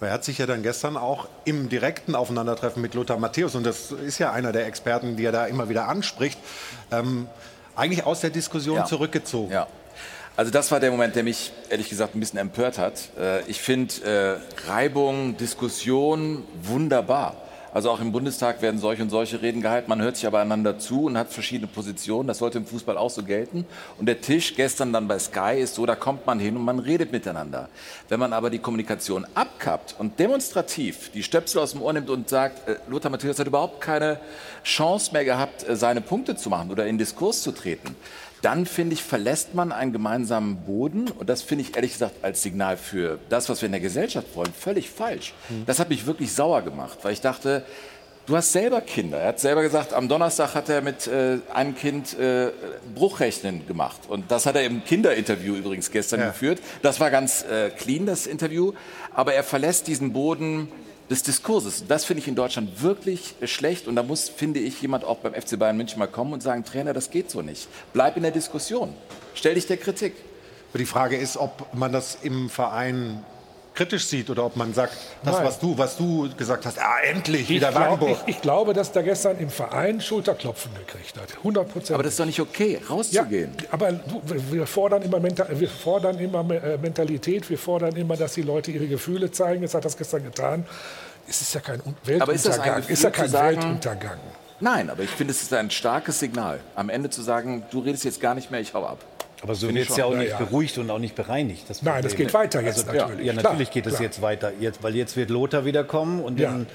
Er 0.00 0.12
hat 0.12 0.24
sich 0.24 0.38
ja 0.38 0.46
dann 0.46 0.62
gestern 0.62 0.96
auch 0.96 1.28
im 1.44 1.68
direkten 1.68 2.14
Aufeinandertreffen 2.14 2.80
mit 2.80 2.94
Lothar 2.94 3.18
Matthäus, 3.18 3.54
und 3.54 3.64
das 3.64 3.92
ist 3.92 4.18
ja 4.18 4.32
einer 4.32 4.52
der 4.52 4.66
Experten, 4.66 5.16
die 5.16 5.24
er 5.24 5.32
da 5.32 5.46
immer 5.46 5.68
wieder 5.68 5.88
anspricht, 5.88 6.38
ähm, 6.90 7.26
eigentlich 7.76 8.04
aus 8.04 8.20
der 8.20 8.30
Diskussion 8.30 8.76
ja. 8.76 8.84
zurückgezogen. 8.84 9.52
Ja. 9.52 9.66
Also 10.36 10.50
das 10.50 10.70
war 10.70 10.80
der 10.80 10.90
Moment, 10.90 11.16
der 11.16 11.22
mich 11.22 11.52
ehrlich 11.68 11.88
gesagt 11.88 12.14
ein 12.14 12.20
bisschen 12.20 12.38
empört 12.38 12.78
hat. 12.78 13.10
Äh, 13.18 13.42
ich 13.46 13.60
finde 13.60 14.40
äh, 14.66 14.70
Reibung, 14.70 15.36
Diskussion 15.36 16.44
wunderbar. 16.62 17.36
Also 17.72 17.90
auch 17.90 18.00
im 18.00 18.10
Bundestag 18.10 18.62
werden 18.62 18.80
solche 18.80 19.02
und 19.02 19.10
solche 19.10 19.42
Reden 19.42 19.62
gehalten. 19.62 19.88
Man 19.88 20.02
hört 20.02 20.16
sich 20.16 20.26
aber 20.26 20.40
einander 20.40 20.78
zu 20.78 21.04
und 21.04 21.16
hat 21.16 21.32
verschiedene 21.32 21.68
Positionen. 21.68 22.26
Das 22.26 22.38
sollte 22.38 22.58
im 22.58 22.66
Fußball 22.66 22.96
auch 22.96 23.10
so 23.10 23.22
gelten. 23.22 23.64
Und 23.98 24.06
der 24.06 24.20
Tisch 24.20 24.56
gestern 24.56 24.92
dann 24.92 25.06
bei 25.06 25.18
Sky 25.18 25.60
ist 25.60 25.76
so, 25.76 25.86
da 25.86 25.94
kommt 25.94 26.26
man 26.26 26.40
hin 26.40 26.56
und 26.56 26.64
man 26.64 26.80
redet 26.80 27.12
miteinander. 27.12 27.68
Wenn 28.08 28.18
man 28.18 28.32
aber 28.32 28.50
die 28.50 28.58
Kommunikation 28.58 29.24
abkappt 29.34 29.94
und 29.98 30.18
demonstrativ 30.18 31.10
die 31.12 31.22
Stöpsel 31.22 31.60
aus 31.60 31.72
dem 31.72 31.82
Ohr 31.82 31.92
nimmt 31.92 32.10
und 32.10 32.28
sagt, 32.28 32.68
äh, 32.68 32.76
Lothar 32.88 33.10
Matthäus 33.10 33.38
hat 33.38 33.46
überhaupt 33.46 33.80
keine 33.80 34.18
Chance 34.64 35.12
mehr 35.12 35.24
gehabt, 35.24 35.68
äh, 35.68 35.76
seine 35.76 36.00
Punkte 36.00 36.34
zu 36.36 36.50
machen 36.50 36.70
oder 36.70 36.86
in 36.86 36.98
Diskurs 36.98 37.42
zu 37.42 37.52
treten, 37.52 37.94
dann 38.42 38.66
finde 38.66 38.94
ich, 38.94 39.02
verlässt 39.02 39.54
man 39.54 39.72
einen 39.72 39.92
gemeinsamen 39.92 40.56
Boden. 40.56 41.10
Und 41.10 41.28
das 41.28 41.42
finde 41.42 41.64
ich 41.64 41.76
ehrlich 41.76 41.92
gesagt 41.92 42.22
als 42.22 42.42
Signal 42.42 42.76
für 42.76 43.18
das, 43.28 43.48
was 43.48 43.60
wir 43.60 43.66
in 43.66 43.72
der 43.72 43.80
Gesellschaft 43.80 44.28
wollen, 44.34 44.52
völlig 44.52 44.90
falsch. 44.90 45.34
Mhm. 45.48 45.66
Das 45.66 45.78
hat 45.78 45.88
mich 45.88 46.06
wirklich 46.06 46.32
sauer 46.32 46.62
gemacht, 46.62 46.98
weil 47.02 47.12
ich 47.12 47.20
dachte, 47.20 47.64
du 48.26 48.36
hast 48.36 48.52
selber 48.52 48.80
Kinder. 48.80 49.18
Er 49.18 49.28
hat 49.28 49.40
selber 49.40 49.62
gesagt, 49.62 49.92
am 49.92 50.08
Donnerstag 50.08 50.54
hat 50.54 50.68
er 50.68 50.80
mit 50.80 51.06
äh, 51.06 51.38
einem 51.52 51.74
Kind 51.74 52.18
äh, 52.18 52.50
Bruchrechnen 52.94 53.66
gemacht. 53.66 54.00
Und 54.08 54.30
das 54.30 54.46
hat 54.46 54.56
er 54.56 54.64
im 54.64 54.84
Kinderinterview 54.84 55.56
übrigens 55.56 55.90
gestern 55.90 56.20
ja. 56.20 56.28
geführt. 56.28 56.60
Das 56.82 57.00
war 57.00 57.10
ganz 57.10 57.44
äh, 57.44 57.70
clean, 57.70 58.06
das 58.06 58.26
Interview. 58.26 58.72
Aber 59.14 59.34
er 59.34 59.44
verlässt 59.44 59.86
diesen 59.86 60.12
Boden 60.12 60.68
des 61.10 61.24
Diskurses. 61.24 61.84
Das 61.88 62.04
finde 62.04 62.22
ich 62.22 62.28
in 62.28 62.36
Deutschland 62.36 62.82
wirklich 62.82 63.34
schlecht 63.44 63.88
und 63.88 63.96
da 63.96 64.02
muss, 64.04 64.28
finde 64.28 64.60
ich, 64.60 64.80
jemand 64.80 65.04
auch 65.04 65.18
beim 65.18 65.34
FC 65.34 65.58
Bayern 65.58 65.76
München 65.76 65.98
mal 65.98 66.06
kommen 66.06 66.32
und 66.32 66.42
sagen, 66.42 66.64
Trainer, 66.64 66.92
das 66.94 67.10
geht 67.10 67.30
so 67.30 67.42
nicht. 67.42 67.68
Bleib 67.92 68.16
in 68.16 68.22
der 68.22 68.30
Diskussion. 68.30 68.94
Stell 69.34 69.54
dich 69.54 69.66
der 69.66 69.76
Kritik. 69.76 70.14
Die 70.72 70.86
Frage 70.86 71.16
ist, 71.16 71.36
ob 71.36 71.74
man 71.74 71.92
das 71.92 72.18
im 72.22 72.48
Verein 72.48 73.24
kritisch 73.80 74.04
sieht 74.04 74.28
oder 74.28 74.44
ob 74.44 74.56
man 74.56 74.74
sagt, 74.74 74.92
das, 75.24 75.42
was 75.42 75.58
du, 75.58 75.78
was 75.78 75.96
du 75.96 76.28
gesagt 76.36 76.66
hast, 76.66 76.78
ah, 76.78 76.98
endlich, 77.02 77.42
ich 77.42 77.48
wieder 77.48 77.72
glaub, 77.72 78.02
ich, 78.02 78.18
ich, 78.26 78.42
glaube, 78.42 78.74
dass 78.74 78.92
der 78.92 79.02
gestern 79.02 79.38
im 79.38 79.48
Verein 79.48 80.02
Schulterklopfen 80.02 80.70
gekriegt 80.74 81.18
hat. 81.18 81.34
100 81.38 81.66
Prozent. 81.72 81.94
Aber 81.94 82.02
das 82.02 82.12
ist 82.12 82.20
doch 82.20 82.26
nicht 82.26 82.40
okay, 82.40 82.78
rauszugehen. 82.90 83.52
Ja, 83.58 83.68
aber 83.70 83.92
du, 83.92 84.20
wir, 84.50 84.66
fordern 84.66 85.00
immer 85.00 85.22
wir 85.22 85.68
fordern 85.68 86.18
immer 86.18 86.40
äh, 86.50 86.76
Mentalität, 86.76 87.48
wir 87.48 87.56
fordern 87.56 87.96
immer, 87.96 88.18
dass 88.18 88.34
die 88.34 88.42
Leute 88.42 88.70
ihre 88.70 88.86
Gefühle 88.86 89.30
zeigen. 89.30 89.62
Das 89.62 89.72
hat 89.72 89.86
das 89.86 89.96
gestern 89.96 90.24
getan. 90.24 90.66
Es 91.26 91.40
ist 91.40 91.54
ja 91.54 91.60
kein 91.60 91.80
Weltuntergang. 92.04 92.20
Aber 92.20 92.32
ist, 92.34 92.46
das 92.46 92.58
ein 92.58 92.82
ist 92.86 93.02
ja 93.02 93.10
kein 93.10 93.30
sagen, 93.30 93.56
Weltuntergang. 93.56 94.18
Nein, 94.60 94.90
aber 94.90 95.04
ich 95.04 95.10
finde, 95.10 95.30
es 95.30 95.40
ist 95.40 95.54
ein 95.54 95.70
starkes 95.70 96.18
Signal, 96.18 96.60
am 96.76 96.90
Ende 96.90 97.08
zu 97.08 97.22
sagen, 97.22 97.62
du 97.70 97.78
redest 97.78 98.04
jetzt 98.04 98.20
gar 98.20 98.34
nicht 98.34 98.50
mehr, 98.50 98.60
ich 98.60 98.74
hau 98.74 98.84
ab. 98.84 98.98
Aber 99.42 99.54
so 99.54 99.72
wird 99.72 99.88
es 99.88 99.96
ja 99.96 100.04
auch 100.04 100.14
nicht 100.14 100.30
ja, 100.30 100.38
ja. 100.38 100.44
beruhigt 100.44 100.76
und 100.78 100.90
auch 100.90 100.98
nicht 100.98 101.14
bereinigt. 101.14 101.64
Das 101.68 101.82
Nein, 101.82 102.02
das 102.02 102.14
geht 102.14 102.34
weiter 102.34 102.60
jetzt 102.60 102.88
also, 102.88 102.98
natürlich. 102.98 103.26
Ja, 103.26 103.32
natürlich 103.32 103.70
geht 103.70 103.86
es 103.86 103.98
jetzt 103.98 104.20
weiter, 104.20 104.52
jetzt, 104.60 104.82
weil 104.82 104.94
jetzt 104.94 105.16
wird 105.16 105.30
Lothar 105.30 105.64
wiederkommen 105.64 106.20
und 106.20 106.38
dann 106.38 106.66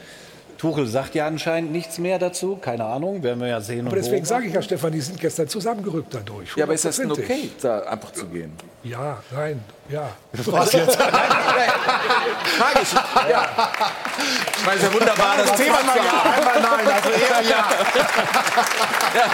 Tuchel 0.58 0.88
sagt 0.88 1.16
ja 1.16 1.28
anscheinend 1.28 1.72
nichts 1.72 1.98
mehr 2.00 2.18
dazu, 2.18 2.56
keine 2.56 2.86
Ahnung, 2.86 3.22
werden 3.24 3.42
wir 3.42 3.48
ja 3.48 3.62
sehen. 3.62 3.88
Aber 3.88 3.96
deswegen 3.96 4.26
sage 4.26 4.48
ich 4.48 4.54
ja, 4.54 4.62
Stefan, 4.62 4.92
die 4.92 5.02
sind 5.02 5.20
gestern 5.20 5.48
zusammengerückt 5.48 6.14
dadurch. 6.14 6.56
Ja, 6.56 6.64
aber 6.64 6.74
ist 6.74 6.86
das 6.86 6.98
denn 6.98 7.12
okay, 7.12 7.50
da 7.62 7.80
einfach 7.82 8.12
zu 8.14 8.26
gehen? 8.28 8.54
Ja, 8.84 9.22
nein, 9.32 9.60
ja. 9.90 10.10
Das 10.32 10.52
war's 10.52 10.72
jetzt. 10.72 10.98
nein, 10.98 11.12
nein, 11.12 11.70
Frage 12.58 12.80
ich. 12.82 12.94
Ja. 13.30 13.48
Ich 14.58 14.66
meine, 14.66 14.78
es 14.78 14.84
ist 14.84 14.94
ja 14.94 15.00
wunderbar, 15.00 15.38
das 15.38 15.56
Thema 15.56 15.84
mal 15.84 15.98
ja, 15.98 16.22
einmal 16.38 16.62
nein, 16.62 16.94
also 16.96 17.10
eher 17.10 17.42
ja. 17.42 17.70
ja. 19.16 19.32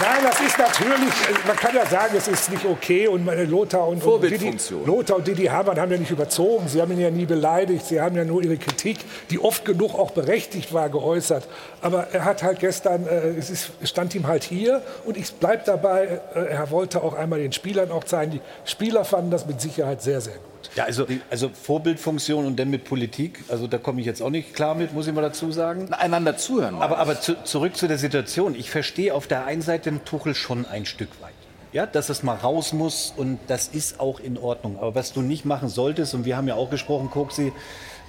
Nein, 0.00 0.24
das 0.24 0.40
ist 0.40 0.58
natürlich, 0.58 1.12
man 1.46 1.56
kann 1.56 1.74
ja 1.74 1.86
sagen, 1.86 2.14
es 2.16 2.26
ist 2.26 2.50
nicht 2.50 2.64
okay 2.64 3.08
und 3.08 3.26
Lothar 3.48 3.88
und, 3.88 4.02
und 4.02 4.22
Didi, 4.22 4.56
Lothar 4.84 5.18
und 5.18 5.26
Didi 5.26 5.44
Hamann 5.44 5.78
haben 5.78 5.92
ja 5.92 5.98
nicht 5.98 6.10
überzogen. 6.10 6.66
Sie 6.68 6.80
haben 6.80 6.92
ihn 6.92 7.00
ja 7.00 7.10
nie 7.10 7.26
beleidigt. 7.26 7.86
Sie 7.86 8.00
haben 8.00 8.16
ja 8.16 8.24
nur 8.24 8.42
ihre 8.42 8.56
Kritik, 8.56 8.98
die 9.30 9.38
oft 9.38 9.64
genug 9.64 9.94
auch 9.94 10.12
berechtigt 10.12 10.72
war, 10.72 10.88
geäußert. 10.88 11.46
Aber 11.82 12.06
er 12.12 12.24
hat 12.24 12.44
halt 12.44 12.60
gestern, 12.60 13.06
äh, 13.06 13.30
es 13.30 13.50
ist, 13.50 13.72
stand 13.82 14.14
ihm 14.14 14.28
halt 14.28 14.44
hier 14.44 14.82
und 15.04 15.16
ich 15.16 15.32
bleibe 15.34 15.64
dabei, 15.66 16.20
äh, 16.34 16.44
er 16.46 16.70
wollte 16.70 17.02
auch 17.02 17.14
einmal 17.14 17.40
den 17.40 17.52
Spielern 17.52 17.90
auch 17.90 18.04
zeigen. 18.04 18.32
Die 18.32 18.40
Spieler 18.64 19.04
fanden 19.04 19.32
das 19.32 19.46
mit 19.46 19.60
Sicherheit 19.60 20.00
sehr, 20.00 20.20
sehr 20.20 20.34
gut. 20.34 20.70
Ja, 20.76 20.84
also, 20.84 21.06
also 21.28 21.50
Vorbildfunktion 21.50 22.46
und 22.46 22.58
dann 22.58 22.70
mit 22.70 22.84
Politik, 22.84 23.42
also 23.48 23.66
da 23.66 23.78
komme 23.78 24.00
ich 24.00 24.06
jetzt 24.06 24.22
auch 24.22 24.30
nicht 24.30 24.54
klar 24.54 24.76
mit, 24.76 24.94
muss 24.94 25.08
ich 25.08 25.12
mal 25.12 25.22
dazu 25.22 25.50
sagen. 25.50 25.92
Einander 25.92 26.36
zuhören. 26.36 26.76
Aber, 26.76 26.98
aber 26.98 27.20
zu, 27.20 27.42
zurück 27.42 27.76
zu 27.76 27.88
der 27.88 27.98
Situation. 27.98 28.54
Ich 28.54 28.70
verstehe 28.70 29.12
auf 29.12 29.26
der 29.26 29.44
einen 29.44 29.62
Seite 29.62 29.90
den 29.90 30.04
Tuchel 30.04 30.36
schon 30.36 30.64
ein 30.66 30.86
Stück 30.86 31.10
weit. 31.20 31.32
Ja, 31.72 31.86
dass 31.86 32.10
es 32.10 32.22
mal 32.22 32.36
raus 32.36 32.72
muss 32.72 33.12
und 33.16 33.38
das 33.48 33.68
ist 33.68 33.98
auch 33.98 34.20
in 34.20 34.38
Ordnung. 34.38 34.78
Aber 34.78 34.94
was 34.94 35.12
du 35.12 35.20
nicht 35.20 35.44
machen 35.44 35.68
solltest, 35.68 36.14
und 36.14 36.26
wir 36.26 36.36
haben 36.36 36.46
ja 36.46 36.54
auch 36.54 36.70
gesprochen, 36.70 37.10
Koksi, 37.10 37.52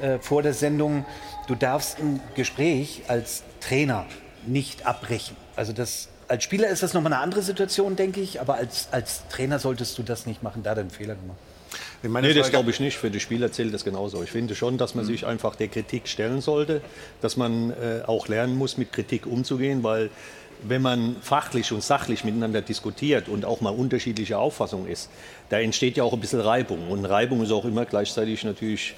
äh, 0.01 0.19
vor 0.19 0.43
der 0.43 0.53
Sendung, 0.53 1.05
du 1.47 1.55
darfst 1.55 1.99
ein 1.99 2.19
Gespräch 2.35 3.03
als 3.07 3.43
Trainer 3.59 4.05
nicht 4.45 4.85
abbrechen. 4.85 5.35
Also 5.55 5.73
das, 5.73 6.09
als 6.27 6.43
Spieler 6.43 6.69
ist 6.69 6.83
das 6.83 6.93
nochmal 6.93 7.13
eine 7.13 7.21
andere 7.21 7.41
Situation, 7.41 7.95
denke 7.95 8.21
ich, 8.21 8.41
aber 8.41 8.55
als, 8.55 8.87
als 8.91 9.27
Trainer 9.29 9.59
solltest 9.59 9.97
du 9.97 10.03
das 10.03 10.25
nicht 10.25 10.43
machen, 10.43 10.63
da 10.63 10.75
den 10.75 10.89
Fehler 10.89 11.15
gemacht. 11.15 11.37
Nee, 12.03 12.33
das 12.33 12.49
glaube 12.49 12.69
ich 12.69 12.79
nicht. 12.79 12.97
Für 12.97 13.09
die 13.09 13.19
Spieler 13.19 13.51
zählt 13.51 13.73
das 13.73 13.85
genauso. 13.85 14.21
Ich 14.23 14.31
finde 14.31 14.55
schon, 14.55 14.77
dass 14.77 14.93
man 14.93 15.05
sich 15.05 15.25
einfach 15.25 15.55
der 15.55 15.69
Kritik 15.69 16.07
stellen 16.07 16.41
sollte, 16.41 16.81
dass 17.21 17.37
man 17.37 17.71
äh, 17.71 18.01
auch 18.05 18.27
lernen 18.27 18.57
muss, 18.57 18.77
mit 18.77 18.91
Kritik 18.91 19.25
umzugehen, 19.25 19.83
weil 19.83 20.09
wenn 20.63 20.81
man 20.81 21.15
fachlich 21.21 21.71
und 21.71 21.83
sachlich 21.83 22.23
miteinander 22.23 22.61
diskutiert 22.61 23.29
und 23.29 23.45
auch 23.45 23.61
mal 23.61 23.69
unterschiedliche 23.69 24.37
Auffassung 24.37 24.87
ist, 24.87 25.09
da 25.49 25.59
entsteht 25.59 25.97
ja 25.97 26.03
auch 26.03 26.13
ein 26.13 26.19
bisschen 26.19 26.41
Reibung. 26.41 26.89
Und 26.89 27.05
Reibung 27.05 27.41
ist 27.41 27.51
auch 27.51 27.65
immer 27.65 27.85
gleichzeitig 27.85 28.43
natürlich, 28.43 28.95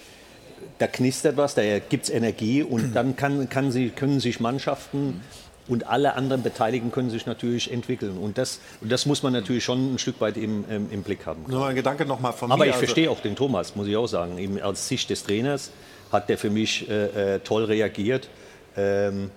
da 0.77 0.87
knistert 0.87 1.37
was, 1.37 1.55
da 1.55 1.79
gibt 1.79 2.05
es 2.05 2.09
Energie 2.09 2.63
und 2.63 2.93
dann 2.95 3.15
kann, 3.15 3.49
kann 3.49 3.71
sie, 3.71 3.89
können 3.89 4.19
sich 4.19 4.39
Mannschaften 4.39 5.21
und 5.67 5.87
alle 5.87 6.13
anderen 6.13 6.43
Beteiligten 6.43 6.91
können 6.91 7.09
sich 7.09 7.25
natürlich 7.25 7.71
entwickeln. 7.71 8.17
Und 8.17 8.37
das, 8.37 8.59
und 8.81 8.91
das 8.91 9.05
muss 9.05 9.23
man 9.23 9.33
natürlich 9.33 9.63
schon 9.63 9.95
ein 9.95 9.97
Stück 9.99 10.21
weit 10.21 10.37
im, 10.37 10.63
im, 10.69 10.91
im 10.91 11.01
Blick 11.03 11.25
haben. 11.25 11.43
Nur 11.47 11.65
ein 11.65 11.75
Gedanke 11.75 12.05
noch 12.05 12.19
mal 12.19 12.33
von 12.33 12.51
Aber 12.51 12.65
mir. 12.65 12.69
ich 12.69 12.75
Also- 12.75 12.85
verstehe 12.85 13.09
auch 13.09 13.19
den 13.19 13.35
Thomas, 13.35 13.75
muss 13.75 13.87
ich 13.87 13.95
auch 13.97 14.07
sagen. 14.07 14.37
Eben 14.37 14.61
als 14.61 14.87
Sicht 14.87 15.09
des 15.09 15.23
Trainers 15.23 15.71
hat 16.11 16.29
der 16.29 16.37
für 16.37 16.49
mich 16.51 16.87
äh, 16.89 17.35
äh, 17.35 17.39
toll 17.39 17.63
reagiert. 17.65 18.29
Ähm, 18.77 19.31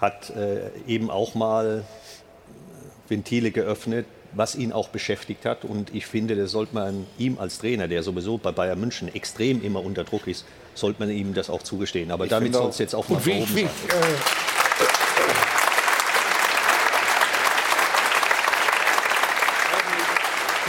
hat 0.00 0.30
äh, 0.30 0.70
eben 0.86 1.10
auch 1.10 1.34
mal 1.34 1.84
Ventile 3.08 3.50
geöffnet, 3.50 4.06
was 4.32 4.54
ihn 4.54 4.72
auch 4.72 4.88
beschäftigt 4.88 5.44
hat. 5.44 5.64
Und 5.64 5.94
ich 5.94 6.06
finde, 6.06 6.36
das 6.36 6.50
sollte 6.52 6.74
man 6.74 7.06
ihm 7.18 7.38
als 7.38 7.58
Trainer, 7.58 7.88
der 7.88 8.02
sowieso 8.02 8.38
bei 8.38 8.52
Bayern 8.52 8.80
München 8.80 9.12
extrem 9.14 9.62
immer 9.62 9.84
unter 9.84 10.04
Druck 10.04 10.26
ist, 10.26 10.44
sollte 10.74 11.00
man 11.00 11.10
ihm 11.10 11.34
das 11.34 11.50
auch 11.50 11.62
zugestehen. 11.62 12.10
Aber 12.10 12.24
Ich 12.24 12.30
damit 12.30 12.54
soll 12.54 12.70
es 12.70 12.78
jetzt 12.78 12.94
auch 12.94 13.08
mal 13.08 13.24
wie, 13.26 13.40
wie, 13.54 13.62
sein. 13.62 13.64
äh, 13.66 13.68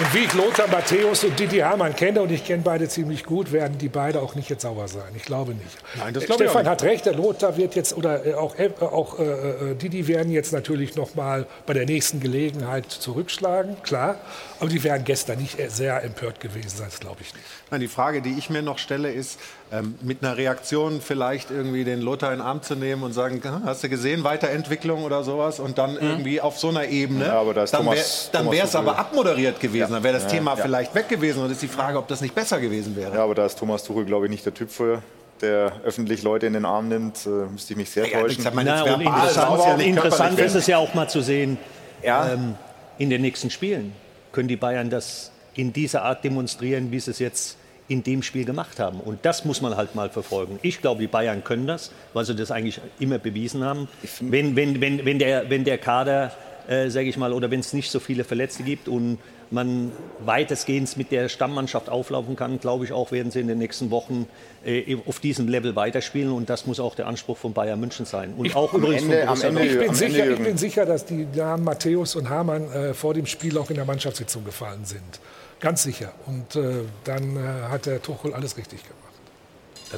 Und 0.02 0.16
wie 0.16 0.24
ich 0.24 0.34
Lothar 0.34 0.68
Matthäus 0.68 1.24
und 1.24 1.39
Didi 1.39 1.60
Hamann 1.60 1.95
kenne, 1.95 2.24
und 2.24 2.32
ich 2.32 2.43
kenne 2.43 2.64
beide 2.64 2.89
ziemlich 2.89 3.24
gut, 3.24 3.52
werden 3.52 3.78
die 3.78 3.88
beide 3.88 4.20
auch 4.20 4.34
nicht 4.34 4.49
jetzt 4.49 4.64
sauer 4.64 4.88
sein. 4.88 5.12
Ich 5.16 5.22
glaube 5.22 5.54
nicht. 5.54 5.78
Nein, 5.95 6.12
das 6.12 6.24
Äh, 6.24 6.26
glaube 6.26 6.43
ich 6.45 6.49
Stefan 6.49 6.64
nicht. 6.64 6.72
hat 6.72 6.82
recht, 6.84 7.06
der 7.06 7.14
Lothar 7.14 7.56
wird 7.56 7.76
jetzt, 7.76 7.95
oder 7.95 8.26
äh, 8.26 8.34
auch, 8.34 8.58
äh, 8.58 8.72
auch 8.80 9.20
äh, 9.20 9.24
äh, 9.24 9.76
Didi 9.76 10.08
werden 10.08 10.32
jetzt 10.32 10.54
natürlich 10.54 10.95
noch 10.95 11.14
mal 11.14 11.45
bei 11.68 11.76
der 11.76 11.86
nächsten 11.86 12.20
Gelegenheit 12.20 12.89
zurückschlagen, 12.89 13.76
klar. 13.84 14.16
Aber 14.60 14.72
die 14.72 14.84
wären 14.84 15.04
gestern 15.04 15.38
nicht 15.38 15.60
äh, 15.60 15.70
sehr 15.70 16.02
empört 16.02 16.39
gewesen 16.39 16.70
sein, 16.70 16.88
das 16.89 16.99
glaube 16.99 17.18
ich 17.22 17.32
nicht. 17.36 17.45
Nein, 17.72 17.80
die 17.80 17.88
Frage, 17.88 18.22
die 18.22 18.38
ich 18.38 18.49
mir 18.49 18.61
noch 18.61 18.78
stelle, 18.80 19.09
ist, 19.13 19.39
ähm, 19.72 19.95
mit 20.01 20.22
einer 20.22 20.36
Reaktion 20.36 20.99
vielleicht 20.99 21.51
irgendwie 21.51 21.86
den 21.86 22.01
Lothar 22.01 22.34
in 22.34 22.39
den 22.39 22.45
Arm 22.45 22.61
zu 22.61 22.76
nehmen 22.76 23.01
und 23.01 23.13
sagen, 23.13 23.41
"Ah, 23.45 23.61
hast 23.63 23.82
du 23.82 23.88
gesehen, 23.88 24.26
Weiterentwicklung 24.26 25.05
oder 25.05 25.24
sowas 25.24 25.61
und 25.61 25.78
dann 25.78 25.95
irgendwie 25.95 26.41
auf 26.41 26.59
so 26.59 26.67
einer 26.67 26.84
Ebene. 26.89 27.28
Ja, 27.28 27.39
aber 27.39 27.53
da 27.53 27.63
ist 27.63 27.74
dann 27.74 27.86
wäre 27.86 27.95
es 27.95 28.30
Tuchel- 28.34 28.76
aber 28.76 28.97
abmoderiert 28.99 29.61
gewesen, 29.61 29.78
Ja. 29.80 29.88
dann 29.88 30.03
wäre 30.03 30.15
das 30.15 30.24
Ja, 30.24 30.30
Thema 30.32 30.57
ja. 30.57 30.63
vielleicht 30.63 30.93
weg 30.95 31.07
gewesen 31.07 31.41
und 31.41 31.49
ist 31.49 31.61
die 31.61 31.69
Frage, 31.69 31.97
ob 31.97 32.09
das 32.09 32.19
nicht 32.19 32.36
besser 32.36 32.59
gewesen 32.59 32.93
wäre. 32.97 33.15
Ja, 33.15 33.24
aber 33.24 33.36
da 33.36 33.45
ist 33.45 33.57
Thomas 33.57 33.86
Tuchel, 33.86 34.03
glaube 34.03 34.26
ich, 34.26 34.32
nicht 34.32 34.45
der 34.45 34.53
Typ 34.53 34.69
für, 34.69 35.01
der 35.39 35.72
öffentlich 35.86 36.24
Leute 36.24 36.47
in 36.47 36.53
den 36.53 36.65
Arm 36.65 36.89
nimmt. 36.89 37.26
Äh, 37.26 37.30
müsste 37.53 37.72
ich 37.72 37.78
mich 37.78 37.89
sehr 37.89 38.05
Ja, 38.05 38.19
täuschen. 38.19 38.43
mal, 38.53 38.65
Na, 38.65 38.84
interessant, 38.84 39.82
interessant 39.82 40.39
ist 40.39 40.55
es 40.55 40.67
ja 40.67 40.78
auch 40.78 40.93
mal 40.93 41.07
zu 41.07 41.22
sehen, 41.22 41.57
Ja. 42.03 42.34
ähm, 42.34 42.55
in 42.97 43.09
den 43.09 43.22
nächsten 43.22 43.49
Spielen 43.49 43.93
können 44.34 44.49
die 44.49 44.57
Bayern 44.57 44.89
das 44.89 45.32
in 45.53 45.72
dieser 45.72 46.03
Art 46.03 46.24
demonstrieren, 46.26 46.91
wie 46.91 46.99
sie 46.99 47.11
es 47.11 47.19
jetzt 47.19 47.57
in 47.91 48.03
dem 48.03 48.23
Spiel 48.23 48.45
gemacht 48.45 48.79
haben. 48.79 49.01
Und 49.01 49.19
das 49.25 49.43
muss 49.43 49.61
man 49.61 49.75
halt 49.75 49.95
mal 49.95 50.09
verfolgen. 50.09 50.59
Ich 50.61 50.81
glaube, 50.81 51.01
die 51.01 51.07
Bayern 51.07 51.43
können 51.43 51.67
das, 51.67 51.91
weil 52.13 52.23
sie 52.23 52.35
das 52.35 52.49
eigentlich 52.49 52.79
immer 52.99 53.19
bewiesen 53.19 53.63
haben. 53.65 53.89
Wenn, 54.21 54.55
wenn, 54.55 54.79
wenn, 54.79 55.05
wenn, 55.05 55.19
der, 55.19 55.49
wenn 55.49 55.65
der 55.65 55.77
Kader, 55.77 56.31
äh, 56.69 56.89
sage 56.89 57.09
ich 57.09 57.17
mal, 57.17 57.33
oder 57.33 57.51
wenn 57.51 57.59
es 57.59 57.73
nicht 57.73 57.91
so 57.91 57.99
viele 57.99 58.23
Verletzte 58.23 58.63
gibt 58.63 58.87
und 58.87 59.17
man 59.49 59.91
weitestgehend 60.23 60.95
mit 60.95 61.11
der 61.11 61.27
Stammmannschaft 61.27 61.89
auflaufen 61.89 62.37
kann, 62.37 62.61
glaube 62.61 62.85
ich 62.85 62.93
auch, 62.93 63.11
werden 63.11 63.29
sie 63.29 63.41
in 63.41 63.49
den 63.49 63.57
nächsten 63.57 63.91
Wochen 63.91 64.25
äh, 64.63 64.95
auf 65.05 65.19
diesem 65.19 65.49
Level 65.49 65.75
weiterspielen. 65.75 66.31
Und 66.31 66.49
das 66.49 66.65
muss 66.65 66.79
auch 66.79 66.95
der 66.95 67.07
Anspruch 67.07 67.37
von 67.37 67.51
Bayern 67.51 67.77
München 67.77 68.05
sein. 68.05 68.33
Und 68.37 68.55
auch 68.55 68.73
übrigens 68.73 69.03
von 69.03 69.25
Borussia 69.25 69.49
ich, 69.49 69.77
bin 69.77 69.93
sicher, 69.93 70.31
ich 70.31 70.39
bin 70.39 70.57
sicher, 70.57 70.85
dass 70.85 71.05
die 71.05 71.27
Namen 71.35 71.65
Matthäus 71.65 72.15
und 72.15 72.29
Hamann 72.29 72.71
äh, 72.71 72.93
vor 72.93 73.13
dem 73.13 73.25
Spiel 73.25 73.57
auch 73.57 73.69
in 73.69 73.75
der 73.75 73.85
Mannschaftssitzung 73.85 74.45
gefallen 74.45 74.85
sind. 74.85 75.19
Ganz 75.62 75.84
sicher. 75.84 76.12
Und 76.28 76.55
äh, 76.55 76.82
dann 77.03 77.38
äh, 77.38 77.70
hat 77.70 77.86
der 77.86 78.01
Tuchel 78.01 78.34
alles 78.34 78.57
richtig 78.57 78.82
gemacht. 78.84 78.97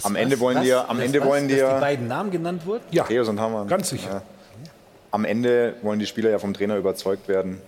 Am 0.05 0.15
Ende 0.15 0.39
wollen 0.39 0.61
die 0.61 0.69
ja- 0.69 0.87
am 0.87 0.97
Das 0.97 1.05
Ende 1.05 1.21
was? 1.21 1.27
wollen 1.27 1.49
ja- 1.49 1.75
die 1.75 1.81
beiden 1.81 2.07
Namen 2.07 2.31
genannt 2.31 2.65
wurden? 2.65 2.83
Ja, 2.91 3.03
Matthäus 3.03 3.27
und 3.29 3.39
Hamann. 3.39 3.67
ganz 3.67 3.89
sicher. 3.89 4.09
Ja. 4.09 4.21
Am 5.11 5.25
Ende 5.25 5.75
wollen 5.83 5.99
die 5.99 6.07
Spieler 6.07 6.31
ja 6.31 6.39
vom 6.39 6.53
Trainer 6.53 6.75
überzeugt 6.77 7.27
werden. 7.27 7.61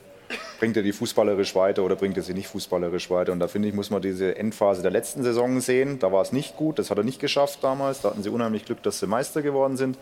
Bringt 0.59 0.75
er 0.77 0.83
die 0.83 0.93
fußballerisch 0.93 1.53
weiter 1.55 1.83
oder 1.83 1.95
bringt 1.95 2.17
er 2.17 2.23
sie 2.23 2.33
nicht 2.33 2.47
fußballerisch 2.47 3.09
weiter? 3.11 3.31
Und 3.31 3.39
da 3.39 3.47
finde 3.47 3.67
ich, 3.67 3.73
muss 3.75 3.91
man 3.91 4.01
diese 4.01 4.35
Endphase 4.37 4.81
der 4.81 4.89
letzten 4.89 5.21
Saison 5.23 5.59
sehen. 5.61 5.99
Da 5.99 6.11
war 6.11 6.21
es 6.23 6.31
nicht 6.31 6.55
gut, 6.57 6.79
das 6.79 6.89
hat 6.89 6.97
er 6.97 7.03
nicht 7.03 7.19
geschafft 7.19 7.59
damals. 7.61 8.01
Da 8.01 8.09
hatten 8.09 8.23
sie 8.23 8.29
unheimlich 8.29 8.65
Glück, 8.65 8.81
dass 8.81 8.99
sie 8.99 9.05
Meister 9.07 9.41
geworden 9.43 9.77
sind. 9.77 9.97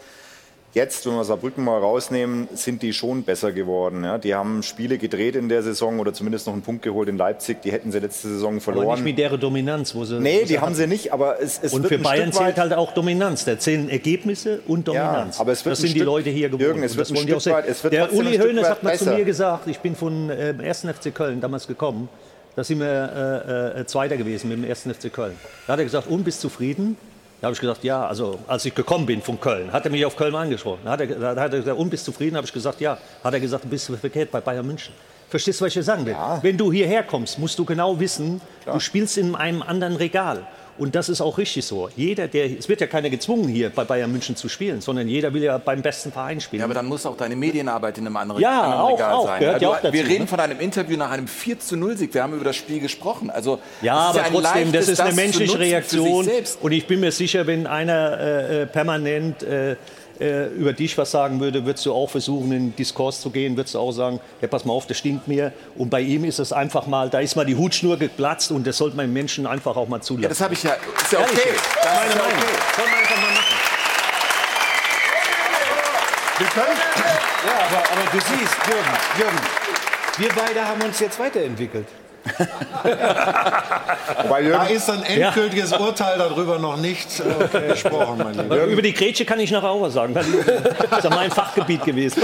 Jetzt, 0.74 1.06
wenn 1.06 1.14
wir 1.14 1.24
Saarbrücken 1.24 1.64
mal 1.64 1.78
rausnehmen, 1.78 2.48
sind 2.56 2.82
die 2.82 2.94
schon 2.94 3.22
besser 3.22 3.52
geworden. 3.52 4.04
Ja, 4.04 4.18
die 4.18 4.34
haben 4.34 4.64
Spiele 4.64 4.98
gedreht 4.98 5.36
in 5.36 5.48
der 5.48 5.62
Saison 5.62 6.00
oder 6.00 6.14
zumindest 6.14 6.48
noch 6.48 6.54
einen 6.54 6.64
Punkt 6.64 6.82
geholt 6.82 7.08
in 7.10 7.18
Leipzig. 7.18 7.62
Die 7.62 7.72
hätten 7.72 7.92
sie 7.92 8.00
letzte 8.00 8.28
Saison 8.30 8.54
Aber 8.54 8.62
verloren. 8.62 8.96
nicht 8.96 9.04
mit 9.04 9.18
der 9.20 9.38
Dominanz, 9.38 9.94
wo 9.94 10.04
sie. 10.04 10.20
nee, 10.20 10.46
die 10.46 10.58
haben 10.58 10.66
hatten. 10.68 10.76
sie 10.76 10.88
nicht, 10.88 11.14
aber 11.14 11.40
es, 11.40 11.60
es 11.62 11.74
Und 11.76 11.86
für 11.88 12.00
Bayern 12.00 12.32
zählt 12.34 12.58
halt 12.58 12.74
auch 12.74 12.92
Dominanz. 12.96 13.46
Da 13.46 13.60
zählen 13.60 13.88
Ergebnisse 13.88 14.62
und 14.66 14.88
Dominanz. 14.88 15.36
Ja, 15.36 15.42
aber 15.42 15.52
es 15.52 15.64
wird 15.64 15.74
das 15.74 15.80
sind 15.82 15.94
die 15.94 16.00
Stück- 16.00 16.06
Leute 16.06 16.30
hier 16.32 16.48
gewohnt. 16.50 16.62
Jürgen, 16.64 16.82
es 16.84 16.94
Und 16.94 16.98
wird 16.98 17.10
das 17.12 17.20
ein 17.20 17.28
die 17.28 17.40
Stück 17.40 17.54
weit- 17.54 17.68
es 17.68 17.84
wird 17.84 17.94
Der 17.94 18.12
Uli 18.12 18.38
Hoeneß 18.40 18.68
hat 18.70 18.82
mal 18.82 18.98
zu 18.98 19.12
mir 19.12 19.26
gesagt, 19.26 19.68
ich 19.68 19.78
bin 19.78 19.96
von 19.96 20.32
äh, 20.32 20.56
1. 20.60 20.88
FC 20.88 21.14
Köln 21.14 21.40
damals 21.40 21.68
gekommen. 21.68 22.10
Da 22.56 22.64
sind 22.64 22.80
wir 22.80 23.74
äh, 23.78 23.82
äh, 23.82 23.86
Zweiter 23.86 24.18
gewesen 24.18 24.50
mit 24.50 24.58
dem 24.64 24.68
1. 24.68 24.88
FC 24.92 25.14
Köln. 25.14 25.36
Da 25.68 25.74
hat 25.74 25.80
er 25.80 25.86
gesagt, 25.86 26.08
und 26.08 26.24
bist 26.24 26.42
zufrieden? 26.42 26.98
Da 27.44 27.48
habe 27.48 27.56
ich 27.56 27.60
gesagt, 27.60 27.84
ja, 27.84 28.08
also 28.08 28.40
als 28.48 28.64
ich 28.64 28.74
gekommen 28.74 29.06
bin 29.06 29.22
von 29.22 29.38
Köln, 29.38 29.70
hat 29.74 29.84
er 29.84 29.92
mich 29.92 30.06
auf 30.06 30.16
Köln 30.16 30.34
angesprochen. 30.34 30.80
Da 30.86 30.92
hat 30.92 31.02
er, 31.02 31.08
da 31.08 31.42
hat 31.42 31.52
er 31.52 31.60
gesagt, 31.60 31.78
und 31.78 31.90
bist 31.90 32.06
zufrieden? 32.06 32.38
habe 32.38 32.48
ich 32.48 32.54
gesagt, 32.54 32.80
ja. 32.80 32.98
Hat 33.22 33.34
er 33.34 33.40
gesagt, 33.42 33.66
du 33.66 33.68
bist 33.68 33.92
verkehrt 34.00 34.32
bei 34.32 34.40
Bayern 34.40 34.66
München. 34.66 34.94
Verstehst 35.28 35.60
du, 35.60 35.66
was 35.66 35.76
ich 35.76 35.84
sagen 35.84 36.06
will? 36.06 36.16
Wenn 36.42 36.56
du 36.56 36.72
hierher 36.72 37.04
kommst, 37.04 37.38
musst 37.38 37.60
du 37.60 37.66
genau 37.66 38.00
wissen, 38.00 38.40
du 38.66 38.80
spielst 38.80 39.18
in 39.18 39.36
einem 39.36 39.62
anderen 39.62 39.98
Regal. 39.98 40.48
Und 40.78 40.96
das 40.96 41.08
ist 41.10 41.22
auch 41.22 41.38
richtig 41.38 41.66
so. 41.66 41.90
Jeder, 41.96 42.28
der, 42.28 42.46
es 42.58 42.68
wird 42.68 42.82
ja 42.82 42.88
keiner 42.88 43.10
gezwungen, 43.10 43.48
hier 43.48 43.70
bei 43.70 43.84
Bayern 43.84 44.12
München 44.12 44.36
zu 44.36 44.50
spielen, 44.50 44.82
sondern 44.82 45.08
jeder 45.08 45.34
will 45.34 45.44
ja 45.44 45.58
beim 45.60 45.82
besten 45.82 46.12
Verein 46.12 46.42
spielen. 46.42 46.62
Ja, 46.62 46.66
aber 46.66 46.74
dann 46.74 46.88
muss 46.88 47.06
auch 47.06 47.16
deine 47.16 47.36
Medienarbeit 47.36 47.98
in 48.00 48.08
einem 48.08 48.18
anderen, 48.18 48.42
Ja, 48.42 48.62
anderen 48.62 48.82
auch, 48.82 48.94
Regal 48.94 49.14
auch. 49.14 49.26
sein. 49.28 49.40
Gehört 49.40 49.62
ja 49.62 49.68
du, 49.70 49.74
auch 49.76 49.82
dazu, 49.82 49.94
wir 49.94 50.08
reden 50.08 50.24
ne? 50.24 50.28
von 50.28 50.40
einem 50.40 50.60
Interview 50.60 50.98
nach 50.98 51.12
einem 51.12 51.28
4 51.28 51.60
zu 51.60 51.78
0 51.78 51.98
Sieg. 51.98 52.14
Wir 52.14 52.24
haben 52.24 52.34
über 52.34 52.44
das 52.46 52.56
Spiel 52.56 52.80
gesprochen. 52.80 53.30
Also, 53.30 53.60
Ja, 53.82 53.96
aber 53.96 54.24
ein 54.24 54.32
trotzdem, 54.32 54.42
das 54.44 54.54
leichtes, 54.54 54.90
ist 54.90 55.00
eine 55.02 55.14
menschliche 55.14 55.60
Reaktion. 55.60 56.28
Und 56.62 56.72
ich 56.72 56.88
bin 56.88 57.00
mir 57.00 57.12
sicher, 57.12 57.46
wenn 57.46 57.68
einer 57.68 58.20
äh, 58.20 58.62
äh, 58.62 58.66
permanent 58.66 59.44
äh, 59.44 59.76
äh, 60.24 60.46
über 60.48 60.72
dich 60.72 60.98
was 60.98 61.12
sagen 61.12 61.40
würde, 61.42 61.66
würdest 61.66 61.86
du 61.86 61.94
auch 61.94 62.10
versuchen, 62.10 62.46
in 62.54 62.70
den 62.70 62.76
Diskurs 62.76 63.20
zu 63.20 63.30
gehen, 63.30 63.58
würdest 63.58 63.76
du 63.76 63.80
auch 63.80 63.92
sagen, 63.92 64.22
ja, 64.42 64.48
pass 64.48 64.64
mal 64.64 64.74
auf, 64.74 64.88
das 64.88 64.98
stinkt 64.98 65.28
mir. 65.28 65.52
Und 65.76 65.90
bei 65.90 66.00
ihm 66.00 66.24
ist 66.24 66.40
es 66.40 66.54
einfach 66.54 66.88
mal, 66.88 67.10
da 67.10 67.20
ist 67.20 67.36
mal 67.36 67.46
die 67.46 67.56
Hutschnur 67.56 67.98
geplatzt 67.98 68.52
und 68.52 68.66
das 68.66 68.78
sollte 68.78 68.96
man 68.96 69.08
den 69.08 69.14
Menschen 69.14 69.46
einfach 69.46 69.76
auch 69.76 69.88
mal 69.90 70.02
zulassen. 70.02 70.24
Ja, 70.24 70.30
das 70.30 70.40
habe 70.42 70.54
ich 70.54 70.64
ja. 70.64 70.72
Ist 70.74 71.12
ja 71.12 71.20
okay. 71.20 71.32
Das 71.36 71.86
Meine 71.94 72.08
ist 72.08 72.16
ja 72.16 72.22
Meinung. 72.22 72.38
okay. 72.38 72.56
Soll 72.78 72.86
man 72.86 73.00
einfach 73.00 73.18
mal 73.18 73.34
machen. 73.34 73.58
Wir 76.38 76.48
können, 76.48 76.78
Ja, 77.46 77.54
aber, 77.68 77.92
aber 77.92 78.12
du 78.12 78.18
siehst, 78.20 78.56
Jürgen, 78.68 78.98
Jürgen, 79.20 79.40
wir 80.18 80.30
beide 80.36 80.68
haben 80.68 80.82
uns 80.82 81.00
jetzt 81.00 81.20
weiterentwickelt. 81.20 81.88
Da 84.54 84.66
ist 84.68 84.90
ein 84.90 85.04
endgültiges 85.04 85.72
ja. 85.72 85.80
Urteil 85.80 86.18
darüber 86.18 86.58
noch 86.58 86.78
nicht 86.78 87.22
äh, 87.54 87.70
gesprochen, 87.70 88.22
mein 88.24 88.34
Lieber. 88.36 88.64
Über 88.64 88.82
die 88.82 88.94
Grätsche 88.94 89.26
kann 89.26 89.40
ich 89.40 89.52
nachher 89.52 89.70
auch 89.70 89.82
was 89.82 89.94
sagen. 89.94 90.14
Das 90.14 90.26
ist 90.98 91.04
ja 91.04 91.10
mein 91.10 91.32
Fachgebiet 91.32 91.84
gewesen. 91.84 92.24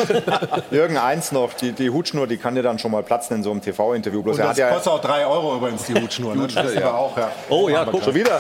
Jürgen, 0.72 0.98
eins 0.98 1.32
noch, 1.32 1.54
die, 1.54 1.74
die 1.74 1.90
Hutschnur, 1.90 2.28
die 2.28 2.38
kann 2.38 2.56
dir 2.56 2.64
dann 2.64 2.80
schon 2.80 2.92
mal 2.92 3.04
platzen 3.04 3.38
in 3.38 3.44
so 3.44 3.52
einem 3.52 3.62
TV-Interview. 3.62 4.22
Und 4.22 4.38
das 4.38 4.58
ja 4.58 4.70
kostet 4.70 4.94
auch 4.94 5.02
drei 5.02 5.26
Euro 5.26 5.58
übrigens, 5.58 5.84
die 5.84 5.96
Hutschnur. 5.96 6.36
Ne? 6.36 6.48
Das 6.60 6.74
ja. 6.74 6.92
auch, 6.92 7.16
ja. 7.18 7.32
Oh 7.50 7.70
ja, 7.70 7.86
guck. 7.86 8.04
Schon 8.04 8.16
wieder? 8.16 8.40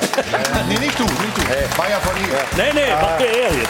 nee, 0.67 0.77
nicht 0.77 0.99
du, 0.99 1.03
nicht 1.03 1.37
du. 1.37 1.41
Hey. 1.47 1.65
War 1.77 1.89
ja 1.89 1.99
von 1.99 2.17
ihm. 2.17 2.29
Nee, 2.57 2.63
nee, 2.73 2.89
ja. 2.89 3.01
macht 3.01 3.19
der 3.21 3.29
er 3.29 3.53
jetzt. 3.53 3.69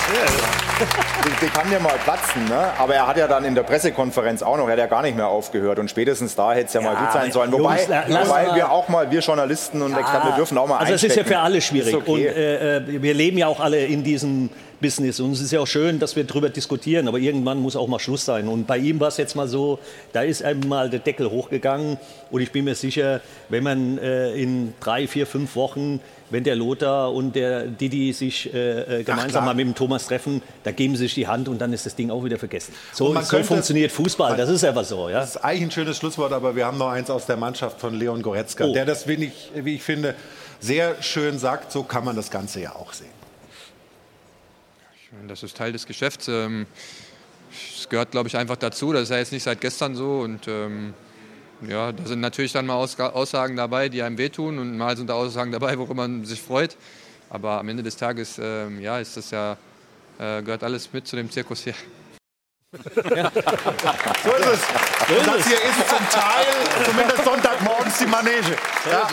Die, 1.25 1.45
die, 1.45 1.51
kann 1.51 1.69
dir 1.69 1.79
mal 1.79 1.97
platzen, 2.03 2.45
ne? 2.45 2.71
aber 2.77 2.95
er 2.95 3.05
hat 3.05 3.17
ja 3.17 3.27
dann 3.27 3.43
in 3.43 3.53
der 3.53 3.63
Pressekonferenz 3.63 4.41
auch 4.41 4.55
noch, 4.55 4.65
er 4.67 4.71
hat 4.71 4.79
ja 4.79 4.85
gar 4.87 5.01
nicht 5.01 5.15
mehr 5.15 5.27
aufgehört 5.27 5.77
und 5.77 5.89
spätestens 5.89 6.35
da 6.35 6.53
hätte 6.53 6.67
es 6.67 6.73
ja, 6.73 6.81
ja, 6.81 6.91
mal 6.91 6.95
gut 7.03 7.11
sein 7.11 7.31
sollen. 7.31 7.51
Wobei, 7.51 7.78
Jungs, 7.87 8.27
wobei 8.27 8.55
wir 8.55 8.71
auch 8.71 8.89
mal, 8.89 9.09
wir 9.11 9.19
Journalisten 9.19 9.81
und 9.81 9.95
Experten, 9.95 10.27
wir 10.27 10.35
dürfen 10.35 10.57
auch 10.57 10.67
mal 10.67 10.77
Also 10.77 10.93
es 10.93 11.03
ist 11.03 11.15
ja 11.15 11.23
für 11.23 11.39
alle 11.39 11.61
schwierig. 11.61 11.95
Okay. 11.95 12.11
und 12.11 12.21
äh, 12.21 12.77
äh, 12.77 13.01
wir 13.01 13.13
leben 13.13 13.37
ja 13.37 13.47
auch 13.47 13.59
alle 13.59 13.85
in 13.85 14.03
diesem 14.03 14.49
Business. 14.79 15.19
Und 15.19 15.31
es 15.31 15.41
ist 15.41 15.51
ja 15.51 15.59
auch 15.59 15.67
schön, 15.67 15.99
dass 15.99 16.15
wir 16.15 16.23
darüber 16.23 16.49
diskutieren, 16.49 17.07
aber 17.07 17.19
irgendwann 17.19 17.59
muss 17.59 17.75
auch 17.75 17.87
mal 17.87 17.99
Schluss 17.99 18.25
sein. 18.25 18.47
Und 18.47 18.67
bei 18.67 18.77
ihm 18.77 18.99
war 18.99 19.09
es 19.09 19.17
jetzt 19.17 19.35
mal 19.35 19.47
so, 19.47 19.79
da 20.13 20.21
ist 20.21 20.43
einmal 20.43 20.89
der 20.89 20.99
Deckel 20.99 21.29
hochgegangen 21.29 21.97
und 22.31 22.41
ich 22.41 22.51
bin 22.51 22.65
mir 22.65 22.75
sicher, 22.75 23.21
wenn 23.49 23.63
man 23.63 23.97
äh, 23.97 24.33
in 24.33 24.73
drei, 24.79 25.07
vier, 25.07 25.25
fünf 25.25 25.55
Wochen, 25.55 25.99
wenn 26.29 26.43
der 26.43 26.55
Lothar 26.55 27.11
und 27.13 27.35
der 27.35 27.65
Didi 27.65 28.13
sich 28.13 28.53
äh, 28.53 28.99
äh 28.99 29.03
gemeinsam 29.03 29.41
Ach, 29.41 29.47
mal 29.47 29.55
mit 29.55 29.65
dem 29.65 29.75
Thomas 29.75 30.07
treffen, 30.07 30.41
da 30.63 30.71
geben 30.71 30.95
sie 30.95 31.03
sich 31.03 31.15
die 31.15 31.27
Hand 31.27 31.47
und 31.47 31.59
dann 31.59 31.73
ist 31.73 31.85
das 31.85 31.95
Ding 31.95 32.11
auch 32.11 32.23
wieder 32.23 32.37
vergessen. 32.37 32.73
So, 32.93 33.19
so 33.21 33.43
funktioniert 33.43 33.91
Fußball, 33.91 34.37
das 34.37 34.49
ist 34.49 34.63
einfach 34.63 34.85
so. 34.85 35.09
Ja? 35.09 35.21
Das 35.21 35.31
ist 35.31 35.37
eigentlich 35.37 35.63
ein 35.63 35.71
schönes 35.71 35.97
Schlusswort, 35.97 36.31
aber 36.31 36.55
wir 36.55 36.65
haben 36.65 36.77
noch 36.77 36.89
eins 36.89 37.09
aus 37.09 37.25
der 37.25 37.37
Mannschaft 37.37 37.79
von 37.79 37.95
Leon 37.95 38.21
Goretzka, 38.21 38.65
oh. 38.65 38.73
der 38.73 38.85
das, 38.85 39.07
wie 39.07 39.25
ich, 39.25 39.51
wie 39.55 39.75
ich 39.75 39.83
finde, 39.83 40.15
sehr 40.59 41.01
schön 41.01 41.39
sagt, 41.39 41.71
so 41.71 41.83
kann 41.83 42.05
man 42.05 42.15
das 42.15 42.29
Ganze 42.29 42.61
ja 42.61 42.75
auch 42.75 42.93
sehen. 42.93 43.18
Das 45.27 45.43
ist 45.43 45.57
Teil 45.57 45.71
des 45.71 45.85
Geschäfts. 45.85 46.27
Ähm, 46.27 46.67
es 47.51 47.89
gehört, 47.89 48.11
glaube 48.11 48.27
ich, 48.27 48.37
einfach 48.37 48.57
dazu. 48.57 48.93
Das 48.93 49.03
ist 49.03 49.09
ja 49.09 49.17
jetzt 49.17 49.31
nicht 49.31 49.43
seit 49.43 49.59
gestern 49.59 49.95
so. 49.95 50.19
Und 50.19 50.47
ähm, 50.47 50.93
ja, 51.67 51.91
da 51.91 52.05
sind 52.05 52.19
natürlich 52.19 52.53
dann 52.53 52.67
mal 52.67 52.75
Aussagen 52.75 53.55
dabei, 53.55 53.89
die 53.89 54.03
einem 54.03 54.17
wehtun. 54.17 54.59
Und 54.59 54.77
mal 54.77 54.95
sind 54.97 55.09
da 55.09 55.15
Aussagen 55.15 55.51
dabei, 55.51 55.77
worüber 55.77 55.95
man 55.95 56.25
sich 56.25 56.41
freut. 56.41 56.77
Aber 57.29 57.59
am 57.59 57.69
Ende 57.69 57.83
des 57.83 57.97
Tages, 57.97 58.39
ähm, 58.41 58.79
ja, 58.81 58.99
ist 58.99 59.17
das 59.17 59.31
ja, 59.31 59.53
äh, 60.19 60.41
gehört 60.43 60.63
alles 60.63 60.93
mit 60.93 61.07
zu 61.07 61.15
dem 61.15 61.29
Zirkus 61.29 61.63
hier. 61.63 61.75
Ja. 63.15 63.31
So 63.33 64.31
ist 64.31 64.45
es. 64.45 64.59
So 65.07 65.15
ist 65.15 65.27
das 65.27 65.47
hier 65.47 65.57
ist 65.57 65.89
zum 65.89 66.09
Teil, 66.11 66.45
zumindest 66.85 67.23
Sonntagmorgens, 67.59 67.97
die 67.99 68.05
Manege. 68.05 68.55
Ja. 68.89 69.09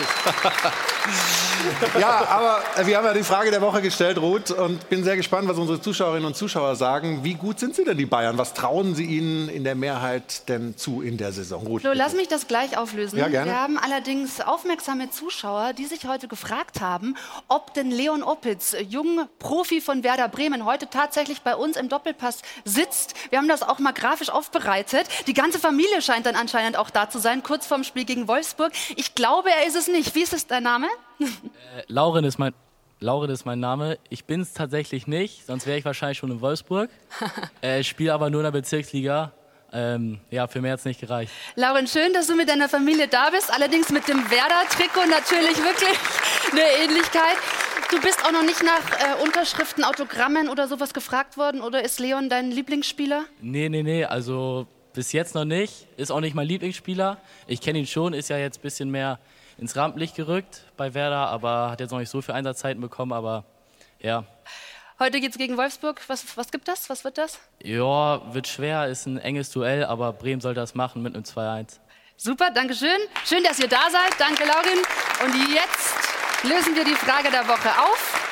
ja, 2.01 2.27
aber 2.29 2.87
wir 2.87 2.97
haben 2.97 3.05
ja 3.05 3.15
die 3.15 3.23
Frage 3.23 3.51
der 3.51 3.61
Woche 3.61 3.83
gestellt, 3.83 4.19
Ruth, 4.19 4.51
und 4.51 4.89
bin 4.89 5.05
sehr 5.05 5.17
gespannt, 5.17 5.49
was 5.49 5.59
unsere 5.59 5.81
Zuschauerinnen 5.81 6.27
und 6.27 6.37
Zuschauer 6.37 6.77
sagen. 6.77 7.25
Wie 7.25 7.35
gut 7.35 7.59
sind 7.59 7.75
sie 7.75 7.85
denn, 7.85 7.97
die 7.97 8.07
Bayern? 8.07 8.39
Was 8.39 8.55
trauen 8.55 8.95
sie 8.95 9.05
ihnen 9.05 9.49
in 9.49 9.65
der 9.65 9.75
Mehrheit 9.75 10.49
denn 10.49 10.77
zu 10.77 11.03
in 11.03 11.17
der 11.17 11.33
Saison? 11.33 11.67
Ruth, 11.67 11.83
Flo, 11.83 11.93
lass 11.95 12.15
mich 12.15 12.29
das 12.29 12.47
gleich 12.47 12.77
auflösen. 12.77 13.19
Ja, 13.19 13.29
gerne. 13.29 13.51
Wir 13.51 13.61
haben 13.61 13.79
allerdings 13.79 14.41
aufmerksame 14.41 15.11
Zuschauer, 15.11 15.73
die 15.73 15.87
sich 15.87 16.07
heute 16.07 16.29
gefragt 16.29 16.81
haben, 16.81 17.17
ob 17.49 17.75
denn 17.75 17.91
Leon 17.91 18.23
Opitz, 18.23 18.77
junger 18.89 19.29
Profi 19.39 19.81
von 19.81 20.05
Werder 20.05 20.29
Bremen, 20.29 20.65
heute 20.65 20.89
tatsächlich 20.89 21.43
bei 21.43 21.57
uns 21.57 21.77
im 21.77 21.89
Doppelpass 21.89 22.43
sitzt. 22.65 23.15
Wir 23.31 23.39
haben 23.39 23.47
haben 23.47 23.61
das 23.61 23.69
auch 23.69 23.79
mal 23.79 23.93
grafisch 23.93 24.29
aufbereitet. 24.29 25.07
Die 25.27 25.35
ganze 25.35 25.59
Familie 25.59 26.03
scheint 26.03 26.27
dann 26.27 26.35
anscheinend 26.35 26.77
auch 26.77 26.91
da 26.91 27.09
zu 27.09 27.19
sein, 27.19 27.43
kurz 27.43 27.67
vorm 27.67 27.85
Spiel 27.85 28.05
gegen 28.05 28.27
Wolfsburg. 28.27 28.36
Ich 28.97 29.15
glaube, 29.15 29.51
er 29.51 29.67
ist 29.67 29.77
es 29.77 29.89
nicht. 29.89 30.15
Wie 30.15 30.23
ist 30.23 30.33
es 30.33 30.47
dein 30.47 30.63
Name? 30.63 30.87
Äh, 31.19 31.25
Lauren 31.89 32.25
ist 32.25 32.39
mein 32.39 32.53
Lauren 32.99 33.31
ist 33.31 33.45
mein 33.45 33.61
Name. 33.61 33.99
Ich 34.09 34.25
bin 34.25 34.41
es 34.41 34.55
tatsächlich 34.55 35.07
nicht, 35.07 35.47
sonst 35.47 35.67
wäre 35.67 35.79
ich 35.79 35.85
wahrscheinlich 35.85 36.17
schon 36.17 36.31
in 36.31 36.41
Wolfsburg. 36.41 36.89
äh, 37.61 37.83
spiele 37.83 38.15
aber 38.15 38.31
nur 38.31 38.41
in 38.41 38.45
der 38.45 38.53
Bezirksliga. 38.53 39.33
Ähm, 39.73 40.21
ja, 40.31 40.47
für 40.47 40.63
mehr 40.63 40.73
hat 40.73 40.79
es 40.79 40.85
nicht 40.87 41.01
gereicht. 41.01 41.31
Lauren, 41.57 41.87
schön, 41.87 42.13
dass 42.15 42.29
du 42.29 42.37
mit 42.37 42.49
deiner 42.49 42.69
Familie 42.69 43.09
da 43.09 43.29
bist. 43.31 43.53
Allerdings 43.53 43.91
mit 43.91 44.09
dem 44.09 44.31
Werder-Trikot 44.31 45.07
natürlich 45.11 45.59
wirklich 45.59 45.99
eine 46.53 46.63
Ähnlichkeit. 46.85 47.37
Du 47.91 48.01
bist 48.01 48.25
auch 48.25 48.33
noch 48.33 48.43
nicht 48.43 48.63
nach 48.63 48.81
äh, 48.93 49.23
Unterschriften, 49.23 49.85
Autogrammen 49.85 50.49
oder 50.49 50.67
sowas 50.67 50.95
gefragt 50.95 51.37
worden? 51.37 51.61
Oder 51.61 51.85
ist 51.85 52.01
Leon 52.01 52.31
dein 52.31 52.51
Lieblingsspieler? 52.51 53.25
Nee, 53.41 53.69
nee, 53.69 53.83
nee. 53.83 54.05
Also 54.05 54.67
bis 54.97 55.13
jetzt 55.13 55.35
noch 55.35 55.45
nicht. 55.45 55.87
Ist 55.97 56.11
auch 56.11 56.21
nicht 56.21 56.35
mein 56.35 56.49
Lieblingsspieler. 56.49 57.19
Ich 57.47 57.61
kenne 57.61 57.79
ihn 57.79 57.87
schon, 57.87 58.13
ist 58.13 58.29
ja 58.29 58.39
jetzt 58.39 58.59
ein 58.59 58.63
bisschen 58.63 58.91
mehr 58.91 59.21
ins 59.59 59.77
Rampenlicht 59.77 60.17
gerückt 60.17 60.65
bei 60.77 60.95
Werder, 60.95 61.29
aber 61.29 61.71
hat 61.71 61.81
jetzt 61.81 61.93
noch 61.93 62.01
nicht 62.01 62.11
so 62.11 62.21
viel 62.21 62.35
Einsatzzeiten 62.35 62.81
bekommen. 62.81 63.13
Aber 63.13 63.45
ja, 64.01 64.25
Heute 64.99 65.21
geht 65.21 65.33
es 65.33 65.37
gegen 65.37 65.59
Wolfsburg. 65.59 66.01
Was, 66.07 66.39
was 66.39 66.51
gibt 66.51 66.69
das? 66.69 66.89
Was 66.89 67.05
wird 67.05 67.19
das? 67.19 67.39
Ja, 67.63 68.23
wird 68.33 68.49
schwer, 68.49 68.87
ist 68.87 69.05
ein 69.05 69.19
enges 69.19 69.51
Duell, 69.51 69.85
aber 69.85 70.15
Bremen 70.15 70.41
soll 70.41 70.55
das 70.55 70.75
machen 70.75 71.03
mit 71.03 71.15
einem 71.15 71.25
2-1. 71.25 71.79
Super, 72.17 72.51
danke 72.51 72.75
schön. 72.75 72.99
Schön, 73.27 73.45
dass 73.45 73.59
ihr 73.59 73.69
da 73.69 73.91
seid. 73.91 74.19
Danke, 74.19 74.45
Laurin. 74.45 74.79
Und 75.23 75.55
jetzt 75.55 75.95
lösen 76.45 76.75
wir 76.75 76.85
die 76.85 76.95
Frage 76.95 77.31
der 77.31 77.47
Woche 77.47 77.69
auf 77.79 78.26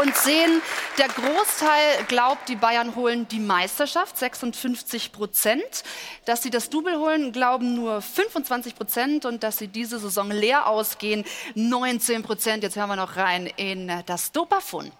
und 0.00 0.14
sehen, 0.14 0.62
der 0.98 1.08
Großteil 1.08 2.04
glaubt, 2.08 2.48
die 2.48 2.56
Bayern 2.56 2.94
holen 2.96 3.26
die 3.28 3.38
Meisterschaft, 3.38 4.16
56 4.16 5.12
Prozent. 5.12 5.84
Dass 6.26 6.42
sie 6.42 6.50
das 6.50 6.70
Double 6.70 6.98
holen, 6.98 7.32
glauben 7.32 7.74
nur 7.74 8.00
25 8.00 8.74
Prozent 8.74 9.26
und 9.26 9.42
dass 9.42 9.58
sie 9.58 9.68
diese 9.68 9.98
Saison 9.98 10.30
leer 10.30 10.66
ausgehen, 10.66 11.24
19 11.54 12.22
Prozent. 12.22 12.62
Jetzt 12.62 12.76
hören 12.76 12.88
wir 12.88 12.96
noch 12.96 13.16
rein 13.16 13.48
in 13.56 13.90
das 14.06 14.32
Dopafon. 14.32 14.90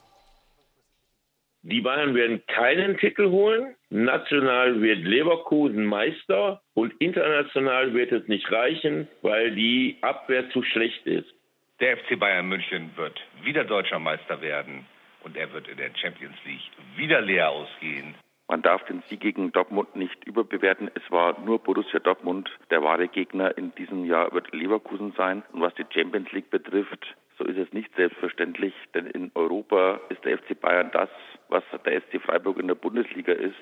Die 1.62 1.80
Bayern 1.82 2.14
werden 2.14 2.42
keinen 2.46 2.96
Titel 2.96 3.28
holen. 3.30 3.74
National 3.90 4.80
wird 4.80 5.00
Leverkusen 5.00 5.84
Meister 5.84 6.62
und 6.74 6.94
international 7.00 7.92
wird 7.92 8.12
es 8.12 8.26
nicht 8.28 8.50
reichen, 8.50 9.08
weil 9.20 9.54
die 9.54 9.98
Abwehr 10.00 10.48
zu 10.50 10.62
schlecht 10.62 11.06
ist. 11.06 11.34
Der 11.80 11.96
FC 11.96 12.18
Bayern 12.18 12.46
München 12.46 12.90
wird 12.96 13.18
wieder 13.42 13.64
deutscher 13.64 13.98
Meister 13.98 14.42
werden 14.42 14.84
und 15.24 15.34
er 15.34 15.50
wird 15.54 15.66
in 15.66 15.78
der 15.78 15.90
Champions 15.96 16.36
League 16.44 16.70
wieder 16.94 17.22
leer 17.22 17.48
ausgehen. 17.48 18.14
Man 18.48 18.60
darf 18.60 18.84
den 18.84 19.02
Sieg 19.08 19.20
gegen 19.20 19.50
Dortmund 19.50 19.96
nicht 19.96 20.22
überbewerten. 20.24 20.90
Es 20.94 21.10
war 21.10 21.40
nur 21.40 21.58
Borussia 21.58 21.98
Dortmund. 21.98 22.50
Der 22.70 22.82
wahre 22.82 23.08
Gegner 23.08 23.56
in 23.56 23.74
diesem 23.76 24.04
Jahr 24.04 24.30
wird 24.32 24.52
Leverkusen 24.52 25.14
sein. 25.16 25.42
Und 25.52 25.62
was 25.62 25.74
die 25.76 25.86
Champions 25.88 26.30
League 26.32 26.50
betrifft, 26.50 27.16
so 27.38 27.44
ist 27.44 27.56
es 27.56 27.72
nicht 27.72 27.94
selbstverständlich, 27.96 28.74
denn 28.92 29.06
in 29.06 29.30
Europa 29.34 30.00
ist 30.10 30.22
der 30.26 30.36
FC 30.36 30.60
Bayern 30.60 30.90
das, 30.92 31.08
was 31.48 31.64
der 31.86 32.02
SC 32.02 32.20
Freiburg 32.20 32.58
in 32.58 32.68
der 32.68 32.74
Bundesliga 32.74 33.32
ist. 33.32 33.54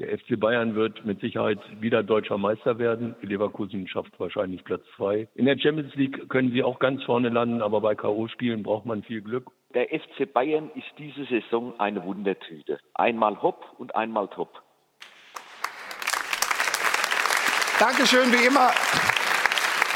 Der 0.00 0.18
FC 0.18 0.40
Bayern 0.40 0.74
wird 0.74 1.04
mit 1.04 1.20
Sicherheit 1.20 1.58
wieder 1.78 2.02
deutscher 2.02 2.38
Meister 2.38 2.78
werden. 2.78 3.14
Die 3.20 3.26
Leverkusen 3.26 3.86
schafft 3.86 4.18
wahrscheinlich 4.18 4.64
Platz 4.64 4.82
zwei. 4.96 5.28
In 5.34 5.44
der 5.44 5.58
Champions 5.58 5.94
League 5.94 6.30
können 6.30 6.52
sie 6.52 6.62
auch 6.62 6.78
ganz 6.78 7.02
vorne 7.04 7.28
landen, 7.28 7.60
aber 7.60 7.82
bei 7.82 7.94
K.O.-Spielen 7.94 8.62
braucht 8.62 8.86
man 8.86 9.02
viel 9.02 9.20
Glück. 9.20 9.50
Der 9.74 9.88
FC 9.88 10.32
Bayern 10.32 10.70
ist 10.74 10.86
diese 10.96 11.26
Saison 11.26 11.78
eine 11.78 12.02
Wundertüte. 12.02 12.78
Einmal 12.94 13.42
hopp 13.42 13.74
und 13.76 13.94
einmal 13.94 14.28
top. 14.28 14.62
Dankeschön 17.78 18.32
wie 18.32 18.46
immer 18.46 18.70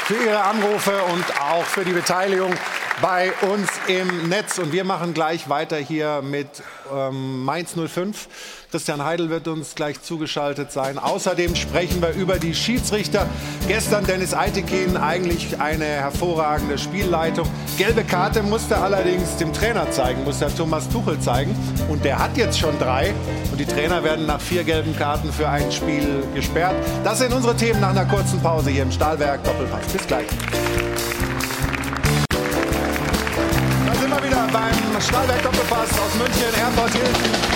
für 0.05 0.23
Ihre 0.23 0.43
Anrufe 0.43 1.01
und 1.11 1.25
auch 1.41 1.63
für 1.63 1.83
die 1.83 1.93
Beteiligung 1.93 2.53
bei 3.01 3.31
uns 3.51 3.69
im 3.87 4.29
Netz. 4.29 4.57
Und 4.57 4.71
wir 4.71 4.83
machen 4.83 5.13
gleich 5.13 5.49
weiter 5.49 5.77
hier 5.77 6.21
mit 6.21 6.47
ähm, 6.93 7.43
Mainz 7.43 7.75
05. 7.75 8.27
Christian 8.71 9.03
Heidel 9.03 9.29
wird 9.29 9.47
uns 9.47 9.75
gleich 9.75 10.01
zugeschaltet 10.01 10.71
sein. 10.71 10.97
Außerdem 10.97 11.55
sprechen 11.55 12.01
wir 12.01 12.09
über 12.09 12.39
die 12.39 12.53
Schiedsrichter. 12.53 13.27
Gestern 13.67 14.05
Dennis 14.05 14.33
Eitekin, 14.33 14.97
eigentlich 14.97 15.59
eine 15.61 15.85
hervorragende 15.85 16.77
Spielleitung. 16.77 17.47
Gelbe 17.77 18.03
Karte 18.03 18.43
musste 18.43 18.77
allerdings 18.77 19.37
dem 19.37 19.53
Trainer 19.53 19.89
zeigen, 19.91 20.23
musste 20.23 20.53
Thomas 20.55 20.89
Tuchel 20.89 21.19
zeigen. 21.19 21.55
Und 21.89 22.03
der 22.03 22.19
hat 22.19 22.35
jetzt 22.37 22.59
schon 22.59 22.77
drei. 22.79 23.13
Und 23.51 23.59
die 23.59 23.65
Trainer 23.65 24.03
werden 24.03 24.25
nach 24.25 24.41
vier 24.41 24.63
gelben 24.63 24.95
Karten 24.97 25.31
für 25.31 25.47
ein 25.47 25.71
Spiel 25.71 26.23
gesperrt. 26.33 26.75
Das 27.03 27.19
sind 27.19 27.33
unsere 27.33 27.55
Themen 27.55 27.79
nach 27.79 27.91
einer 27.91 28.05
kurzen 28.05 28.41
Pause 28.41 28.69
hier 28.71 28.83
im 28.83 28.91
Stahlwerk 28.91 29.43
Doppelpass. 29.43 29.85
Bis 29.87 30.05
gleich. 30.07 30.27
Stahlwerk 35.01 35.43
Doppelpass 35.43 35.89
aus 35.91 36.15
München, 36.15 36.43
Airport 36.57 36.91
Hilton. 36.91 37.55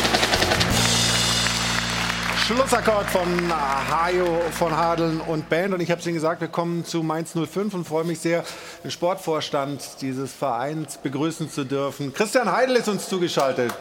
Schlussakkord 2.46 3.10
von 3.12 3.54
Hajo 3.92 4.42
von 4.52 4.76
Hadeln 4.76 5.22
und 5.22 5.48
Band. 5.50 5.74
Und 5.74 5.82
ich 5.82 5.92
habe 5.92 6.02
es 6.02 6.08
Ihnen 6.08 6.16
gesagt, 6.16 6.42
wir 6.42 6.48
kommen 6.48 6.84
zu 6.84 7.04
Mainz 7.04 7.34
05 7.34 7.74
und 7.76 7.88
freue 7.88 8.04
mich 8.04 8.20
sehr, 8.20 8.44
den 8.84 8.92
Sportvorstand 8.92 9.82
dieses 10.02 10.34
Vereins 10.34 10.98
begrüßen 10.98 11.50
zu 11.50 11.64
dürfen. 11.64 12.14
Christian 12.14 12.52
Heidel 12.52 12.76
ist 12.76 12.90
uns 12.90 13.08
zugeschaltet. 13.08 13.72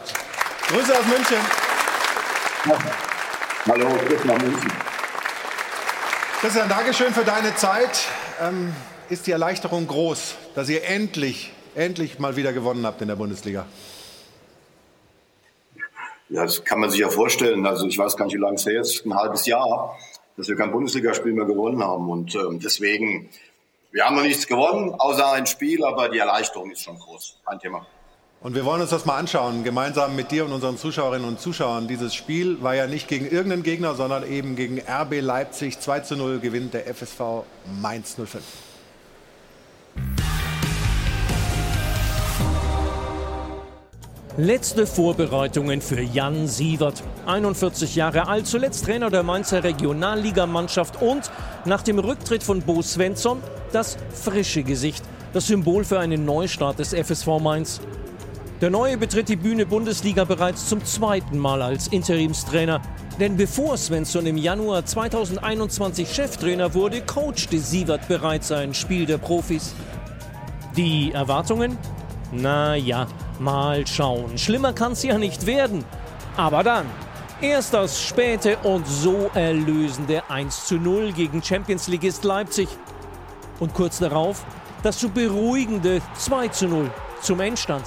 Grüße 0.67 0.93
aus 0.93 1.05
München. 1.07 1.37
Hallo, 3.67 3.87
Grüße 4.07 4.27
nach 4.27 4.37
München. 4.39 4.71
Christian, 6.39 6.69
Dankeschön 6.69 7.13
für 7.13 7.25
deine 7.25 7.55
Zeit. 7.55 8.05
Ähm, 8.41 8.73
ist 9.09 9.25
die 9.27 9.31
Erleichterung 9.31 9.87
groß, 9.87 10.35
dass 10.55 10.69
ihr 10.69 10.87
endlich, 10.87 11.51
endlich 11.75 12.19
mal 12.19 12.35
wieder 12.35 12.53
gewonnen 12.53 12.85
habt 12.85 13.01
in 13.01 13.07
der 13.07 13.15
Bundesliga? 13.15 13.65
Ja, 16.29 16.43
das 16.43 16.63
kann 16.63 16.79
man 16.79 16.91
sich 16.91 16.99
ja 16.99 17.09
vorstellen. 17.09 17.65
Also 17.65 17.87
ich 17.87 17.97
weiß 17.97 18.15
gar 18.15 18.25
nicht, 18.25 18.35
wie 18.35 18.39
lange 18.39 18.55
es 18.55 18.65
her 18.65 18.81
ist, 18.81 19.05
ein 19.05 19.15
halbes 19.15 19.47
Jahr, 19.47 19.97
dass 20.37 20.47
wir 20.47 20.55
kein 20.55 20.71
Bundesligaspiel 20.71 21.33
mehr 21.33 21.45
gewonnen 21.45 21.83
haben. 21.83 22.09
Und 22.09 22.35
ähm, 22.35 22.59
deswegen, 22.59 23.29
wir 23.91 24.05
haben 24.05 24.15
noch 24.15 24.23
nichts 24.23 24.45
gewonnen, 24.45 24.93
außer 24.93 25.31
ein 25.31 25.47
Spiel, 25.47 25.83
aber 25.83 26.09
die 26.09 26.19
Erleichterung 26.19 26.69
ist 26.69 26.83
schon 26.83 26.99
groß. 26.99 27.39
Kein 27.45 27.59
Thema. 27.59 27.85
Und 28.41 28.55
wir 28.55 28.63
wollen 28.63 28.79
uns 28.79 28.91
das 28.91 29.05
mal 29.05 29.17
anschauen, 29.17 29.65
gemeinsam 29.65 30.15
mit 30.15 30.31
dir 30.31 30.45
und 30.45 30.53
unseren 30.53 30.77
Zuschauerinnen 30.77 31.27
und 31.27 31.41
Zuschauern. 31.41 31.87
Dieses 31.89 32.15
Spiel 32.15 32.61
war 32.61 32.73
ja 32.73 32.87
nicht 32.87 33.07
gegen 33.07 33.25
irgendeinen 33.25 33.63
Gegner, 33.63 33.95
sondern 33.95 34.29
eben 34.31 34.55
gegen 34.55 34.79
RB 34.79 35.19
Leipzig. 35.19 35.79
2 35.79 36.01
zu 36.01 36.15
0 36.15 36.39
gewinnt 36.39 36.73
der 36.73 36.87
FSV 36.93 37.43
Mainz 37.81 38.15
05. 38.15 38.41
Letzte 44.37 44.85
Vorbereitungen 44.85 45.81
für 45.81 46.01
Jan 46.01 46.47
Sievert. 46.47 47.03
41 47.25 47.95
Jahre 47.95 48.27
alt, 48.27 48.45
zuletzt 48.45 48.85
Trainer 48.85 49.09
der 49.09 49.23
Mainzer 49.23 49.63
Regionalligamannschaft 49.63 51.01
und 51.01 51.31
nach 51.65 51.81
dem 51.81 51.97
Rücktritt 51.99 52.43
von 52.43 52.61
Bo 52.61 52.81
Svensson 52.81 53.41
das 53.71 53.97
frische 54.13 54.63
Gesicht, 54.63 55.03
das 55.33 55.47
Symbol 55.47 55.83
für 55.83 55.99
einen 55.99 56.25
Neustart 56.25 56.79
des 56.79 56.93
FSV 56.93 57.39
Mainz. 57.41 57.81
Der 58.61 58.69
Neue 58.69 58.97
betritt 58.97 59.29
die 59.29 59.35
Bühne 59.35 59.65
Bundesliga 59.65 60.25
bereits 60.25 60.69
zum 60.69 60.85
zweiten 60.85 61.37
Mal 61.37 61.61
als 61.61 61.87
Interimstrainer. 61.87 62.81
Denn 63.19 63.35
bevor 63.35 63.77
Svensson 63.77 64.25
im 64.25 64.37
Januar 64.37 64.85
2021 64.85 66.13
Cheftrainer 66.13 66.73
wurde, 66.73 67.01
coachte 67.01 67.59
Sievert 67.59 68.07
bereits 68.07 68.51
ein 68.51 68.73
Spiel 68.73 69.05
der 69.05 69.17
Profis. 69.17 69.73
Die 70.77 71.11
Erwartungen? 71.13 71.77
Na 72.31 72.75
ja, 72.75 73.07
mal 73.39 73.85
schauen. 73.87 74.37
Schlimmer 74.37 74.73
kann's 74.73 75.03
ja 75.03 75.17
nicht 75.17 75.45
werden. 75.45 75.83
Aber 76.37 76.63
dann. 76.63 76.85
Erst 77.41 77.73
das 77.73 78.01
späte 78.01 78.57
und 78.63 78.85
so 78.85 79.31
erlösende 79.33 80.29
1 80.29 80.65
zu 80.65 80.75
0 80.75 81.13
gegen 81.13 81.41
Champions 81.41 81.87
Ligist 81.87 82.23
Leipzig. 82.23 82.67
Und 83.59 83.73
kurz 83.73 83.99
darauf 83.99 84.45
das 84.83 84.99
so 84.99 85.09
beruhigende 85.09 86.01
2 86.17 86.47
zu 86.49 86.67
0 86.67 86.91
zum 87.21 87.39
Endstand. 87.39 87.83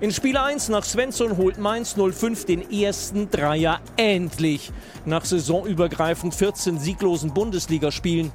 In 0.00 0.12
Spiel 0.12 0.36
1 0.36 0.68
nach 0.68 0.84
Svensson 0.84 1.38
holt 1.38 1.56
Mainz 1.56 1.96
05 1.96 2.44
den 2.44 2.70
ersten 2.70 3.30
Dreier 3.30 3.80
endlich 3.96 4.70
nach 5.06 5.24
saisonübergreifend 5.24 6.34
14 6.34 6.78
sieglosen 6.78 7.32
Bundesligaspielen. 7.32 8.30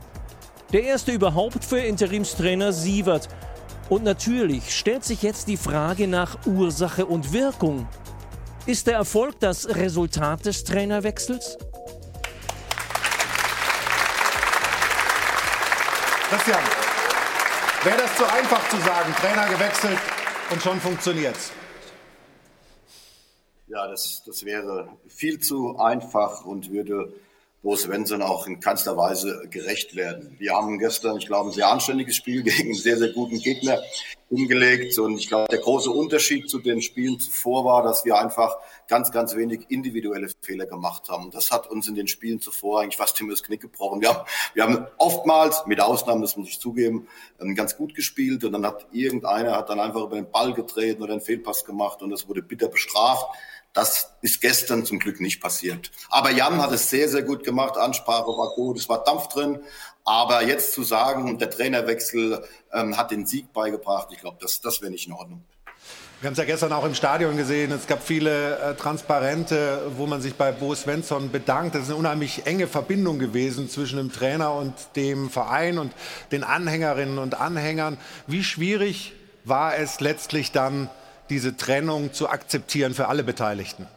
Der 0.73 0.83
erste 0.83 1.11
überhaupt 1.11 1.63
für 1.63 1.79
Interimstrainer 1.79 2.73
Sievert, 2.73 3.27
und 3.91 4.05
natürlich 4.05 4.73
stellt 4.73 5.03
sich 5.03 5.21
jetzt 5.21 5.49
die 5.49 5.57
Frage 5.57 6.07
nach 6.07 6.47
Ursache 6.47 7.05
und 7.05 7.33
Wirkung. 7.33 7.89
Ist 8.65 8.87
der 8.87 8.95
Erfolg 8.95 9.37
das 9.41 9.67
Resultat 9.67 10.45
des 10.45 10.63
Trainerwechsels? 10.63 11.57
Christian, 16.29 16.61
wäre 17.83 17.97
das 17.97 18.15
zu 18.15 18.31
einfach 18.31 18.69
zu 18.69 18.77
sagen, 18.77 19.13
Trainer 19.19 19.49
gewechselt 19.49 19.99
und 20.51 20.61
schon 20.61 20.79
funktioniert's? 20.79 21.51
Ja, 23.67 23.87
das, 23.89 24.23
das 24.25 24.45
wäre 24.45 24.87
viel 25.09 25.39
zu 25.39 25.77
einfach 25.77 26.45
und 26.45 26.71
würde 26.71 27.13
Bo 27.61 27.75
Svensson 27.75 28.21
auch 28.21 28.47
in 28.47 28.59
keinster 28.59 28.97
Weise 28.97 29.47
gerecht 29.49 29.95
werden. 29.95 30.35
Wir 30.39 30.53
haben 30.53 30.79
gestern, 30.79 31.17
ich 31.17 31.27
glaube, 31.27 31.49
ein 31.49 31.53
sehr 31.53 31.67
anständiges 31.67 32.15
Spiel 32.15 32.41
gegen 32.43 32.69
einen 32.69 32.73
sehr, 32.73 32.97
sehr 32.97 33.09
guten 33.09 33.39
Gegner 33.39 33.79
hingelegt. 34.31 34.97
Und 34.97 35.17
ich 35.17 35.27
glaube, 35.27 35.47
der 35.51 35.59
große 35.59 35.91
Unterschied 35.91 36.49
zu 36.49 36.59
den 36.59 36.81
Spielen 36.81 37.19
zuvor 37.19 37.65
war, 37.65 37.83
dass 37.83 38.05
wir 38.05 38.17
einfach 38.17 38.55
ganz, 38.87 39.11
ganz 39.11 39.35
wenig 39.35 39.65
individuelle 39.69 40.29
Fehler 40.41 40.65
gemacht 40.65 41.09
haben. 41.09 41.31
Das 41.31 41.51
hat 41.51 41.67
uns 41.69 41.87
in 41.87 41.95
den 41.95 42.07
Spielen 42.07 42.39
zuvor 42.39 42.81
eigentlich 42.81 42.97
fast 42.97 43.19
immer 43.19 43.31
das 43.31 43.43
Knick 43.43 43.61
gebrochen. 43.61 44.01
Wir 44.01 44.09
haben, 44.09 44.25
wir 44.53 44.63
haben 44.63 44.87
oftmals, 44.97 45.65
mit 45.65 45.81
Ausnahmen, 45.81 46.21
das 46.21 46.37
muss 46.37 46.47
ich 46.47 46.59
zugeben, 46.59 47.07
ähm, 47.39 47.55
ganz 47.55 47.75
gut 47.75 47.93
gespielt. 47.93 48.43
Und 48.43 48.53
dann 48.53 48.65
hat 48.65 48.87
irgendeiner 48.91 49.55
hat 49.57 49.69
dann 49.69 49.79
einfach 49.79 50.01
über 50.01 50.15
den 50.15 50.31
Ball 50.31 50.53
getreten 50.53 51.03
oder 51.03 51.11
einen 51.11 51.21
Fehlpass 51.21 51.65
gemacht 51.65 52.01
und 52.01 52.09
das 52.09 52.27
wurde 52.27 52.41
bitter 52.41 52.69
bestraft. 52.69 53.25
Das 53.73 54.13
ist 54.21 54.41
gestern 54.41 54.85
zum 54.85 54.99
Glück 54.99 55.21
nicht 55.21 55.39
passiert. 55.39 55.91
Aber 56.09 56.29
Jan 56.31 56.61
hat 56.61 56.73
es 56.73 56.89
sehr, 56.89 57.07
sehr 57.07 57.23
gut 57.23 57.45
gemacht. 57.45 57.77
Ansprache 57.77 58.27
war 58.27 58.53
gut, 58.53 58.77
es 58.77 58.89
war 58.89 59.01
Dampf 59.03 59.29
drin. 59.29 59.59
Aber 60.03 60.43
jetzt 60.43 60.73
zu 60.73 60.83
sagen, 60.83 61.37
der 61.37 61.49
Trainerwechsel 61.49 62.43
ähm, 62.73 62.97
hat 62.97 63.11
den 63.11 63.25
Sieg 63.25 63.53
beigebracht, 63.53 64.09
ich 64.11 64.19
glaube, 64.19 64.37
das, 64.41 64.61
das 64.61 64.81
wäre 64.81 64.91
nicht 64.91 65.07
in 65.07 65.13
Ordnung. 65.13 65.43
Wir 66.21 66.27
haben 66.27 66.33
es 66.33 66.37
ja 66.37 66.45
gestern 66.45 66.71
auch 66.71 66.85
im 66.85 66.93
Stadion 66.93 67.35
gesehen. 67.35 67.71
Es 67.71 67.87
gab 67.87 68.03
viele 68.03 68.59
äh, 68.59 68.75
Transparente, 68.75 69.91
wo 69.97 70.05
man 70.05 70.21
sich 70.21 70.35
bei 70.35 70.51
Bo 70.51 70.75
Svensson 70.75 71.31
bedankt. 71.31 71.73
Das 71.73 71.83
ist 71.83 71.89
eine 71.89 71.97
unheimlich 71.97 72.45
enge 72.45 72.67
Verbindung 72.67 73.17
gewesen 73.17 73.69
zwischen 73.69 73.97
dem 73.97 74.11
Trainer 74.11 74.53
und 74.53 74.73
dem 74.95 75.31
Verein 75.31 75.79
und 75.79 75.91
den 76.31 76.43
Anhängerinnen 76.43 77.17
und 77.17 77.41
Anhängern. 77.41 77.97
Wie 78.27 78.43
schwierig 78.43 79.13
war 79.45 79.75
es 79.75 79.99
letztlich 79.99 80.51
dann, 80.51 80.91
diese 81.31 81.57
Trennung 81.57 82.13
zu 82.13 82.29
akzeptieren 82.29 82.93
für 82.93 83.07
alle 83.07 83.23
Beteiligten? 83.23 83.87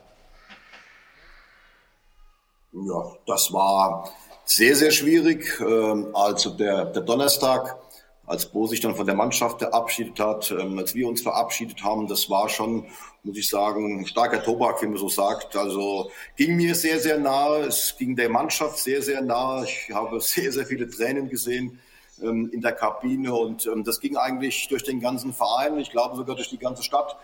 Ja, 2.72 3.12
das 3.26 3.52
war 3.52 4.09
sehr, 4.44 4.76
sehr 4.76 4.90
schwierig. 4.90 5.60
Ähm, 5.60 6.08
also 6.14 6.50
der, 6.50 6.86
der 6.86 7.02
Donnerstag, 7.02 7.78
als 8.26 8.46
Bo 8.46 8.66
sich 8.66 8.80
dann 8.80 8.94
von 8.94 9.06
der 9.06 9.14
Mannschaft 9.14 9.58
verabschiedet 9.58 10.18
hat, 10.18 10.50
ähm, 10.50 10.78
als 10.78 10.94
wir 10.94 11.08
uns 11.08 11.22
verabschiedet 11.22 11.82
haben, 11.82 12.06
das 12.06 12.30
war 12.30 12.48
schon, 12.48 12.86
muss 13.22 13.36
ich 13.36 13.48
sagen, 13.48 14.06
starker 14.06 14.42
Tobak, 14.42 14.82
wie 14.82 14.86
man 14.86 14.96
so 14.96 15.08
sagt. 15.08 15.56
Also 15.56 16.10
ging 16.36 16.56
mir 16.56 16.74
sehr, 16.74 17.00
sehr 17.00 17.18
nahe. 17.18 17.62
Es 17.62 17.94
ging 17.98 18.16
der 18.16 18.28
Mannschaft 18.28 18.78
sehr, 18.78 19.02
sehr 19.02 19.22
nahe. 19.22 19.64
Ich 19.64 19.90
habe 19.94 20.20
sehr, 20.22 20.52
sehr 20.52 20.66
viele 20.66 20.88
Tränen 20.88 21.28
gesehen 21.28 21.78
ähm, 22.22 22.50
in 22.52 22.60
der 22.60 22.72
Kabine 22.72 23.34
und 23.34 23.68
das 23.84 24.00
ging 24.00 24.16
eigentlich 24.16 24.68
durch 24.68 24.84
den 24.84 25.00
ganzen 25.00 25.32
Verein, 25.32 25.78
ich 25.78 25.90
glaube 25.90 26.16
sogar 26.16 26.36
durch 26.36 26.50
die 26.50 26.58
ganze 26.58 26.82
Stadt. 26.82 27.16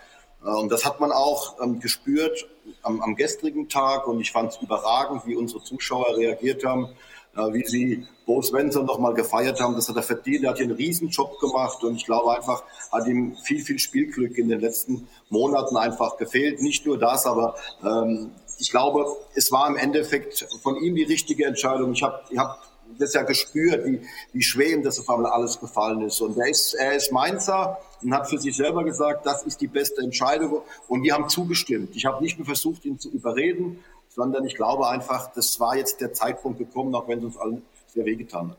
Äh, 0.43 0.49
und 0.49 0.71
das 0.71 0.85
hat 0.85 0.99
man 0.99 1.11
auch 1.11 1.61
ähm, 1.61 1.79
gespürt 1.79 2.47
am, 2.83 3.01
am 3.01 3.15
gestrigen 3.15 3.69
Tag 3.69 4.07
und 4.07 4.19
ich 4.19 4.31
fand 4.31 4.51
es 4.53 4.61
überragend, 4.61 5.25
wie 5.25 5.35
unsere 5.35 5.63
Zuschauer 5.63 6.17
reagiert 6.17 6.63
haben, 6.65 6.89
wie 7.35 7.65
sie 7.65 8.07
Bo 8.25 8.41
Svensson 8.41 8.85
nochmal 8.85 9.13
gefeiert 9.13 9.59
haben. 9.59 9.75
Das 9.75 9.89
hat 9.89 9.95
er 9.95 10.03
verdient. 10.03 10.43
Er 10.43 10.51
hat 10.51 10.57
hier 10.57 10.65
einen 10.65 10.75
Riesenjob 10.75 11.39
gemacht 11.39 11.83
und 11.83 11.95
ich 11.95 12.05
glaube 12.05 12.35
einfach, 12.35 12.63
hat 12.91 13.07
ihm 13.07 13.35
viel, 13.43 13.61
viel 13.61 13.79
Spielglück 13.79 14.37
in 14.37 14.49
den 14.49 14.59
letzten 14.59 15.07
Monaten 15.29 15.77
einfach 15.77 16.17
gefehlt. 16.17 16.61
Nicht 16.61 16.85
nur 16.85 16.97
das, 16.97 17.25
aber 17.25 17.55
ähm, 17.83 18.31
ich 18.59 18.69
glaube, 18.69 19.05
es 19.33 19.51
war 19.51 19.67
im 19.67 19.75
Endeffekt 19.75 20.47
von 20.61 20.75
ihm 20.77 20.95
die 20.95 21.03
richtige 21.03 21.45
Entscheidung. 21.45 21.93
Ich 21.93 22.03
habe 22.03 22.21
ich 22.29 22.37
hab 22.37 22.61
das 22.97 23.13
ja 23.13 23.23
gespürt, 23.23 23.85
wie, 23.85 24.01
wie 24.33 24.43
schwer 24.43 24.71
ihm 24.71 24.83
das 24.83 24.99
auf 24.99 25.09
einmal 25.09 25.31
alles 25.31 25.59
gefallen 25.59 26.01
ist. 26.01 26.21
Und 26.21 26.37
er 26.37 26.49
ist, 26.49 26.73
er 26.73 26.95
ist 26.95 27.11
Mainzer 27.11 27.77
und 28.01 28.13
hat 28.13 28.29
für 28.29 28.37
sich 28.37 28.55
selber 28.55 28.83
gesagt, 28.83 29.25
das 29.25 29.43
ist 29.43 29.61
die 29.61 29.67
beste 29.67 30.01
Entscheidung. 30.01 30.61
Und 30.87 31.03
wir 31.03 31.13
haben 31.13 31.29
zugestimmt. 31.29 31.95
Ich 31.95 32.05
habe 32.05 32.23
nicht 32.23 32.37
nur 32.37 32.45
versucht, 32.45 32.85
ihn 32.85 32.99
zu 32.99 33.09
überreden, 33.09 33.83
sondern 34.13 34.45
ich 34.45 34.55
glaube 34.55 34.87
einfach, 34.87 35.31
das 35.33 35.59
war 35.59 35.75
jetzt 35.75 36.01
der 36.01 36.13
Zeitpunkt 36.13 36.59
gekommen, 36.59 36.93
auch 36.95 37.07
wenn 37.07 37.19
es 37.19 37.25
uns 37.25 37.37
allen 37.37 37.61
sehr 37.87 38.05
wehgetan 38.05 38.51
hat. 38.51 38.57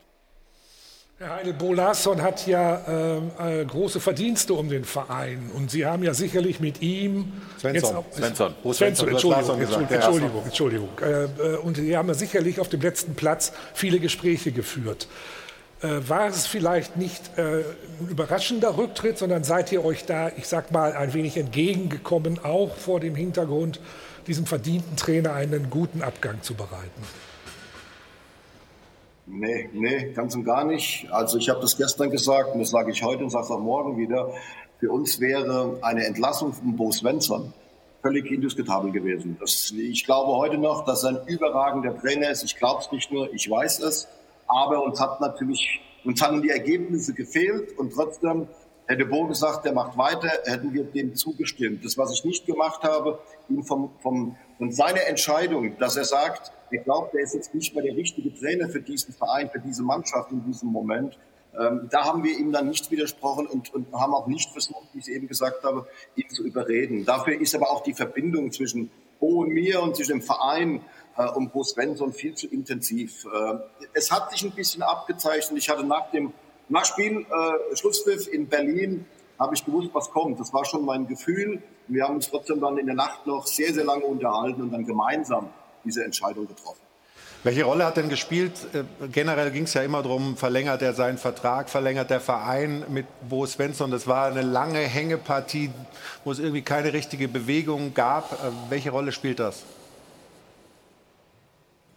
Herr 1.18 1.36
Heidel, 1.36 1.52
Bo 1.52 1.72
Larsson 1.72 2.20
hat 2.20 2.48
ja 2.48 3.18
äh, 3.38 3.60
äh, 3.60 3.64
große 3.64 4.00
Verdienste 4.00 4.54
um 4.54 4.68
den 4.68 4.84
Verein 4.84 5.52
und 5.54 5.70
Sie 5.70 5.86
haben 5.86 6.02
ja 6.02 6.14
sicherlich 6.14 6.58
mit 6.58 6.82
ihm 6.82 7.32
Svensson, 7.60 7.74
jetzt 7.74 7.94
auch, 7.94 8.04
Svensson, 8.12 8.54
Svensson, 8.72 9.08
Entschuldigung, 9.08 9.60
Entschuldigung, 9.60 9.88
Entschuldigung, 9.88 10.42
Entschuldigung. 10.44 10.88
Äh, 11.00 11.24
äh, 11.24 11.56
und 11.58 11.76
Sie 11.76 11.96
haben 11.96 12.08
ja 12.08 12.14
sicherlich 12.14 12.58
auf 12.58 12.68
dem 12.68 12.80
letzten 12.80 13.14
Platz 13.14 13.52
viele 13.72 14.00
Gespräche 14.00 14.50
geführt. 14.50 15.06
Äh, 15.80 16.08
war 16.08 16.26
es 16.26 16.46
vielleicht 16.46 16.96
nicht 16.96 17.38
äh, 17.38 17.58
ein 18.00 18.08
überraschender 18.08 18.76
Rücktritt, 18.76 19.18
sondern 19.18 19.44
seid 19.44 19.70
ihr 19.70 19.84
euch 19.84 20.04
da, 20.04 20.28
ich 20.36 20.48
sag 20.48 20.72
mal, 20.72 20.92
ein 20.92 21.14
wenig 21.14 21.36
entgegengekommen, 21.36 22.40
auch 22.42 22.74
vor 22.74 22.98
dem 22.98 23.14
Hintergrund, 23.14 23.78
diesem 24.26 24.46
verdienten 24.46 24.96
Trainer 24.96 25.34
einen 25.34 25.70
guten 25.70 26.02
Abgang 26.02 26.42
zu 26.42 26.54
bereiten? 26.54 27.02
Nee, 29.26 29.68
nee, 29.72 30.12
ganz 30.12 30.34
und 30.34 30.44
gar 30.44 30.64
nicht. 30.64 31.08
Also 31.10 31.38
ich 31.38 31.48
habe 31.48 31.60
das 31.60 31.76
gestern 31.76 32.10
gesagt 32.10 32.54
und 32.54 32.60
das 32.60 32.70
sage 32.70 32.90
ich 32.90 33.02
heute 33.02 33.22
und 33.24 33.30
sage 33.30 33.44
es 33.44 33.50
auch 33.50 33.60
morgen 33.60 33.96
wieder. 33.96 34.32
Für 34.80 34.90
uns 34.90 35.20
wäre 35.20 35.78
eine 35.82 36.06
Entlassung 36.06 36.52
von 36.52 36.76
Bo 36.76 36.90
Svensson 36.90 37.52
völlig 38.02 38.30
indiskutabel 38.30 38.90
gewesen. 38.90 39.36
Das, 39.40 39.72
ich 39.76 40.04
glaube 40.04 40.32
heute 40.32 40.58
noch, 40.58 40.84
dass 40.84 41.04
er 41.04 41.10
ein 41.10 41.26
überragender 41.28 41.96
Trainer 41.96 42.30
ist. 42.30 42.42
Ich 42.42 42.56
glaube 42.56 42.82
es 42.82 42.90
nicht 42.90 43.10
nur, 43.12 43.32
ich 43.32 43.48
weiß 43.48 43.78
es. 43.80 44.08
Aber 44.48 44.84
uns 44.84 45.00
hat 45.00 45.20
natürlich, 45.20 45.80
uns 46.04 46.20
haben 46.20 46.42
die 46.42 46.50
Ergebnisse 46.50 47.14
gefehlt 47.14 47.78
und 47.78 47.92
trotzdem 47.94 48.48
hätte 48.86 49.06
Bo 49.06 49.26
gesagt, 49.26 49.64
der 49.64 49.72
macht 49.72 49.96
weiter, 49.96 50.30
hätten 50.44 50.72
wir 50.72 50.84
dem 50.84 51.14
zugestimmt. 51.14 51.84
Das, 51.84 51.96
was 51.98 52.12
ich 52.12 52.24
nicht 52.24 52.46
gemacht 52.46 52.82
habe, 52.82 53.18
ihm 53.48 53.62
vom, 53.64 53.90
vom, 54.00 54.36
von 54.58 54.72
seiner 54.72 55.06
Entscheidung, 55.06 55.78
dass 55.78 55.96
er 55.96 56.04
sagt, 56.04 56.52
ich 56.70 56.82
glaube, 56.84 57.10
der 57.12 57.22
ist 57.22 57.34
jetzt 57.34 57.54
nicht 57.54 57.74
mehr 57.74 57.84
der 57.84 57.96
richtige 57.96 58.34
Trainer 58.34 58.68
für 58.68 58.80
diesen 58.80 59.14
Verein, 59.14 59.50
für 59.50 59.60
diese 59.60 59.82
Mannschaft 59.82 60.30
in 60.32 60.44
diesem 60.44 60.70
Moment. 60.70 61.18
Ähm, 61.58 61.88
da 61.90 62.04
haben 62.04 62.24
wir 62.24 62.38
ihm 62.38 62.50
dann 62.50 62.68
nicht 62.68 62.90
widersprochen 62.90 63.46
und, 63.46 63.74
und 63.74 63.92
haben 63.92 64.14
auch 64.14 64.26
nicht 64.26 64.50
versucht, 64.50 64.88
wie 64.94 65.00
ich 65.00 65.08
eben 65.08 65.28
gesagt 65.28 65.64
habe, 65.64 65.86
ihn 66.16 66.28
zu 66.30 66.44
überreden. 66.44 67.04
Dafür 67.04 67.38
ist 67.38 67.54
aber 67.54 67.70
auch 67.70 67.82
die 67.82 67.92
Verbindung 67.92 68.52
zwischen 68.52 68.90
Bo 69.20 69.42
und 69.42 69.50
mir 69.50 69.82
und 69.82 69.94
zwischen 69.94 70.12
dem 70.12 70.22
Verein 70.22 70.80
äh, 71.16 71.28
und 71.28 71.52
Bo 71.52 71.62
Svensson 71.62 72.12
viel 72.12 72.34
zu 72.34 72.46
intensiv. 72.48 73.26
Äh, 73.26 73.54
es 73.92 74.10
hat 74.10 74.30
sich 74.30 74.42
ein 74.44 74.52
bisschen 74.52 74.82
abgezeichnet. 74.82 75.58
Ich 75.58 75.68
hatte 75.68 75.84
nach 75.84 76.10
dem 76.10 76.32
Nachspiel, 76.68 77.20
äh, 77.20 77.76
Schlusspfiff 77.76 78.28
in 78.28 78.48
Berlin, 78.48 79.04
habe 79.38 79.54
ich 79.54 79.64
gewusst, 79.64 79.90
was 79.92 80.10
kommt. 80.10 80.38
Das 80.38 80.52
war 80.52 80.64
schon 80.64 80.84
mein 80.84 81.06
Gefühl. 81.06 81.62
Wir 81.88 82.04
haben 82.04 82.16
uns 82.16 82.30
trotzdem 82.30 82.60
dann 82.60 82.78
in 82.78 82.86
der 82.86 82.94
Nacht 82.94 83.26
noch 83.26 83.46
sehr, 83.46 83.74
sehr 83.74 83.84
lange 83.84 84.04
unterhalten 84.04 84.62
und 84.62 84.72
dann 84.72 84.86
gemeinsam 84.86 85.48
diese 85.84 86.04
Entscheidung 86.04 86.46
getroffen. 86.46 86.80
Welche 87.44 87.64
Rolle 87.64 87.84
hat 87.84 87.96
denn 87.96 88.08
gespielt? 88.08 88.52
Äh, 88.72 88.84
generell 89.08 89.50
ging 89.50 89.64
es 89.64 89.74
ja 89.74 89.82
immer 89.82 90.02
darum, 90.02 90.36
verlängert 90.36 90.80
er 90.80 90.92
seinen 90.92 91.18
Vertrag, 91.18 91.68
verlängert 91.68 92.08
der 92.08 92.20
Verein 92.20 92.84
mit 92.88 93.06
Bo 93.28 93.44
Svensson. 93.46 93.90
Das 93.90 94.06
war 94.06 94.26
eine 94.26 94.42
lange 94.42 94.78
Hängepartie, 94.78 95.70
wo 96.22 96.30
es 96.30 96.38
irgendwie 96.38 96.62
keine 96.62 96.92
richtige 96.92 97.26
Bewegung 97.26 97.94
gab. 97.94 98.32
Äh, 98.32 98.70
welche 98.70 98.90
Rolle 98.90 99.10
spielt 99.10 99.40
das? 99.40 99.64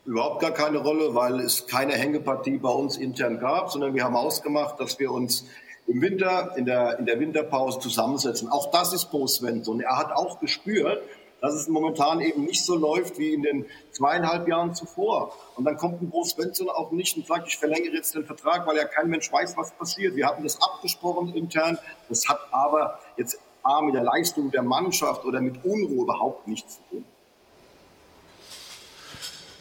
Überhaupt 0.06 0.40
gar 0.40 0.52
keine 0.52 0.77
Rolle, 0.77 1.15
weil 1.15 1.40
es 1.40 1.65
keine 1.65 1.94
Hängepartie 1.94 2.57
bei 2.57 2.69
uns 2.69 2.98
intern 2.98 3.40
gab, 3.40 3.72
sondern 3.72 3.95
wir 3.95 4.03
haben 4.03 4.15
ausgemacht, 4.15 4.80
dass 4.80 4.99
wir 4.99 5.11
uns 5.11 5.45
im 5.88 6.02
Winter, 6.02 6.53
in 6.57 6.65
der, 6.65 6.99
in 6.99 7.06
der 7.06 7.19
Winterpause 7.19 7.80
zusammensetzen. 7.80 8.49
Auch 8.49 8.72
das 8.72 8.94
ist 8.94 9.06
Bo 9.11 9.26
Svensson. 9.27 9.82
Er 9.82 9.98
hat 9.98 10.11
auch 10.11 10.40
gespürt, 10.40 11.02
dass 11.41 11.53
es 11.53 11.68
momentan 11.68 12.22
eben 12.22 12.44
nicht 12.45 12.64
so 12.64 12.76
läuft 12.76 13.19
wie 13.19 13.34
in 13.34 13.44
den 13.44 13.65
zweieinhalb 13.91 14.48
Jahren 14.48 14.73
zuvor. 14.73 15.34
Und 15.56 15.65
dann 15.65 15.77
kommt 15.77 16.02
ein 16.02 16.10
Bo 16.10 16.23
Svensson 16.23 16.69
auch 16.69 16.91
nicht 16.91 17.18
und 17.18 17.27
sagt, 17.27 17.48
ich 17.48 17.57
verlängere 17.57 17.94
jetzt 17.94 18.15
den 18.15 18.26
Vertrag, 18.26 18.65
weil 18.68 18.77
ja 18.77 18.86
kein 18.86 19.10
Mensch 19.10 19.32
weiß, 19.32 19.57
was 19.57 19.72
passiert. 19.72 20.15
Wir 20.15 20.27
hatten 20.27 20.44
das 20.44 20.61
abgesprochen 20.61 21.34
intern. 21.34 21.77
Das 22.10 22.27
hat 22.27 22.40
aber 22.52 22.99
jetzt 23.18 23.40
A 23.64 23.82
mit 23.82 23.95
der 23.95 24.03
Leistung 24.03 24.52
der 24.52 24.61
Mannschaft 24.61 25.26
oder 25.26 25.41
mit 25.41 25.64
Unruhe 25.65 26.03
überhaupt 26.03 26.48
nichts 26.48 26.77
zu 26.77 26.82
tun. 26.90 27.06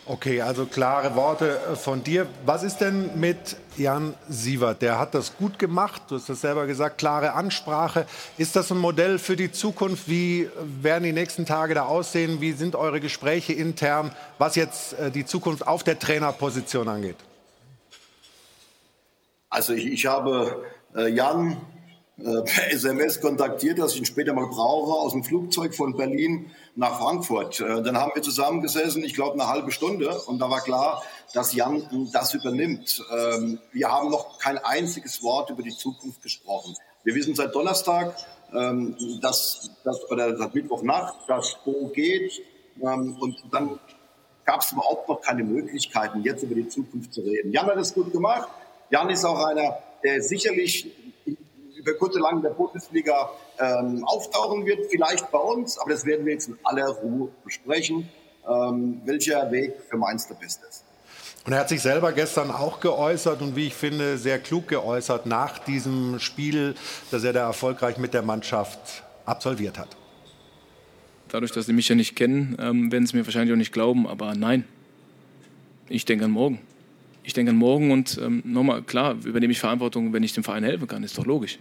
Okay, 0.06 0.42
also 0.42 0.66
klare 0.66 1.16
Worte 1.16 1.58
äh, 1.72 1.76
von 1.76 2.04
dir. 2.04 2.26
Was 2.44 2.62
ist 2.62 2.78
denn 2.78 3.18
mit 3.18 3.56
Jan 3.78 4.14
Sievert? 4.28 4.82
Der 4.82 4.98
hat 4.98 5.14
das 5.14 5.34
gut 5.38 5.58
gemacht. 5.58 6.02
Du 6.08 6.16
hast 6.16 6.28
das 6.28 6.42
selber 6.42 6.66
gesagt, 6.66 6.98
klare 6.98 7.32
Ansprache. 7.32 8.04
Ist 8.36 8.54
das 8.54 8.70
ein 8.70 8.76
Modell 8.76 9.18
für 9.18 9.34
die 9.34 9.50
Zukunft? 9.50 10.06
Wie 10.06 10.50
werden 10.82 11.04
die 11.04 11.12
nächsten 11.12 11.46
Tage 11.46 11.72
da 11.72 11.86
aussehen? 11.86 12.42
Wie 12.42 12.52
sind 12.52 12.76
eure 12.76 13.00
Gespräche 13.00 13.54
intern, 13.54 14.14
was 14.36 14.56
jetzt 14.56 14.92
äh, 14.98 15.10
die 15.10 15.24
Zukunft 15.24 15.66
auf 15.66 15.82
der 15.82 15.98
Trainerposition 15.98 16.86
angeht? 16.86 17.16
Also 19.48 19.72
ich, 19.72 19.86
ich 19.86 20.04
habe 20.04 20.66
äh, 20.94 21.08
Jan 21.08 21.56
per 22.16 22.70
SMS 22.72 23.20
kontaktiert, 23.20 23.78
dass 23.78 23.94
ich 23.94 23.98
ihn 23.98 24.04
später 24.04 24.34
mal 24.34 24.46
brauche, 24.46 24.92
aus 24.92 25.12
dem 25.12 25.24
Flugzeug 25.24 25.74
von 25.74 25.96
Berlin 25.96 26.50
nach 26.76 26.98
Frankfurt. 26.98 27.60
Äh, 27.60 27.82
dann 27.82 27.96
haben 27.96 28.12
wir 28.14 28.22
zusammengesessen, 28.22 29.04
ich 29.04 29.14
glaube 29.14 29.34
eine 29.34 29.48
halbe 29.48 29.70
Stunde, 29.70 30.18
und 30.26 30.38
da 30.38 30.50
war 30.50 30.60
klar, 30.60 31.02
dass 31.32 31.54
Jan 31.54 32.08
das 32.12 32.34
übernimmt. 32.34 33.04
Ähm, 33.10 33.58
wir 33.72 33.90
haben 33.90 34.10
noch 34.10 34.38
kein 34.38 34.58
einziges 34.58 35.22
Wort 35.22 35.50
über 35.50 35.62
die 35.62 35.74
Zukunft 35.76 36.22
gesprochen. 36.22 36.74
Wir 37.04 37.14
wissen 37.14 37.34
seit 37.34 37.54
Donnerstag, 37.54 38.16
ähm, 38.52 38.96
dass, 39.20 39.70
dass 39.84 40.10
oder 40.10 40.36
seit 40.36 40.54
Mittwochnacht, 40.54 41.14
dass 41.28 41.56
Bo 41.64 41.88
geht, 41.88 42.42
ähm, 42.82 43.16
und 43.20 43.36
dann 43.52 43.78
gab 44.44 44.60
es 44.60 44.72
überhaupt 44.72 45.08
noch 45.08 45.20
keine 45.20 45.44
Möglichkeiten, 45.44 46.22
jetzt 46.22 46.42
über 46.42 46.54
die 46.54 46.68
Zukunft 46.68 47.12
zu 47.12 47.22
reden. 47.22 47.52
Jan 47.52 47.66
hat 47.66 47.78
es 47.78 47.94
gut 47.94 48.12
gemacht. 48.12 48.48
Jan 48.90 49.08
ist 49.10 49.24
auch 49.24 49.42
einer, 49.44 49.78
der 50.02 50.22
sicherlich 50.22 50.90
über 51.84 51.98
kurz 51.98 52.14
oder 52.14 52.24
lang 52.24 52.36
in 52.38 52.42
der 52.42 52.50
Bundesliga 52.50 53.30
ähm, 53.58 54.04
auftauchen 54.04 54.64
wird, 54.64 54.86
vielleicht 54.90 55.30
bei 55.30 55.38
uns, 55.38 55.78
aber 55.78 55.90
das 55.90 56.04
werden 56.06 56.24
wir 56.24 56.32
jetzt 56.32 56.48
in 56.48 56.58
aller 56.64 56.88
Ruhe 56.88 57.28
besprechen, 57.44 58.08
ähm, 58.48 59.02
welcher 59.04 59.50
Weg 59.52 59.74
für 59.88 59.96
Mainz 59.96 60.26
der 60.26 60.34
beste 60.34 60.66
ist. 60.66 60.84
Und 61.46 61.52
er 61.52 61.60
hat 61.60 61.68
sich 61.68 61.82
selber 61.82 62.12
gestern 62.12 62.50
auch 62.50 62.80
geäußert 62.80 63.42
und 63.42 63.54
wie 63.54 63.66
ich 63.66 63.74
finde, 63.74 64.16
sehr 64.16 64.38
klug 64.38 64.66
geäußert 64.68 65.26
nach 65.26 65.58
diesem 65.58 66.18
Spiel, 66.18 66.74
das 67.10 67.22
er 67.22 67.34
da 67.34 67.46
erfolgreich 67.46 67.98
mit 67.98 68.14
der 68.14 68.22
Mannschaft 68.22 69.02
absolviert 69.26 69.78
hat. 69.78 69.88
Dadurch, 71.28 71.52
dass 71.52 71.66
sie 71.66 71.74
mich 71.74 71.88
ja 71.88 71.94
nicht 71.96 72.16
kennen, 72.16 72.56
ähm, 72.58 72.90
werden 72.90 73.06
sie 73.06 73.16
mir 73.16 73.26
wahrscheinlich 73.26 73.52
auch 73.52 73.58
nicht 73.58 73.72
glauben, 73.72 74.06
aber 74.06 74.34
nein, 74.34 74.64
ich 75.90 76.06
denke 76.06 76.24
an 76.24 76.30
morgen. 76.30 76.60
Ich 77.24 77.34
denke 77.34 77.50
an 77.50 77.56
morgen 77.56 77.90
und 77.90 78.18
ähm, 78.22 78.42
nochmal, 78.44 78.82
klar, 78.82 79.16
übernehme 79.24 79.52
ich 79.52 79.60
Verantwortung, 79.60 80.12
wenn 80.14 80.22
ich 80.22 80.32
dem 80.32 80.44
Verein 80.44 80.64
helfen 80.64 80.86
kann, 80.86 81.02
ist 81.02 81.18
doch 81.18 81.26
logisch. 81.26 81.58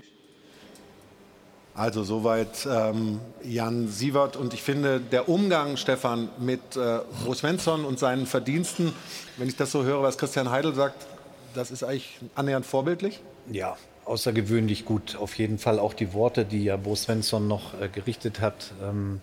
Also 1.76 2.04
soweit 2.04 2.68
ähm, 2.70 3.20
Jan 3.44 3.88
Sievert 3.88 4.36
und 4.36 4.54
ich 4.54 4.62
finde 4.62 5.00
der 5.00 5.28
Umgang, 5.28 5.76
Stefan, 5.78 6.30
mit 6.38 6.76
äh, 6.76 7.00
Bo 7.26 7.34
Svensson 7.34 7.84
und 7.84 7.98
seinen 7.98 8.28
Verdiensten, 8.28 8.94
wenn 9.38 9.48
ich 9.48 9.56
das 9.56 9.72
so 9.72 9.84
höre, 9.84 10.04
was 10.04 10.20
Christian 10.20 10.52
Heidel 10.52 10.76
sagt, 10.76 11.08
das 11.56 11.72
ist 11.72 11.84
eigentlich 11.84 12.20
annähernd 12.36 12.66
vorbildlich? 12.66 13.22
Ja, 13.52 13.76
außergewöhnlich 14.06 14.86
gut. 14.86 15.16
Auf 15.16 15.36
jeden 15.38 15.58
Fall 15.58 15.80
auch 15.80 15.96
die 15.96 16.14
Worte, 16.14 16.46
die 16.46 16.64
ja 16.64 16.78
Bo 16.78 16.96
Svensson 16.96 17.48
noch 17.48 17.80
äh, 17.82 17.90
gerichtet 17.90 18.40
hat 18.40 18.72
ähm, 18.84 19.20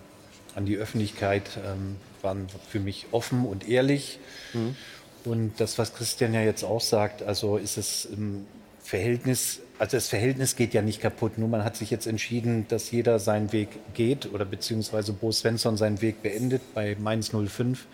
an 0.56 0.66
die 0.66 0.77
Öffentlichkeit, 0.77 1.51
ähm, 1.64 1.97
waren 2.22 2.48
für 2.68 2.81
mich 2.81 3.06
offen 3.12 3.47
und 3.47 3.68
ehrlich. 3.68 4.18
Mhm. 4.55 4.77
Und 5.24 5.52
das, 5.59 5.78
was 5.78 5.94
Christian 5.94 6.35
ja 6.35 6.40
jetzt 6.40 6.64
auch 6.64 6.81
sagt, 6.81 7.22
also 7.22 7.59
ist 7.59 7.77
es 7.77 8.06
im 8.06 8.47
Verhältnis 8.82 9.60
also 9.81 9.97
das 9.97 10.09
Verhältnis 10.09 10.57
geht 10.57 10.74
ja 10.74 10.82
nicht 10.82 11.01
kaputt. 11.01 11.39
Nur 11.39 11.48
man 11.48 11.65
hat 11.65 11.74
sich 11.74 11.90
jetzt 11.90 12.07
entschieden, 12.07 12.66
dass 12.69 12.90
jeder 12.90 13.19
seinen 13.19 13.51
Weg 13.51 13.70
geht 13.94 14.31
oder 14.31 14.44
beziehungsweise 14.44 15.15
Bo 15.15 15.32
Svensson 15.32 15.78
seinen 15.78 16.02
Weg 16.02 16.23
beendet 16.23 16.61
bei 16.74 16.98
Mainz 17.01 17.31
05. 17.32 17.86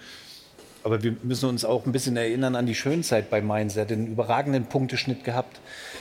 Aber 0.82 1.04
wir 1.04 1.14
müssen 1.22 1.48
uns 1.48 1.64
auch 1.64 1.86
ein 1.86 1.92
bisschen 1.92 2.16
erinnern 2.16 2.56
an 2.56 2.66
die 2.66 2.74
Schönzeit 2.74 3.30
bei 3.30 3.40
Mainz. 3.40 3.76
Er 3.76 3.82
hat 3.82 3.92
einen 3.92 4.08
überragenden 4.08 4.66
Punkteschnitt 4.66 5.22
gehabt, 5.22 5.60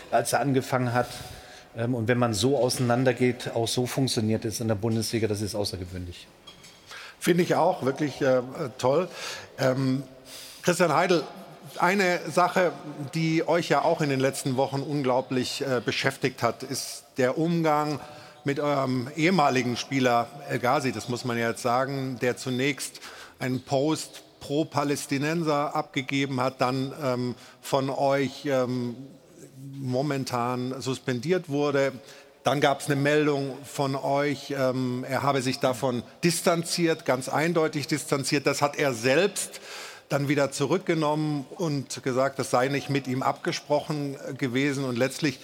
als 0.10 0.34
er 0.34 0.40
angefangen 0.40 0.92
hat. 0.92 1.10
Ähm, 1.78 1.94
und 1.94 2.08
wenn 2.08 2.18
man 2.18 2.34
so 2.34 2.58
auseinandergeht, 2.58 3.52
auch 3.54 3.68
so 3.68 3.86
funktioniert 3.86 4.44
es 4.44 4.62
in 4.62 4.68
der 4.68 4.76
Bundesliga, 4.76 5.28
das 5.28 5.42
ist 5.42 5.54
außergewöhnlich. 5.54 6.28
Finde 7.20 7.44
ich 7.44 7.54
auch, 7.54 7.86
wirklich 7.86 8.24
äh, 8.24 8.42
toll. 8.80 9.08
Ähm, 9.60 10.02
Christian 10.64 10.96
Heidel, 10.96 11.22
eine 11.82 12.20
Sache, 12.30 12.72
die 13.14 13.48
euch 13.48 13.70
ja 13.70 13.84
auch 13.84 14.02
in 14.02 14.10
den 14.10 14.20
letzten 14.20 14.58
Wochen 14.58 14.82
unglaublich 14.82 15.62
äh, 15.62 15.82
beschäftigt 15.84 16.44
hat, 16.44 16.64
ist 16.64 17.06
der 17.18 17.38
Umgang 17.38 18.00
mit 18.44 18.60
eurem 18.60 19.10
ehemaligen 19.16 19.76
Spieler 19.76 20.28
El 20.50 20.60
Ghazi, 20.60 20.92
das 20.92 21.10
muss 21.10 21.26
man 21.26 21.38
ja 21.38 21.50
jetzt 21.50 21.62
sagen, 21.62 22.18
der 22.22 22.38
zunächst 22.38 23.00
einen 23.40 23.64
Post 23.64 24.24
pro 24.40 24.66
Palästinenser 24.66 25.76
abgegeben 25.76 26.40
hat, 26.40 26.62
dann 26.62 26.94
ähm, 27.04 27.36
von 27.62 27.90
euch 27.90 28.46
ähm, 28.46 28.96
momentan 29.74 30.80
suspendiert 30.80 31.50
wurde. 31.50 31.94
Dann 32.44 32.62
gab 32.62 32.82
es 32.82 32.86
eine 32.86 32.96
Meldung 32.96 33.58
von 33.66 33.96
euch, 33.96 34.54
ähm, 34.56 35.04
er 35.10 35.24
habe 35.24 35.42
sich 35.42 35.60
davon 35.60 36.04
distanziert, 36.24 37.06
ganz 37.06 37.28
eindeutig 37.28 37.88
distanziert. 37.88 38.46
Das 38.46 38.62
hat 38.62 38.78
er 38.78 38.94
selbst 38.94 39.60
dann 40.10 40.28
wieder 40.28 40.52
zurückgenommen 40.52 41.46
und 41.58 42.04
gesagt, 42.04 42.40
das 42.40 42.52
sei 42.52 42.68
nicht 42.68 42.90
mit 42.90 43.08
ihm 43.08 43.24
abgesprochen 43.24 44.18
gewesen. 44.38 44.86
Und 44.86 44.98
letztlich 44.98 45.40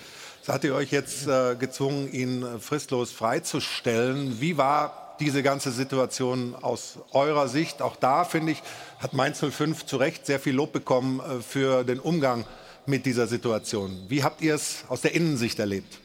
hat 0.47 0.63
ihr 0.63 0.75
euch 0.75 0.91
jetzt 0.91 1.27
äh, 1.27 1.55
gezwungen, 1.55 2.11
ihn 2.11 2.45
fristlos 2.59 3.11
freizustellen. 3.11 4.41
Wie 4.41 4.57
war 4.57 5.15
diese 5.19 5.43
ganze 5.43 5.71
Situation 5.71 6.55
aus 6.61 6.99
eurer 7.11 7.47
Sicht? 7.47 7.81
Auch 7.81 7.95
da, 7.95 8.23
finde 8.23 8.53
ich, 8.53 8.63
hat 8.99 9.13
Mainz 9.13 9.39
05 9.39 9.85
zu 9.85 9.97
Recht 9.97 10.25
sehr 10.25 10.39
viel 10.39 10.55
Lob 10.55 10.73
bekommen 10.73 11.19
äh, 11.19 11.41
für 11.41 11.83
den 11.83 11.99
Umgang 11.99 12.45
mit 12.85 13.05
dieser 13.05 13.27
Situation. 13.27 14.05
Wie 14.07 14.23
habt 14.23 14.41
ihr 14.41 14.55
es 14.55 14.83
aus 14.87 15.01
der 15.01 15.13
Innensicht 15.13 15.59
erlebt? 15.59 15.99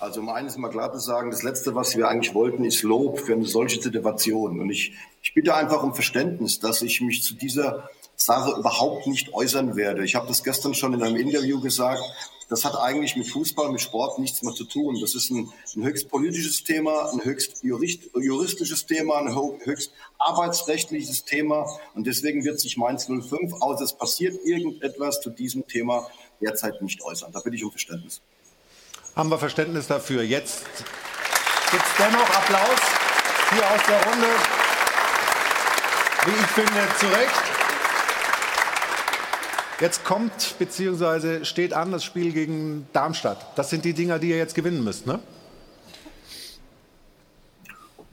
Also 0.00 0.20
um 0.20 0.28
eines 0.28 0.56
mal 0.56 0.68
klar 0.68 0.92
zu 0.92 1.00
sagen, 1.00 1.32
das 1.32 1.42
Letzte, 1.42 1.74
was 1.74 1.96
wir 1.96 2.08
eigentlich 2.08 2.32
wollten, 2.32 2.64
ist 2.64 2.82
Lob 2.82 3.18
für 3.18 3.32
eine 3.32 3.46
solche 3.46 3.82
Situation. 3.82 4.60
Und 4.60 4.70
ich, 4.70 4.92
ich 5.22 5.34
bitte 5.34 5.56
einfach 5.56 5.82
um 5.82 5.92
Verständnis, 5.92 6.60
dass 6.60 6.82
ich 6.82 7.00
mich 7.00 7.24
zu 7.24 7.34
dieser 7.34 7.90
Sache 8.14 8.58
überhaupt 8.58 9.08
nicht 9.08 9.34
äußern 9.34 9.74
werde. 9.74 10.04
Ich 10.04 10.14
habe 10.14 10.28
das 10.28 10.44
gestern 10.44 10.74
schon 10.74 10.94
in 10.94 11.02
einem 11.02 11.16
Interview 11.16 11.60
gesagt. 11.60 12.02
Das 12.48 12.64
hat 12.64 12.76
eigentlich 12.76 13.16
mit 13.16 13.26
Fußball, 13.28 13.72
mit 13.72 13.80
Sport 13.80 14.20
nichts 14.20 14.42
mehr 14.42 14.54
zu 14.54 14.64
tun. 14.64 14.98
Das 15.00 15.16
ist 15.16 15.30
ein, 15.30 15.52
ein 15.76 15.82
höchst 15.82 16.08
politisches 16.08 16.62
Thema, 16.62 17.10
ein 17.12 17.24
höchst 17.24 17.64
jurist, 17.64 18.08
juristisches 18.14 18.86
Thema, 18.86 19.18
ein 19.18 19.34
höchst 19.64 19.92
arbeitsrechtliches 20.18 21.24
Thema. 21.24 21.66
Und 21.94 22.06
deswegen 22.06 22.44
wird 22.44 22.60
sich 22.60 22.76
Mainz 22.76 23.06
05, 23.06 23.52
außer 23.60 23.82
es 23.82 23.94
passiert 23.94 24.36
irgendetwas 24.44 25.20
zu 25.20 25.30
diesem 25.30 25.66
Thema, 25.66 26.06
derzeit 26.40 26.80
nicht 26.82 27.02
äußern. 27.02 27.32
Da 27.32 27.40
bitte 27.40 27.56
ich 27.56 27.64
um 27.64 27.70
Verständnis 27.70 28.22
haben 29.18 29.30
wir 29.32 29.38
Verständnis 29.38 29.88
dafür. 29.88 30.22
Jetzt 30.22 30.64
gibt 31.72 31.82
es 31.82 31.96
dennoch 31.98 32.30
Applaus 32.36 32.78
hier 33.52 33.64
aus 33.64 33.80
der 33.88 34.04
Runde. 34.04 34.26
Wie 36.24 36.30
ich 36.30 36.46
finde, 36.46 36.88
zu 36.98 37.06
Recht. 37.06 37.42
Jetzt 39.80 40.04
kommt 40.04 40.54
bzw. 40.60 41.44
steht 41.44 41.72
an 41.72 41.90
das 41.90 42.04
Spiel 42.04 42.32
gegen 42.32 42.86
Darmstadt. 42.92 43.44
Das 43.56 43.70
sind 43.70 43.84
die 43.84 43.92
Dinger, 43.92 44.20
die 44.20 44.30
ihr 44.30 44.38
jetzt 44.38 44.54
gewinnen 44.54 44.84
müsst, 44.84 45.06
ne? 45.06 45.18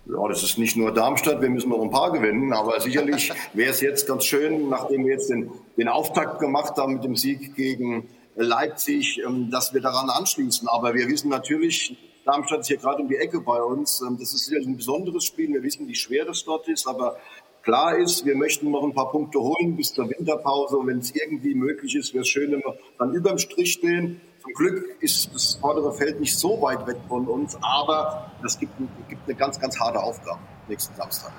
Ja, 0.07 0.27
das 0.27 0.43
ist 0.43 0.57
nicht 0.57 0.75
nur 0.75 0.91
Darmstadt, 0.91 1.41
wir 1.41 1.49
müssen 1.49 1.69
noch 1.69 1.81
ein 1.81 1.89
paar 1.91 2.11
gewinnen, 2.11 2.51
aber 2.53 2.79
sicherlich 2.79 3.31
wäre 3.53 3.71
es 3.71 3.81
jetzt 3.81 4.07
ganz 4.07 4.25
schön, 4.25 4.69
nachdem 4.69 5.05
wir 5.05 5.13
jetzt 5.13 5.29
den, 5.29 5.51
den 5.77 5.87
Auftakt 5.87 6.39
gemacht 6.39 6.77
haben 6.77 6.93
mit 6.93 7.03
dem 7.03 7.15
Sieg 7.15 7.55
gegen 7.55 8.07
Leipzig, 8.35 9.21
ähm, 9.25 9.49
dass 9.49 9.73
wir 9.73 9.81
daran 9.81 10.09
anschließen. 10.09 10.67
Aber 10.67 10.93
wir 10.93 11.07
wissen 11.07 11.29
natürlich, 11.29 11.97
Darmstadt 12.25 12.61
ist 12.61 12.67
hier 12.67 12.77
gerade 12.77 13.01
um 13.01 13.07
die 13.07 13.17
Ecke 13.17 13.39
bei 13.39 13.61
uns. 13.61 14.01
Ähm, 14.01 14.17
das 14.19 14.33
ist 14.33 14.45
sicherlich 14.45 14.67
ein 14.67 14.77
besonderes 14.77 15.23
Spiel. 15.23 15.53
Wir 15.53 15.63
wissen, 15.63 15.87
wie 15.87 15.95
schwer 15.95 16.25
das 16.25 16.43
dort 16.43 16.67
ist, 16.67 16.87
aber 16.87 17.17
klar 17.63 17.97
ist, 17.97 18.25
wir 18.25 18.35
möchten 18.35 18.71
noch 18.71 18.83
ein 18.83 18.93
paar 18.93 19.11
Punkte 19.11 19.39
holen 19.39 19.75
bis 19.75 19.93
zur 19.93 20.09
Winterpause. 20.09 20.77
Und 20.77 20.87
wenn 20.87 20.99
es 20.99 21.13
irgendwie 21.15 21.55
möglich 21.55 21.95
ist, 21.95 22.13
wäre 22.13 22.23
es 22.23 22.27
schön, 22.27 22.51
wenn 22.51 22.59
wir 22.59 22.77
dann 22.97 23.13
überm 23.13 23.37
Strich 23.37 23.73
stehen. 23.73 24.19
Zum 24.41 24.53
Glück 24.53 24.95
ist 25.01 25.33
das 25.33 25.55
vordere 25.55 25.93
Feld 25.93 26.19
nicht 26.19 26.37
so 26.37 26.61
weit 26.61 26.85
weg 26.85 26.97
von 27.07 27.27
uns, 27.27 27.57
aber 27.61 28.31
das 28.43 28.59
gibt, 28.59 28.73
gibt 29.09 29.21
eine 29.27 29.35
ganz, 29.35 29.59
ganz 29.59 29.79
harte 29.79 29.99
Aufgabe 29.99 30.39
nächsten 30.67 30.95
Samstag. 30.95 31.31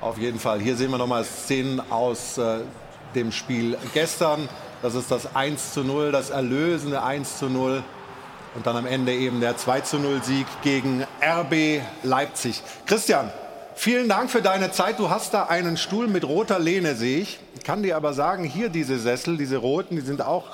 Auf 0.00 0.18
jeden 0.18 0.38
Fall. 0.38 0.60
Hier 0.60 0.76
sehen 0.76 0.90
wir 0.90 0.98
nochmal 0.98 1.24
Szenen 1.24 1.80
aus 1.90 2.38
äh, 2.38 2.60
dem 3.14 3.32
Spiel 3.32 3.76
gestern. 3.94 4.48
Das 4.80 4.94
ist 4.94 5.10
das 5.10 5.34
1 5.34 5.72
zu 5.72 5.82
0, 5.82 6.12
das 6.12 6.30
erlösende 6.30 7.02
1 7.02 7.38
zu 7.38 7.46
0. 7.46 7.82
Und 8.54 8.66
dann 8.66 8.76
am 8.76 8.86
Ende 8.86 9.12
eben 9.12 9.40
der 9.40 9.56
2 9.56 9.80
zu 9.80 9.98
0 9.98 10.22
Sieg 10.22 10.46
gegen 10.62 11.04
RB 11.20 11.82
Leipzig. 12.02 12.62
Christian, 12.86 13.30
vielen 13.74 14.08
Dank 14.08 14.30
für 14.30 14.40
deine 14.40 14.70
Zeit. 14.70 14.98
Du 14.98 15.10
hast 15.10 15.34
da 15.34 15.44
einen 15.44 15.76
Stuhl 15.76 16.06
mit 16.06 16.24
roter 16.24 16.58
Lehne, 16.58 16.94
sehe 16.94 17.20
ich. 17.20 17.40
Ich 17.56 17.64
kann 17.64 17.82
dir 17.82 17.96
aber 17.96 18.12
sagen, 18.12 18.44
hier 18.44 18.68
diese 18.68 18.98
Sessel, 18.98 19.36
diese 19.36 19.56
roten, 19.56 19.96
die 19.96 20.02
sind 20.02 20.22
auch 20.22 20.44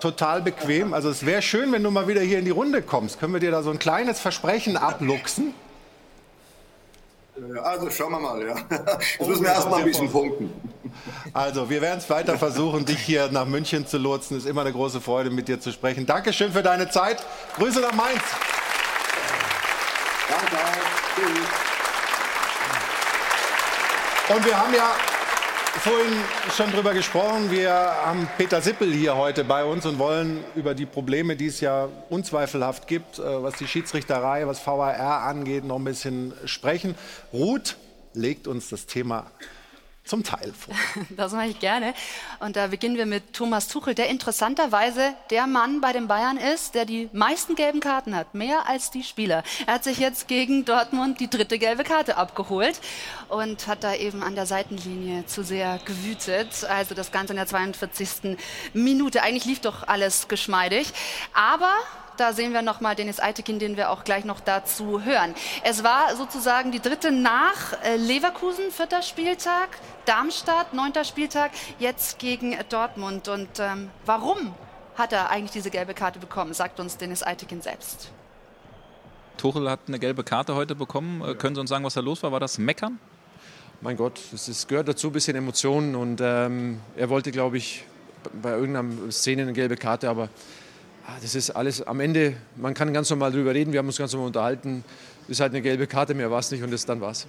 total 0.00 0.40
bequem. 0.40 0.94
Also 0.94 1.10
es 1.10 1.26
wäre 1.26 1.42
schön, 1.42 1.72
wenn 1.72 1.82
du 1.82 1.90
mal 1.90 2.06
wieder 2.06 2.20
hier 2.20 2.38
in 2.38 2.44
die 2.44 2.50
Runde 2.50 2.80
kommst. 2.80 3.18
Können 3.18 3.32
wir 3.32 3.40
dir 3.40 3.50
da 3.50 3.62
so 3.62 3.70
ein 3.70 3.78
kleines 3.78 4.20
Versprechen 4.20 4.76
abluchsen? 4.76 5.54
Also 7.62 7.90
schauen 7.90 8.12
wir 8.12 8.20
mal, 8.20 8.46
ja. 8.46 8.54
Jetzt 9.18 9.28
müssen 9.28 9.42
wir 9.42 9.50
erstmal 9.50 9.80
ein 9.80 9.86
bisschen 9.86 10.10
punkten. 10.10 10.52
Also, 11.32 11.68
wir 11.68 11.82
werden 11.82 11.98
es 11.98 12.08
weiter 12.08 12.38
versuchen, 12.38 12.84
dich 12.84 13.00
hier 13.00 13.28
nach 13.32 13.44
München 13.46 13.86
zu 13.86 13.98
lotsen. 13.98 14.36
Es 14.36 14.44
ist 14.44 14.50
immer 14.50 14.60
eine 14.60 14.72
große 14.72 15.00
Freude, 15.00 15.30
mit 15.30 15.48
dir 15.48 15.58
zu 15.60 15.72
sprechen. 15.72 16.06
Dankeschön 16.06 16.52
für 16.52 16.62
deine 16.62 16.88
Zeit. 16.88 17.24
Grüße 17.56 17.80
nach 17.80 17.92
Mainz. 17.92 18.22
Danke. 20.28 20.56
Tschüss. 21.16 21.64
Und 24.36 24.46
wir 24.46 24.58
haben 24.58 24.72
ja 24.72 24.94
vorhin 25.80 26.12
schon 26.56 26.70
drüber 26.70 26.94
gesprochen. 26.94 27.50
Wir 27.50 27.72
haben 27.72 28.28
Peter 28.38 28.60
Sippel 28.60 28.92
hier 28.92 29.16
heute 29.16 29.44
bei 29.44 29.64
uns 29.64 29.84
und 29.86 29.98
wollen 29.98 30.44
über 30.54 30.74
die 30.74 30.86
Probleme, 30.86 31.36
die 31.36 31.46
es 31.46 31.60
ja 31.60 31.88
unzweifelhaft 32.10 32.86
gibt, 32.86 33.18
äh, 33.18 33.42
was 33.42 33.54
die 33.54 33.66
Schiedsrichterei, 33.66 34.46
was 34.46 34.64
VAR 34.64 35.22
angeht, 35.22 35.64
noch 35.64 35.76
ein 35.76 35.84
bisschen 35.84 36.32
sprechen. 36.44 36.94
Ruth 37.32 37.76
legt 38.12 38.46
uns 38.46 38.68
das 38.68 38.86
Thema 38.86 39.26
zum 40.04 40.22
Teil 40.22 40.52
vor. 40.52 40.74
Das 41.10 41.32
mache 41.32 41.46
ich 41.46 41.60
gerne. 41.60 41.94
Und 42.40 42.56
da 42.56 42.66
beginnen 42.66 42.96
wir 42.96 43.06
mit 43.06 43.32
Thomas 43.32 43.68
Tuchel, 43.68 43.94
der 43.94 44.08
interessanterweise 44.08 45.14
der 45.30 45.46
Mann 45.46 45.80
bei 45.80 45.92
den 45.92 46.08
Bayern 46.08 46.36
ist, 46.36 46.74
der 46.74 46.84
die 46.84 47.08
meisten 47.12 47.54
gelben 47.54 47.80
Karten 47.80 48.14
hat, 48.14 48.34
mehr 48.34 48.68
als 48.68 48.90
die 48.90 49.02
Spieler. 49.02 49.42
Er 49.66 49.74
hat 49.74 49.84
sich 49.84 49.98
jetzt 49.98 50.28
gegen 50.28 50.64
Dortmund 50.64 51.20
die 51.20 51.30
dritte 51.30 51.58
gelbe 51.58 51.84
Karte 51.84 52.16
abgeholt 52.16 52.80
und 53.28 53.66
hat 53.66 53.84
da 53.84 53.94
eben 53.94 54.22
an 54.22 54.34
der 54.34 54.46
Seitenlinie 54.46 55.26
zu 55.26 55.42
sehr 55.42 55.78
gewütet. 55.84 56.64
Also 56.64 56.94
das 56.94 57.12
Ganze 57.12 57.32
in 57.32 57.36
der 57.36 57.46
42. 57.46 58.36
Minute. 58.72 59.22
Eigentlich 59.22 59.44
lief 59.44 59.60
doch 59.60 59.86
alles 59.86 60.28
geschmeidig. 60.28 60.92
Aber 61.32 61.72
da 62.16 62.32
sehen 62.32 62.52
wir 62.52 62.62
nochmal 62.62 62.94
Dennis 62.94 63.20
Eitekin, 63.20 63.58
den 63.58 63.76
wir 63.76 63.90
auch 63.90 64.04
gleich 64.04 64.24
noch 64.24 64.40
dazu 64.40 65.02
hören. 65.02 65.34
Es 65.62 65.84
war 65.84 66.16
sozusagen 66.16 66.72
die 66.72 66.80
dritte 66.80 67.10
nach 67.10 67.72
äh, 67.82 67.96
Leverkusen, 67.96 68.70
vierter 68.70 69.02
Spieltag, 69.02 69.68
Darmstadt, 70.04 70.74
neunter 70.74 71.04
Spieltag, 71.04 71.50
jetzt 71.78 72.18
gegen 72.18 72.56
Dortmund. 72.68 73.28
Und 73.28 73.48
ähm, 73.58 73.90
warum 74.06 74.54
hat 74.96 75.12
er 75.12 75.30
eigentlich 75.30 75.50
diese 75.50 75.70
gelbe 75.70 75.94
Karte 75.94 76.18
bekommen, 76.18 76.54
sagt 76.54 76.80
uns 76.80 76.96
Dennis 76.96 77.22
Eitekin 77.22 77.60
selbst. 77.60 78.10
Tuchel 79.36 79.68
hat 79.68 79.80
eine 79.88 79.98
gelbe 79.98 80.22
Karte 80.22 80.54
heute 80.54 80.74
bekommen. 80.74 81.22
Äh, 81.22 81.34
können 81.34 81.54
Sie 81.54 81.60
uns 81.60 81.70
sagen, 81.70 81.84
was 81.84 81.94
da 81.94 82.00
los 82.00 82.22
war? 82.22 82.32
War 82.32 82.40
das 82.40 82.58
Meckern? 82.58 82.98
Mein 83.80 83.96
Gott, 83.96 84.20
es 84.32 84.66
gehört 84.66 84.88
dazu, 84.88 85.08
ein 85.08 85.12
bisschen 85.12 85.36
Emotionen. 85.36 85.94
Und 85.96 86.20
ähm, 86.22 86.80
er 86.96 87.10
wollte, 87.10 87.32
glaube 87.32 87.58
ich, 87.58 87.84
bei 88.32 88.52
irgendeiner 88.52 89.10
Szene 89.10 89.42
eine 89.42 89.52
gelbe 89.52 89.76
Karte, 89.76 90.08
aber 90.08 90.28
das 91.20 91.34
ist 91.34 91.50
alles 91.50 91.82
am 91.82 92.00
Ende, 92.00 92.36
man 92.56 92.74
kann 92.74 92.92
ganz 92.92 93.10
normal 93.10 93.32
darüber 93.32 93.54
reden, 93.54 93.72
wir 93.72 93.78
haben 93.78 93.86
uns 93.86 93.98
ganz 93.98 94.12
normal 94.12 94.28
unterhalten. 94.28 94.84
Ist 95.28 95.40
halt 95.40 95.52
eine 95.52 95.62
gelbe 95.62 95.86
Karte, 95.86 96.14
mehr 96.14 96.30
war 96.30 96.38
es 96.38 96.50
nicht 96.50 96.62
und 96.62 96.70
das, 96.70 96.84
dann 96.84 97.00
war's. 97.00 97.26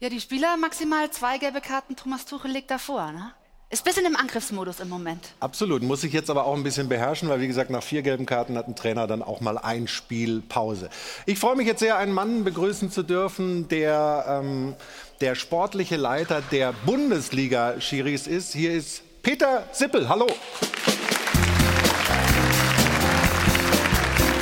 Ja, 0.00 0.08
die 0.08 0.20
Spieler 0.20 0.56
maximal 0.56 1.10
zwei 1.10 1.38
gelbe 1.38 1.60
Karten, 1.60 1.94
Thomas 1.94 2.24
Tuchel 2.26 2.50
legt 2.50 2.70
davor, 2.70 3.12
ne? 3.12 3.32
Ist 3.70 3.82
ein 3.82 3.84
bisschen 3.84 4.04
im 4.04 4.16
Angriffsmodus 4.16 4.80
im 4.80 4.90
Moment. 4.90 5.32
Absolut, 5.40 5.82
muss 5.82 6.04
ich 6.04 6.12
jetzt 6.12 6.28
aber 6.28 6.44
auch 6.44 6.54
ein 6.54 6.62
bisschen 6.62 6.90
beherrschen, 6.90 7.30
weil 7.30 7.40
wie 7.40 7.46
gesagt, 7.46 7.70
nach 7.70 7.82
vier 7.82 8.02
gelben 8.02 8.26
Karten 8.26 8.58
hat 8.58 8.68
ein 8.68 8.76
Trainer 8.76 9.06
dann 9.06 9.22
auch 9.22 9.40
mal 9.40 9.56
ein 9.56 9.88
Spiel 9.88 10.42
Pause. 10.42 10.90
Ich 11.24 11.38
freue 11.38 11.56
mich 11.56 11.66
jetzt 11.66 11.80
sehr, 11.80 11.96
einen 11.96 12.12
Mann 12.12 12.44
begrüßen 12.44 12.90
zu 12.90 13.02
dürfen, 13.02 13.68
der 13.68 14.26
ähm, 14.28 14.74
der 15.22 15.34
sportliche 15.36 15.96
Leiter 15.96 16.42
der 16.50 16.74
Bundesliga-Schiris 16.84 18.26
ist. 18.26 18.52
Hier 18.52 18.72
ist 18.72 19.02
Peter 19.22 19.64
Sippel. 19.72 20.06
Hallo. 20.08 20.26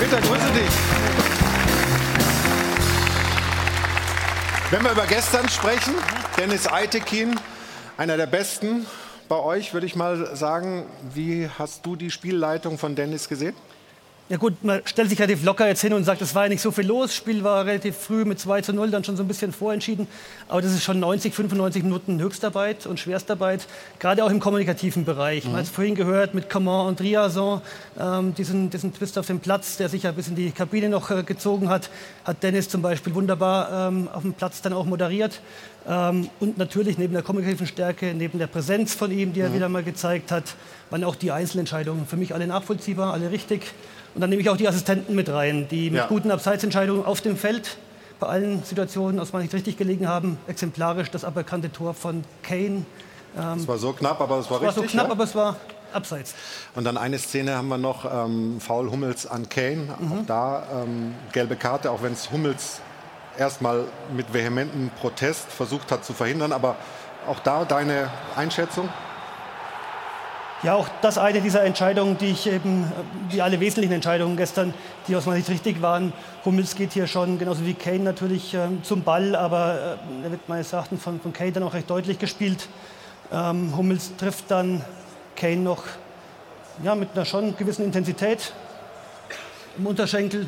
Peter, 0.01 0.19
grüße 0.19 0.51
dich. 0.53 0.71
Wenn 4.71 4.83
wir 4.83 4.93
über 4.93 5.05
gestern 5.05 5.47
sprechen, 5.51 5.93
Dennis 6.39 6.67
Eitekin, 6.67 7.39
einer 7.99 8.17
der 8.17 8.25
besten 8.25 8.87
bei 9.29 9.37
euch, 9.37 9.75
würde 9.75 9.85
ich 9.87 9.97
mal 9.97 10.35
sagen. 10.35 10.87
Wie 11.13 11.51
hast 11.59 11.85
du 11.85 11.97
die 11.97 12.11
Spielleitung 12.11 12.79
von 12.79 12.95
Dennis 12.95 13.29
gesehen? 13.29 13.55
Ja 14.31 14.37
gut, 14.37 14.63
man 14.63 14.81
stellt 14.85 15.11
sich 15.11 15.19
relativ 15.19 15.43
locker 15.43 15.67
jetzt 15.67 15.81
hin 15.81 15.93
und 15.93 16.05
sagt, 16.05 16.23
es 16.23 16.37
war 16.37 16.45
ja 16.45 16.51
nicht 16.51 16.61
so 16.61 16.71
viel 16.71 16.87
los. 16.87 17.13
Spiel 17.13 17.43
war 17.43 17.67
relativ 17.67 17.97
früh 17.97 18.25
mit 18.25 18.39
2 18.39 18.61
zu 18.61 18.73
0, 18.73 18.89
dann 18.93 19.03
schon 19.03 19.17
so 19.17 19.25
ein 19.25 19.27
bisschen 19.27 19.53
vorentschieden. 19.53 20.07
Aber 20.47 20.63
das 20.63 20.71
ist 20.71 20.85
schon 20.85 21.01
90, 21.01 21.35
95 21.35 21.83
Minuten 21.83 22.21
Höchstarbeit 22.21 22.87
und 22.87 23.01
Schwerstarbeit, 23.01 23.67
gerade 23.99 24.25
auch 24.25 24.31
im 24.31 24.39
kommunikativen 24.39 25.05
Bereich. 25.05 25.47
Mhm. 25.47 25.51
Man 25.51 25.59
hat 25.59 25.67
es 25.67 25.73
vorhin 25.73 25.97
gehört 25.97 26.33
mit 26.33 26.49
Coman 26.49 26.87
und 26.87 27.01
Riazon, 27.01 27.61
ähm, 27.99 28.33
diesen, 28.37 28.71
diesen 28.71 28.95
Twist 28.95 29.19
auf 29.19 29.27
dem 29.27 29.41
Platz, 29.41 29.79
der 29.79 29.89
sich 29.89 30.05
ja 30.05 30.13
bis 30.13 30.29
in 30.29 30.37
die 30.37 30.53
Kabine 30.53 30.91
noch 30.91 31.11
äh, 31.11 31.25
gezogen 31.25 31.69
hat, 31.69 31.91
hat 32.23 32.41
Dennis 32.45 32.69
zum 32.69 32.83
Beispiel 32.83 33.13
wunderbar 33.17 33.89
ähm, 33.89 34.09
auf 34.13 34.23
dem 34.23 34.35
Platz 34.35 34.63
dann 34.63 34.75
auch 34.75 34.85
moderiert. 34.85 35.41
Ähm, 35.89 36.31
und 36.39 36.57
natürlich 36.57 36.99
neben 36.99 37.15
der 37.15 37.25
kommunikativen 37.25 37.67
Stärke, 37.67 38.15
neben 38.15 38.39
der 38.39 38.47
Präsenz 38.47 38.95
von 38.95 39.11
ihm, 39.11 39.33
die 39.33 39.41
er 39.41 39.49
mhm. 39.49 39.55
wieder 39.55 39.69
mal 39.69 39.83
gezeigt 39.83 40.31
hat, 40.31 40.55
waren 40.91 41.03
auch 41.03 41.17
die 41.17 41.33
Einzelentscheidungen 41.33 42.07
für 42.07 42.17
mich 42.17 42.33
alle 42.33 42.47
nachvollziehbar, 42.47 43.13
alle 43.13 43.33
richtig. 43.33 43.63
Und 44.15 44.21
dann 44.21 44.31
nehme 44.31 44.43
ich 44.43 44.51
auch 44.51 44.57
die 44.57 44.69
Assistenten 44.69 45.15
mit 45.15 45.29
rein, 45.29 45.69
die 45.69 45.91
mit 45.91 45.99
ja. 45.99 46.07
guten 46.07 46.31
Abseitsentscheidungen 46.31 47.05
auf 47.05 47.21
dem 47.21 47.37
Feld 47.37 47.77
bei 48.19 48.27
allen 48.27 48.63
Situationen 48.65 49.19
aus 49.19 49.33
meiner 49.33 49.45
Sicht 49.45 49.55
richtig 49.55 49.77
gelegen 49.77 50.09
haben. 50.09 50.39
Exemplarisch 50.47 51.11
das 51.11 51.25
aberkannte 51.25 51.73
Tor 51.73 51.95
von 51.95 52.25
Kane. 52.43 52.85
Ähm, 53.39 53.59
es 53.59 53.67
war 53.67 53.79
so 53.79 53.93
knapp, 53.93 54.21
aber 54.21 54.39
es 54.39 54.51
war, 54.51 54.61
richtig. 54.61 54.71
Es 54.71 54.77
war 54.77 54.85
so 54.85 54.91
knapp, 54.91 55.07
ja? 55.07 55.13
aber 55.13 55.25
es 55.25 55.35
war 55.35 55.57
abseits. 55.93 56.35
Und 56.75 56.85
dann 56.85 56.97
eine 56.97 57.19
Szene 57.19 57.57
haben 57.57 57.69
wir 57.69 57.79
noch, 57.79 58.05
ähm, 58.05 58.61
Foul 58.61 58.91
Hummels 58.91 59.27
an 59.27 59.49
Kane. 59.49 59.89
Mhm. 59.99 60.13
Auch 60.13 60.27
da 60.27 60.63
ähm, 60.83 61.15
gelbe 61.33 61.57
Karte, 61.57 61.91
auch 61.91 62.03
wenn 62.03 62.13
es 62.13 62.31
Hummels 62.31 62.81
erstmal 63.39 63.85
mit 64.15 64.33
vehementem 64.33 64.91
Protest 65.01 65.51
versucht 65.51 65.91
hat 65.91 66.05
zu 66.05 66.13
verhindern. 66.13 66.53
Aber 66.53 66.77
auch 67.27 67.41
da 67.41 67.65
deine 67.65 68.11
Einschätzung? 68.37 68.89
Ja, 70.63 70.75
auch 70.75 70.89
das 71.01 71.17
eine 71.17 71.41
dieser 71.41 71.65
Entscheidungen, 71.65 72.19
die 72.19 72.27
ich 72.27 72.47
eben, 72.47 72.85
wie 73.31 73.41
alle 73.41 73.61
wesentlichen 73.61 73.95
Entscheidungen 73.95 74.37
gestern, 74.37 74.75
die 75.09 75.17
aus 75.17 75.25
meiner 75.25 75.39
Sicht 75.39 75.49
richtig 75.49 75.81
waren. 75.81 76.13
Hummels 76.45 76.75
geht 76.75 76.93
hier 76.93 77.07
schon, 77.07 77.39
genauso 77.39 77.65
wie 77.65 77.73
Kane 77.73 78.01
natürlich, 78.01 78.53
ähm, 78.53 78.85
zum 78.85 79.03
Ball, 79.03 79.35
aber 79.35 79.99
äh, 80.23 80.25
er 80.25 80.31
wird 80.33 80.47
meines 80.51 80.75
Erachtens 80.75 81.03
von, 81.03 81.19
von 81.19 81.33
Kane 81.33 81.53
dann 81.53 81.63
auch 81.63 81.73
recht 81.73 81.89
deutlich 81.89 82.19
gespielt. 82.19 82.69
Ähm, 83.33 83.75
Hummels 83.75 84.15
trifft 84.19 84.51
dann 84.51 84.85
Kane 85.35 85.57
noch 85.57 85.83
ja, 86.83 86.95
mit 86.95 87.09
einer 87.15 87.25
schon 87.25 87.57
gewissen 87.57 87.87
Intensität 87.87 88.53
im 89.79 89.87
Unterschenkel. 89.87 90.47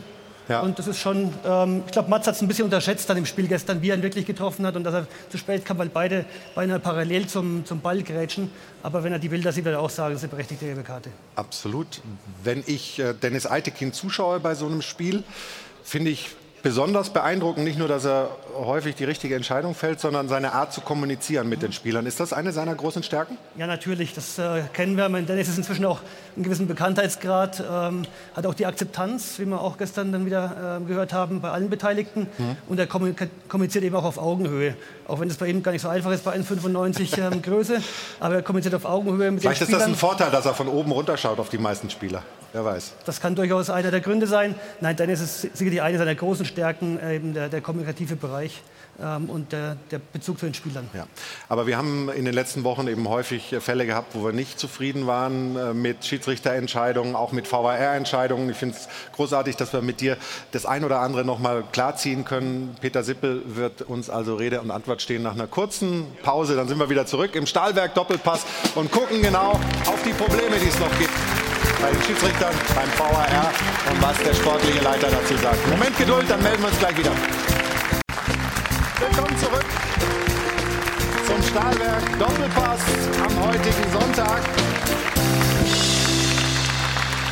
Ja. 0.53 0.61
Und 0.61 0.79
das 0.79 0.87
ist 0.87 0.99
schon, 0.99 1.33
ähm, 1.45 1.83
ich 1.87 1.93
glaube, 1.93 2.11
Mats 2.11 2.27
hat 2.27 2.35
es 2.35 2.43
ein 2.43 2.49
bisschen 2.49 2.65
unterschätzt 2.65 3.09
dann 3.09 3.17
im 3.17 3.27
Spiel 3.27 3.49
gestern, 3.49 3.83
wie 3.83 3.91
er 3.91 3.97
ihn 3.97 4.03
wirklich 4.03 4.27
getroffen 4.27 4.67
hat 4.67 4.77
und 4.77 4.85
dass 4.85 4.95
er 4.95 5.07
zu 5.31 5.39
spät 5.39 5.65
kam, 5.65 5.79
weil 5.79 5.89
beide 5.89 6.25
beinahe 6.55 6.79
parallel 6.79 7.27
zum, 7.27 7.65
zum 7.65 7.81
Ball 7.81 8.03
grätschen. 8.03 8.51
Aber 8.83 9.03
wenn 9.03 9.13
er 9.13 9.19
die 9.19 9.29
Bilder 9.29 9.53
sieht, 9.53 9.65
wird 9.65 9.75
er 9.75 9.81
auch 9.81 9.91
sagen, 9.91 10.13
das 10.13 10.23
ist 10.23 10.25
eine 10.25 10.33
berechtigte 10.33 10.67
gelbe 10.67 10.83
Karte. 10.83 11.11
Absolut. 11.37 12.03
Wenn 12.45 12.63
ich 12.67 12.99
äh, 12.99 13.15
Dennis 13.15 13.47
Eitekin 13.47 13.93
zuschaue 13.93 14.41
bei 14.41 14.55
so 14.55 14.67
einem 14.67 14.83
Spiel, 14.83 15.25
finde 15.83 16.11
ich, 16.11 16.31
besonders 16.63 17.11
beeindruckend, 17.11 17.65
nicht 17.65 17.79
nur, 17.79 17.89
dass 17.89 18.05
er 18.05 18.31
häufig 18.55 18.95
die 18.95 19.05
richtige 19.05 19.35
Entscheidung 19.35 19.75
fällt, 19.75 20.01
sondern 20.01 20.29
seine 20.29 20.53
Art 20.53 20.73
zu 20.73 20.81
kommunizieren 20.81 21.49
mit 21.49 21.63
den 21.63 21.73
Spielern. 21.73 22.07
Ist 22.07 22.21
das 22.21 22.33
eine 22.33 22.53
seiner 22.53 22.75
großen 22.75 23.03
Stärken? 23.03 23.37
Ja, 23.57 23.67
natürlich. 23.67 24.15
Das 24.15 24.39
äh, 24.39 24.63
kennen 24.73 24.97
wir. 24.97 25.09
Dennis 25.09 25.49
ist 25.49 25.59
inzwischen 25.59 25.85
auch 25.85 26.01
einen 26.37 26.45
gewissen 26.45 26.67
Bekanntheitsgrad, 26.67 27.63
ähm, 27.71 28.03
hat 28.35 28.47
auch 28.47 28.55
die 28.55 28.67
Akzeptanz, 28.67 29.39
wie 29.39 29.45
wir 29.45 29.61
auch 29.61 29.79
gestern 29.79 30.13
dann 30.13 30.27
wieder 30.27 30.79
äh, 30.81 30.85
gehört 30.85 31.13
haben, 31.13 31.41
bei 31.41 31.51
allen 31.51 31.71
Beteiligten. 31.71 32.29
Mhm. 32.39 32.57
Und 32.69 32.79
er 32.79 32.87
kommuniziert 32.87 33.85
eben 33.85 33.95
auch 33.97 34.05
auf 34.05 34.19
Augenhöhe. 34.19 34.75
Auch 35.09 35.21
wenn 35.21 35.29
es 35.29 35.37
bei 35.37 35.49
ihm 35.49 35.63
gar 35.63 35.73
nicht 35.73 35.83
so 35.83 35.89
einfach 35.89 36.11
ist 36.13 36.25
bei 36.25 36.35
1,95 36.35 37.19
ähm, 37.19 37.43
Größe. 37.43 37.83
Aber 38.21 38.37
er 38.37 38.43
kommuniziert 38.43 38.75
auf 38.75 38.85
Augenhöhe 38.85 39.31
mit 39.31 39.43
Vielleicht 39.43 39.61
den 39.61 39.67
Spielern. 39.67 39.67
Vielleicht 39.67 39.73
ist 39.73 39.73
das 39.73 39.87
ein 39.89 39.95
Vorteil, 39.95 40.31
dass 40.31 40.47
er 40.47 40.55
von 40.55 40.69
oben 40.69 40.93
runterschaut 40.93 41.39
auf 41.39 41.49
die 41.49 41.59
meisten 41.59 41.91
Spieler. 41.91 42.23
Wer 42.53 42.65
weiß. 42.65 42.93
Das 43.07 43.21
kann 43.21 43.35
durchaus 43.35 43.71
einer 43.71 43.91
der 43.91 44.01
Gründe 44.01 44.27
sein. 44.27 44.55
Nein, 44.81 44.97
dann 44.97 45.09
ist 45.09 45.21
es 45.21 45.41
sicherlich 45.55 45.81
eine 45.81 45.99
seiner 45.99 46.15
großen 46.15 46.45
Stärken, 46.45 46.99
äh, 46.99 47.17
eben 47.17 47.35
der, 47.35 47.49
der 47.49 47.61
kommunikative 47.61 48.17
Bereich 48.17 48.63
und 48.99 49.53
der, 49.53 49.77
der, 49.91 50.01
Bezug 50.13 50.39
zu 50.39 50.47
den 50.47 50.55
Spielern. 50.55 50.89
Ja. 50.95 51.07
Aber 51.49 51.67
wir 51.67 51.77
haben 51.77 52.09
in 52.11 52.25
den 52.25 52.35
letzten 52.35 52.63
Wochen 52.63 52.87
eben 52.89 53.09
häufig 53.09 53.57
Fälle 53.61 53.87
gehabt, 53.87 54.15
wo 54.15 54.25
wir 54.25 54.33
nicht 54.33 54.61
zufrieden 54.61 55.07
waren 55.07 55.57
äh, 55.57 55.75
mit 55.75 56.05
Schiedsrichterentscheidungen, 56.05 57.17
auch 57.17 57.33
mit 57.33 57.51
VAR-Entscheidungen. 57.51 58.51
Ich 58.51 58.57
finde 58.57 58.77
es 58.77 58.89
großartig, 59.15 59.57
dass 59.57 59.73
wir 59.73 59.83
mit 59.83 60.01
dir 60.01 60.17
das 60.53 60.67
ein 60.67 60.85
oder 60.85 61.01
andere 61.01 61.25
noch 61.25 61.39
mal 61.39 61.65
klarziehen 61.73 62.25
können. 62.25 62.77
Peter 62.81 63.03
Sippel 63.03 63.43
wird 63.47 63.83
uns 63.83 64.11
also 64.11 64.37
Rede 64.37 64.61
und 64.61 64.71
Antwort 64.71 65.03
stehen 65.03 65.23
nach 65.23 65.35
einer 65.35 65.47
kurzen 65.47 66.07
Pause. 66.23 66.55
Dann 66.55 66.69
sind 66.69 66.79
wir 66.79 66.91
wieder 66.91 67.07
zurück 67.07 67.35
im 67.35 67.47
Stahlwerk 67.47 67.95
Doppelpass 67.95 68.45
und 68.75 68.93
gucken 68.93 69.23
genau 69.23 69.53
auf 69.87 70.03
die 70.05 70.13
Probleme, 70.13 70.59
die 70.59 70.69
es 70.69 70.79
noch 70.79 70.99
gibt 70.99 71.11
bei 71.81 71.91
den 71.91 72.03
Schiedsrichtern, 72.03 72.55
beim 72.77 72.99
VAR 72.99 73.51
und 73.91 74.03
was 74.03 74.17
der 74.23 74.35
sportliche 74.35 74.85
Leiter 74.85 75.09
dazu 75.11 75.37
sagt. 75.43 75.69
Moment 75.69 75.97
Geduld, 75.99 76.31
dann 76.31 76.43
melden 76.43 76.63
wir 76.63 76.69
uns 76.69 76.79
gleich 76.79 76.97
wieder. 76.97 77.11
Zurück 79.43 79.67
zum 81.27 81.43
Stahlwerk 81.43 82.19
Doppelpass 82.19 82.81
am 83.25 83.49
heutigen 83.49 83.93
Sonntag. 83.93 84.41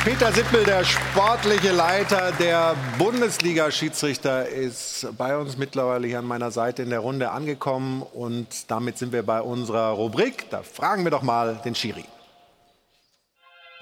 Peter 0.03 0.33
Sippel, 0.33 0.65
der 0.65 0.83
sportliche 0.83 1.71
Leiter 1.71 2.33
der 2.33 2.75
Bundesliga-Schiedsrichter, 2.97 4.45
ist 4.49 5.07
bei 5.17 5.37
uns 5.37 5.57
mittlerweile 5.57 6.05
hier 6.07 6.19
an 6.19 6.25
meiner 6.25 6.51
Seite 6.51 6.83
in 6.83 6.89
der 6.89 6.99
Runde 6.99 7.31
angekommen. 7.31 8.01
Und 8.01 8.69
damit 8.69 8.97
sind 8.97 9.13
wir 9.13 9.23
bei 9.23 9.41
unserer 9.41 9.91
Rubrik. 9.91 10.49
Da 10.49 10.63
fragen 10.63 11.05
wir 11.05 11.11
doch 11.11 11.21
mal 11.21 11.61
den 11.63 11.75
Schiri. 11.75 12.03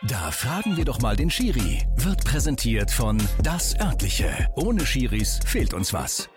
Da 0.07 0.29
fragen 0.29 0.77
wir 0.77 0.85
doch 0.85 1.01
mal 1.01 1.15
den 1.15 1.31
Schiri. 1.31 1.83
Wird 1.95 2.23
präsentiert 2.25 2.91
von 2.91 3.17
Das 3.41 3.79
Örtliche. 3.79 4.47
Ohne 4.55 4.85
Schiris 4.85 5.39
fehlt 5.45 5.73
uns 5.73 5.93
was. 5.93 6.29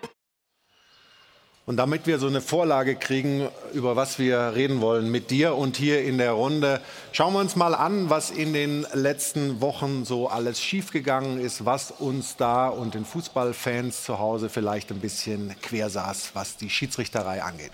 Und 1.65 1.77
damit 1.77 2.07
wir 2.07 2.19
so 2.19 2.27
eine 2.27 2.41
Vorlage 2.41 2.97
kriegen, 2.97 3.47
über 3.71 3.95
was 3.95 4.19
wir 4.19 4.51
reden 4.53 4.81
wollen 4.81 5.09
mit 5.09 5.31
dir 5.31 5.55
und 5.55 5.77
hier 5.77 6.03
in 6.03 6.17
der 6.17 6.33
Runde, 6.33 6.81
schauen 7.13 7.31
wir 7.33 7.39
uns 7.39 7.55
mal 7.55 7.73
an, 7.73 8.09
was 8.09 8.31
in 8.31 8.51
den 8.51 8.85
letzten 8.93 9.61
Wochen 9.61 10.03
so 10.03 10.27
alles 10.27 10.59
schiefgegangen 10.59 11.39
ist, 11.39 11.63
was 11.63 11.91
uns 11.91 12.35
da 12.35 12.67
und 12.67 12.95
den 12.95 13.05
Fußballfans 13.05 14.03
zu 14.03 14.19
Hause 14.19 14.49
vielleicht 14.49 14.91
ein 14.91 14.99
bisschen 14.99 15.55
quer 15.61 15.89
saß, 15.89 16.31
was 16.33 16.57
die 16.57 16.69
Schiedsrichterei 16.69 17.41
angeht. 17.41 17.71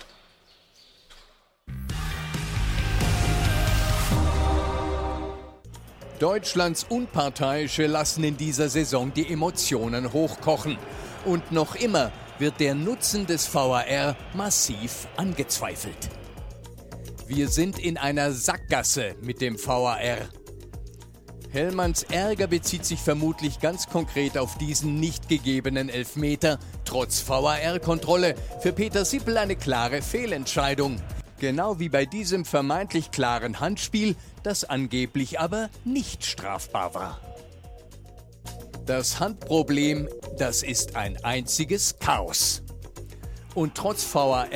Deutschlands 6.19 6.85
Unparteiische 6.87 7.87
lassen 7.87 8.23
in 8.23 8.37
dieser 8.37 8.69
Saison 8.69 9.11
die 9.15 9.31
Emotionen 9.31 10.13
hochkochen. 10.13 10.77
Und 11.25 11.51
noch 11.51 11.75
immer 11.75 12.11
wird 12.39 12.59
der 12.59 12.73
Nutzen 12.75 13.25
des 13.25 13.53
VAR 13.53 14.15
massiv 14.33 15.07
angezweifelt. 15.17 16.09
Wir 17.27 17.47
sind 17.49 17.77
in 17.77 17.97
einer 17.97 18.31
Sackgasse 18.31 19.15
mit 19.21 19.41
dem 19.41 19.63
VAR. 19.63 19.97
Hellmanns 21.51 22.03
Ärger 22.03 22.47
bezieht 22.47 22.85
sich 22.85 22.99
vermutlich 22.99 23.59
ganz 23.59 23.87
konkret 23.87 24.37
auf 24.37 24.57
diesen 24.57 24.99
nicht 24.99 25.29
gegebenen 25.29 25.89
Elfmeter, 25.89 26.59
trotz 26.85 27.27
VAR-Kontrolle. 27.27 28.35
Für 28.61 28.71
Peter 28.71 29.03
Sippel 29.03 29.37
eine 29.37 29.55
klare 29.55 30.01
Fehlentscheidung. 30.01 30.97
Genau 31.39 31.79
wie 31.79 31.89
bei 31.89 32.05
diesem 32.05 32.45
vermeintlich 32.45 33.11
klaren 33.11 33.59
Handspiel, 33.59 34.15
das 34.43 34.63
angeblich 34.63 35.39
aber 35.39 35.69
nicht 35.85 36.25
strafbar 36.25 36.93
war. 36.93 37.28
Das 38.89 39.19
Handproblem, 39.19 40.09
das 40.39 40.63
ist 40.63 40.95
ein 40.95 41.23
einziges 41.23 41.99
Chaos. 41.99 42.63
Und 43.53 43.75
trotz 43.75 44.03
VAR 44.15 44.47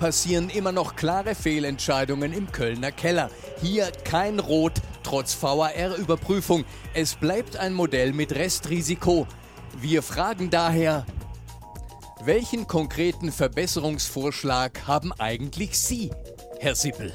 passieren 0.00 0.50
immer 0.50 0.72
noch 0.72 0.96
klare 0.96 1.36
Fehlentscheidungen 1.36 2.32
im 2.32 2.50
Kölner 2.50 2.90
Keller. 2.90 3.30
Hier 3.62 3.92
kein 4.02 4.40
Rot, 4.40 4.72
trotz 5.04 5.40
VAR-Überprüfung. 5.40 6.64
Es 6.92 7.14
bleibt 7.14 7.56
ein 7.56 7.72
Modell 7.72 8.12
mit 8.12 8.34
Restrisiko. 8.34 9.28
Wir 9.80 10.02
fragen 10.02 10.50
daher, 10.50 11.06
welchen 12.24 12.66
konkreten 12.66 13.30
Verbesserungsvorschlag 13.30 14.88
haben 14.88 15.12
eigentlich 15.20 15.78
Sie, 15.78 16.10
Herr 16.58 16.74
Sippel? 16.74 17.12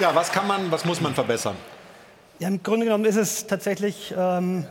Ja, 0.00 0.14
was 0.14 0.32
kann 0.32 0.46
man, 0.46 0.70
was 0.70 0.86
muss 0.86 0.98
man 1.02 1.14
verbessern? 1.14 1.54
Ja, 2.38 2.48
Im 2.48 2.62
Grunde 2.62 2.86
genommen 2.86 3.04
ist 3.04 3.16
es 3.16 3.46
tatsächlich 3.46 4.14
ähm, 4.16 4.64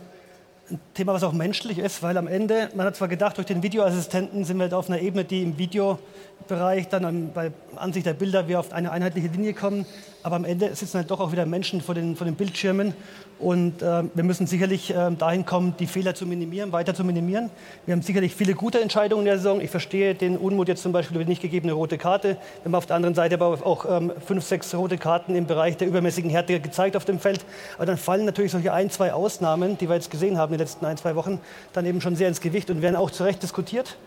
ein 0.72 0.80
Thema, 0.96 1.14
was 1.14 1.22
auch 1.22 1.34
menschlich 1.34 1.78
ist, 1.78 2.02
weil 2.02 2.18
am 2.18 2.26
Ende, 2.26 2.70
man 2.74 2.88
hat 2.88 2.96
zwar 2.96 3.08
gedacht, 3.08 3.38
durch 3.38 3.46
den 3.46 3.62
Videoassistenten 3.62 4.44
sind 4.44 4.58
wir 4.58 4.64
halt 4.64 4.74
auf 4.74 4.90
einer 4.90 5.00
Ebene, 5.00 5.26
die 5.26 5.44
im 5.44 5.60
Videobereich 5.60 6.88
dann 6.90 7.32
bei 7.32 7.52
Ansicht 7.76 8.08
der 8.08 8.14
Bilder 8.14 8.48
wir 8.48 8.60
auf 8.60 8.74
eine 8.74 8.92
einheitliche 8.92 9.28
Linie 9.28 9.54
kommen, 9.54 9.86
aber 10.24 10.36
am 10.36 10.46
Ende 10.46 10.74
sitzen 10.76 10.98
halt 10.98 11.12
doch 11.12 11.20
auch 11.20 11.32
wieder 11.32 11.46
Menschen 11.46 11.82
vor 11.82 11.94
den, 11.94 12.16
vor 12.16 12.26
den 12.26 12.36
Bildschirmen 12.36 12.96
und 13.40 13.82
äh, 13.82 14.03
wir 14.14 14.24
müssen 14.24 14.48
sicherlich 14.48 14.94
äh, 14.94 15.11
dahin 15.18 15.45
kommen, 15.45 15.74
die 15.80 15.88
Fehler 15.88 16.14
zu 16.14 16.26
minimieren, 16.26 16.72
weiter 16.72 16.94
zu 16.94 17.03
minimieren. 17.03 17.49
Wir 17.86 17.94
haben 17.94 18.02
sicherlich 18.02 18.36
viele 18.36 18.53
gute 18.53 18.82
Entscheidungen 18.82 19.22
in 19.22 19.26
der 19.28 19.38
Saison. 19.38 19.61
Ich 19.61 19.70
verstehe 19.70 20.14
den 20.14 20.38
Unmut 20.38 20.68
jetzt 20.68 20.84
zum 20.84 20.91
Beispiel 20.91 21.16
über 21.16 21.24
die 21.24 21.30
nicht 21.30 21.41
gegebene 21.41 21.74
rote 21.74 21.98
Karte. 21.98 22.30
Wir 22.30 22.66
haben 22.66 22.76
auf 22.76 22.86
der 22.86 22.98
anderen 22.98 23.16
Seite 23.16 23.36
aber 23.36 23.66
auch 23.66 23.86
ähm, 23.90 24.11
fünf, 24.26 24.44
sechs 24.44 24.76
rote 24.76 24.98
Karten 24.98 25.36
im 25.36 25.45
Bereich 25.45 25.78
der 25.78 25.88
übermäßigen 25.88 26.30
Härte 26.30 26.60
gezeigt 26.60 26.98
auf 26.98 27.06
dem 27.06 27.20
Feld. 27.20 27.45
Aber 27.78 27.86
dann 27.86 27.98
fallen 27.98 28.26
natürlich 28.26 28.52
solche 28.52 28.74
ein, 28.74 28.90
zwei 28.90 29.14
Ausnahmen, 29.14 29.78
die 29.78 29.88
wir 29.88 29.95
jetzt 29.95 30.11
gesehen 30.11 30.38
haben 30.38 30.53
in 30.53 30.57
den 30.57 30.68
letzten 30.68 30.86
ein, 30.86 30.98
zwei 30.98 31.16
Wochen, 31.16 31.40
dann 31.72 31.86
eben 31.86 32.02
schon 32.02 32.16
sehr 32.16 32.28
ins 32.28 32.41
Gewicht 32.41 32.70
und 32.70 32.82
werden 32.82 32.95
auch 32.95 33.11
zu 33.11 33.24
Recht 33.24 33.41
diskutiert. 33.41 33.98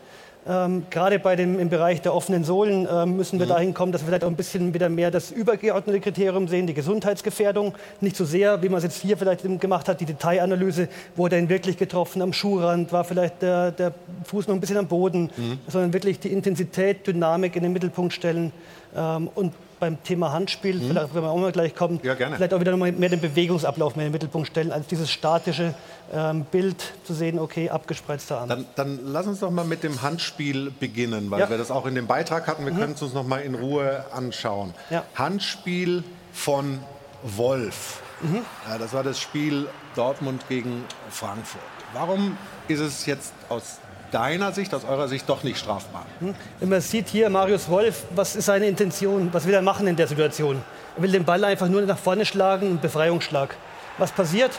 Ähm, 0.45 0.83
gerade 0.89 1.19
bei 1.19 1.37
dem, 1.37 1.57
im 1.57 1.69
Bereich 1.69 2.01
der 2.01 2.13
offenen 2.13 2.43
Sohlen 2.43 2.85
ähm, 2.91 3.15
müssen 3.15 3.39
wir 3.39 3.45
mhm. 3.45 3.51
dahin 3.51 3.73
kommen, 3.73 3.93
dass 3.93 4.01
wir 4.01 4.07
vielleicht 4.07 4.25
auch 4.25 4.29
ein 4.29 4.35
bisschen 4.35 4.73
wieder 4.73 4.89
mehr 4.89 5.09
das 5.09 5.31
übergeordnete 5.31 6.01
Kriterium 6.01 6.49
sehen, 6.49 6.67
die 6.67 6.73
Gesundheitsgefährdung. 6.73 7.73
Nicht 8.01 8.17
so 8.17 8.25
sehr, 8.25 8.61
wie 8.61 8.67
man 8.67 8.79
es 8.79 8.83
jetzt 8.83 9.01
hier 9.01 9.15
vielleicht 9.17 9.43
gemacht 9.61 9.87
hat, 9.87 10.01
die 10.01 10.05
Detailanalyse, 10.05 10.89
wurde 11.15 11.37
er 11.37 11.41
ihn 11.41 11.49
wirklich 11.49 11.77
getroffen 11.77 12.21
am 12.21 12.33
Schuhrand, 12.33 12.91
war 12.91 13.05
vielleicht 13.05 13.41
der, 13.41 13.71
der 13.71 13.93
Fuß 14.25 14.47
noch 14.47 14.55
ein 14.55 14.59
bisschen 14.59 14.77
am 14.77 14.87
Boden, 14.87 15.31
mhm. 15.37 15.59
sondern 15.67 15.93
wirklich 15.93 16.19
die 16.19 16.33
Intensität, 16.33 17.07
Dynamik 17.07 17.55
in 17.55 17.63
den 17.63 17.71
Mittelpunkt 17.71 18.11
stellen 18.11 18.51
ähm, 18.97 19.29
und 19.33 19.53
beim 19.83 20.01
Thema 20.01 20.31
Handspiel, 20.31 20.75
mhm. 20.75 20.87
vielleicht, 20.87 21.13
wenn 21.13 21.23
wir 21.23 21.29
auch 21.29 21.37
mal 21.37 21.51
gleich 21.51 21.75
kommen, 21.75 21.99
ja, 22.03 22.15
vielleicht 22.15 22.53
auch 22.53 22.59
wieder 22.61 22.71
noch 22.71 22.77
mal 22.77 22.89
mehr 22.93 23.09
den 23.09 23.19
Bewegungsablauf 23.19 23.97
mehr 23.97 24.05
in 24.05 24.11
den 24.11 24.13
Mittelpunkt 24.13 24.47
stellen, 24.47 24.71
als 24.71 24.87
dieses 24.87 25.11
statische 25.11 25.73
ähm, 26.13 26.45
Bild 26.45 26.93
zu 27.03 27.13
sehen, 27.13 27.37
okay, 27.37 27.69
abgespreizter 27.69 28.39
Arm. 28.39 28.47
Dann, 28.47 28.65
dann, 28.75 28.99
lass 29.03 29.27
uns 29.27 29.41
doch 29.41 29.51
mal 29.51 29.65
mit 29.65 29.83
dem 29.83 30.01
Handspiel 30.01 30.71
beginnen, 30.71 31.29
weil 31.31 31.41
ja. 31.41 31.49
wir 31.49 31.57
das 31.57 31.69
auch 31.69 31.85
in 31.85 31.95
dem 31.95 32.07
Beitrag 32.07 32.47
hatten. 32.47 32.63
Wir 32.63 32.71
mhm. 32.71 32.79
können 32.79 32.93
es 32.93 33.01
uns 33.01 33.13
noch 33.13 33.27
mal 33.27 33.39
in 33.39 33.55
Ruhe 33.55 34.05
anschauen. 34.13 34.73
Ja. 34.89 35.03
Handspiel 35.15 36.05
von 36.31 36.79
Wolf. 37.23 37.99
Mhm. 38.21 38.39
Ja, 38.69 38.77
das 38.77 38.93
war 38.93 39.03
das 39.03 39.19
Spiel 39.19 39.67
Dortmund 39.97 40.47
gegen 40.47 40.85
Frankfurt. 41.09 41.61
Warum 41.91 42.37
ist 42.69 42.79
es 42.79 43.05
jetzt 43.05 43.33
aus 43.49 43.79
deiner 44.13 44.51
Sicht, 44.51 44.73
aus 44.73 44.85
eurer 44.85 45.07
Sicht 45.07 45.27
doch 45.27 45.43
nicht 45.43 45.57
strafbar? 45.57 46.05
Hm? 46.19 46.35
Wenn 46.59 46.69
man 46.69 46.81
sieht 46.81 47.09
hier 47.09 47.29
Marius 47.29 47.69
Wolf, 47.69 48.03
was 48.15 48.35
ist 48.35 48.45
seine 48.45 48.67
Intention? 48.67 49.29
Was 49.31 49.45
will 49.45 49.53
er 49.53 49.61
machen 49.61 49.87
in 49.87 49.95
der 49.95 50.07
Situation? 50.07 50.61
Er 50.95 51.03
will 51.03 51.11
den 51.11 51.25
Ball 51.25 51.43
einfach 51.43 51.67
nur 51.67 51.81
nach 51.81 51.97
vorne 51.97 52.25
schlagen, 52.25 52.67
einen 52.67 52.79
Befreiungsschlag. 52.79 53.55
Was 53.97 54.11
passiert? 54.11 54.51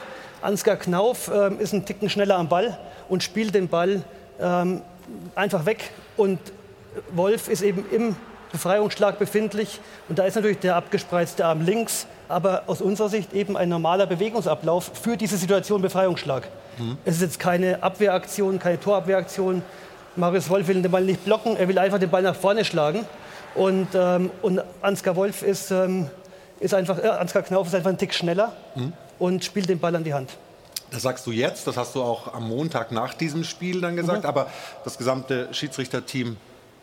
Ansgar 0.43 0.77
Knauf 0.77 1.29
äh, 1.29 1.55
ist 1.55 1.73
ein 1.73 1.87
Ticken 1.87 2.11
schneller 2.11 2.37
am 2.37 2.49
Ball 2.49 2.79
und 3.09 3.23
spielt 3.23 3.55
den 3.55 3.69
Ball 3.69 4.03
ähm, 4.41 4.83
einfach 5.35 5.65
weg. 5.67 5.91
Und 6.17 6.39
Wolf 7.13 7.49
ist 7.49 7.63
eben 7.63 7.85
im 7.91 8.17
Befreiungsschlag 8.55 9.19
befindlich. 9.19 9.81
Und 10.09 10.19
da 10.19 10.25
ist 10.25 10.37
natürlich 10.37 10.61
der 10.61 10.77
abgespreizte 10.77 11.45
Arm 11.45 11.61
links, 11.61 12.07
aber 12.29 12.63
aus 12.69 12.81
unserer 12.81 13.09
Sicht 13.09 13.33
eben 13.33 13.57
ein 13.57 13.69
normaler 13.69 14.07
Bewegungsablauf 14.07 14.93
für 15.03 15.17
diese 15.17 15.37
Situation 15.37 15.83
Befreiungsschlag. 15.83 16.49
Mhm. 16.79 16.97
Es 17.05 17.17
ist 17.17 17.23
jetzt 17.23 17.39
keine 17.41 17.83
Abwehraktion, 17.83 18.59
keine 18.61 18.79
Torabwehraktion. 18.79 19.63
Marius 20.17 20.49
Wolf 20.49 20.69
will 20.69 20.81
den 20.81 20.91
Ball 20.93 21.03
nicht 21.03 21.25
blocken, 21.25 21.57
er 21.57 21.67
will 21.67 21.79
einfach 21.79 21.99
den 21.99 22.11
Ball 22.11 22.23
nach 22.23 22.37
vorne 22.37 22.65
schlagen. 22.65 23.05
Und, 23.57 23.89
ähm, 23.95 24.31
und 24.43 24.63
Ansgar 24.83 25.17
Wolf 25.17 25.43
ist 25.43 25.71
ähm, 25.73 26.09
ist 26.61 26.73
einfach, 26.73 26.99
äh, 27.03 27.09
Ansgar 27.09 27.43
Knauf 27.43 27.67
ist 27.67 27.75
einfach 27.75 27.91
ein 27.91 27.99
Tick 27.99 28.15
schneller 28.15 28.53
Mhm. 28.77 28.93
und 29.19 29.45
spielt 29.45 29.69
den 29.69 29.81
Ball 29.81 29.95
an 29.97 30.05
die 30.05 30.15
Hand. 30.15 30.31
Das 30.93 31.03
sagst 31.03 31.27
du 31.27 31.33
jetzt, 31.33 31.67
das 31.67 31.77
hast 31.77 31.97
du 31.97 32.03
auch 32.03 32.33
am 32.33 32.49
Montag 32.49 32.93
nach 32.93 33.15
diesem 33.15 33.43
Spiel 33.43 33.81
dann 33.81 33.97
gesagt, 33.97 34.23
Mhm. 34.23 34.29
aber 34.29 34.47
das 34.85 34.97
gesamte 34.97 35.49
Schiedsrichterteam 35.53 36.37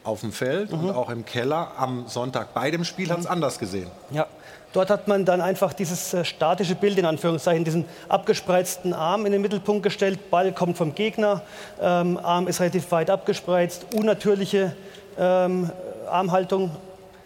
auf 0.04 0.22
dem 0.22 0.32
Feld 0.32 0.72
und 0.72 0.84
Mhm. 0.86 0.90
auch 0.92 1.10
im 1.10 1.26
Keller 1.26 1.72
am 1.78 2.08
Sonntag 2.08 2.54
bei 2.54 2.72
dem 2.72 2.84
Spiel 2.84 3.10
hat 3.10 3.20
es 3.20 3.28
anders 3.28 3.60
gesehen. 3.60 3.90
Ja, 4.10 4.26
dort 4.74 4.90
hat 4.90 5.08
man 5.08 5.26
dann 5.26 5.42
einfach 5.42 5.74
dieses 5.74 6.14
äh, 6.14 6.26
statische 6.26 6.76
Bild 6.76 6.98
in 6.98 7.06
Anführungszeichen, 7.06 7.64
diesen 7.64 7.86
abgespreizten 8.10 8.94
Arm 8.94 9.26
in 9.26 9.32
den 9.32 9.42
Mittelpunkt 9.42 9.84
gestellt. 9.84 10.32
Ball 10.32 10.52
kommt 10.54 10.78
vom 10.78 10.96
Gegner, 10.96 11.42
ähm, 11.80 12.18
Arm 12.22 12.48
ist 12.48 12.60
relativ 12.60 12.92
weit 12.92 13.10
abgespreizt, 13.10 13.94
unnatürliche 13.94 14.76
ähm, 15.20 15.70
Armhaltung. 16.10 16.72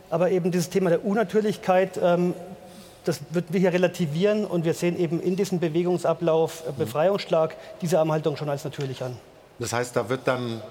Aber 0.09 0.29
eben 0.31 0.51
dieses 0.51 0.69
Thema 0.69 0.89
der 0.89 1.05
Unnatürlichkeit, 1.05 1.99
ähm, 2.01 2.33
das 3.05 3.19
würden 3.29 3.47
wir 3.51 3.59
hier 3.59 3.71
relativieren 3.73 4.45
und 4.45 4.65
wir 4.65 4.73
sehen 4.73 4.99
eben 4.99 5.21
in 5.21 5.35
diesem 5.35 5.59
Bewegungsablauf 5.59 6.63
äh, 6.67 6.71
Befreiungsschlag 6.77 7.55
diese 7.81 7.99
Armhaltung 7.99 8.35
schon 8.35 8.49
als 8.49 8.63
natürlich 8.63 9.01
an. 9.03 9.15
Das 9.59 9.71
heißt, 9.71 9.95
da 9.95 10.09
wird 10.09 10.21
dann 10.27 10.61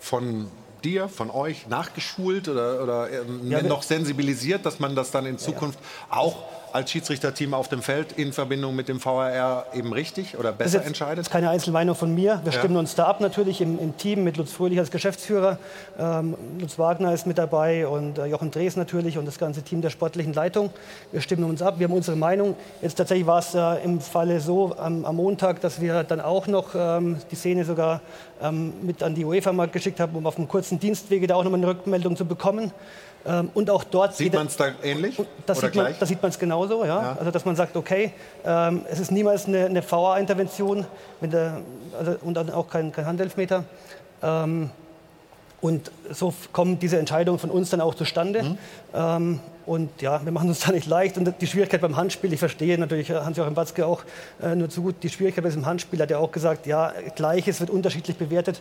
von 0.00 0.48
dir, 0.84 1.08
von 1.08 1.30
euch 1.30 1.66
nachgeschult 1.68 2.48
oder, 2.48 2.82
oder 2.82 3.10
ähm, 3.10 3.40
Ja, 3.50 3.62
wir- 3.62 3.68
noch 3.68 3.82
sensibilisiert, 3.82 4.64
dass 4.66 4.78
man 4.78 4.94
das 4.94 5.10
dann 5.10 5.26
in 5.26 5.38
Zukunft 5.38 5.78
auch 6.10 6.36
als 6.74 6.90
Schiedsrichterteam 6.90 7.54
auf 7.54 7.68
dem 7.68 7.82
Feld 7.82 8.12
in 8.18 8.32
Verbindung 8.32 8.74
mit 8.74 8.88
dem 8.88 9.02
VAR 9.02 9.66
eben 9.74 9.92
richtig 9.92 10.36
oder 10.36 10.50
Das 10.50 10.52
ist 10.52 10.58
besser 10.72 10.78
jetzt 10.78 10.86
entscheidet? 10.88 11.30
keine 11.30 11.48
Einzelmeinung 11.50 11.94
von 11.94 12.12
mir. 12.12 12.40
Wir 12.42 12.52
Ja. 12.52 12.58
stimmen 12.58 12.76
uns 12.76 12.96
da 12.96 13.04
ab 13.04 13.20
natürlich 13.20 13.60
im, 13.60 13.78
im 13.78 13.96
Team 13.96 14.24
mit 14.24 14.36
Lutz 14.38 14.50
Fröhlich 14.50 14.80
als 14.80 14.90
Geschäftsführer. 14.90 15.58
Ähm, 16.00 16.34
Lutz 16.58 16.76
Wagner 16.76 17.14
ist 17.14 17.28
mit 17.28 17.38
dabei 17.38 17.86
und 17.86 18.18
äh, 18.18 18.26
Jochen 18.26 18.50
Drees 18.50 18.74
natürlich 18.74 19.18
und 19.18 19.24
das 19.24 19.38
ganze 19.38 19.62
Team 19.62 19.82
der 19.82 19.90
sportlichen 19.90 20.32
Leitung. 20.32 20.70
Wir 21.12 21.20
stimmen 21.20 21.44
uns 21.44 21.62
ab, 21.62 21.78
wir 21.78 21.86
haben 21.86 21.94
unsere 21.94 22.16
Meinung. 22.16 22.56
Jetzt 22.82 22.96
tatsächlich 22.96 23.26
war 23.28 23.38
es 23.38 23.54
äh, 23.54 23.84
im 23.84 24.00
Falle 24.00 24.40
so 24.40 24.76
am, 24.76 25.04
am 25.04 25.14
Montag, 25.14 25.60
dass 25.60 25.80
wir 25.80 26.02
dann 26.02 26.20
auch 26.20 26.48
noch 26.48 26.74
ähm, 26.74 27.18
die 27.30 27.36
Szene 27.36 27.64
sogar 27.64 28.00
ähm, 28.42 28.72
mit 28.82 29.00
an 29.04 29.14
die 29.14 29.24
UEFA 29.24 29.52
mal 29.52 29.68
geschickt 29.68 30.00
haben, 30.00 30.16
um 30.16 30.26
auf 30.26 30.38
einem 30.38 30.48
kurzen 30.48 30.80
Dienstwege 30.80 31.28
da 31.28 31.36
auch 31.36 31.44
nochmal 31.44 31.60
eine 31.60 31.68
Rückmeldung 31.68 32.16
zu 32.16 32.24
bekommen. 32.24 32.72
Ähm, 33.26 33.50
und 33.54 33.70
auch 33.70 33.84
dort 33.84 34.14
Sieht 34.14 34.34
man 34.34 34.46
es 34.46 34.56
da 34.56 34.72
ähnlich 34.82 35.16
das 35.46 35.58
oder 35.58 35.68
sieht, 35.68 35.76
man, 35.76 35.86
gleich? 35.86 35.98
das 35.98 36.08
sieht 36.08 36.22
man 36.22 36.30
es 36.30 36.38
genauso, 36.38 36.84
ja? 36.84 37.16
Also 37.18 37.30
dass 37.30 37.44
man 37.44 37.56
sagt, 37.56 37.76
okay, 37.76 38.12
ähm, 38.44 38.82
es 38.90 39.00
ist 39.00 39.10
niemals 39.10 39.46
eine, 39.46 39.66
eine 39.66 39.82
VA-Intervention 39.82 40.86
also, 41.98 42.16
und 42.22 42.34
dann 42.34 42.50
auch 42.50 42.68
kein, 42.68 42.92
kein 42.92 43.06
Handelfmeter. 43.06 43.64
Ähm, 44.22 44.70
und 45.64 45.90
so 46.10 46.34
kommen 46.52 46.78
diese 46.78 46.98
Entscheidungen 46.98 47.38
von 47.38 47.50
uns 47.50 47.70
dann 47.70 47.80
auch 47.80 47.94
zustande. 47.94 48.42
Mhm. 48.42 48.58
Ähm, 48.92 49.40
und 49.64 50.02
ja, 50.02 50.22
wir 50.22 50.30
machen 50.30 50.50
uns 50.50 50.60
da 50.60 50.72
nicht 50.72 50.86
leicht. 50.86 51.16
Und 51.16 51.32
die 51.40 51.46
Schwierigkeit 51.46 51.80
beim 51.80 51.96
Handspiel, 51.96 52.30
ich 52.34 52.38
verstehe 52.38 52.76
natürlich 52.76 53.08
äh, 53.08 53.14
Hans-Joachim 53.14 53.56
Watzke 53.56 53.86
auch 53.86 54.02
äh, 54.42 54.54
nur 54.54 54.68
zu 54.68 54.82
gut, 54.82 54.96
die 55.02 55.08
Schwierigkeit 55.08 55.42
bei 55.42 55.48
diesem 55.48 55.64
Handspiel 55.64 56.00
hat 56.02 56.10
er 56.10 56.20
auch 56.20 56.30
gesagt, 56.30 56.66
ja, 56.66 56.92
Gleiches 57.16 57.60
wird 57.60 57.70
unterschiedlich 57.70 58.18
bewertet. 58.18 58.60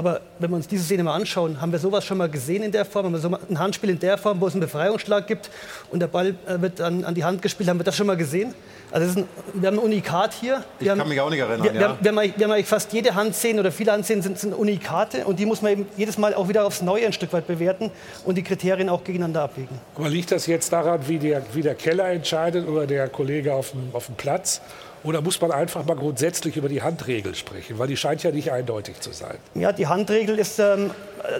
Aber 0.00 0.22
wenn 0.38 0.48
wir 0.50 0.56
uns 0.56 0.66
diese 0.66 0.82
Szene 0.82 1.02
mal 1.04 1.12
anschauen, 1.14 1.60
haben 1.60 1.72
wir 1.72 1.78
sowas 1.78 2.06
schon 2.06 2.16
mal 2.16 2.30
gesehen 2.30 2.62
in 2.62 2.72
der 2.72 2.86
Form? 2.86 3.04
Haben 3.04 3.12
wir 3.12 3.18
so 3.18 3.28
ein 3.50 3.58
Handspiel 3.58 3.90
in 3.90 3.98
der 3.98 4.16
Form, 4.16 4.40
wo 4.40 4.46
es 4.46 4.54
einen 4.54 4.62
Befreiungsschlag 4.62 5.26
gibt 5.26 5.50
und 5.90 6.00
der 6.00 6.06
Ball 6.06 6.28
äh, 6.46 6.58
wird 6.62 6.80
an, 6.80 7.04
an 7.04 7.14
die 7.14 7.22
Hand 7.22 7.42
gespielt? 7.42 7.68
Haben 7.68 7.78
wir 7.80 7.84
das 7.84 7.96
schon 7.98 8.06
mal 8.06 8.16
gesehen? 8.16 8.54
Also 8.90 9.20
ein, 9.20 9.28
wir 9.52 9.66
haben 9.68 9.74
ein 9.78 9.84
Unikat 9.84 10.32
hier. 10.32 10.64
Ich 10.78 10.86
Wir 10.86 10.92
haben, 10.92 11.00
kann 11.00 11.08
mich 11.10 11.20
auch 11.20 11.28
nicht 11.28 11.40
erinnern, 11.40 11.62
Wir, 11.64 11.74
wir, 11.74 11.80
ja. 11.82 11.88
haben, 11.90 11.98
wir, 12.00 12.08
haben, 12.12 12.18
eigentlich- 12.18 12.38
wir 12.38 12.44
haben 12.46 12.52
eigentlich 12.52 12.66
fast 12.66 12.90
jede 12.94 13.14
Handszene 13.14 13.60
oder 13.60 13.70
viele 13.72 13.92
Handszenen 13.92 14.22
sind, 14.22 14.38
sind 14.38 14.54
Unikate 14.54 15.26
und 15.26 15.38
die 15.38 15.44
muss 15.44 15.60
man 15.60 15.72
eben 15.72 15.86
jedes 15.98 16.16
Mal 16.16 16.32
auch 16.32 16.48
wieder 16.48 16.64
aufs 16.64 16.80
Neue 16.80 17.04
ein 17.04 17.12
Stück 17.12 17.34
weit 17.34 17.46
bewerten 17.46 17.90
und 18.24 18.38
die 18.38 18.42
Kriterien 18.42 18.88
auch 18.88 19.04
gegeneinander 19.04 19.42
abwägen. 19.42 19.76
Aber 19.96 20.08
liegt 20.08 20.32
das 20.32 20.46
jetzt 20.46 20.72
daran, 20.72 21.00
wie 21.08 21.18
der, 21.18 21.42
wie 21.52 21.60
der 21.60 21.74
Keller 21.74 22.08
entscheidet 22.10 22.66
oder 22.66 22.86
der 22.86 23.06
Kollege 23.10 23.52
auf 23.52 23.72
dem, 23.72 23.90
auf 23.92 24.06
dem 24.06 24.14
Platz? 24.14 24.62
Oder 25.02 25.22
muss 25.22 25.40
man 25.40 25.50
einfach 25.50 25.84
mal 25.86 25.96
grundsätzlich 25.96 26.56
über 26.56 26.68
die 26.68 26.82
Handregel 26.82 27.34
sprechen? 27.34 27.78
Weil 27.78 27.88
die 27.88 27.96
scheint 27.96 28.22
ja 28.22 28.30
nicht 28.30 28.52
eindeutig 28.52 29.00
zu 29.00 29.12
sein. 29.12 29.36
Ja, 29.54 29.72
die 29.72 29.86
Handregel 29.86 30.38
ist, 30.38 30.58
ähm, 30.58 30.90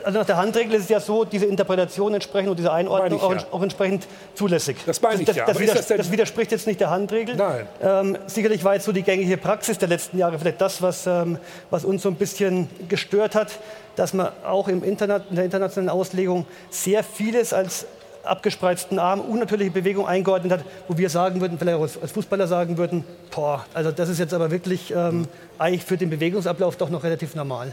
also 0.05 0.19
nach 0.19 0.27
der 0.27 0.39
Handregel 0.39 0.75
ist 0.75 0.85
es 0.85 0.89
ja 0.89 1.01
so, 1.01 1.25
diese 1.25 1.45
Interpretation 1.47 2.15
entsprechend 2.15 2.51
und 2.51 2.59
diese 2.59 2.73
Einordnung 2.73 3.21
auch, 3.21 3.33
ja. 3.35 3.45
auch 3.51 3.63
entsprechend 3.63 4.07
zulässig. 4.35 4.77
Das 4.87 5.03
meine 5.03 5.21
ich 5.21 5.27
das, 5.27 5.37
ja. 5.37 5.45
Das, 5.45 5.57
Aber 5.57 5.65
ist 5.65 5.73
widers- 5.73 5.87
das 5.87 5.97
das 5.99 6.11
widerspricht 6.11 6.53
jetzt 6.53 6.67
nicht 6.67 6.81
der 6.81 6.91
Handregel. 6.91 7.37
Nein. 7.37 7.67
Ähm, 7.83 8.19
sicherlich 8.27 8.65
war 8.65 8.75
jetzt 8.75 8.87
so 8.87 8.93
die 8.93 9.03
gängige 9.03 9.37
Praxis 9.37 9.77
der 9.77 9.89
letzten 9.89 10.17
Jahre 10.17 10.39
vielleicht 10.39 10.61
das, 10.61 10.81
was, 10.81 11.07
ähm, 11.07 11.39
was 11.69 11.85
uns 11.85 12.03
so 12.03 12.09
ein 12.09 12.17
bisschen 12.17 12.69
gestört 12.89 13.35
hat, 13.35 13.59
dass 13.97 14.15
man 14.15 14.31
auch 14.45 14.69
im 14.69 14.83
Internet, 14.83 15.25
in 15.29 15.37
der 15.37 15.45
internationalen 15.45 15.91
Auslegung 15.91 16.47
sehr 16.71 17.05
vieles 17.05 17.53
als 17.53 17.85
abgespreizten 18.25 18.99
Arm, 18.99 19.21
unnatürliche 19.21 19.71
Bewegung 19.71 20.07
eingeordnet 20.07 20.53
hat, 20.53 20.65
wo 20.89 20.97
wir 20.97 21.09
sagen 21.11 21.41
würden, 21.41 21.59
vielleicht 21.59 21.77
auch 21.79 22.03
als 22.03 22.13
Fußballer 22.13 22.47
sagen 22.47 22.77
würden, 22.79 23.05
boah, 23.35 23.65
also 23.75 23.91
das 23.91 24.09
ist 24.09 24.19
jetzt 24.19 24.35
aber 24.35 24.51
wirklich 24.51 24.93
ähm, 24.95 25.27
eigentlich 25.59 25.85
für 25.85 25.97
den 25.97 26.11
Bewegungsablauf 26.11 26.77
doch 26.77 26.91
noch 26.91 27.03
relativ 27.03 27.35
normal. 27.35 27.73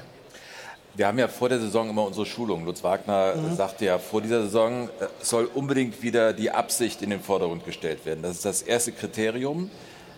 Wir 0.95 1.05
haben 1.07 1.19
ja 1.19 1.27
vor 1.27 1.47
der 1.47 1.59
Saison 1.59 1.89
immer 1.91 2.05
unsere 2.05 2.25
Schulung. 2.25 2.65
Lutz 2.65 2.83
Wagner 2.83 3.35
Mhm. 3.35 3.55
sagte 3.55 3.85
ja, 3.85 3.99
vor 3.99 4.21
dieser 4.21 4.41
Saison 4.43 4.89
äh, 4.99 5.05
soll 5.21 5.47
unbedingt 5.53 6.01
wieder 6.01 6.33
die 6.33 6.49
Absicht 6.49 7.01
in 7.03 7.11
den 7.11 7.19
Vordergrund 7.21 7.65
gestellt 7.65 8.05
werden. 8.05 8.23
Das 8.23 8.31
ist 8.31 8.45
das 8.45 8.63
erste 8.63 8.91
Kriterium, 8.93 9.69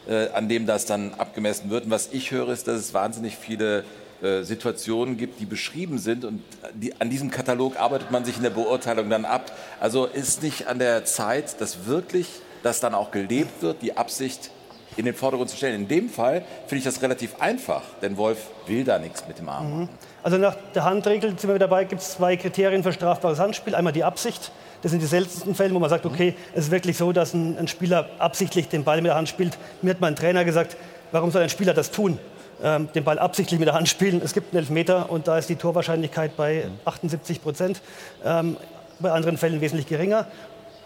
äh, 0.08 0.30
an 0.30 0.48
dem 0.48 0.66
das 0.66 0.86
dann 0.86 1.14
abgemessen 1.16 1.70
wird. 1.70 1.84
Und 1.86 1.92
was 1.92 2.10
ich 2.14 2.32
höre, 2.32 2.50
ist, 2.50 2.68
dass 2.70 2.78
es 2.78 2.94
wahnsinnig 2.94 3.36
viele 3.36 3.84
Situationen 4.22 5.18
gibt, 5.18 5.40
die 5.40 5.46
beschrieben 5.46 5.98
sind 5.98 6.26
und 6.26 6.42
die, 6.74 7.00
an 7.00 7.10
diesem 7.10 7.32
Katalog 7.32 7.80
arbeitet 7.80 8.12
man 8.12 8.26
sich 8.26 8.38
in 8.38 8.44
der 8.44 8.50
Beurteilung 8.50 9.10
dann 9.10 9.26
ab. 9.26 9.52
Also 9.80 10.06
ist 10.06 10.44
nicht 10.44 10.68
an 10.68 10.80
der 10.80 11.06
Zeit, 11.06 11.62
dass 11.62 11.86
wirklich 11.86 12.28
das 12.64 12.80
dann 12.82 12.94
auch 12.94 13.12
gelebt 13.12 13.62
wird, 13.62 13.82
die 13.82 13.96
Absicht 13.96 14.52
in 14.98 15.06
den 15.06 15.16
Vordergrund 15.16 15.50
zu 15.50 15.56
stellen. 15.56 15.84
In 15.84 15.88
dem 15.88 16.10
Fall 16.10 16.44
finde 16.68 16.80
ich 16.80 16.84
das 16.84 17.02
relativ 17.02 17.40
einfach, 17.40 17.84
denn 18.02 18.18
Wolf 18.18 18.48
will 18.68 18.84
da 18.84 19.00
nichts 19.00 19.26
mit 19.28 19.40
dem 19.40 19.48
Arm 19.48 19.72
machen. 19.72 19.90
Also 20.24 20.38
nach 20.38 20.58
der 20.76 20.84
Handregel 20.84 21.30
sind 21.38 21.50
wir 21.50 21.60
dabei, 21.60 21.86
gibt 21.86 22.02
es 22.02 22.16
zwei 22.16 22.36
Kriterien 22.36 22.84
für 22.84 22.92
strafbares 22.92 23.40
Handspiel. 23.40 23.76
Einmal 23.76 23.94
die 23.94 24.04
Absicht. 24.04 24.52
Das 24.82 24.92
sind 24.92 25.02
die 25.02 25.08
seltensten 25.08 25.56
Fälle, 25.56 25.74
wo 25.74 25.80
man 25.80 25.90
sagt, 25.90 26.06
okay, 26.06 26.36
es 26.54 26.66
ist 26.66 26.72
wirklich 26.72 26.98
so, 26.98 27.12
dass 27.12 27.34
ein, 27.34 27.58
ein 27.58 27.68
Spieler 27.68 28.10
absichtlich 28.18 28.68
den 28.68 28.84
Ball 28.84 28.98
mit 28.98 29.08
der 29.08 29.16
Hand 29.16 29.30
spielt. 29.30 29.58
Mir 29.82 29.92
hat 29.92 30.02
mein 30.02 30.16
Trainer 30.16 30.44
gesagt, 30.44 30.76
warum 31.12 31.32
soll 31.32 31.44
ein 31.44 31.50
Spieler 31.50 31.74
das 31.74 31.92
tun? 31.92 32.20
Ähm, 32.62 32.90
den 32.94 33.04
Ball 33.04 33.20
absichtlich 33.20 33.60
mit 33.60 33.68
der 33.68 33.76
Hand 33.76 33.88
spielen. 33.88 34.22
Es 34.24 34.34
gibt 34.34 34.54
einen 34.54 34.64
Elfmeter 34.64 35.10
und 35.10 35.28
da 35.28 35.38
ist 35.38 35.50
die 35.50 35.56
Torwahrscheinlichkeit 35.56 36.36
bei 36.36 36.66
78 36.86 37.42
Prozent. 37.42 37.82
Ähm, 38.26 38.58
bei 39.00 39.12
anderen 39.12 39.38
Fällen 39.38 39.62
wesentlich 39.62 39.88
geringer. 39.88 40.28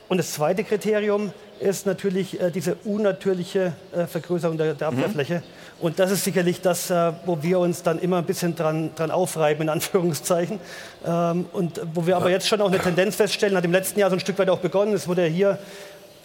Und 0.07 0.17
das 0.17 0.33
zweite 0.33 0.63
Kriterium 0.63 1.31
ist 1.59 1.85
natürlich 1.85 2.39
äh, 2.39 2.51
diese 2.51 2.75
unnatürliche 2.83 3.73
äh, 3.95 4.05
Vergrößerung 4.05 4.57
der, 4.57 4.73
der 4.73 4.89
Abwehrfläche. 4.89 5.41
Und 5.79 5.97
das 5.97 6.11
ist 6.11 6.23
sicherlich 6.23 6.61
das, 6.61 6.89
äh, 6.89 7.13
wo 7.25 7.41
wir 7.41 7.59
uns 7.59 7.83
dann 7.83 7.99
immer 7.99 8.17
ein 8.17 8.25
bisschen 8.25 8.55
dran, 8.55 8.91
dran 8.95 9.11
aufreiben, 9.11 9.63
in 9.63 9.69
Anführungszeichen. 9.69 10.59
Ähm, 11.05 11.45
und 11.53 11.81
wo 11.93 12.05
wir 12.05 12.17
aber 12.17 12.29
jetzt 12.29 12.47
schon 12.47 12.61
auch 12.61 12.67
eine 12.67 12.79
Tendenz 12.79 13.15
feststellen, 13.15 13.55
hat 13.57 13.65
im 13.65 13.71
letzten 13.71 13.99
Jahr 13.99 14.09
so 14.09 14.15
ein 14.15 14.19
Stück 14.19 14.37
weit 14.37 14.49
auch 14.49 14.59
begonnen. 14.59 14.93
Es 14.93 15.07
wurde 15.07 15.23
ja 15.23 15.27
hier 15.27 15.59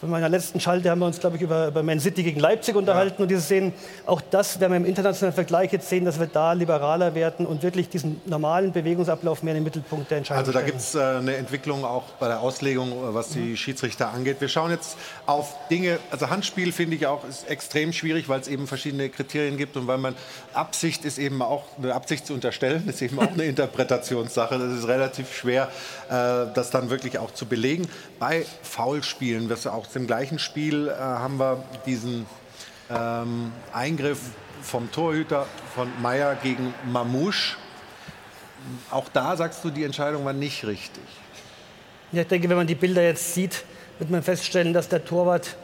von 0.00 0.10
meiner 0.10 0.28
letzten 0.28 0.60
Schalte 0.60 0.90
haben 0.90 1.00
wir 1.00 1.06
uns, 1.06 1.18
glaube 1.18 1.36
ich, 1.36 1.42
über, 1.42 1.68
über 1.68 1.82
Man 1.82 1.98
City 1.98 2.22
gegen 2.22 2.38
Leipzig 2.38 2.76
unterhalten. 2.76 3.20
Und 3.20 3.28
diese 3.28 3.40
Szenen, 3.40 3.72
auch 4.06 4.20
das 4.20 4.60
werden 4.60 4.72
wir 4.72 4.76
im 4.76 4.84
internationalen 4.84 5.34
Vergleich 5.34 5.72
jetzt 5.72 5.88
sehen, 5.88 6.04
dass 6.04 6.20
wir 6.20 6.28
da 6.28 6.52
liberaler 6.52 7.16
werden 7.16 7.46
und 7.46 7.64
wirklich 7.64 7.88
diesen 7.88 8.20
normalen 8.24 8.70
Bewegungsablauf 8.70 9.42
mehr 9.42 9.54
in 9.54 9.58
den 9.58 9.64
Mittelpunkt 9.64 10.10
der 10.10 10.18
Entscheidung 10.18 10.40
Also 10.40 10.52
da 10.52 10.62
gibt 10.64 10.78
es 10.78 10.94
äh, 10.94 11.00
eine 11.00 11.34
Entwicklung 11.36 11.84
auch 11.84 12.04
bei 12.20 12.28
der 12.28 12.40
Auslegung, 12.40 12.92
äh, 12.92 13.14
was 13.14 13.30
die 13.30 13.56
Schiedsrichter 13.56 14.12
angeht. 14.12 14.40
Wir 14.40 14.48
schauen 14.48 14.70
jetzt 14.70 14.96
auf 15.26 15.56
Dinge, 15.68 15.98
also 16.12 16.30
Handspiel 16.30 16.70
finde 16.70 16.94
ich 16.94 17.06
auch 17.08 17.24
ist 17.28 17.48
extrem 17.48 17.92
schwierig, 17.92 18.28
weil 18.28 18.40
es 18.40 18.46
eben 18.46 18.68
verschiedene 18.68 19.08
Kriterien 19.08 19.56
gibt 19.56 19.76
und 19.76 19.88
weil 19.88 19.98
man 19.98 20.14
Absicht 20.54 21.04
ist 21.04 21.18
eben 21.18 21.42
auch 21.42 21.64
eine 21.76 21.94
Absicht 21.94 22.24
zu 22.24 22.34
unterstellen, 22.34 22.88
ist 22.88 23.02
eben 23.02 23.18
auch 23.18 23.32
eine 23.32 23.44
Interpretationssache. 23.46 24.58
Das 24.58 24.72
ist 24.72 24.86
relativ 24.86 25.34
schwer, 25.34 25.68
äh, 26.08 26.52
das 26.54 26.70
dann 26.70 26.88
wirklich 26.88 27.18
auch 27.18 27.32
zu 27.32 27.46
belegen. 27.46 27.88
Bei 28.20 28.46
Foulspielen, 28.62 29.50
was 29.50 29.66
auch 29.66 29.87
im 29.96 30.06
gleichen 30.06 30.38
Spiel 30.38 30.88
äh, 30.88 30.92
haben 31.00 31.38
wir 31.38 31.62
diesen 31.86 32.26
ähm, 32.90 33.52
Eingriff 33.72 34.20
vom 34.62 34.90
Torhüter 34.90 35.46
von 35.74 35.88
Meier 36.02 36.36
gegen 36.42 36.74
Mamouche. 36.90 37.56
Auch 38.90 39.08
da 39.12 39.36
sagst 39.36 39.64
du, 39.64 39.70
die 39.70 39.84
Entscheidung 39.84 40.24
war 40.24 40.32
nicht 40.32 40.66
richtig. 40.66 41.04
Ja, 42.12 42.22
ich 42.22 42.28
denke, 42.28 42.48
wenn 42.48 42.56
man 42.56 42.66
die 42.66 42.74
Bilder 42.74 43.02
jetzt 43.02 43.34
sieht, 43.34 43.64
wird 43.98 44.10
man 44.10 44.22
feststellen, 44.22 44.72
dass 44.72 44.88
der 44.88 45.04
Torwart 45.04 45.56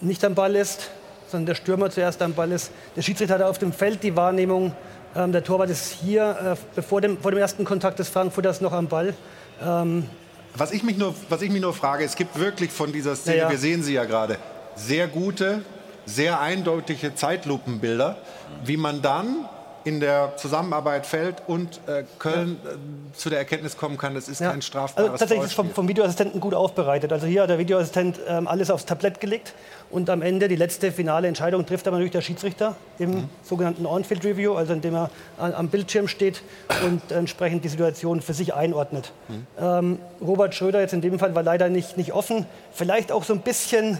nicht 0.00 0.24
am 0.24 0.34
Ball 0.34 0.56
ist, 0.56 0.90
sondern 1.28 1.46
der 1.46 1.54
Stürmer 1.54 1.90
zuerst 1.90 2.22
am 2.22 2.34
Ball 2.34 2.52
ist. 2.52 2.70
Der 2.96 3.02
Schiedsrichter 3.02 3.34
hat 3.34 3.42
auf 3.42 3.58
dem 3.58 3.72
Feld 3.72 4.02
die 4.02 4.16
Wahrnehmung, 4.16 4.74
ähm, 5.14 5.32
der 5.32 5.44
Torwart 5.44 5.70
ist 5.70 5.92
hier 5.92 6.56
äh, 6.56 6.56
bevor 6.74 7.00
dem, 7.00 7.18
vor 7.18 7.30
dem 7.30 7.38
ersten 7.38 7.64
Kontakt 7.64 7.98
des 7.98 8.08
Frankfurters 8.08 8.60
noch 8.60 8.72
am 8.72 8.88
Ball. 8.88 9.14
Ähm, 9.62 10.08
Was 10.54 10.70
ich, 10.72 10.82
mich 10.82 10.98
nur, 10.98 11.14
was 11.28 11.40
ich 11.42 11.50
mich 11.50 11.62
nur 11.62 11.72
frage, 11.72 12.04
es 12.04 12.14
gibt 12.14 12.38
wirklich 12.38 12.70
von 12.70 12.92
dieser 12.92 13.16
Szene, 13.16 13.36
Ja, 13.36 13.42
ja. 13.44 13.50
wir 13.50 13.58
sehen 13.58 13.82
sie 13.82 13.94
ja 13.94 14.04
gerade, 14.04 14.36
sehr 14.76 15.08
gute, 15.08 15.64
sehr 16.04 16.40
eindeutige 16.40 17.14
Zeitlupenbilder, 17.14 18.18
wie 18.64 18.76
man 18.76 19.00
dann 19.02 19.48
in 19.84 20.00
der 20.00 20.36
Zusammenarbeit 20.36 21.06
Feld 21.06 21.36
und 21.46 21.80
äh, 21.86 22.04
Köln 22.18 22.58
äh, 22.64 23.16
zu 23.16 23.30
der 23.30 23.38
Erkenntnis 23.38 23.76
kommen 23.76 23.98
kann, 23.98 24.14
das 24.14 24.28
ist 24.28 24.40
Ja. 24.40 24.50
kein 24.50 24.62
strafbares 24.62 25.10
Also 25.10 25.18
tatsächlich 25.18 25.46
ist 25.46 25.54
vom, 25.54 25.70
vom 25.70 25.88
Videoassistenten 25.88 26.40
gut 26.40 26.54
aufbereitet. 26.54 27.12
Also 27.12 27.26
hier 27.26 27.42
hat 27.42 27.50
der 27.50 27.58
Videoassistent 27.58 28.20
ähm, 28.28 28.46
alles 28.46 28.70
aufs 28.70 28.86
Tablett 28.86 29.20
gelegt 29.20 29.54
und 29.90 30.08
am 30.08 30.22
Ende 30.22 30.48
die 30.48 30.56
letzte 30.56 30.92
finale 30.92 31.28
Entscheidung 31.28 31.66
trifft 31.66 31.86
aber 31.88 31.96
natürlich 31.96 32.12
der 32.12 32.20
Schiedsrichter 32.22 32.76
im 32.98 33.10
Mhm. 33.10 33.28
sogenannten 33.42 33.84
On-Field 33.86 34.24
Review, 34.24 34.54
also 34.54 34.72
indem 34.72 34.94
er 34.94 35.10
an, 35.38 35.52
am 35.54 35.68
Bildschirm 35.68 36.08
steht 36.08 36.42
und 36.86 37.10
entsprechend 37.12 37.64
die 37.64 37.68
Situation 37.68 38.20
für 38.22 38.34
sich 38.34 38.54
einordnet. 38.54 39.12
Mhm. 39.28 39.46
Ähm, 39.60 39.98
Robert 40.20 40.54
Schröder 40.54 40.80
jetzt 40.80 40.92
in 40.94 41.00
dem 41.00 41.18
Fall 41.18 41.34
war 41.34 41.42
leider 41.42 41.68
nicht, 41.68 41.96
nicht 41.96 42.12
offen, 42.12 42.46
vielleicht 42.72 43.10
auch 43.12 43.24
so 43.24 43.32
ein 43.32 43.40
bisschen 43.40 43.98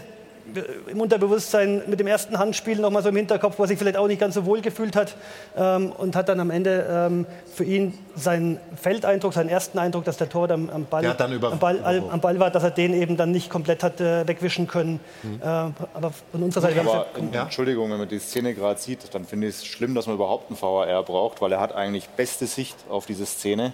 im 0.87 0.99
Unterbewusstsein 1.01 1.83
mit 1.87 1.99
dem 1.99 2.07
ersten 2.07 2.37
Handspiel 2.37 2.77
noch 2.79 2.89
mal 2.91 3.01
so 3.01 3.09
im 3.09 3.15
Hinterkopf, 3.15 3.57
wo 3.57 3.63
er 3.63 3.67
sich 3.67 3.79
vielleicht 3.79 3.97
auch 3.97 4.07
nicht 4.07 4.19
ganz 4.19 4.35
so 4.35 4.45
wohl 4.45 4.61
gefühlt 4.61 4.95
hat 4.95 5.15
ähm, 5.57 5.91
und 5.91 6.15
hat 6.15 6.29
dann 6.29 6.39
am 6.39 6.51
Ende 6.51 6.85
ähm, 6.89 7.25
für 7.53 7.63
ihn 7.63 7.97
seinen 8.15 8.59
Feldeindruck, 8.79 9.33
seinen 9.33 9.49
ersten 9.49 9.79
Eindruck, 9.79 10.03
dass 10.05 10.17
der 10.17 10.29
Tor 10.29 10.49
am, 10.51 10.69
am, 10.69 10.85
Ball, 10.85 11.01
Der 11.01 11.11
hat 11.11 11.19
dann 11.19 11.31
über- 11.33 11.51
am, 11.53 11.59
Ball, 11.59 11.79
am, 11.83 12.09
am 12.09 12.19
Ball 12.21 12.39
war, 12.39 12.51
dass 12.51 12.63
er 12.63 12.71
den 12.71 12.93
eben 12.93 13.17
dann 13.17 13.31
nicht 13.31 13.49
komplett 13.49 13.83
hat 13.83 13.99
äh, 14.01 14.27
wegwischen 14.27 14.67
können. 14.67 14.99
Äh, 15.41 15.45
aber 15.45 16.11
von 16.31 16.43
unserer 16.43 16.63
Seite, 16.63 16.81
Aber 16.81 17.07
haben's 17.15 17.33
ja- 17.33 17.43
Entschuldigung, 17.43 17.89
wenn 17.91 17.97
man 17.99 18.09
die 18.09 18.19
Szene 18.19 18.53
gerade 18.53 18.79
sieht, 18.79 19.13
dann 19.13 19.25
finde 19.25 19.47
ich 19.47 19.55
es 19.55 19.65
schlimm, 19.65 19.95
dass 19.95 20.07
man 20.07 20.15
überhaupt 20.15 20.49
einen 20.49 20.61
VAR 20.61 21.03
braucht, 21.03 21.41
weil 21.41 21.51
er 21.51 21.59
hat 21.61 21.73
eigentlich 21.75 22.09
beste 22.09 22.45
Sicht 22.47 22.75
auf 22.89 23.05
diese 23.05 23.25
Szene. 23.25 23.73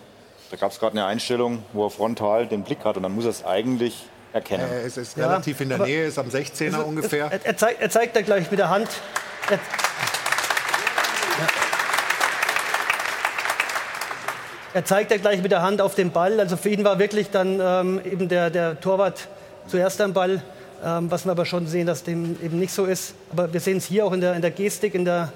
Da 0.51 0.57
gab 0.57 0.71
es 0.71 0.79
gerade 0.79 0.93
eine 0.93 1.05
Einstellung, 1.05 1.63
wo 1.73 1.85
er 1.85 1.89
frontal 1.89 2.47
den 2.47 2.63
Blick 2.63 2.83
hat 2.85 2.97
und 2.97 3.03
dann 3.03 3.13
muss 3.13 3.25
er 3.25 3.31
es 3.31 3.45
eigentlich 3.45 4.05
erkennen. 4.33 4.67
Äh, 4.71 4.85
es 4.85 4.97
ist 4.97 5.17
Ja, 5.17 5.27
relativ 5.27 5.59
in 5.61 5.69
der 5.69 5.77
aber- 5.77 5.87
Nähe, 5.87 6.05
ist 6.05 6.17
am 6.19 6.29
16er 6.29 6.73
Also, 6.75 6.85
ungefähr. 6.85 7.25
Er, 7.31 7.45
er, 7.45 7.57
zeigt, 7.57 7.81
er 7.81 7.89
zeigt 7.89 8.15
da 8.15 8.21
gleich 8.21 8.49
mit 8.49 8.59
der 8.59 8.69
Hand. 8.69 8.89
Er, 9.49 9.59
er 14.73 14.85
zeigt 14.85 15.11
ja 15.11 15.17
gleich 15.17 15.41
mit 15.41 15.51
der 15.51 15.61
Hand 15.61 15.81
auf 15.81 15.95
den 15.95 16.11
Ball. 16.11 16.39
Also 16.39 16.55
für 16.57 16.69
ihn 16.69 16.83
war 16.83 16.99
wirklich 16.99 17.31
dann 17.31 17.59
ähm, 17.61 18.01
eben 18.05 18.29
der, 18.29 18.49
der 18.49 18.79
Torwart 18.79 19.27
zuerst 19.67 19.99
am 20.01 20.13
Ball. 20.13 20.41
Ähm, 20.85 21.11
was 21.11 21.25
wir 21.25 21.31
aber 21.31 21.45
schon 21.45 21.67
sehen, 21.67 21.87
dass 21.87 22.03
dem 22.03 22.37
eben 22.41 22.57
nicht 22.59 22.71
so 22.73 22.85
ist. 22.85 23.13
Aber 23.31 23.51
wir 23.51 23.59
sehen 23.59 23.77
es 23.77 23.85
hier 23.85 24.05
auch 24.05 24.13
in 24.13 24.21
der, 24.21 24.35
in 24.35 24.41
der 24.41 24.51
Gestik, 24.51 24.95
in 24.95 25.03
der, 25.05 25.33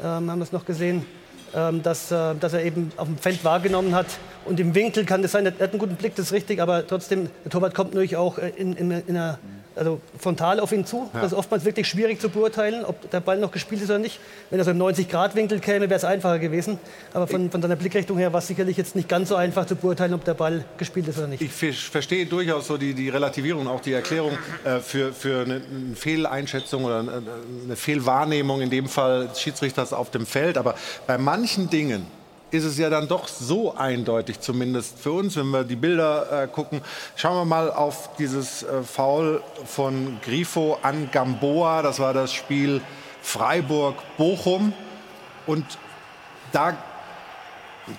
ähm, 0.00 0.30
haben 0.30 0.38
wir 0.38 0.44
es 0.44 0.52
noch 0.52 0.64
gesehen, 0.64 1.04
dass, 1.52 2.10
äh, 2.12 2.34
dass 2.34 2.52
er 2.52 2.64
eben 2.64 2.92
auf 2.96 3.06
dem 3.06 3.18
Feld 3.18 3.44
wahrgenommen 3.44 3.94
hat. 3.94 4.06
Und 4.44 4.60
im 4.60 4.74
Winkel 4.74 5.04
kann 5.04 5.22
das 5.22 5.32
sein, 5.32 5.46
er 5.46 5.52
hat 5.52 5.70
einen 5.70 5.78
guten 5.78 5.96
Blick, 5.96 6.14
das 6.14 6.26
ist 6.26 6.32
richtig, 6.32 6.60
aber 6.60 6.86
trotzdem, 6.86 7.28
der 7.44 7.50
Torwart 7.50 7.74
kommt 7.74 7.94
natürlich 7.94 8.16
auch 8.16 8.38
äh, 8.38 8.50
in, 8.56 8.74
in, 8.74 8.90
in 8.90 9.16
einer, 9.16 9.38
also 9.76 10.00
frontal 10.18 10.58
auf 10.60 10.72
ihn 10.72 10.84
zu. 10.86 11.08
Ja. 11.14 11.20
Das 11.20 11.32
ist 11.32 11.38
oftmals 11.38 11.64
wirklich 11.64 11.86
schwierig 11.86 12.20
zu 12.20 12.28
beurteilen, 12.30 12.84
ob 12.84 13.10
der 13.10 13.20
Ball 13.20 13.38
noch 13.38 13.50
gespielt 13.52 13.82
ist 13.82 13.90
oder 13.90 13.98
nicht. 13.98 14.18
Wenn 14.50 14.58
er 14.58 14.64
so 14.64 14.70
im 14.70 14.78
90-Grad-Winkel 14.82 15.60
käme, 15.60 15.88
wäre 15.90 15.94
es 15.98 16.04
einfacher 16.04 16.38
gewesen. 16.38 16.78
Aber 17.12 17.26
von, 17.26 17.50
von 17.50 17.62
seiner 17.62 17.76
Blickrichtung 17.76 18.16
her 18.18 18.32
war 18.32 18.38
es 18.38 18.46
sicherlich 18.46 18.76
jetzt 18.76 18.96
nicht 18.96 19.08
ganz 19.08 19.28
so 19.28 19.36
einfach 19.36 19.66
zu 19.66 19.76
beurteilen, 19.76 20.14
ob 20.14 20.24
der 20.24 20.34
Ball 20.34 20.64
gespielt 20.78 21.08
ist 21.08 21.18
oder 21.18 21.26
nicht. 21.28 21.42
Ich 21.42 21.52
ver- 21.52 21.72
verstehe 21.72 22.26
durchaus 22.26 22.66
so 22.66 22.76
die, 22.76 22.94
die 22.94 23.08
Relativierung, 23.08 23.68
auch 23.68 23.80
die 23.80 23.92
Erklärung 23.92 24.32
äh, 24.64 24.80
für, 24.80 25.12
für 25.12 25.42
eine, 25.42 25.54
eine 25.56 25.94
Fehleinschätzung 25.94 26.84
oder 26.84 27.00
eine, 27.00 27.22
eine 27.64 27.76
Fehlwahrnehmung, 27.76 28.60
in 28.62 28.70
dem 28.70 28.88
Fall 28.88 29.28
des 29.28 29.40
Schiedsrichters 29.40 29.92
auf 29.92 30.10
dem 30.10 30.26
Feld. 30.26 30.58
Aber 30.58 30.74
bei 31.06 31.18
manchen 31.18 31.68
Dingen 31.70 32.06
ist 32.56 32.64
es 32.64 32.78
ja 32.78 32.90
dann 32.90 33.08
doch 33.08 33.28
so 33.28 33.76
eindeutig, 33.76 34.40
zumindest 34.40 34.98
für 34.98 35.12
uns, 35.12 35.36
wenn 35.36 35.50
wir 35.50 35.64
die 35.64 35.76
Bilder 35.76 36.44
äh, 36.44 36.48
gucken. 36.48 36.80
Schauen 37.14 37.36
wir 37.36 37.44
mal 37.44 37.70
auf 37.70 38.10
dieses 38.16 38.62
äh, 38.62 38.82
Foul 38.82 39.42
von 39.64 40.18
Grifo 40.22 40.78
an 40.82 41.10
Gamboa. 41.12 41.82
Das 41.82 42.00
war 42.00 42.12
das 42.12 42.32
Spiel 42.32 42.80
Freiburg-Bochum. 43.22 44.72
Und 45.46 45.64
da 46.52 46.76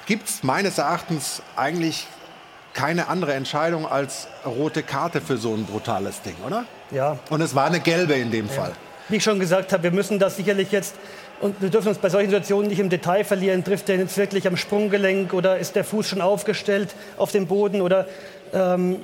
gibt 0.05 0.29
es 0.29 0.43
meines 0.43 0.77
Erachtens 0.77 1.41
eigentlich 1.55 2.07
keine 2.73 3.07
andere 3.07 3.33
Entscheidung 3.33 3.87
als 3.87 4.27
rote 4.45 4.83
Karte 4.83 5.19
für 5.21 5.37
so 5.37 5.53
ein 5.53 5.65
brutales 5.65 6.21
Ding, 6.21 6.35
oder? 6.45 6.65
Ja. 6.91 7.17
Und 7.29 7.41
es 7.41 7.55
war 7.55 7.65
eine 7.65 7.79
gelbe 7.79 8.13
in 8.13 8.29
dem 8.31 8.49
Fall. 8.49 8.73
Wie 9.09 9.15
ich 9.15 9.23
schon 9.23 9.39
gesagt 9.39 9.73
habe, 9.73 9.83
wir 9.83 9.91
müssen 9.91 10.19
das 10.19 10.35
sicherlich 10.35 10.71
jetzt, 10.71 10.95
und 11.41 11.61
wir 11.61 11.69
dürfen 11.69 11.89
uns 11.89 11.97
bei 11.97 12.09
solchen 12.09 12.29
Situationen 12.29 12.67
nicht 12.69 12.79
im 12.79 12.89
Detail 12.89 13.23
verlieren. 13.23 13.63
Trifft 13.63 13.87
der 13.87 13.97
jetzt 13.97 14.17
wirklich 14.17 14.47
am 14.47 14.57
Sprunggelenk 14.57 15.33
oder 15.33 15.57
ist 15.57 15.75
der 15.75 15.83
Fuß 15.83 16.07
schon 16.07 16.21
aufgestellt 16.21 16.95
auf 17.17 17.31
dem 17.31 17.47
Boden 17.47 17.81
oder 17.81 18.07
ähm, 18.53 18.97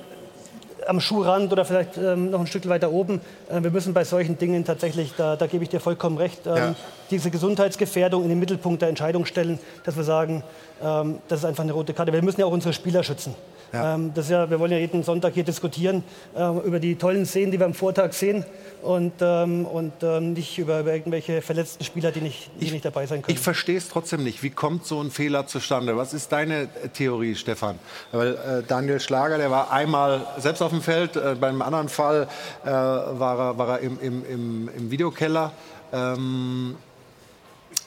am 0.88 1.00
Schuhrand 1.00 1.52
oder 1.52 1.64
vielleicht 1.66 1.98
ähm, 1.98 2.30
noch 2.32 2.40
ein 2.42 2.48
Stück 2.48 2.68
weiter 2.68 2.92
oben. 2.92 3.22
Äh, 3.50 3.64
wir 3.64 3.72
müssen 3.72 3.94
bei 3.94 4.04
solchen 4.04 4.38
Dingen 4.38 4.66
tatsächlich, 4.66 5.14
da, 5.18 5.36
da 5.36 5.48
gebe 5.48 5.64
ich 5.64 5.70
dir 5.70 5.80
vollkommen 5.80 6.18
recht, 6.18 6.46
ähm, 6.46 6.56
Ja. 6.56 6.76
diese 7.12 7.30
Gesundheitsgefährdung 7.32 8.24
in 8.24 8.30
den 8.30 8.40
Mittelpunkt 8.40 8.82
der 8.82 8.90
Entscheidung 8.90 9.26
stellen, 9.26 9.60
dass 9.86 9.96
wir 9.96 10.04
sagen, 10.04 10.44
ähm, 10.84 11.20
das 11.28 11.40
ist 11.40 11.46
einfach 11.46 11.64
eine 11.64 11.72
rote 11.74 11.94
Karte. 11.94 12.12
Wir 12.12 12.22
müssen 12.22 12.40
ja 12.42 12.46
auch 12.48 12.52
unsere 12.52 12.74
Spieler 12.74 13.04
schützen. 13.04 13.34
Ja. 13.74 13.95
Ähm, 13.95 14.14
das 14.14 14.26
ist 14.26 14.32
ja, 14.32 14.50
wir 14.50 14.60
wollen 14.60 14.72
ja 14.72 14.78
jeden 14.78 15.02
Sonntag 15.04 15.34
hier 15.34 15.44
diskutieren 15.44 16.04
ähm, 16.36 16.62
über 16.62 16.80
die 16.80 16.95
tollen 16.95 17.26
Szenen, 17.26 17.52
die 17.52 17.60
wir 17.60 17.66
am 17.66 17.74
Vortag 17.74 18.14
sehen 18.14 18.45
und, 18.84 19.14
ähm, 19.20 19.66
und 19.66 19.94
ähm, 20.04 20.34
nicht 20.34 20.60
über, 20.60 20.82
über 20.82 20.94
irgendwelche 20.94 21.41
verletzten 21.41 21.84
Spieler, 21.84 22.12
die 22.12 22.22
nicht, 22.22 22.52
die 22.62 22.70
nicht 22.70 22.86
dabei 22.86 23.08
sein 23.08 23.24
können. 23.24 23.36
Ich 23.36 23.44
verstehe 23.44 23.78
es 23.78 23.90
trotzdem 23.90 24.24
nicht. 24.24 24.44
Wie 24.44 24.52
kommt 24.52 24.86
so 24.86 25.02
ein 25.02 25.10
Fehler 25.10 25.48
zustande? 25.48 25.98
Was 25.98 26.14
ist 26.14 26.32
deine 26.32 26.64
äh, 26.64 26.90
Theorie, 26.94 27.34
Stefan? 27.34 27.80
Weil 28.12 28.34
äh, 28.36 28.64
Daniel 28.68 29.00
Schlager, 29.00 29.40
der 29.40 29.50
war 29.50 29.72
einmal 29.72 30.22
selbst 30.38 30.62
auf 30.62 30.70
dem 30.70 30.82
Feld, 30.82 31.16
äh, 31.16 31.36
beim 31.40 31.64
anderen 31.64 31.90
Fall 31.90 32.28
äh, 32.64 32.70
war 32.70 33.40
er, 33.40 33.58
war 33.58 33.70
er 33.70 33.80
im, 33.80 34.00
im, 34.00 34.26
im, 34.26 34.70
im 34.78 34.91
Videokeller. 34.91 35.52
Ähm, 35.91 36.76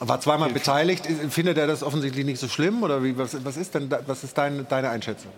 war 0.01 0.21
zweimal 0.21 0.51
beteiligt. 0.51 1.07
Findet 1.31 1.59
er 1.59 1.69
das 1.69 1.83
offensichtlich 1.83 2.27
nicht 2.27 2.41
so 2.41 2.49
schlimm? 2.49 2.83
Oder 2.83 3.03
wie, 3.05 3.17
was, 3.17 3.45
was 3.45 3.57
ist 3.57 3.75
denn 3.75 3.89
was 4.07 4.25
ist 4.25 4.37
dein, 4.37 4.67
deine 4.69 4.91
Einschätzung? 4.91 5.31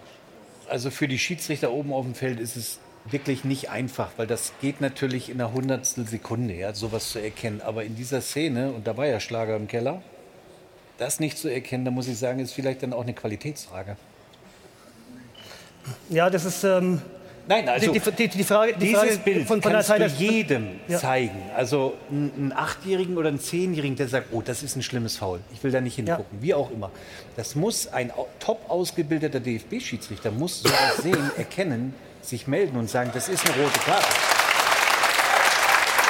Also 0.69 0.90
für 0.90 1.09
die 1.09 1.19
Schiedsrichter 1.19 1.73
oben 1.73 1.93
auf 1.93 2.05
dem 2.05 2.15
Feld 2.15 2.40
ist 2.40 2.57
es 2.57 2.78
wirklich 3.05 3.45
nicht 3.45 3.70
einfach, 3.70 4.11
weil 4.16 4.27
das 4.27 4.53
geht 4.61 4.81
natürlich 4.81 5.31
in 5.31 5.40
einer 5.40 5.53
Hundertstel 5.53 6.07
Sekunde, 6.07 6.55
ja, 6.55 6.74
sowas 6.74 7.11
zu 7.11 7.20
erkennen. 7.20 7.61
Aber 7.62 7.85
in 7.85 7.97
dieser 7.97 8.20
Szene, 8.20 8.73
und 8.73 8.86
da 8.86 8.97
war 8.97 9.07
ja 9.07 9.20
Schlager 9.20 9.57
im 9.57 9.66
Keller, 9.66 10.03
das 10.99 11.20
nicht 11.20 11.39
zu 11.39 11.49
erkennen, 11.49 11.85
da 11.85 11.90
muss 11.90 12.09
ich 12.09 12.19
sagen, 12.19 12.40
ist 12.40 12.53
vielleicht 12.53 12.82
dann 12.82 12.93
auch 12.93 13.03
eine 13.03 13.15
Qualitätsfrage. 13.15 13.97
Ja, 16.11 16.28
das 16.28 16.45
ist. 16.45 16.65
Ähm, 16.65 17.01
Nein, 17.49 17.66
also 17.69 17.91
die, 17.93 17.99
die, 18.01 18.29
die 18.29 18.45
Frage, 18.45 18.75
die 18.75 18.79
dieses 18.89 19.01
Frage 19.01 19.16
Bild 19.19 19.49
von, 19.49 19.62
von 19.62 19.73
der 19.73 19.83
kannst 19.83 20.20
du 20.20 20.25
jedem 20.25 20.81
Ja. 20.87 20.99
zeigen. 20.99 21.41
Also 21.57 21.95
ein- 22.11 22.31
einen 22.37 22.53
Achtjährigen 22.53 23.16
oder 23.16 23.29
einen 23.29 23.41
Zehnjährigen, 23.41 23.97
der 23.97 24.07
sagt, 24.09 24.29
oh, 24.33 24.43
das 24.43 24.62
ist 24.62 24.77
ein 24.77 24.83
schlimmes 24.83 25.16
Foul. 25.16 25.41
Ich 25.55 25.62
will 25.65 25.70
da 25.70 25.81
nicht 25.81 25.97
hingucken. 25.97 26.27
Wie 26.43 26.53
auch 26.53 26.70
immer. 26.70 26.91
Das 27.37 27.55
muss 27.55 27.89
ein 27.91 28.12
top 28.39 28.69
ausgebildeter 28.69 29.41
DFB-Schiedsrichter 29.41 30.31
muss 30.31 30.62
sowas 30.62 30.97
sehen, 31.03 31.31
erkennen, 31.39 31.95
sich 32.20 32.47
melden 32.47 32.77
und 32.77 32.91
sagen, 32.91 33.11
das 33.15 33.29
ist 33.31 33.47
eine 33.47 33.57
rote 33.65 33.79
Karte. 33.81 34.07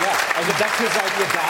Ja, 0.02 0.12
also 0.38 0.50
dafür 0.58 0.86
seid 0.88 1.12
ihr 1.20 1.26
da. 1.34 1.48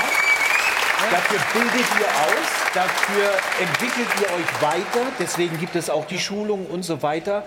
Dafür 1.11 1.39
bildet 1.55 1.87
ihr 2.01 2.07
aus, 2.07 2.49
dafür 2.75 3.31
entwickelt 3.61 4.09
ihr 4.21 4.27
euch 4.35 4.63
weiter, 4.63 5.07
deswegen 5.19 5.57
gibt 5.61 5.77
es 5.77 5.89
auch 5.91 6.07
die 6.07 6.19
Schulung 6.19 6.67
und 6.67 6.83
so 6.83 7.01
weiter. 7.03 7.45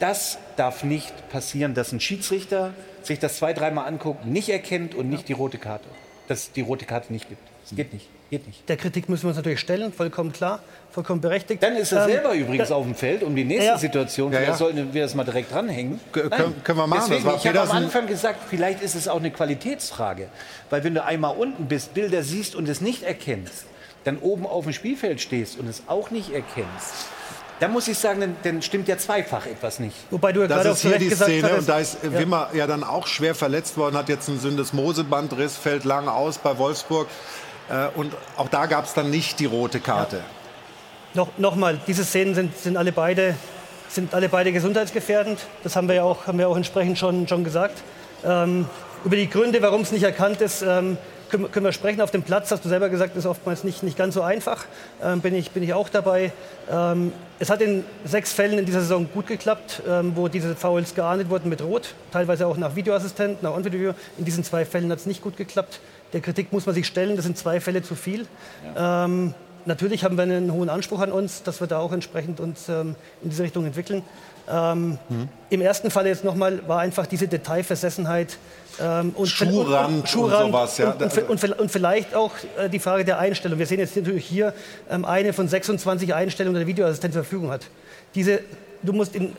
Das 0.00 0.38
darf 0.56 0.82
nicht 0.84 1.28
passieren, 1.30 1.74
dass 1.74 1.92
ein 1.92 2.00
Schiedsrichter 2.00 2.74
sich 3.02 3.18
das 3.18 3.36
zwei, 3.36 3.52
dreimal 3.52 3.86
anguckt, 3.86 4.26
nicht 4.26 4.48
erkennt 4.48 4.94
und 4.94 5.08
nicht 5.08 5.28
die 5.28 5.32
rote 5.34 5.58
Karte, 5.58 5.84
dass 6.28 6.38
es 6.44 6.52
die 6.52 6.62
rote 6.62 6.84
Karte 6.84 7.12
nicht 7.12 7.28
gibt. 7.28 7.40
Das 7.62 7.74
geht 7.76 7.92
nicht, 7.94 8.08
geht 8.30 8.46
nicht. 8.46 8.68
Der 8.68 8.76
Kritik 8.76 9.08
müssen 9.08 9.22
wir 9.24 9.28
uns 9.28 9.36
natürlich 9.38 9.60
stellen, 9.60 9.90
vollkommen 9.92 10.32
klar, 10.32 10.60
vollkommen 10.90 11.20
berechtigt. 11.22 11.62
Dann 11.62 11.76
ist 11.76 11.92
er 11.92 12.04
Ähm, 12.04 12.10
selber 12.12 12.34
übrigens 12.34 12.68
da- 12.68 12.74
auf 12.74 12.84
dem 12.84 12.94
Feld, 12.94 13.22
um 13.22 13.34
die 13.34 13.44
nächste 13.44 13.66
Ja. 13.66 13.78
Situation, 13.78 14.32
Ja, 14.32 14.38
vielleicht 14.40 14.52
ja. 14.52 14.56
sollten 14.58 14.92
wir 14.92 15.02
das 15.02 15.14
mal 15.14 15.24
direkt 15.24 15.50
dranhängen. 15.52 15.98
K- 16.12 16.20
Nein. 16.28 16.30
können- 16.30 16.64
können 16.64 16.78
wir 16.78 16.86
machen, 16.86 17.10
Deswegen, 17.10 17.36
ich 17.36 17.46
habe 17.46 17.60
am 17.62 17.70
Anfang 17.70 18.06
gesagt, 18.06 18.40
vielleicht 18.50 18.82
ist 18.82 18.94
es 18.96 19.08
auch 19.08 19.18
eine 19.18 19.30
Qualitätsfrage. 19.30 20.28
Weil 20.70 20.84
wenn 20.84 20.94
du 20.94 21.02
einmal 21.04 21.34
unten 21.36 21.66
bist, 21.66 21.94
Bilder 21.94 22.22
siehst 22.22 22.54
und 22.54 22.68
es 22.68 22.80
nicht 22.82 23.02
erkennst, 23.02 23.64
dann 24.04 24.18
oben 24.18 24.46
auf 24.46 24.64
dem 24.64 24.74
Spielfeld 24.74 25.22
stehst 25.22 25.58
und 25.58 25.66
es 25.66 25.82
auch 25.86 26.10
nicht 26.10 26.30
erkennst, 26.34 27.06
dann 27.60 27.72
muss 27.72 27.88
ich 27.88 27.96
sagen, 27.98 28.20
dann, 28.20 28.36
dann 28.42 28.62
stimmt 28.62 28.88
ja 28.88 28.98
zweifach 28.98 29.46
etwas 29.46 29.78
nicht. 29.78 29.96
Wobei 30.10 30.32
du 30.32 30.40
ja 30.42 30.48
Das 30.48 30.56
gerade 30.58 30.70
auch 30.70 30.74
ist 30.74 30.82
hier 30.82 30.98
die 30.98 31.08
gesagt 31.08 31.30
Szene 31.30 31.44
hattest- 31.44 31.60
und 31.60 31.68
da 31.68 31.78
ist 31.78 31.98
Ja. 32.02 32.12
Wimmer 32.18 32.48
ja 32.52 32.66
dann 32.66 32.84
auch 32.84 33.06
schwer 33.06 33.34
verletzt 33.34 33.76
worden, 33.76 33.96
hat 33.96 34.08
jetzt 34.08 34.28
einen 34.28 34.40
Syndesmosebandriss, 34.40 35.56
fällt 35.56 35.84
lang 35.84 36.08
aus 36.08 36.38
bei 36.38 36.58
Wolfsburg. 36.58 37.08
Äh, 37.70 37.86
Und 37.98 38.12
auch 38.36 38.48
da 38.48 38.66
gab 38.66 38.84
es 38.84 38.92
dann 38.94 39.10
nicht 39.10 39.38
die 39.40 39.46
rote 39.46 39.80
Karte. 39.80 40.20
Noch, 41.14 41.28
noch 41.38 41.54
mal, 41.56 41.78
diese 41.86 42.04
Szenen 42.04 42.34
sind, 42.34 42.58
sind, 42.58 42.76
alle 42.76 42.92
beide, 42.92 43.36
sind 43.88 44.12
alle 44.14 44.28
beide 44.28 44.52
gesundheitsgefährdend. 44.52 45.38
Das 45.62 45.76
haben 45.76 45.86
wir 45.88 45.94
ja 45.94 46.02
auch, 46.02 46.26
haben 46.26 46.38
wir 46.38 46.48
auch 46.48 46.56
entsprechend 46.56 46.98
schon, 46.98 47.26
schon 47.28 47.44
gesagt. 47.44 47.82
Ähm, 48.24 48.66
über 49.04 49.16
die 49.16 49.30
Gründe, 49.30 49.62
warum 49.62 49.82
es 49.82 49.92
nicht 49.92 50.02
erkannt 50.02 50.40
ist, 50.40 50.62
ähm, 50.62 50.98
können, 51.28 51.44
wir- 51.44 51.50
können 51.50 51.64
wir 51.66 51.72
sprechen. 51.72 52.00
Auf 52.00 52.10
dem 52.10 52.22
Platz, 52.22 52.50
hast 52.50 52.64
du 52.64 52.68
selber 52.68 52.88
gesagt, 52.88 53.16
ist 53.16 53.26
oftmals 53.26 53.64
nicht, 53.64 53.82
nicht 53.82 53.96
ganz 53.96 54.14
so 54.14 54.22
einfach. 54.22 54.64
Ähm, 55.02 55.20
bin, 55.20 55.34
ich, 55.34 55.50
bin 55.50 55.62
ich 55.62 55.74
auch 55.74 55.88
dabei. 55.88 56.32
Ähm, 56.70 57.12
es 57.38 57.50
hat 57.50 57.60
in 57.60 57.84
sechs 58.04 58.32
Fällen 58.32 58.58
in 58.58 58.66
dieser 58.66 58.80
Saison 58.80 59.08
gut 59.12 59.26
geklappt, 59.26 59.82
ähm, 59.88 60.12
wo 60.14 60.28
diese 60.28 60.54
Fouls 60.56 60.94
geahndet 60.94 61.28
wurden 61.30 61.48
mit 61.48 61.62
Rot. 61.62 61.94
Teilweise 62.12 62.46
auch 62.46 62.56
nach 62.56 62.76
Videoassistent, 62.76 63.42
nach 63.42 63.52
On-Video. 63.54 63.94
In 64.18 64.24
diesen 64.24 64.44
zwei 64.44 64.64
Fällen 64.64 64.90
hat 64.90 64.98
es 64.98 65.06
nicht 65.06 65.22
gut 65.22 65.36
geklappt. 65.36 65.80
Der 66.12 66.20
Kritik 66.20 66.52
muss 66.52 66.66
man 66.66 66.74
sich 66.74 66.86
stellen. 66.86 67.16
Das 67.16 67.24
sind 67.24 67.36
zwei 67.36 67.60
Fälle 67.60 67.82
zu 67.82 67.94
viel. 67.96 68.26
Ähm, 68.76 69.34
natürlich 69.66 70.04
haben 70.04 70.16
wir 70.16 70.22
einen 70.22 70.52
hohen 70.52 70.68
Anspruch 70.68 71.00
an 71.00 71.10
uns, 71.10 71.42
dass 71.42 71.60
wir 71.60 71.66
da 71.66 71.78
auch 71.78 71.92
entsprechend 71.92 72.38
uns 72.40 72.68
ähm, 72.68 72.94
in 73.22 73.30
diese 73.30 73.42
Richtung 73.42 73.66
entwickeln. 73.66 74.02
Ähm, 74.48 74.98
Mhm. 75.08 75.28
Im 75.48 75.60
ersten 75.62 75.90
Fall 75.90 76.06
jetzt 76.06 76.22
nochmal 76.22 76.60
war 76.68 76.80
einfach 76.80 77.06
diese 77.06 77.26
Detailversessenheit 77.28 78.36
ähm, 78.80 79.12
und 79.14 79.26
Schuhrand 79.26 80.00
und 80.00 80.08
Schuhrand 80.08 80.52
sowas, 80.52 80.78
ja. 80.78 80.92
und, 80.92 81.02
und, 81.02 81.44
und, 81.44 81.58
und 81.60 81.70
vielleicht 81.70 82.14
auch 82.14 82.32
äh, 82.58 82.68
die 82.68 82.78
Frage 82.78 83.04
der 83.04 83.18
Einstellung. 83.18 83.58
Wir 83.58 83.66
sehen 83.66 83.78
jetzt 83.78 83.96
natürlich 83.96 84.26
hier 84.26 84.54
ähm, 84.90 85.04
eine 85.04 85.32
von 85.32 85.48
26 85.48 86.14
Einstellungen, 86.14 86.54
die 86.54 86.64
der 86.64 86.68
Videoassistent 86.68 87.14
zur 87.14 87.22
Verfügung 87.24 87.50
hat. 87.50 87.62
Diese, 88.14 88.40
du 88.82 88.92
musst 88.92 89.14
in 89.14 89.34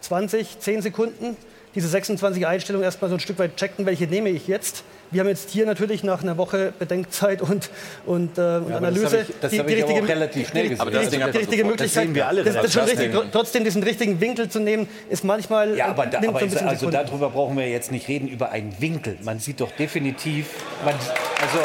20, 0.00 0.60
10 0.60 0.82
Sekunden 0.82 1.36
diese 1.74 1.88
26 1.88 2.46
Einstellungen 2.46 2.84
erstmal 2.84 3.08
so 3.08 3.16
ein 3.16 3.20
Stück 3.20 3.38
weit 3.38 3.56
checken, 3.56 3.86
welche 3.86 4.06
nehme 4.06 4.30
ich 4.30 4.46
jetzt. 4.46 4.84
Wir 5.10 5.20
haben 5.20 5.28
jetzt 5.28 5.50
hier 5.50 5.64
natürlich 5.64 6.02
nach 6.04 6.22
einer 6.22 6.36
Woche 6.36 6.72
Bedenkzeit 6.78 7.40
und, 7.40 7.70
und, 8.04 8.32
äh, 8.32 8.60
das 8.60 8.70
Analyse 8.76 9.06
habe 9.06 9.16
ich- 9.28 9.34
das 9.40 9.52
ich 9.52 9.60
aber 9.60 9.70
auch 10.02 10.08
relativ 10.08 10.48
schnell 10.48 10.62
die, 10.64 10.68
gesehen. 10.70 10.76
die, 10.76 10.80
Aber 10.80 10.90
das 10.90 11.04
die, 11.08 11.10
die 11.10 11.18
man 11.18 11.30
richtige. 11.30 11.62
Das 11.62 11.70
Möglichkeit. 11.70 12.04
sehen 12.04 12.14
wir 12.14 12.26
alle 12.28 12.44
das, 12.44 12.54
das 12.54 12.64
ist 12.66 12.72
schon 12.74 12.84
richtig. 12.84 13.14
Trotzdem 13.32 13.64
diesen 13.64 13.82
richtigen 13.82 14.20
Winkel 14.20 14.48
zu 14.50 14.60
nehmen, 14.60 14.88
ist 15.08 15.24
manchmal 15.24 15.76
Ja, 15.76 15.86
aber, 15.86 16.06
da, 16.06 16.18
aber 16.18 16.42
ist, 16.42 16.62
also 16.62 16.90
darüber 16.90 17.30
brauchen 17.30 17.56
wir 17.56 17.68
jetzt 17.68 17.90
nicht 17.90 18.06
reden, 18.08 18.28
über 18.28 18.50
einen 18.50 18.74
Winkel. 18.80 19.16
Man 19.22 19.38
sieht 19.38 19.60
doch 19.60 19.70
definitiv, 19.72 20.46
man, 20.84 20.94
also 20.94 21.58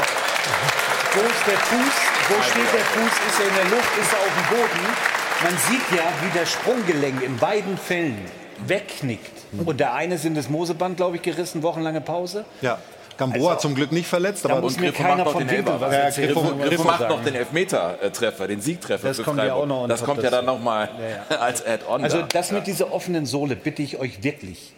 wo 1.15 1.20
ist 1.20 1.48
der 1.48 1.57
Fuß, 1.57 1.94
wo 2.30 2.41
steht 2.44 2.74
der 2.74 2.86
Fuß, 2.86 3.11
ist 3.11 3.40
er 3.40 3.48
in 3.49 3.56
der 3.56 3.78
Luft, 3.78 3.98
ist 4.02 4.14
er 4.14 4.20
auf 4.20 4.34
dem 4.49 4.57
Boden. 4.57 4.88
Man 5.44 5.57
sieht 5.68 5.98
ja, 5.99 6.06
wie 6.24 6.38
der 6.40 6.45
Sprunggelenk 6.45 7.22
in 7.24 7.38
beiden 7.38 7.78
Fällen 7.78 8.18
wegknickt. 8.68 9.32
Und 9.65 9.80
der 9.80 9.94
eine 9.94 10.18
sind 10.18 10.36
das 10.38 10.49
Moseband, 10.49 10.98
glaube 10.98 11.18
ich, 11.18 11.22
gerissen, 11.22 11.61
wochenlange 11.64 12.02
Pause. 12.02 12.45
Ja. 12.61 12.80
Gamboa 13.18 13.49
Also, 13.53 13.61
zum 13.61 13.76
Glück 13.76 13.91
nicht 13.91 14.07
verletzt, 14.07 14.45
aber 14.45 14.61
muss 14.61 14.77
mir 14.80 14.91
Griffo 14.91 15.03
keiner 15.03 15.15
macht 15.18 15.26
noch 15.26 15.31
von 15.34 15.48
den 15.48 15.57
Winkel 15.57 15.73
Elfer. 15.73 15.81
was 15.81 16.18
Ja. 16.18 16.26
Griffo, 16.26 16.41
Griffo 16.57 16.84
macht 16.84 16.99
sagen. 16.99 17.14
noch 17.15 17.23
den 17.23 17.35
Elfmeter-Treffer, 17.35 18.48
den 18.48 18.61
Siegtreffer 18.61 19.07
Das 19.07 19.18
für 19.18 19.23
kommt 19.23 19.38
ja 19.38 19.44
Freiburg. 19.45 19.61
auch 19.64 19.68
noch 19.68 19.81
on 19.84 19.90
Das 19.90 20.03
kommt 20.03 20.23
ja 20.23 20.30
dann 20.30 20.45
nochmal 20.45 20.90
als 21.40 21.65
Add-on. 21.65 22.03
Also 22.03 22.22
da. 22.22 22.27
das 22.27 22.52
mit 22.52 22.68
dieser 22.68 22.91
offenen 22.94 23.26
Sohle 23.26 23.56
bitte 23.56 23.81
ich 23.81 23.99
euch 23.99 24.23
wirklich, 24.23 24.73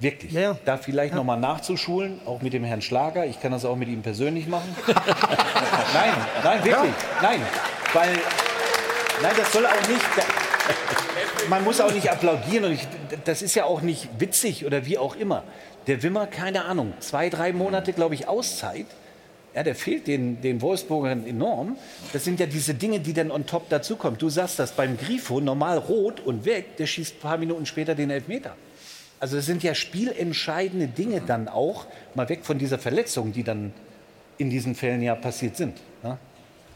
wirklich, 0.00 0.34
da 0.64 0.76
vielleicht 0.78 1.14
noch 1.14 1.24
mal 1.24 1.36
nachzuschulen, 1.36 2.20
auch 2.26 2.40
mit 2.42 2.52
dem 2.52 2.64
Herrn 2.64 2.82
Schlager. 2.82 3.26
Ich 3.26 3.40
kann 3.40 3.52
das 3.52 3.64
auch 3.64 3.76
mit 3.76 3.88
ihm 3.88 4.02
persönlich 4.02 4.46
machen. 4.48 4.74
nein, 4.86 6.12
nein, 6.44 6.64
wirklich, 6.64 6.92
nein, 7.22 7.40
weil, 7.92 8.12
nein, 9.22 9.32
das 9.36 9.52
soll 9.52 9.66
auch 9.66 9.88
nicht. 9.88 10.04
Da, 10.16 10.22
man 11.48 11.64
muss 11.64 11.80
auch 11.80 11.92
nicht 11.92 12.10
applaudieren 12.10 12.64
und 12.66 12.72
ich, 12.72 12.86
das 13.24 13.42
ist 13.42 13.54
ja 13.54 13.64
auch 13.64 13.80
nicht 13.80 14.08
witzig 14.18 14.66
oder 14.66 14.84
wie 14.86 14.98
auch 14.98 15.16
immer. 15.16 15.42
Der 15.88 16.02
Wimmer, 16.02 16.26
keine 16.26 16.66
Ahnung, 16.66 16.92
zwei, 17.00 17.30
drei 17.30 17.54
Monate, 17.54 17.94
glaube 17.94 18.14
ich, 18.14 18.28
Auszeit. 18.28 18.84
Ja, 19.54 19.62
der 19.62 19.74
fehlt 19.74 20.06
den, 20.06 20.42
den 20.42 20.60
Wolfsburgern 20.60 21.26
enorm. 21.26 21.78
Das 22.12 22.24
sind 22.24 22.38
ja 22.40 22.46
diese 22.46 22.74
Dinge, 22.74 23.00
die 23.00 23.14
dann 23.14 23.30
on 23.30 23.46
top 23.46 23.70
dazukommen. 23.70 24.18
Du 24.18 24.28
sagst 24.28 24.58
das 24.58 24.72
beim 24.72 24.98
Grifo, 24.98 25.40
normal 25.40 25.78
rot 25.78 26.20
und 26.20 26.44
weg, 26.44 26.76
der 26.76 26.86
schießt 26.86 27.16
ein 27.16 27.20
paar 27.20 27.38
Minuten 27.38 27.64
später 27.64 27.94
den 27.94 28.10
Elfmeter. 28.10 28.54
Also 29.18 29.38
es 29.38 29.46
sind 29.46 29.62
ja 29.62 29.74
spielentscheidende 29.74 30.88
Dinge 30.88 31.22
dann 31.22 31.48
auch, 31.48 31.86
mal 32.14 32.28
weg 32.28 32.40
von 32.44 32.58
dieser 32.58 32.78
Verletzung, 32.78 33.32
die 33.32 33.42
dann 33.42 33.72
in 34.36 34.50
diesen 34.50 34.74
Fällen 34.74 35.00
ja 35.00 35.14
passiert 35.14 35.56
sind. 35.56 35.78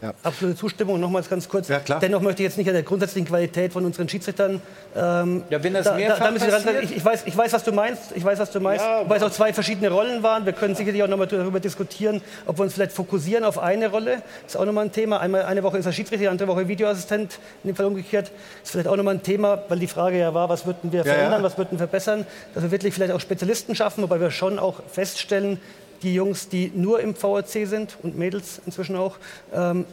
Ne? 0.03 0.13
Absolute 0.23 0.57
Zustimmung. 0.57 0.99
Nochmals 0.99 1.29
ganz 1.29 1.47
kurz. 1.49 1.67
Dennoch 2.01 2.21
möchte 2.21 2.43
ich 2.43 2.47
jetzt 2.47 2.57
nicht 2.57 2.67
an 2.67 2.73
der 2.73 2.83
grundsätzlichen 2.83 3.27
Qualität 3.27 3.73
von 3.73 3.85
unseren 3.85 4.07
Schiedsrichtern. 4.07 4.61
Ähm, 4.95 5.43
ja, 5.49 5.63
wenn 5.63 5.73
das 5.73 5.85
da, 5.85 5.95
mehrfach 5.95 6.19
da, 6.19 6.31
passiert? 6.31 6.83
ich, 6.83 6.97
ich, 6.97 7.05
weiß, 7.05 7.23
ich 7.25 7.35
weiß, 7.35 7.53
was 7.53 7.63
du 7.63 7.71
meinst. 7.71 8.11
Ich 8.15 8.23
weiß, 8.23 8.39
was 8.39 8.51
du 8.51 8.59
meinst. 8.59 8.85
Weil 9.07 9.17
es 9.17 9.23
auch 9.23 9.31
zwei 9.31 9.53
verschiedene 9.53 9.89
Rollen 9.89 10.23
waren. 10.23 10.45
Wir 10.45 10.53
können 10.53 10.75
sicherlich 10.75 11.01
auch 11.03 11.07
nochmal 11.07 11.27
darüber 11.27 11.59
diskutieren, 11.59 12.21
ob 12.45 12.59
wir 12.59 12.63
uns 12.63 12.73
vielleicht 12.73 12.91
fokussieren 12.91 13.43
auf 13.43 13.59
eine 13.59 13.89
Rolle. 13.89 14.21
Das 14.43 14.55
ist 14.55 14.57
auch 14.57 14.65
nochmal 14.65 14.85
ein 14.85 14.91
Thema. 14.91 15.19
Einmal 15.19 15.43
eine 15.43 15.63
Woche 15.63 15.77
ist 15.77 15.85
er 15.85 15.93
Schiedsrichter, 15.93 16.23
die 16.23 16.27
andere 16.27 16.47
Woche 16.47 16.67
Videoassistent. 16.67 17.39
In 17.63 17.69
dem 17.69 17.75
Fall 17.75 17.85
umgekehrt. 17.85 18.27
Das 18.27 18.63
ist 18.63 18.71
vielleicht 18.71 18.87
auch 18.87 18.97
nochmal 18.97 19.15
ein 19.15 19.23
Thema, 19.23 19.63
weil 19.69 19.79
die 19.79 19.87
Frage 19.87 20.19
ja 20.19 20.33
war, 20.33 20.49
was 20.49 20.65
würden 20.65 20.91
wir 20.91 20.99
Ja, 20.99 21.13
verändern, 21.13 21.41
ja. 21.41 21.43
was 21.43 21.57
würden 21.57 21.71
wir 21.71 21.77
verbessern. 21.79 22.25
Dass 22.53 22.63
wir 22.63 22.71
wirklich 22.71 22.93
vielleicht 22.93 23.13
auch 23.13 23.19
Spezialisten 23.21 23.75
schaffen, 23.75 24.03
wobei 24.03 24.19
wir 24.19 24.31
schon 24.31 24.59
auch 24.59 24.81
feststellen, 24.91 25.59
die 26.03 26.13
Jungs, 26.13 26.49
die 26.49 26.71
nur 26.75 26.99
im 26.99 27.15
VRC 27.15 27.65
sind 27.65 27.97
und 28.03 28.17
Mädels 28.17 28.61
inzwischen 28.65 28.95
auch, 28.95 29.17
ähm, 29.53 29.85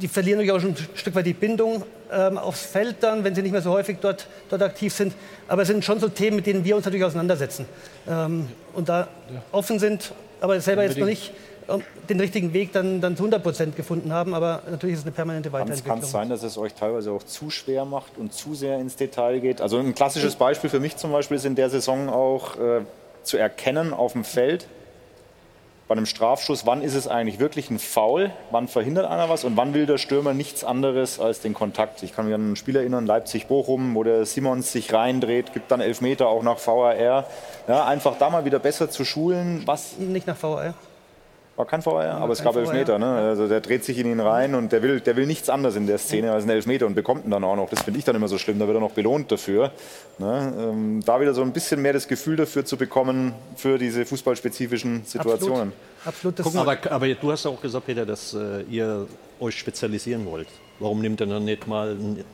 die 0.00 0.08
verlieren 0.08 0.38
natürlich 0.38 0.56
auch 0.56 0.60
schon 0.60 0.70
ein 0.70 0.96
Stück 0.96 1.14
weit 1.14 1.26
die 1.26 1.34
Bindung 1.34 1.82
ähm, 2.10 2.38
aufs 2.38 2.64
Feld 2.64 2.96
dann, 3.00 3.24
wenn 3.24 3.34
sie 3.34 3.42
nicht 3.42 3.52
mehr 3.52 3.62
so 3.62 3.70
häufig 3.70 3.98
dort, 4.00 4.26
dort 4.48 4.62
aktiv 4.62 4.94
sind. 4.94 5.14
Aber 5.46 5.62
es 5.62 5.68
sind 5.68 5.84
schon 5.84 6.00
so 6.00 6.08
Themen, 6.08 6.36
mit 6.36 6.46
denen 6.46 6.64
wir 6.64 6.76
uns 6.76 6.84
natürlich 6.84 7.04
auseinandersetzen 7.04 7.66
ähm, 8.08 8.48
und 8.74 8.88
da 8.88 9.08
offen 9.52 9.78
sind, 9.78 10.12
aber 10.40 10.60
selber 10.60 10.84
jetzt 10.84 10.98
noch 10.98 11.06
nicht 11.06 11.32
ähm, 11.68 11.82
den 12.08 12.18
richtigen 12.20 12.52
Weg 12.54 12.72
dann, 12.72 13.00
dann 13.00 13.16
zu 13.16 13.24
100 13.24 13.42
Prozent 13.42 13.76
gefunden 13.76 14.12
haben. 14.12 14.34
Aber 14.34 14.62
natürlich 14.70 14.94
ist 14.94 15.00
es 15.00 15.06
eine 15.06 15.12
permanente 15.12 15.50
Kann 15.50 15.60
Weiterentwicklung. 15.60 15.98
es 16.00 16.10
sein, 16.10 16.28
dass 16.28 16.42
es 16.42 16.56
euch 16.56 16.74
teilweise 16.74 17.12
auch 17.12 17.22
zu 17.22 17.50
schwer 17.50 17.84
macht 17.84 18.16
und 18.16 18.32
zu 18.32 18.54
sehr 18.54 18.78
ins 18.78 18.96
Detail 18.96 19.40
geht? 19.40 19.60
Also 19.60 19.78
ein 19.78 19.94
klassisches 19.94 20.36
Beispiel 20.36 20.70
für 20.70 20.80
mich 20.80 20.96
zum 20.96 21.12
Beispiel 21.12 21.36
ist 21.36 21.44
in 21.44 21.54
der 21.54 21.68
Saison 21.68 22.08
auch 22.08 22.56
äh, 22.56 22.80
zu 23.22 23.36
erkennen 23.36 23.92
auf 23.92 24.12
dem 24.12 24.24
Feld, 24.24 24.66
bei 25.88 25.94
einem 25.94 26.06
Strafschuss, 26.06 26.66
wann 26.66 26.82
ist 26.82 26.94
es 26.94 27.08
eigentlich 27.08 27.40
wirklich 27.40 27.70
ein 27.70 27.78
Foul, 27.78 28.30
wann 28.50 28.68
verhindert 28.68 29.06
einer 29.06 29.30
was 29.30 29.44
und 29.44 29.56
wann 29.56 29.72
will 29.72 29.86
der 29.86 29.98
Stürmer 29.98 30.34
nichts 30.34 30.62
anderes 30.62 31.18
als 31.18 31.40
den 31.40 31.54
Kontakt. 31.54 32.02
Ich 32.02 32.14
kann 32.14 32.26
mich 32.26 32.34
an 32.34 32.52
ein 32.52 32.56
Spiel 32.56 32.76
erinnern, 32.76 33.06
Leipzig-Bochum, 33.06 33.94
wo 33.94 34.04
der 34.04 34.26
Simons 34.26 34.70
sich 34.70 34.92
reindreht, 34.92 35.54
gibt 35.54 35.70
dann 35.70 35.80
Elfmeter 35.80 36.28
auch 36.28 36.42
nach 36.42 36.58
VAR. 36.64 37.24
Ja, 37.66 37.86
einfach 37.86 38.16
da 38.18 38.28
mal 38.28 38.44
wieder 38.44 38.58
besser 38.58 38.90
zu 38.90 39.04
schulen, 39.04 39.62
was... 39.64 39.96
Nicht 39.98 40.26
nach 40.26 40.40
VAR. 40.40 40.74
War 41.58 41.66
kein 41.66 41.84
VAR, 41.84 42.20
aber 42.20 42.32
es 42.32 42.44
gab. 42.44 42.54
Elfmeter. 42.54 43.00
Ne? 43.00 43.06
Also 43.06 43.48
der 43.48 43.60
dreht 43.60 43.82
sich 43.82 43.98
in 43.98 44.06
ihn 44.06 44.20
rein 44.20 44.54
und 44.54 44.70
der 44.70 44.80
will, 44.80 45.00
der 45.00 45.16
will 45.16 45.26
nichts 45.26 45.50
anderes 45.50 45.74
in 45.74 45.88
der 45.88 45.98
Szene 45.98 46.30
als 46.30 46.44
einen 46.44 46.52
Elfmeter 46.52 46.86
und 46.86 46.94
bekommt 46.94 47.24
ihn 47.24 47.32
dann 47.32 47.42
auch 47.42 47.56
noch. 47.56 47.68
Das 47.68 47.82
finde 47.82 47.98
ich 47.98 48.04
dann 48.04 48.14
immer 48.14 48.28
so 48.28 48.38
schlimm, 48.38 48.60
da 48.60 48.68
wird 48.68 48.76
er 48.76 48.80
noch 48.80 48.92
belohnt 48.92 49.32
dafür. 49.32 49.72
Ne? 50.18 50.54
Ähm, 50.56 51.02
da 51.04 51.20
wieder 51.20 51.34
so 51.34 51.42
ein 51.42 51.52
bisschen 51.52 51.82
mehr 51.82 51.92
das 51.92 52.06
Gefühl 52.06 52.36
dafür 52.36 52.64
zu 52.64 52.76
bekommen 52.76 53.34
für 53.56 53.76
diese 53.76 54.06
fußballspezifischen 54.06 55.02
Situationen. 55.04 55.72
Absolut. 56.04 56.36
Guck 56.40 56.54
mal, 56.54 56.60
aber, 56.60 56.92
aber 56.92 57.08
du 57.08 57.32
hast 57.32 57.44
auch 57.44 57.60
gesagt, 57.60 57.86
Peter, 57.86 58.06
dass 58.06 58.34
äh, 58.34 58.62
ihr 58.70 59.08
euch 59.40 59.58
spezialisieren 59.58 60.26
wollt. 60.26 60.46
Warum 60.78 61.00
nimmt 61.00 61.20
ihr 61.20 61.26
dann 61.26 61.44
nicht 61.44 61.66
mal 61.66 61.90
ein 61.90 62.24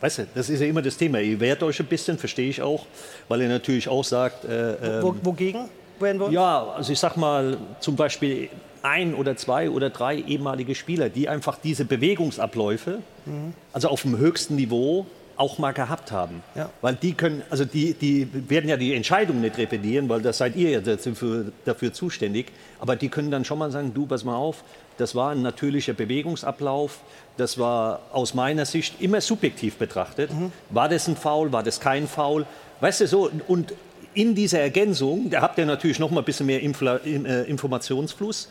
Weißt 0.00 0.18
du, 0.18 0.26
das 0.34 0.50
ist 0.50 0.60
ja 0.60 0.66
immer 0.66 0.82
das 0.82 0.98
Thema. 0.98 1.20
Ihr 1.20 1.40
wehrt 1.40 1.62
euch 1.62 1.80
ein 1.80 1.86
bisschen, 1.86 2.18
verstehe 2.18 2.50
ich 2.50 2.60
auch, 2.60 2.84
weil 3.28 3.40
ihr 3.40 3.48
natürlich 3.48 3.88
auch 3.88 4.04
sagt. 4.04 4.44
Äh, 4.44 5.02
Wo, 5.02 5.10
ähm, 5.10 5.20
wogegen? 5.22 5.68
Wir 5.98 6.20
uns? 6.24 6.32
ja, 6.34 6.66
also 6.76 6.92
ich 6.92 6.98
sag 6.98 7.16
mal 7.16 7.56
zum 7.80 7.96
Beispiel 7.96 8.48
ein 8.82 9.14
oder 9.14 9.36
zwei 9.36 9.68
oder 9.70 9.90
drei 9.90 10.16
ehemalige 10.18 10.74
Spieler, 10.74 11.08
die 11.08 11.28
einfach 11.28 11.58
diese 11.62 11.84
Bewegungsabläufe, 11.84 12.98
Mhm. 13.24 13.54
also 13.72 13.88
auf 13.88 14.02
dem 14.02 14.16
höchsten 14.18 14.54
Niveau, 14.56 15.06
auch 15.36 15.58
mal 15.58 15.72
gehabt 15.72 16.12
haben. 16.12 16.42
Ja. 16.54 16.70
Weil 16.80 16.94
die 16.94 17.12
können, 17.12 17.42
also 17.50 17.64
die, 17.66 17.92
die 17.94 18.26
werden 18.48 18.70
ja 18.70 18.76
die 18.78 18.94
Entscheidung 18.94 19.40
nicht 19.42 19.58
repetieren, 19.58 20.08
weil 20.08 20.22
das 20.22 20.38
seid 20.38 20.56
ihr 20.56 20.70
ja 20.70 20.80
dafür, 20.80 21.46
dafür 21.66 21.92
zuständig. 21.92 22.46
Aber 22.80 22.96
die 22.96 23.08
können 23.10 23.30
dann 23.30 23.44
schon 23.44 23.58
mal 23.58 23.70
sagen, 23.70 23.92
du, 23.92 24.06
pass 24.06 24.24
mal 24.24 24.34
auf, 24.36 24.64
das 24.96 25.14
war 25.14 25.32
ein 25.32 25.42
natürlicher 25.42 25.92
Bewegungsablauf. 25.92 27.00
Das 27.36 27.58
war 27.58 28.00
aus 28.12 28.32
meiner 28.32 28.64
Sicht 28.64 29.00
immer 29.02 29.20
subjektiv 29.20 29.76
betrachtet. 29.76 30.30
War 30.70 30.88
das 30.88 31.06
ein 31.06 31.16
Foul, 31.16 31.52
war 31.52 31.62
das 31.62 31.80
kein 31.80 32.08
Foul? 32.08 32.46
Weißt 32.80 33.02
du 33.02 33.06
so, 33.06 33.30
und 33.46 33.74
in 34.16 34.34
dieser 34.34 34.60
Ergänzung, 34.60 35.28
da 35.28 35.42
habt 35.42 35.58
ihr 35.58 35.66
natürlich 35.66 35.98
noch 35.98 36.10
mal 36.10 36.22
ein 36.22 36.24
bisschen 36.24 36.46
mehr 36.46 36.60
Infla, 36.62 36.96
in, 36.96 37.26
äh, 37.26 37.42
Informationsfluss 37.42 38.48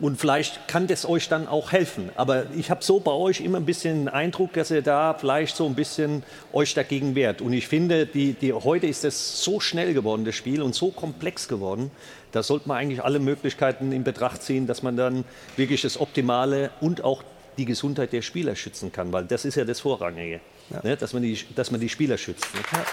und 0.00 0.20
vielleicht 0.20 0.68
kann 0.68 0.86
das 0.86 1.04
euch 1.04 1.28
dann 1.28 1.48
auch 1.48 1.72
helfen. 1.72 2.10
Aber 2.14 2.44
ich 2.56 2.70
habe 2.70 2.84
so 2.84 3.00
bei 3.00 3.10
euch 3.10 3.40
immer 3.40 3.58
ein 3.58 3.64
bisschen 3.66 4.04
den 4.06 4.08
Eindruck, 4.08 4.52
dass 4.52 4.70
ihr 4.70 4.82
da 4.82 5.14
vielleicht 5.14 5.56
so 5.56 5.66
ein 5.66 5.74
bisschen 5.74 6.22
euch 6.52 6.74
dagegen 6.74 7.16
wehrt. 7.16 7.40
Und 7.42 7.52
ich 7.52 7.66
finde, 7.66 8.06
die, 8.06 8.34
die, 8.34 8.52
heute 8.52 8.86
ist 8.86 9.02
das 9.02 9.42
so 9.42 9.58
schnell 9.58 9.94
geworden, 9.94 10.24
das 10.24 10.36
Spiel, 10.36 10.62
und 10.62 10.76
so 10.76 10.92
komplex 10.92 11.48
geworden, 11.48 11.90
da 12.30 12.44
sollte 12.44 12.68
man 12.68 12.76
eigentlich 12.76 13.02
alle 13.02 13.18
Möglichkeiten 13.18 13.90
in 13.90 14.04
Betracht 14.04 14.44
ziehen, 14.44 14.68
dass 14.68 14.84
man 14.84 14.96
dann 14.96 15.24
wirklich 15.56 15.82
das 15.82 15.98
Optimale 16.00 16.70
und 16.80 17.02
auch 17.02 17.24
die 17.58 17.64
Gesundheit 17.64 18.12
der 18.12 18.22
Spieler 18.22 18.54
schützen 18.54 18.92
kann, 18.92 19.12
weil 19.12 19.24
das 19.24 19.44
ist 19.44 19.56
ja 19.56 19.64
das 19.64 19.80
Vorrangige, 19.80 20.38
ne? 20.84 20.96
dass, 20.96 21.12
man 21.12 21.22
die, 21.24 21.36
dass 21.56 21.72
man 21.72 21.80
die 21.80 21.88
Spieler 21.88 22.16
schützt. 22.16 22.46
Ne? 22.54 22.60
Darf 22.70 22.86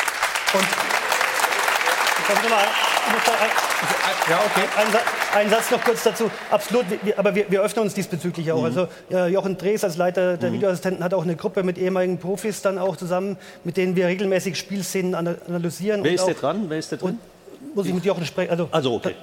ich 0.49 0.53
noch 0.55 0.63
mal 0.71 0.81
ein- 0.81 0.87
ich 0.87 0.93
muss 0.95 0.95
noch 0.95 2.16
ein- 2.16 2.16
Ja, 4.29 4.39
okay. 4.45 4.67
Ein, 4.77 5.39
ein 5.45 5.49
Satz 5.49 5.71
noch 5.71 5.81
kurz 5.83 6.03
dazu. 6.03 6.29
Absolut, 6.51 6.85
wir, 7.03 7.17
aber 7.17 7.33
wir, 7.35 7.49
wir 7.49 7.61
öffnen 7.61 7.85
uns 7.85 7.93
diesbezüglich 7.93 8.47
Mhm. 8.47 8.51
auch. 8.53 8.63
Also 8.63 8.87
äh, 9.11 9.27
Jochen 9.31 9.57
Drees 9.57 9.83
als 9.83 9.95
Leiter 9.97 10.35
der 10.37 10.51
Videoassistenten 10.51 11.03
hat 11.03 11.13
auch 11.13 11.23
eine 11.23 11.35
Gruppe 11.35 11.63
mit 11.63 11.77
ehemaligen 11.77 12.17
Profis 12.17 12.61
dann 12.61 12.77
auch 12.77 12.97
zusammen, 12.97 13.37
mit 13.63 13.77
denen 13.77 13.95
wir 13.95 14.07
regelmäßig 14.07 14.57
Spielszenen 14.57 15.15
ana- 15.15 15.35
analysieren. 15.47 16.03
Wer 16.03 16.13
ist 16.13 16.25
der 16.25 16.33
dran? 16.33 16.65
Wer 16.67 16.79
ist 16.79 16.91
der 16.91 16.97
dran? 16.97 17.19
Muss 17.73 17.85
ich 17.85 17.93
mit 17.93 18.03
Jochen 18.05 18.25
sprechen? 18.25 18.51
Also, 18.51 18.67
Also 18.71 18.93
okay. 18.95 19.13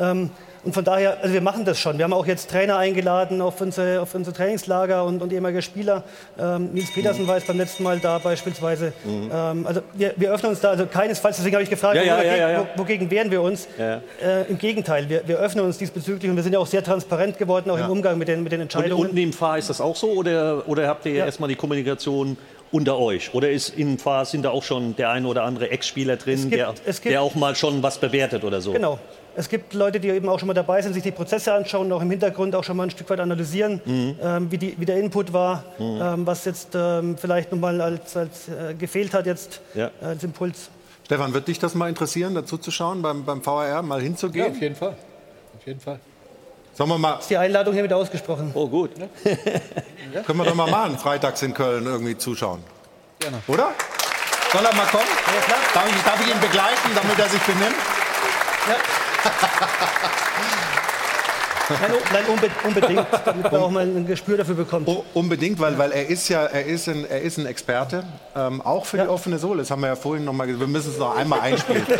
Ähm, 0.00 0.30
und 0.62 0.74
von 0.74 0.84
daher, 0.84 1.16
also 1.22 1.32
wir 1.32 1.40
machen 1.40 1.64
das 1.64 1.78
schon. 1.78 1.96
Wir 1.96 2.04
haben 2.04 2.12
auch 2.12 2.26
jetzt 2.26 2.50
Trainer 2.50 2.76
eingeladen 2.76 3.40
auf 3.40 3.58
unsere, 3.62 4.02
auf 4.02 4.14
unsere 4.14 4.36
Trainingslager 4.36 5.04
und, 5.04 5.22
und 5.22 5.32
ehemalige 5.32 5.62
Spieler. 5.62 6.04
Ähm, 6.38 6.68
Nils 6.74 6.92
Petersen 6.92 7.26
war 7.26 7.36
jetzt 7.36 7.46
beim 7.46 7.56
letzten 7.56 7.82
Mal 7.82 7.98
da 7.98 8.18
beispielsweise. 8.18 8.92
Mhm. 9.04 9.30
Ähm, 9.32 9.66
also 9.66 9.80
wir, 9.94 10.12
wir 10.16 10.30
öffnen 10.30 10.50
uns 10.50 10.60
da 10.60 10.68
also 10.68 10.84
keinesfalls, 10.84 11.36
deswegen 11.38 11.56
habe 11.56 11.62
ich 11.64 11.70
gefragt, 11.70 11.96
Ja, 11.96 12.02
ja, 12.02 12.16
wogegen, 12.18 12.30
ja, 12.32 12.36
ja, 12.36 12.50
ja. 12.50 12.66
wo- 12.76 12.80
wogegen 12.82 13.10
wehren 13.10 13.30
wir 13.30 13.40
uns? 13.40 13.68
Ja. 13.78 14.02
Äh, 14.22 14.50
Im 14.50 14.58
Gegenteil, 14.58 15.08
wir, 15.08 15.22
wir 15.26 15.38
öffnen 15.38 15.64
uns 15.64 15.78
diesbezüglich 15.78 16.30
und 16.30 16.36
wir 16.36 16.42
sind 16.42 16.52
ja 16.52 16.58
auch 16.58 16.66
sehr 16.66 16.84
transparent 16.84 17.38
geworden, 17.38 17.70
auch 17.70 17.78
Ja. 17.78 17.86
im 17.86 17.90
Umgang 17.92 18.18
mit 18.18 18.28
den, 18.28 18.42
mit 18.42 18.52
den 18.52 18.60
Und 18.60 18.64
Entscheidungen. 18.64 19.02
unten 19.06 19.16
im 19.16 19.32
Fahr 19.32 19.56
ist 19.56 19.70
das 19.70 19.80
auch 19.80 19.96
so 19.96 20.08
oder, 20.10 20.68
oder 20.68 20.86
habt 20.88 21.06
ihr 21.06 21.14
erstmal 21.24 21.48
die 21.48 21.56
Kommunikation 21.56 22.36
unter 22.70 22.98
euch? 22.98 23.32
Oder 23.32 23.50
ist 23.50 23.78
im 23.78 23.98
Fahr 23.98 24.26
sind 24.26 24.42
da 24.44 24.50
auch 24.50 24.62
schon 24.62 24.94
der 24.94 25.08
ein 25.10 25.24
oder 25.24 25.42
andere 25.44 25.70
Ex-Spieler 25.70 26.16
drin, 26.18 26.50
gibt- 26.50 26.54
der, 26.54 26.74
gibt- 26.84 27.04
der 27.06 27.22
auch 27.22 27.34
mal 27.34 27.56
schon 27.56 27.82
was 27.82 27.96
bewertet 27.96 28.44
oder 28.44 28.60
so? 28.60 28.72
Genau. 28.72 28.98
Es 29.36 29.48
gibt 29.48 29.74
Leute, 29.74 30.00
die 30.00 30.08
eben 30.08 30.28
auch 30.28 30.38
schon 30.38 30.48
mal 30.48 30.54
dabei 30.54 30.82
sind, 30.82 30.92
sich 30.92 31.02
die 31.02 31.12
Prozesse 31.12 31.52
anschauen 31.52 31.86
und 31.86 31.92
auch 31.92 32.02
im 32.02 32.10
Hintergrund 32.10 32.54
auch 32.54 32.64
schon 32.64 32.76
mal 32.76 32.84
ein 32.84 32.90
Stück 32.90 33.08
weit 33.10 33.20
analysieren, 33.20 33.80
Mhm. 33.84 34.16
ähm, 34.22 34.50
wie, 34.50 34.58
die, 34.58 34.74
wie 34.78 34.84
der 34.84 34.96
Input 34.96 35.32
war, 35.32 35.64
Mhm. 35.78 36.00
ähm, 36.02 36.26
was 36.26 36.44
jetzt 36.44 36.70
ähm, 36.74 37.16
vielleicht 37.16 37.52
nochmal 37.52 37.80
als, 37.80 38.16
als 38.16 38.48
äh, 38.48 38.74
gefehlt 38.74 39.14
hat 39.14 39.26
jetzt 39.26 39.60
Ja. 39.74 39.90
äh, 40.02 40.06
als 40.06 40.24
Impuls. 40.24 40.68
Stefan, 41.06 41.32
wird 41.34 41.48
dich 41.48 41.58
das 41.58 41.74
mal 41.74 41.88
interessieren, 41.88 42.34
dazu 42.34 42.58
zu 42.58 42.70
schauen, 42.70 43.02
beim, 43.02 43.24
beim 43.24 43.44
VAR 43.44 43.82
mal 43.82 44.00
hinzugehen? 44.00 44.46
Ja, 44.46 44.50
auf 44.52 44.60
jeden 44.60 44.76
Fall. 44.76 44.96
Auf 45.58 45.66
jeden 45.66 45.80
Fall. 45.80 45.98
Sollen 46.74 46.88
wir 46.90 46.98
mal, 46.98 47.18
Ist 47.18 47.30
die 47.30 47.36
Einladung 47.36 47.74
hiermit 47.74 47.92
ausgesprochen? 47.92 48.50
Oh 48.54 48.68
gut. 48.68 48.90
können 50.26 50.38
wir 50.38 50.44
doch 50.44 50.54
mal 50.54 50.70
machen, 50.70 50.98
freitags 50.98 51.42
in 51.42 51.52
Köln 51.54 51.84
irgendwie 51.86 52.16
zuschauen. 52.16 52.62
Gerne. 53.18 53.38
Oder? 53.48 53.70
Soll 54.52 54.64
er 54.64 54.74
mal 54.74 54.86
kommen? 54.86 55.04
Darf, 55.74 55.86
ich, 55.88 56.02
darf 56.02 56.20
ich 56.20 56.32
ihn 56.34 56.40
begleiten, 56.40 56.90
damit 56.94 57.18
er 57.18 57.28
sich 57.28 57.40
benimmt? 57.42 57.76
Nein, 61.70 61.92
un- 61.92 61.98
nein 62.12 62.24
unbe 62.26 62.50
unbedingt, 62.64 63.06
damit 63.24 63.52
man 63.52 63.60
auch 63.62 63.70
mal 63.70 63.84
ein 63.84 64.04
Gespür 64.04 64.36
dafür 64.36 64.56
bekommt. 64.56 64.88
Oh, 64.88 65.04
unbedingt, 65.14 65.60
weil, 65.60 65.78
weil 65.78 65.92
er 65.92 66.08
ist 66.08 66.28
ja 66.28 66.44
er 66.46 66.66
ist 66.66 66.88
ein, 66.88 67.08
er 67.08 67.20
ist 67.20 67.38
ein 67.38 67.46
Experte, 67.46 68.02
ähm, 68.34 68.60
auch 68.60 68.86
für 68.86 68.96
die 68.98 69.06
offene 69.06 69.38
Sohle. 69.38 69.58
Das 69.62 69.70
haben 69.70 69.80
wir 69.82 69.86
ja 69.88 69.94
vorhin 69.96 70.24
noch 70.24 70.32
mal 70.32 70.46
gesagt. 70.46 70.60
Wir 70.60 70.66
müssen 70.66 70.90
es 70.90 70.98
noch 70.98 71.14
einmal 71.16 71.40
einspielen. 71.40 71.86
äh, 71.88 71.96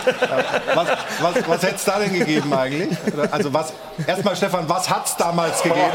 was 0.75 0.89
was, 1.21 1.49
was 1.49 1.63
hätte 1.63 1.77
es 1.77 1.85
da 1.85 2.01
denn 2.01 2.13
gegeben 2.13 2.53
eigentlich? 2.53 2.99
Also 3.31 3.55
was, 3.55 3.73
erstmal 4.09 4.35
Stefan, 4.35 4.69
was 4.69 4.91
hat 4.91 5.07
es 5.07 5.17
damals 5.17 5.63
gegeben? 5.63 5.81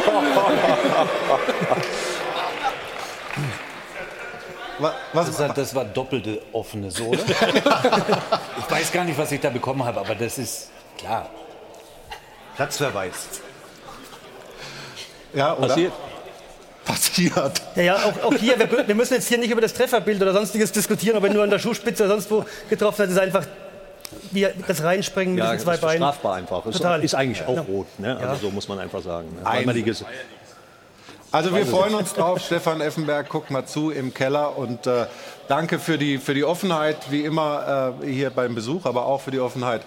Was, 4.78 4.92
was, 5.14 5.28
Das, 5.28 5.40
war, 5.40 5.50
das 5.54 5.74
war 5.76 5.86
doppelte 5.86 6.42
offene 6.52 6.92
Sohle. 6.92 7.20
ich 8.60 8.70
weiß 8.72 8.92
gar 8.92 9.06
nicht, 9.06 9.18
was 9.18 9.32
ich 9.32 9.40
da 9.40 9.50
bekommen 9.50 9.86
habe, 9.86 10.02
aber 10.02 10.16
das 10.16 10.38
ist 10.38 10.68
klar. 10.98 11.30
Platzverweis. 12.56 13.14
ja, 15.34 15.54
oder? 15.56 15.68
Passiert. 15.68 15.94
Passiert. 16.86 17.62
Ja, 17.76 17.82
ja 17.84 17.96
auch, 17.96 18.24
auch 18.26 18.34
hier, 18.36 18.58
wir, 18.60 18.88
wir 18.88 18.96
müssen 18.96 19.16
jetzt 19.16 19.28
hier 19.28 19.38
nicht 19.40 19.50
über 19.52 19.62
das 19.62 19.74
Trefferbild 19.74 20.22
oder 20.22 20.34
sonstiges 20.34 20.72
diskutieren, 20.72 21.18
ob 21.18 21.24
er 21.24 21.34
nur 21.34 21.44
an 21.44 21.50
der 21.50 21.60
Schuhspitze 21.60 22.04
oder 22.06 22.14
sonst 22.14 22.30
wo 22.30 22.46
getroffen 22.70 23.00
hat. 23.00 23.06
Es 23.08 23.14
ist 23.16 23.20
einfach 23.20 23.46
wie 24.32 24.48
das 24.68 24.84
Reinspringen 24.84 25.34
mit 25.36 25.44
Ja, 25.44 25.52
diesen 25.54 25.66
das 25.66 25.66
zwei 25.66 25.74
ist 25.76 25.82
Beinen. 25.82 25.98
strafbar 26.04 26.36
einfach. 26.36 26.66
Ist, 26.68 26.78
Total. 26.78 27.04
ist 27.04 27.16
eigentlich 27.16 27.46
auch 27.46 27.56
Ja. 27.56 27.62
rot. 27.64 27.88
Ne? 27.98 28.18
Ja. 28.22 28.30
Also 28.30 28.48
so 28.48 28.52
muss 28.52 28.68
man 28.68 28.80
einfach 28.80 29.02
sagen. 29.02 29.28
Ne? 29.36 29.46
Ein- 29.46 29.58
Weil 29.58 29.66
man 29.66 29.76
die 29.76 29.84
ges- 29.84 30.06
Also 31.32 31.54
wir 31.56 31.66
freuen 31.66 31.96
uns 31.96 32.14
drauf. 32.14 32.40
Stefan 32.46 32.80
Effenberg, 32.82 33.28
guck 33.30 33.50
mal 33.50 33.66
zu 33.66 33.90
im 33.90 34.14
Keller 34.14 34.56
und 34.58 34.86
äh, 34.86 35.08
danke 35.48 35.80
für 35.80 35.98
die, 35.98 36.20
für 36.20 36.36
die 36.36 36.44
Offenheit, 36.46 36.98
wie 37.10 37.26
immer 37.26 37.96
äh, 38.04 38.06
hier 38.12 38.30
beim 38.30 38.54
Besuch, 38.54 38.86
aber 38.86 39.08
auch 39.08 39.22
für 39.22 39.32
die 39.32 39.40
Offenheit, 39.40 39.82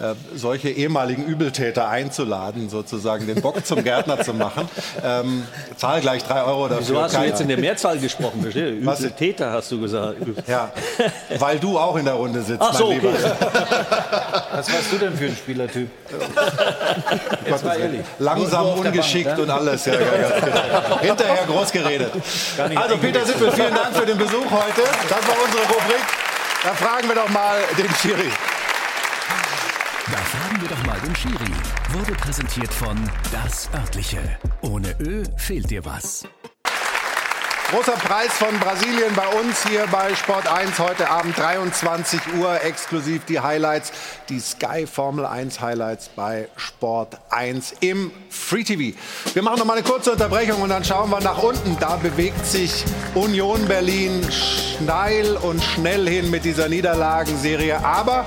äh, 0.00 0.14
solche 0.34 0.70
ehemaligen 0.70 1.24
Übeltäter 1.26 1.88
einzuladen, 1.88 2.70
sozusagen 2.70 3.26
den 3.26 3.42
Bock 3.42 3.64
zum 3.66 3.84
Gärtner 3.84 4.20
zu 4.20 4.32
machen. 4.32 4.68
Ähm, 5.04 5.44
zahl 5.76 6.00
gleich 6.00 6.24
drei 6.24 6.42
Euro 6.44 6.68
dafür. 6.68 6.80
Wieso 6.80 7.02
hast 7.02 7.12
du 7.14 7.18
Kein- 7.18 7.28
jetzt 7.28 7.40
in 7.42 7.48
der 7.48 7.58
Mehrzahl 7.58 7.98
gesprochen? 7.98 8.40
Verstehe? 8.42 8.74
Was? 8.86 9.00
Üble 9.00 9.12
Täter 9.12 9.52
hast 9.52 9.70
du 9.70 9.80
gesagt. 9.80 10.16
Ja, 10.46 10.70
weil 11.38 11.58
du 11.58 11.78
auch 11.78 11.96
in 11.96 12.04
der 12.06 12.14
Runde 12.14 12.42
sitzt, 12.42 12.62
Ach 12.62 12.72
so, 12.74 12.88
mein 12.88 13.00
Lieber. 13.00 13.10
okay. 13.10 13.32
Was 14.52 14.72
warst 14.72 14.92
du 14.92 14.98
denn 14.98 15.16
für 15.16 15.26
ein 15.26 15.36
Spielertyp? 15.36 15.88
Gottes 17.44 17.62
mal 17.64 17.76
Willen. 17.76 17.82
ehrlich. 17.94 18.06
Langsam, 18.18 18.66
ungeschickt 18.66 19.24
Bank, 19.26 19.36
ne? 19.38 19.42
und 19.44 19.50
alles. 19.50 19.84
Ja, 19.86 19.94
ja, 19.94 20.00
genau. 20.40 20.98
Hinterher 21.00 21.44
groß 21.46 21.72
geredet. 21.72 22.12
Also 22.74 22.96
Peter. 22.98 23.24
Sippel, 23.24 23.52
vielen 23.52 23.74
Dank 23.74 23.94
für 23.96 24.06
den 24.06 24.18
Besuch 24.18 24.50
heute. 24.50 24.82
Das 25.08 25.26
war 25.28 25.36
unsere 25.44 25.62
Rubrik. 25.64 26.02
Da 26.64 26.74
fragen 26.74 27.08
wir 27.08 27.14
doch 27.14 27.28
mal 27.28 27.58
den 27.76 27.88
Schiri. 28.00 28.30
Da 30.10 30.18
fragen 30.18 30.60
wir 30.60 30.68
doch 30.68 30.84
mal 30.84 30.98
den 31.00 31.14
Schiri. 31.14 31.52
Wurde 31.92 32.12
präsentiert 32.12 32.74
von 32.74 32.98
Das 33.30 33.70
Örtliche. 33.72 34.18
Ohne 34.62 34.96
Ö 34.98 35.22
fehlt 35.36 35.70
dir 35.70 35.84
was. 35.84 36.24
Großer 37.70 37.92
Preis 37.92 38.32
von 38.32 38.58
Brasilien 38.58 39.14
bei 39.14 39.26
uns 39.28 39.64
hier 39.66 39.86
bei 39.92 40.14
Sport 40.16 40.46
1 40.46 40.78
heute 40.80 41.08
Abend 41.08 41.38
23 41.38 42.20
Uhr 42.38 42.62
exklusiv 42.64 43.24
die 43.26 43.40
Highlights, 43.40 43.92
die 44.28 44.40
Sky 44.40 44.86
Formel 44.86 45.24
1 45.24 45.60
Highlights 45.60 46.08
bei 46.08 46.48
Sport 46.56 47.18
1 47.30 47.76
im 47.80 48.10
Free 48.28 48.64
TV. 48.64 48.98
Wir 49.32 49.42
machen 49.42 49.60
noch 49.60 49.64
mal 49.64 49.78
eine 49.78 49.84
kurze 49.84 50.12
Unterbrechung 50.12 50.60
und 50.60 50.68
dann 50.68 50.84
schauen 50.84 51.10
wir 51.10 51.20
nach 51.20 51.42
unten. 51.42 51.78
Da 51.78 51.96
bewegt 51.96 52.44
sich 52.44 52.84
Union 53.14 53.66
Berlin 53.68 54.20
steil 54.30 55.36
und 55.36 55.62
schnell 55.62 56.08
hin 56.08 56.28
mit 56.30 56.44
dieser 56.44 56.68
Niederlagenserie, 56.68 57.82
aber 57.82 58.26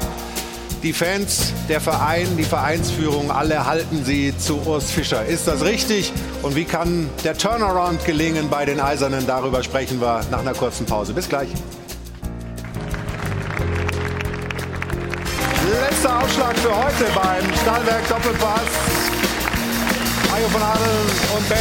die 0.86 0.94
Fans, 0.94 1.52
der 1.68 1.82
Verein, 1.82 2.38
die 2.38 2.44
Vereinsführung, 2.44 3.32
alle 3.32 3.66
halten 3.66 4.06
sie 4.06 4.38
zu 4.38 4.62
Urs 4.68 4.92
Fischer. 4.92 5.26
Ist 5.26 5.48
das 5.48 5.66
richtig? 5.66 6.14
Und 6.44 6.56
wie 6.56 6.64
kann 6.64 7.10
der 7.24 7.36
Turnaround 7.36 8.06
gelingen 8.06 8.52
bei 8.52 8.66
den 8.66 8.80
Eisernen? 8.80 9.26
Darüber 9.26 9.64
sprechen 9.64 10.00
wir 10.00 10.22
nach 10.30 10.42
einer 10.42 10.54
kurzen 10.54 10.86
Pause. 10.86 11.14
Bis 11.14 11.28
gleich. 11.28 11.50
Letzter 15.90 16.22
Aufschlag 16.22 16.56
für 16.60 16.76
heute 16.76 17.06
beim 17.16 17.56
Stahlwerk 17.64 18.08
Doppelpass. 18.08 18.62
Mario 20.30 20.48
von 20.50 20.62
Adel 20.62 20.98
und 21.36 21.50
Ben 21.50 21.58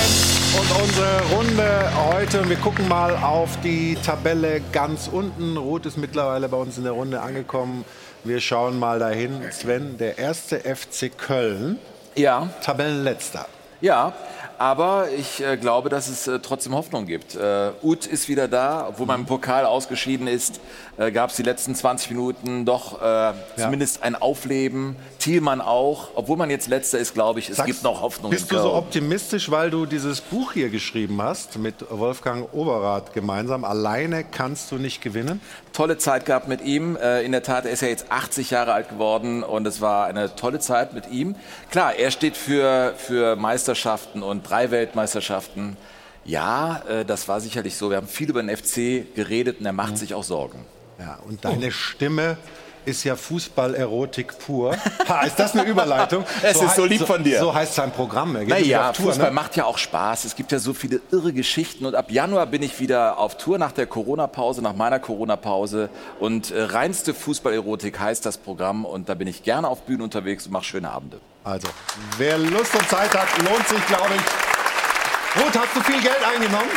und 0.60 0.82
unsere 0.82 1.22
Runde 1.34 1.92
heute. 2.12 2.46
Wir 2.46 2.56
gucken 2.56 2.86
mal 2.88 3.16
auf 3.16 3.58
die 3.62 3.96
Tabelle 4.04 4.60
ganz 4.72 5.08
unten. 5.10 5.56
Rot 5.56 5.86
ist 5.86 5.96
mittlerweile 5.96 6.50
bei 6.50 6.58
uns 6.58 6.76
in 6.76 6.84
der 6.84 6.92
Runde 6.92 7.22
angekommen. 7.22 7.86
Wir 8.24 8.40
schauen 8.40 8.78
mal 8.78 8.98
dahin. 8.98 9.42
Sven, 9.52 9.98
der 9.98 10.16
erste 10.16 10.58
FC 10.60 11.10
Köln. 11.14 11.78
Ja. 12.14 12.48
Tabellenletzter. 12.62 13.44
Ja, 13.82 14.14
aber 14.56 15.08
ich 15.14 15.44
äh, 15.44 15.58
glaube, 15.58 15.90
dass 15.90 16.08
es 16.08 16.26
äh, 16.26 16.38
trotzdem 16.38 16.74
Hoffnung 16.74 17.04
gibt. 17.04 17.34
Äh, 17.34 17.72
Uth 17.82 18.06
ist 18.06 18.30
wieder 18.30 18.48
da, 18.48 18.86
obwohl 18.88 19.04
man 19.04 19.20
im 19.20 19.26
Pokal 19.26 19.66
ausgeschieden 19.66 20.26
ist, 20.26 20.58
äh, 20.96 21.12
gab 21.12 21.28
es 21.28 21.36
die 21.36 21.42
letzten 21.42 21.74
20 21.74 22.12
Minuten 22.12 22.64
doch 22.64 23.02
äh, 23.02 23.34
zumindest 23.58 24.02
ein 24.02 24.14
Aufleben. 24.14 24.96
Thielmann 25.24 25.60
auch, 25.62 26.08
obwohl 26.16 26.36
man 26.36 26.50
jetzt 26.50 26.68
letzter 26.68 26.98
ist, 26.98 27.14
glaube 27.14 27.38
ich, 27.38 27.48
es 27.48 27.56
Sagst- 27.56 27.66
gibt 27.66 27.82
noch 27.82 28.02
Hoffnung. 28.02 28.30
Bist 28.30 28.52
du 28.52 28.58
so 28.58 28.74
optimistisch, 28.74 29.50
weil 29.50 29.70
du 29.70 29.86
dieses 29.86 30.20
Buch 30.20 30.52
hier 30.52 30.68
geschrieben 30.68 31.22
hast 31.22 31.56
mit 31.58 31.76
Wolfgang 31.88 32.52
Overath 32.52 33.14
gemeinsam? 33.14 33.64
Alleine 33.64 34.24
kannst 34.24 34.70
du 34.70 34.76
nicht 34.76 35.00
gewinnen? 35.00 35.40
tolle 35.72 35.98
Zeit 35.98 36.24
gehabt 36.26 36.46
mit 36.46 36.60
ihm. 36.60 36.96
Äh, 36.96 37.22
In 37.24 37.32
der 37.32 37.42
Tat, 37.42 37.64
er 37.64 37.72
ist 37.72 37.80
ja 37.80 37.88
jetzt 37.88 38.06
80 38.10 38.50
Jahre 38.50 38.74
alt 38.74 38.90
geworden 38.90 39.42
und 39.42 39.66
es 39.66 39.80
war 39.80 40.06
eine 40.06 40.36
tolle 40.36 40.60
Zeit 40.60 40.92
mit 40.92 41.10
ihm. 41.10 41.34
Klar, 41.72 41.94
er 41.96 42.10
steht 42.12 42.36
für, 42.36 42.94
für 42.96 43.34
Meisterschaften 43.34 44.22
und 44.22 44.48
drei 44.48 44.70
Weltmeisterschaften. 44.70 45.76
Ja, 46.24 46.82
äh, 46.88 47.04
das 47.04 47.26
war 47.28 47.40
sicherlich 47.40 47.76
so. 47.76 47.90
Wir 47.90 47.96
haben 47.96 48.06
viel 48.08 48.30
über 48.30 48.42
den 48.42 48.54
FC 48.56 49.04
geredet 49.14 49.58
und 49.60 49.66
er 49.66 49.72
macht 49.72 49.98
sich 49.98 50.14
auch 50.14 50.22
Sorgen. 50.22 50.64
Ja, 50.98 51.18
und 51.26 51.44
deine 51.44 51.72
Stimme 51.72 52.36
ist 52.84 53.04
ja 53.04 53.16
Fußballerotik 53.16 54.38
pur. 54.38 54.76
Ha, 55.08 55.22
ist 55.22 55.38
das 55.38 55.52
eine 55.52 55.64
Überleitung? 55.64 56.24
Es 56.42 56.60
ist 56.60 56.76
so 56.76 56.84
lieb 56.84 57.06
von 57.06 57.22
dir. 57.22 57.38
So 57.38 57.54
heißt 57.54 57.74
sein 57.74 57.90
Programm. 57.90 58.32
Naja, 58.32 58.92
Tour, 58.92 59.06
Fußball 59.06 59.28
ne? 59.28 59.34
macht 59.34 59.56
ja 59.56 59.66
auch 59.66 59.76
Spaß. 59.76 60.24
Es 60.24 60.34
gibt 60.34 60.50
ja 60.50 60.58
so 60.58 60.72
viele 60.72 61.00
irre 61.10 61.32
Geschichten. 61.32 61.84
Und 61.84 61.94
ab 61.94 62.10
Januar 62.10 62.46
bin 62.46 62.62
ich 62.62 62.80
wieder 62.80 63.18
auf 63.18 63.36
Tour 63.36 63.58
nach 63.58 63.72
der 63.72 63.86
Corona-Pause, 63.86 64.62
nach 64.62 64.74
meiner 64.74 64.98
Corona-Pause. 64.98 65.90
Und 66.20 66.50
äh, 66.52 66.62
reinste 66.62 67.12
Fußballerotik 67.12 67.98
heißt 67.98 68.24
das 68.24 68.38
Programm. 68.38 68.84
Und 68.86 69.08
da 69.08 69.14
bin 69.14 69.28
ich 69.28 69.42
gerne 69.42 69.68
auf 69.68 69.82
Bühnen 69.82 70.02
unterwegs 70.02 70.46
und 70.46 70.52
mache 70.52 70.64
schöne 70.64 70.90
Abende. 70.90 71.20
Also, 71.44 71.68
wer 72.16 72.38
Lust 72.38 72.74
und 72.74 72.88
Zeit 72.88 73.14
hat, 73.14 73.28
lohnt 73.38 73.68
sich, 73.68 73.86
glaube 73.86 74.10
ich. 74.16 75.42
Ruth, 75.42 75.58
hast 75.58 75.76
du 75.76 75.80
viel 75.80 76.00
Geld 76.00 76.20
eingenommen? 76.24 76.70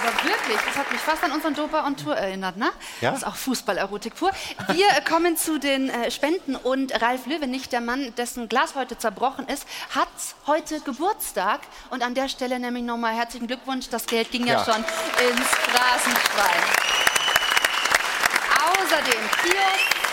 Aber 0.00 0.12
wirklich, 0.24 0.58
das 0.64 0.76
hat 0.76 0.90
mich 0.92 1.00
fast 1.00 1.24
an 1.24 1.32
unseren 1.32 1.54
Dopa 1.54 1.84
on 1.86 1.96
Tour 1.96 2.16
erinnert, 2.16 2.56
ne? 2.56 2.70
Ja? 3.00 3.10
Das 3.10 3.20
ist 3.20 3.26
auch 3.26 3.34
Fußballerotik 3.36 4.14
pur. 4.14 4.30
Wir 4.68 4.86
kommen 5.08 5.36
zu 5.36 5.58
den 5.58 5.88
äh, 5.90 6.10
Spenden 6.10 6.56
und 6.56 7.00
Ralf 7.02 7.26
Löwenich, 7.26 7.68
der 7.68 7.80
Mann, 7.80 8.14
dessen 8.16 8.48
Glas 8.48 8.74
heute 8.74 8.96
zerbrochen 8.98 9.46
ist, 9.48 9.66
hat 9.94 10.08
heute 10.46 10.80
Geburtstag. 10.80 11.60
Und 11.90 12.02
an 12.02 12.14
der 12.14 12.28
Stelle 12.28 12.58
nämlich 12.60 12.84
nochmal 12.84 13.14
herzlichen 13.14 13.46
Glückwunsch. 13.46 13.88
Das 13.88 14.06
Geld 14.06 14.30
ging 14.30 14.46
ja, 14.46 14.54
Ja. 14.54 14.64
schon 14.64 14.84
ins 14.84 15.48
Phrasenschwein. 15.48 16.62
Außerdem 18.60 19.20
Kiosk 19.42 20.07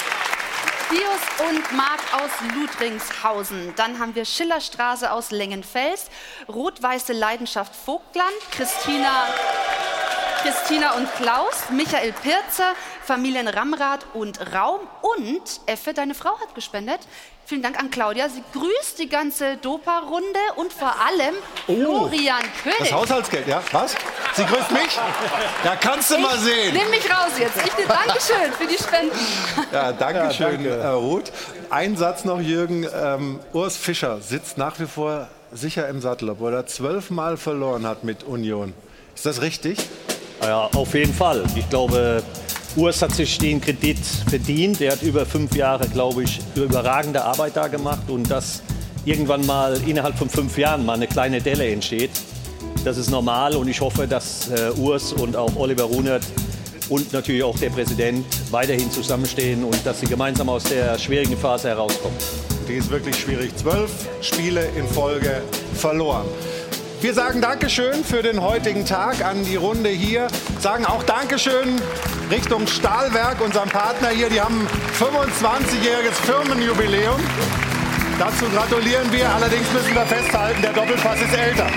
Pius 0.90 1.50
und 1.50 1.76
Marc 1.76 2.00
aus 2.14 2.30
Ludwigshausen. 2.54 3.74
Dann 3.76 3.98
haben 3.98 4.14
wir 4.14 4.24
Schillerstraße 4.24 5.12
aus 5.12 5.32
Lengenfels, 5.32 6.12
Rot-Weiße 6.48 7.14
Leidenschaft 7.14 7.76
Vogtland, 7.76 8.36
Christina 8.52 9.26
Christina 10.46 10.92
und 10.92 11.12
Klaus, 11.16 11.72
Michael 11.72 12.14
Pirzer, 12.14 12.76
Familien 13.02 13.48
Ramrad 13.48 14.06
und 14.14 14.54
Raum 14.54 14.82
und 15.02 15.42
Effe, 15.66 15.96
deine 15.96 16.14
Frau 16.14 16.40
hat 16.40 16.54
gespendet. 16.54 17.00
Vielen 17.48 17.62
Dank 17.62 17.80
an 17.80 17.92
Claudia. 17.92 18.28
Sie 18.28 18.42
grüßt 18.54 18.98
die 18.98 19.08
ganze 19.08 19.58
Dopa-Runde 19.58 20.40
und 20.56 20.74
vor 20.74 20.96
allem 21.00 21.36
Florian 21.68 22.42
König. 22.64 22.80
Das 22.80 22.92
Haushaltsgeld, 22.92 23.48
ja? 23.48 23.62
Was? 23.72 23.96
Sie 24.34 24.44
grüßt 24.44 24.72
mich? 24.72 24.98
Da 25.64 25.76
kannst 25.76 26.10
du 26.10 26.18
mal 26.18 26.40
sehen. 26.40 26.74
Nimm 26.74 26.90
mich 26.90 27.08
raus 27.08 27.34
jetzt. 27.38 27.56
Ich 27.64 27.74
dir 27.74 27.88
Dankeschön 27.88 28.52
für 28.58 28.66
die 28.66 28.82
Spenden. 28.82 29.16
Ja, 29.72 29.92
danke 29.92 30.34
schön, 30.34 30.60
Herr 30.62 30.96
Ruth. 30.96 31.32
Ein 31.70 31.96
Satz 31.96 32.26
noch, 32.26 32.42
Jürgen. 32.42 32.88
Ähm, 32.92 33.40
Urs 33.54 33.78
Fischer 33.78 34.22
sitzt 34.22 34.58
nach 34.58 34.80
wie 34.80 34.88
vor 34.88 35.28
sicher 35.52 35.88
im 35.88 36.02
Sattel, 36.02 36.32
obwohl 36.32 36.52
er 36.52 36.66
zwölfmal 36.66 37.38
verloren 37.38 37.86
hat 37.86 38.04
mit 38.04 38.24
Union. 38.24 38.74
Ist 39.14 39.28
das 39.28 39.44
richtig? 39.44 39.78
Ja, 40.42 40.68
auf 40.74 40.96
jeden 40.96 41.14
Fall. 41.14 41.44
Ich 41.56 41.70
glaube, 41.70 42.24
Urs 42.76 43.02
hat 43.02 43.14
sich 43.14 43.38
den 43.38 43.62
Kredit 43.62 43.98
verdient. 44.28 44.82
Er 44.82 44.92
hat 44.94 45.02
über 45.02 45.26
fünf 45.26 45.56
Jahre, 45.56 45.88
glaube 45.88 46.24
ich, 46.24 46.42
überragende 46.56 47.24
Arbeit 47.24 47.56
da 47.56 47.68
gemacht. 47.68 48.10
Und 48.10 48.30
dass 48.30 48.62
irgendwann 49.06 49.46
mal 49.46 49.80
innerhalb 49.88 50.18
von 50.18 50.30
fünf 50.30 50.58
Jahren 50.58 50.86
mal 50.86 50.94
eine 50.94 51.08
kleine 51.08 51.42
Delle 51.42 51.70
entsteht, 51.72 52.12
das 52.84 52.98
ist 52.98 53.10
normal. 53.10 53.56
Und 53.56 53.70
ich 53.70 53.80
hoffe, 53.80 54.08
dass 54.08 54.50
äh, 54.50 54.72
Urs 54.78 55.14
und 55.14 55.38
auch 55.38 55.56
Oliver 55.56 55.84
Runert 55.84 56.24
und 56.90 57.14
natürlich 57.14 57.44
auch 57.44 57.58
der 57.58 57.70
Präsident 57.70 58.26
weiterhin 58.52 58.92
zusammenstehen 58.92 59.64
und 59.64 59.86
dass 59.86 60.02
sie 60.02 60.06
gemeinsam 60.06 60.50
aus 60.50 60.64
der 60.64 61.00
schwierigen 61.00 61.38
Phase 61.38 61.70
herauskommen. 61.70 62.18
Die 62.68 62.74
ist 62.74 62.90
wirklich 62.90 63.16
schwierig. 63.16 63.56
Zwölf 63.56 63.92
Spiele 64.22 64.68
in 64.76 64.86
Folge 64.88 65.42
verloren. 65.76 66.26
Wir 67.02 67.14
sagen 67.14 67.42
Dankeschön 67.42 68.04
für 68.04 68.24
den 68.24 68.42
heutigen 68.42 68.86
Tag 68.86 69.24
an 69.24 69.44
die 69.44 69.58
Runde 69.58 69.90
hier. 69.90 70.28
Sagen 70.60 70.86
auch 70.86 71.04
Dankeschön 71.04 71.82
Richtung 72.32 72.66
Stahlwerk, 72.68 73.42
unserem 73.42 73.70
Partner 73.70 74.10
hier. 74.10 74.30
Die 74.30 74.42
haben 74.42 74.68
25-jähriges 75.00 76.16
Firmenjubiläum. 76.26 77.20
Dazu 78.18 78.46
gratulieren 78.46 79.12
wir. 79.12 79.30
Allerdings 79.30 79.72
müssen 79.74 79.94
wir 79.94 80.06
festhalten, 80.06 80.62
der 80.62 80.74
Doppelpass 80.74 81.22
ist 81.22 81.38
älter. 81.38 81.68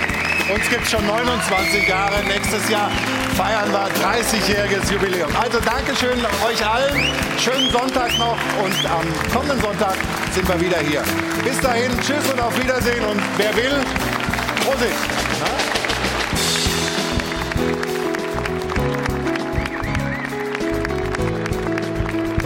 Uns 0.53 0.67
gibt 0.69 0.83
es 0.83 0.91
schon 0.91 1.05
29 1.05 1.87
Jahre. 1.87 2.23
Nächstes 2.23 2.69
Jahr 2.69 2.89
feiern 3.35 3.71
wir 3.71 3.87
30-jähriges 4.01 4.91
Jubiläum. 4.91 5.29
Also 5.39 5.59
Dankeschön 5.59 6.17
euch 6.47 6.65
allen. 6.65 7.13
Schönen 7.37 7.69
Sonntag 7.71 8.17
noch 8.17 8.37
und 8.63 8.85
am 8.89 9.31
kommenden 9.31 9.61
Sonntag 9.61 9.95
sind 10.33 10.47
wir 10.47 10.59
wieder 10.59 10.79
hier. 10.79 11.03
Bis 11.43 11.59
dahin, 11.59 11.91
tschüss 11.99 12.31
und 12.31 12.41
auf 12.41 12.57
Wiedersehen. 12.57 13.05
Und 13.05 13.21
wer 13.37 13.55
will, 13.55 13.83
Vorsicht! 14.69 14.93
Na? 15.39 15.78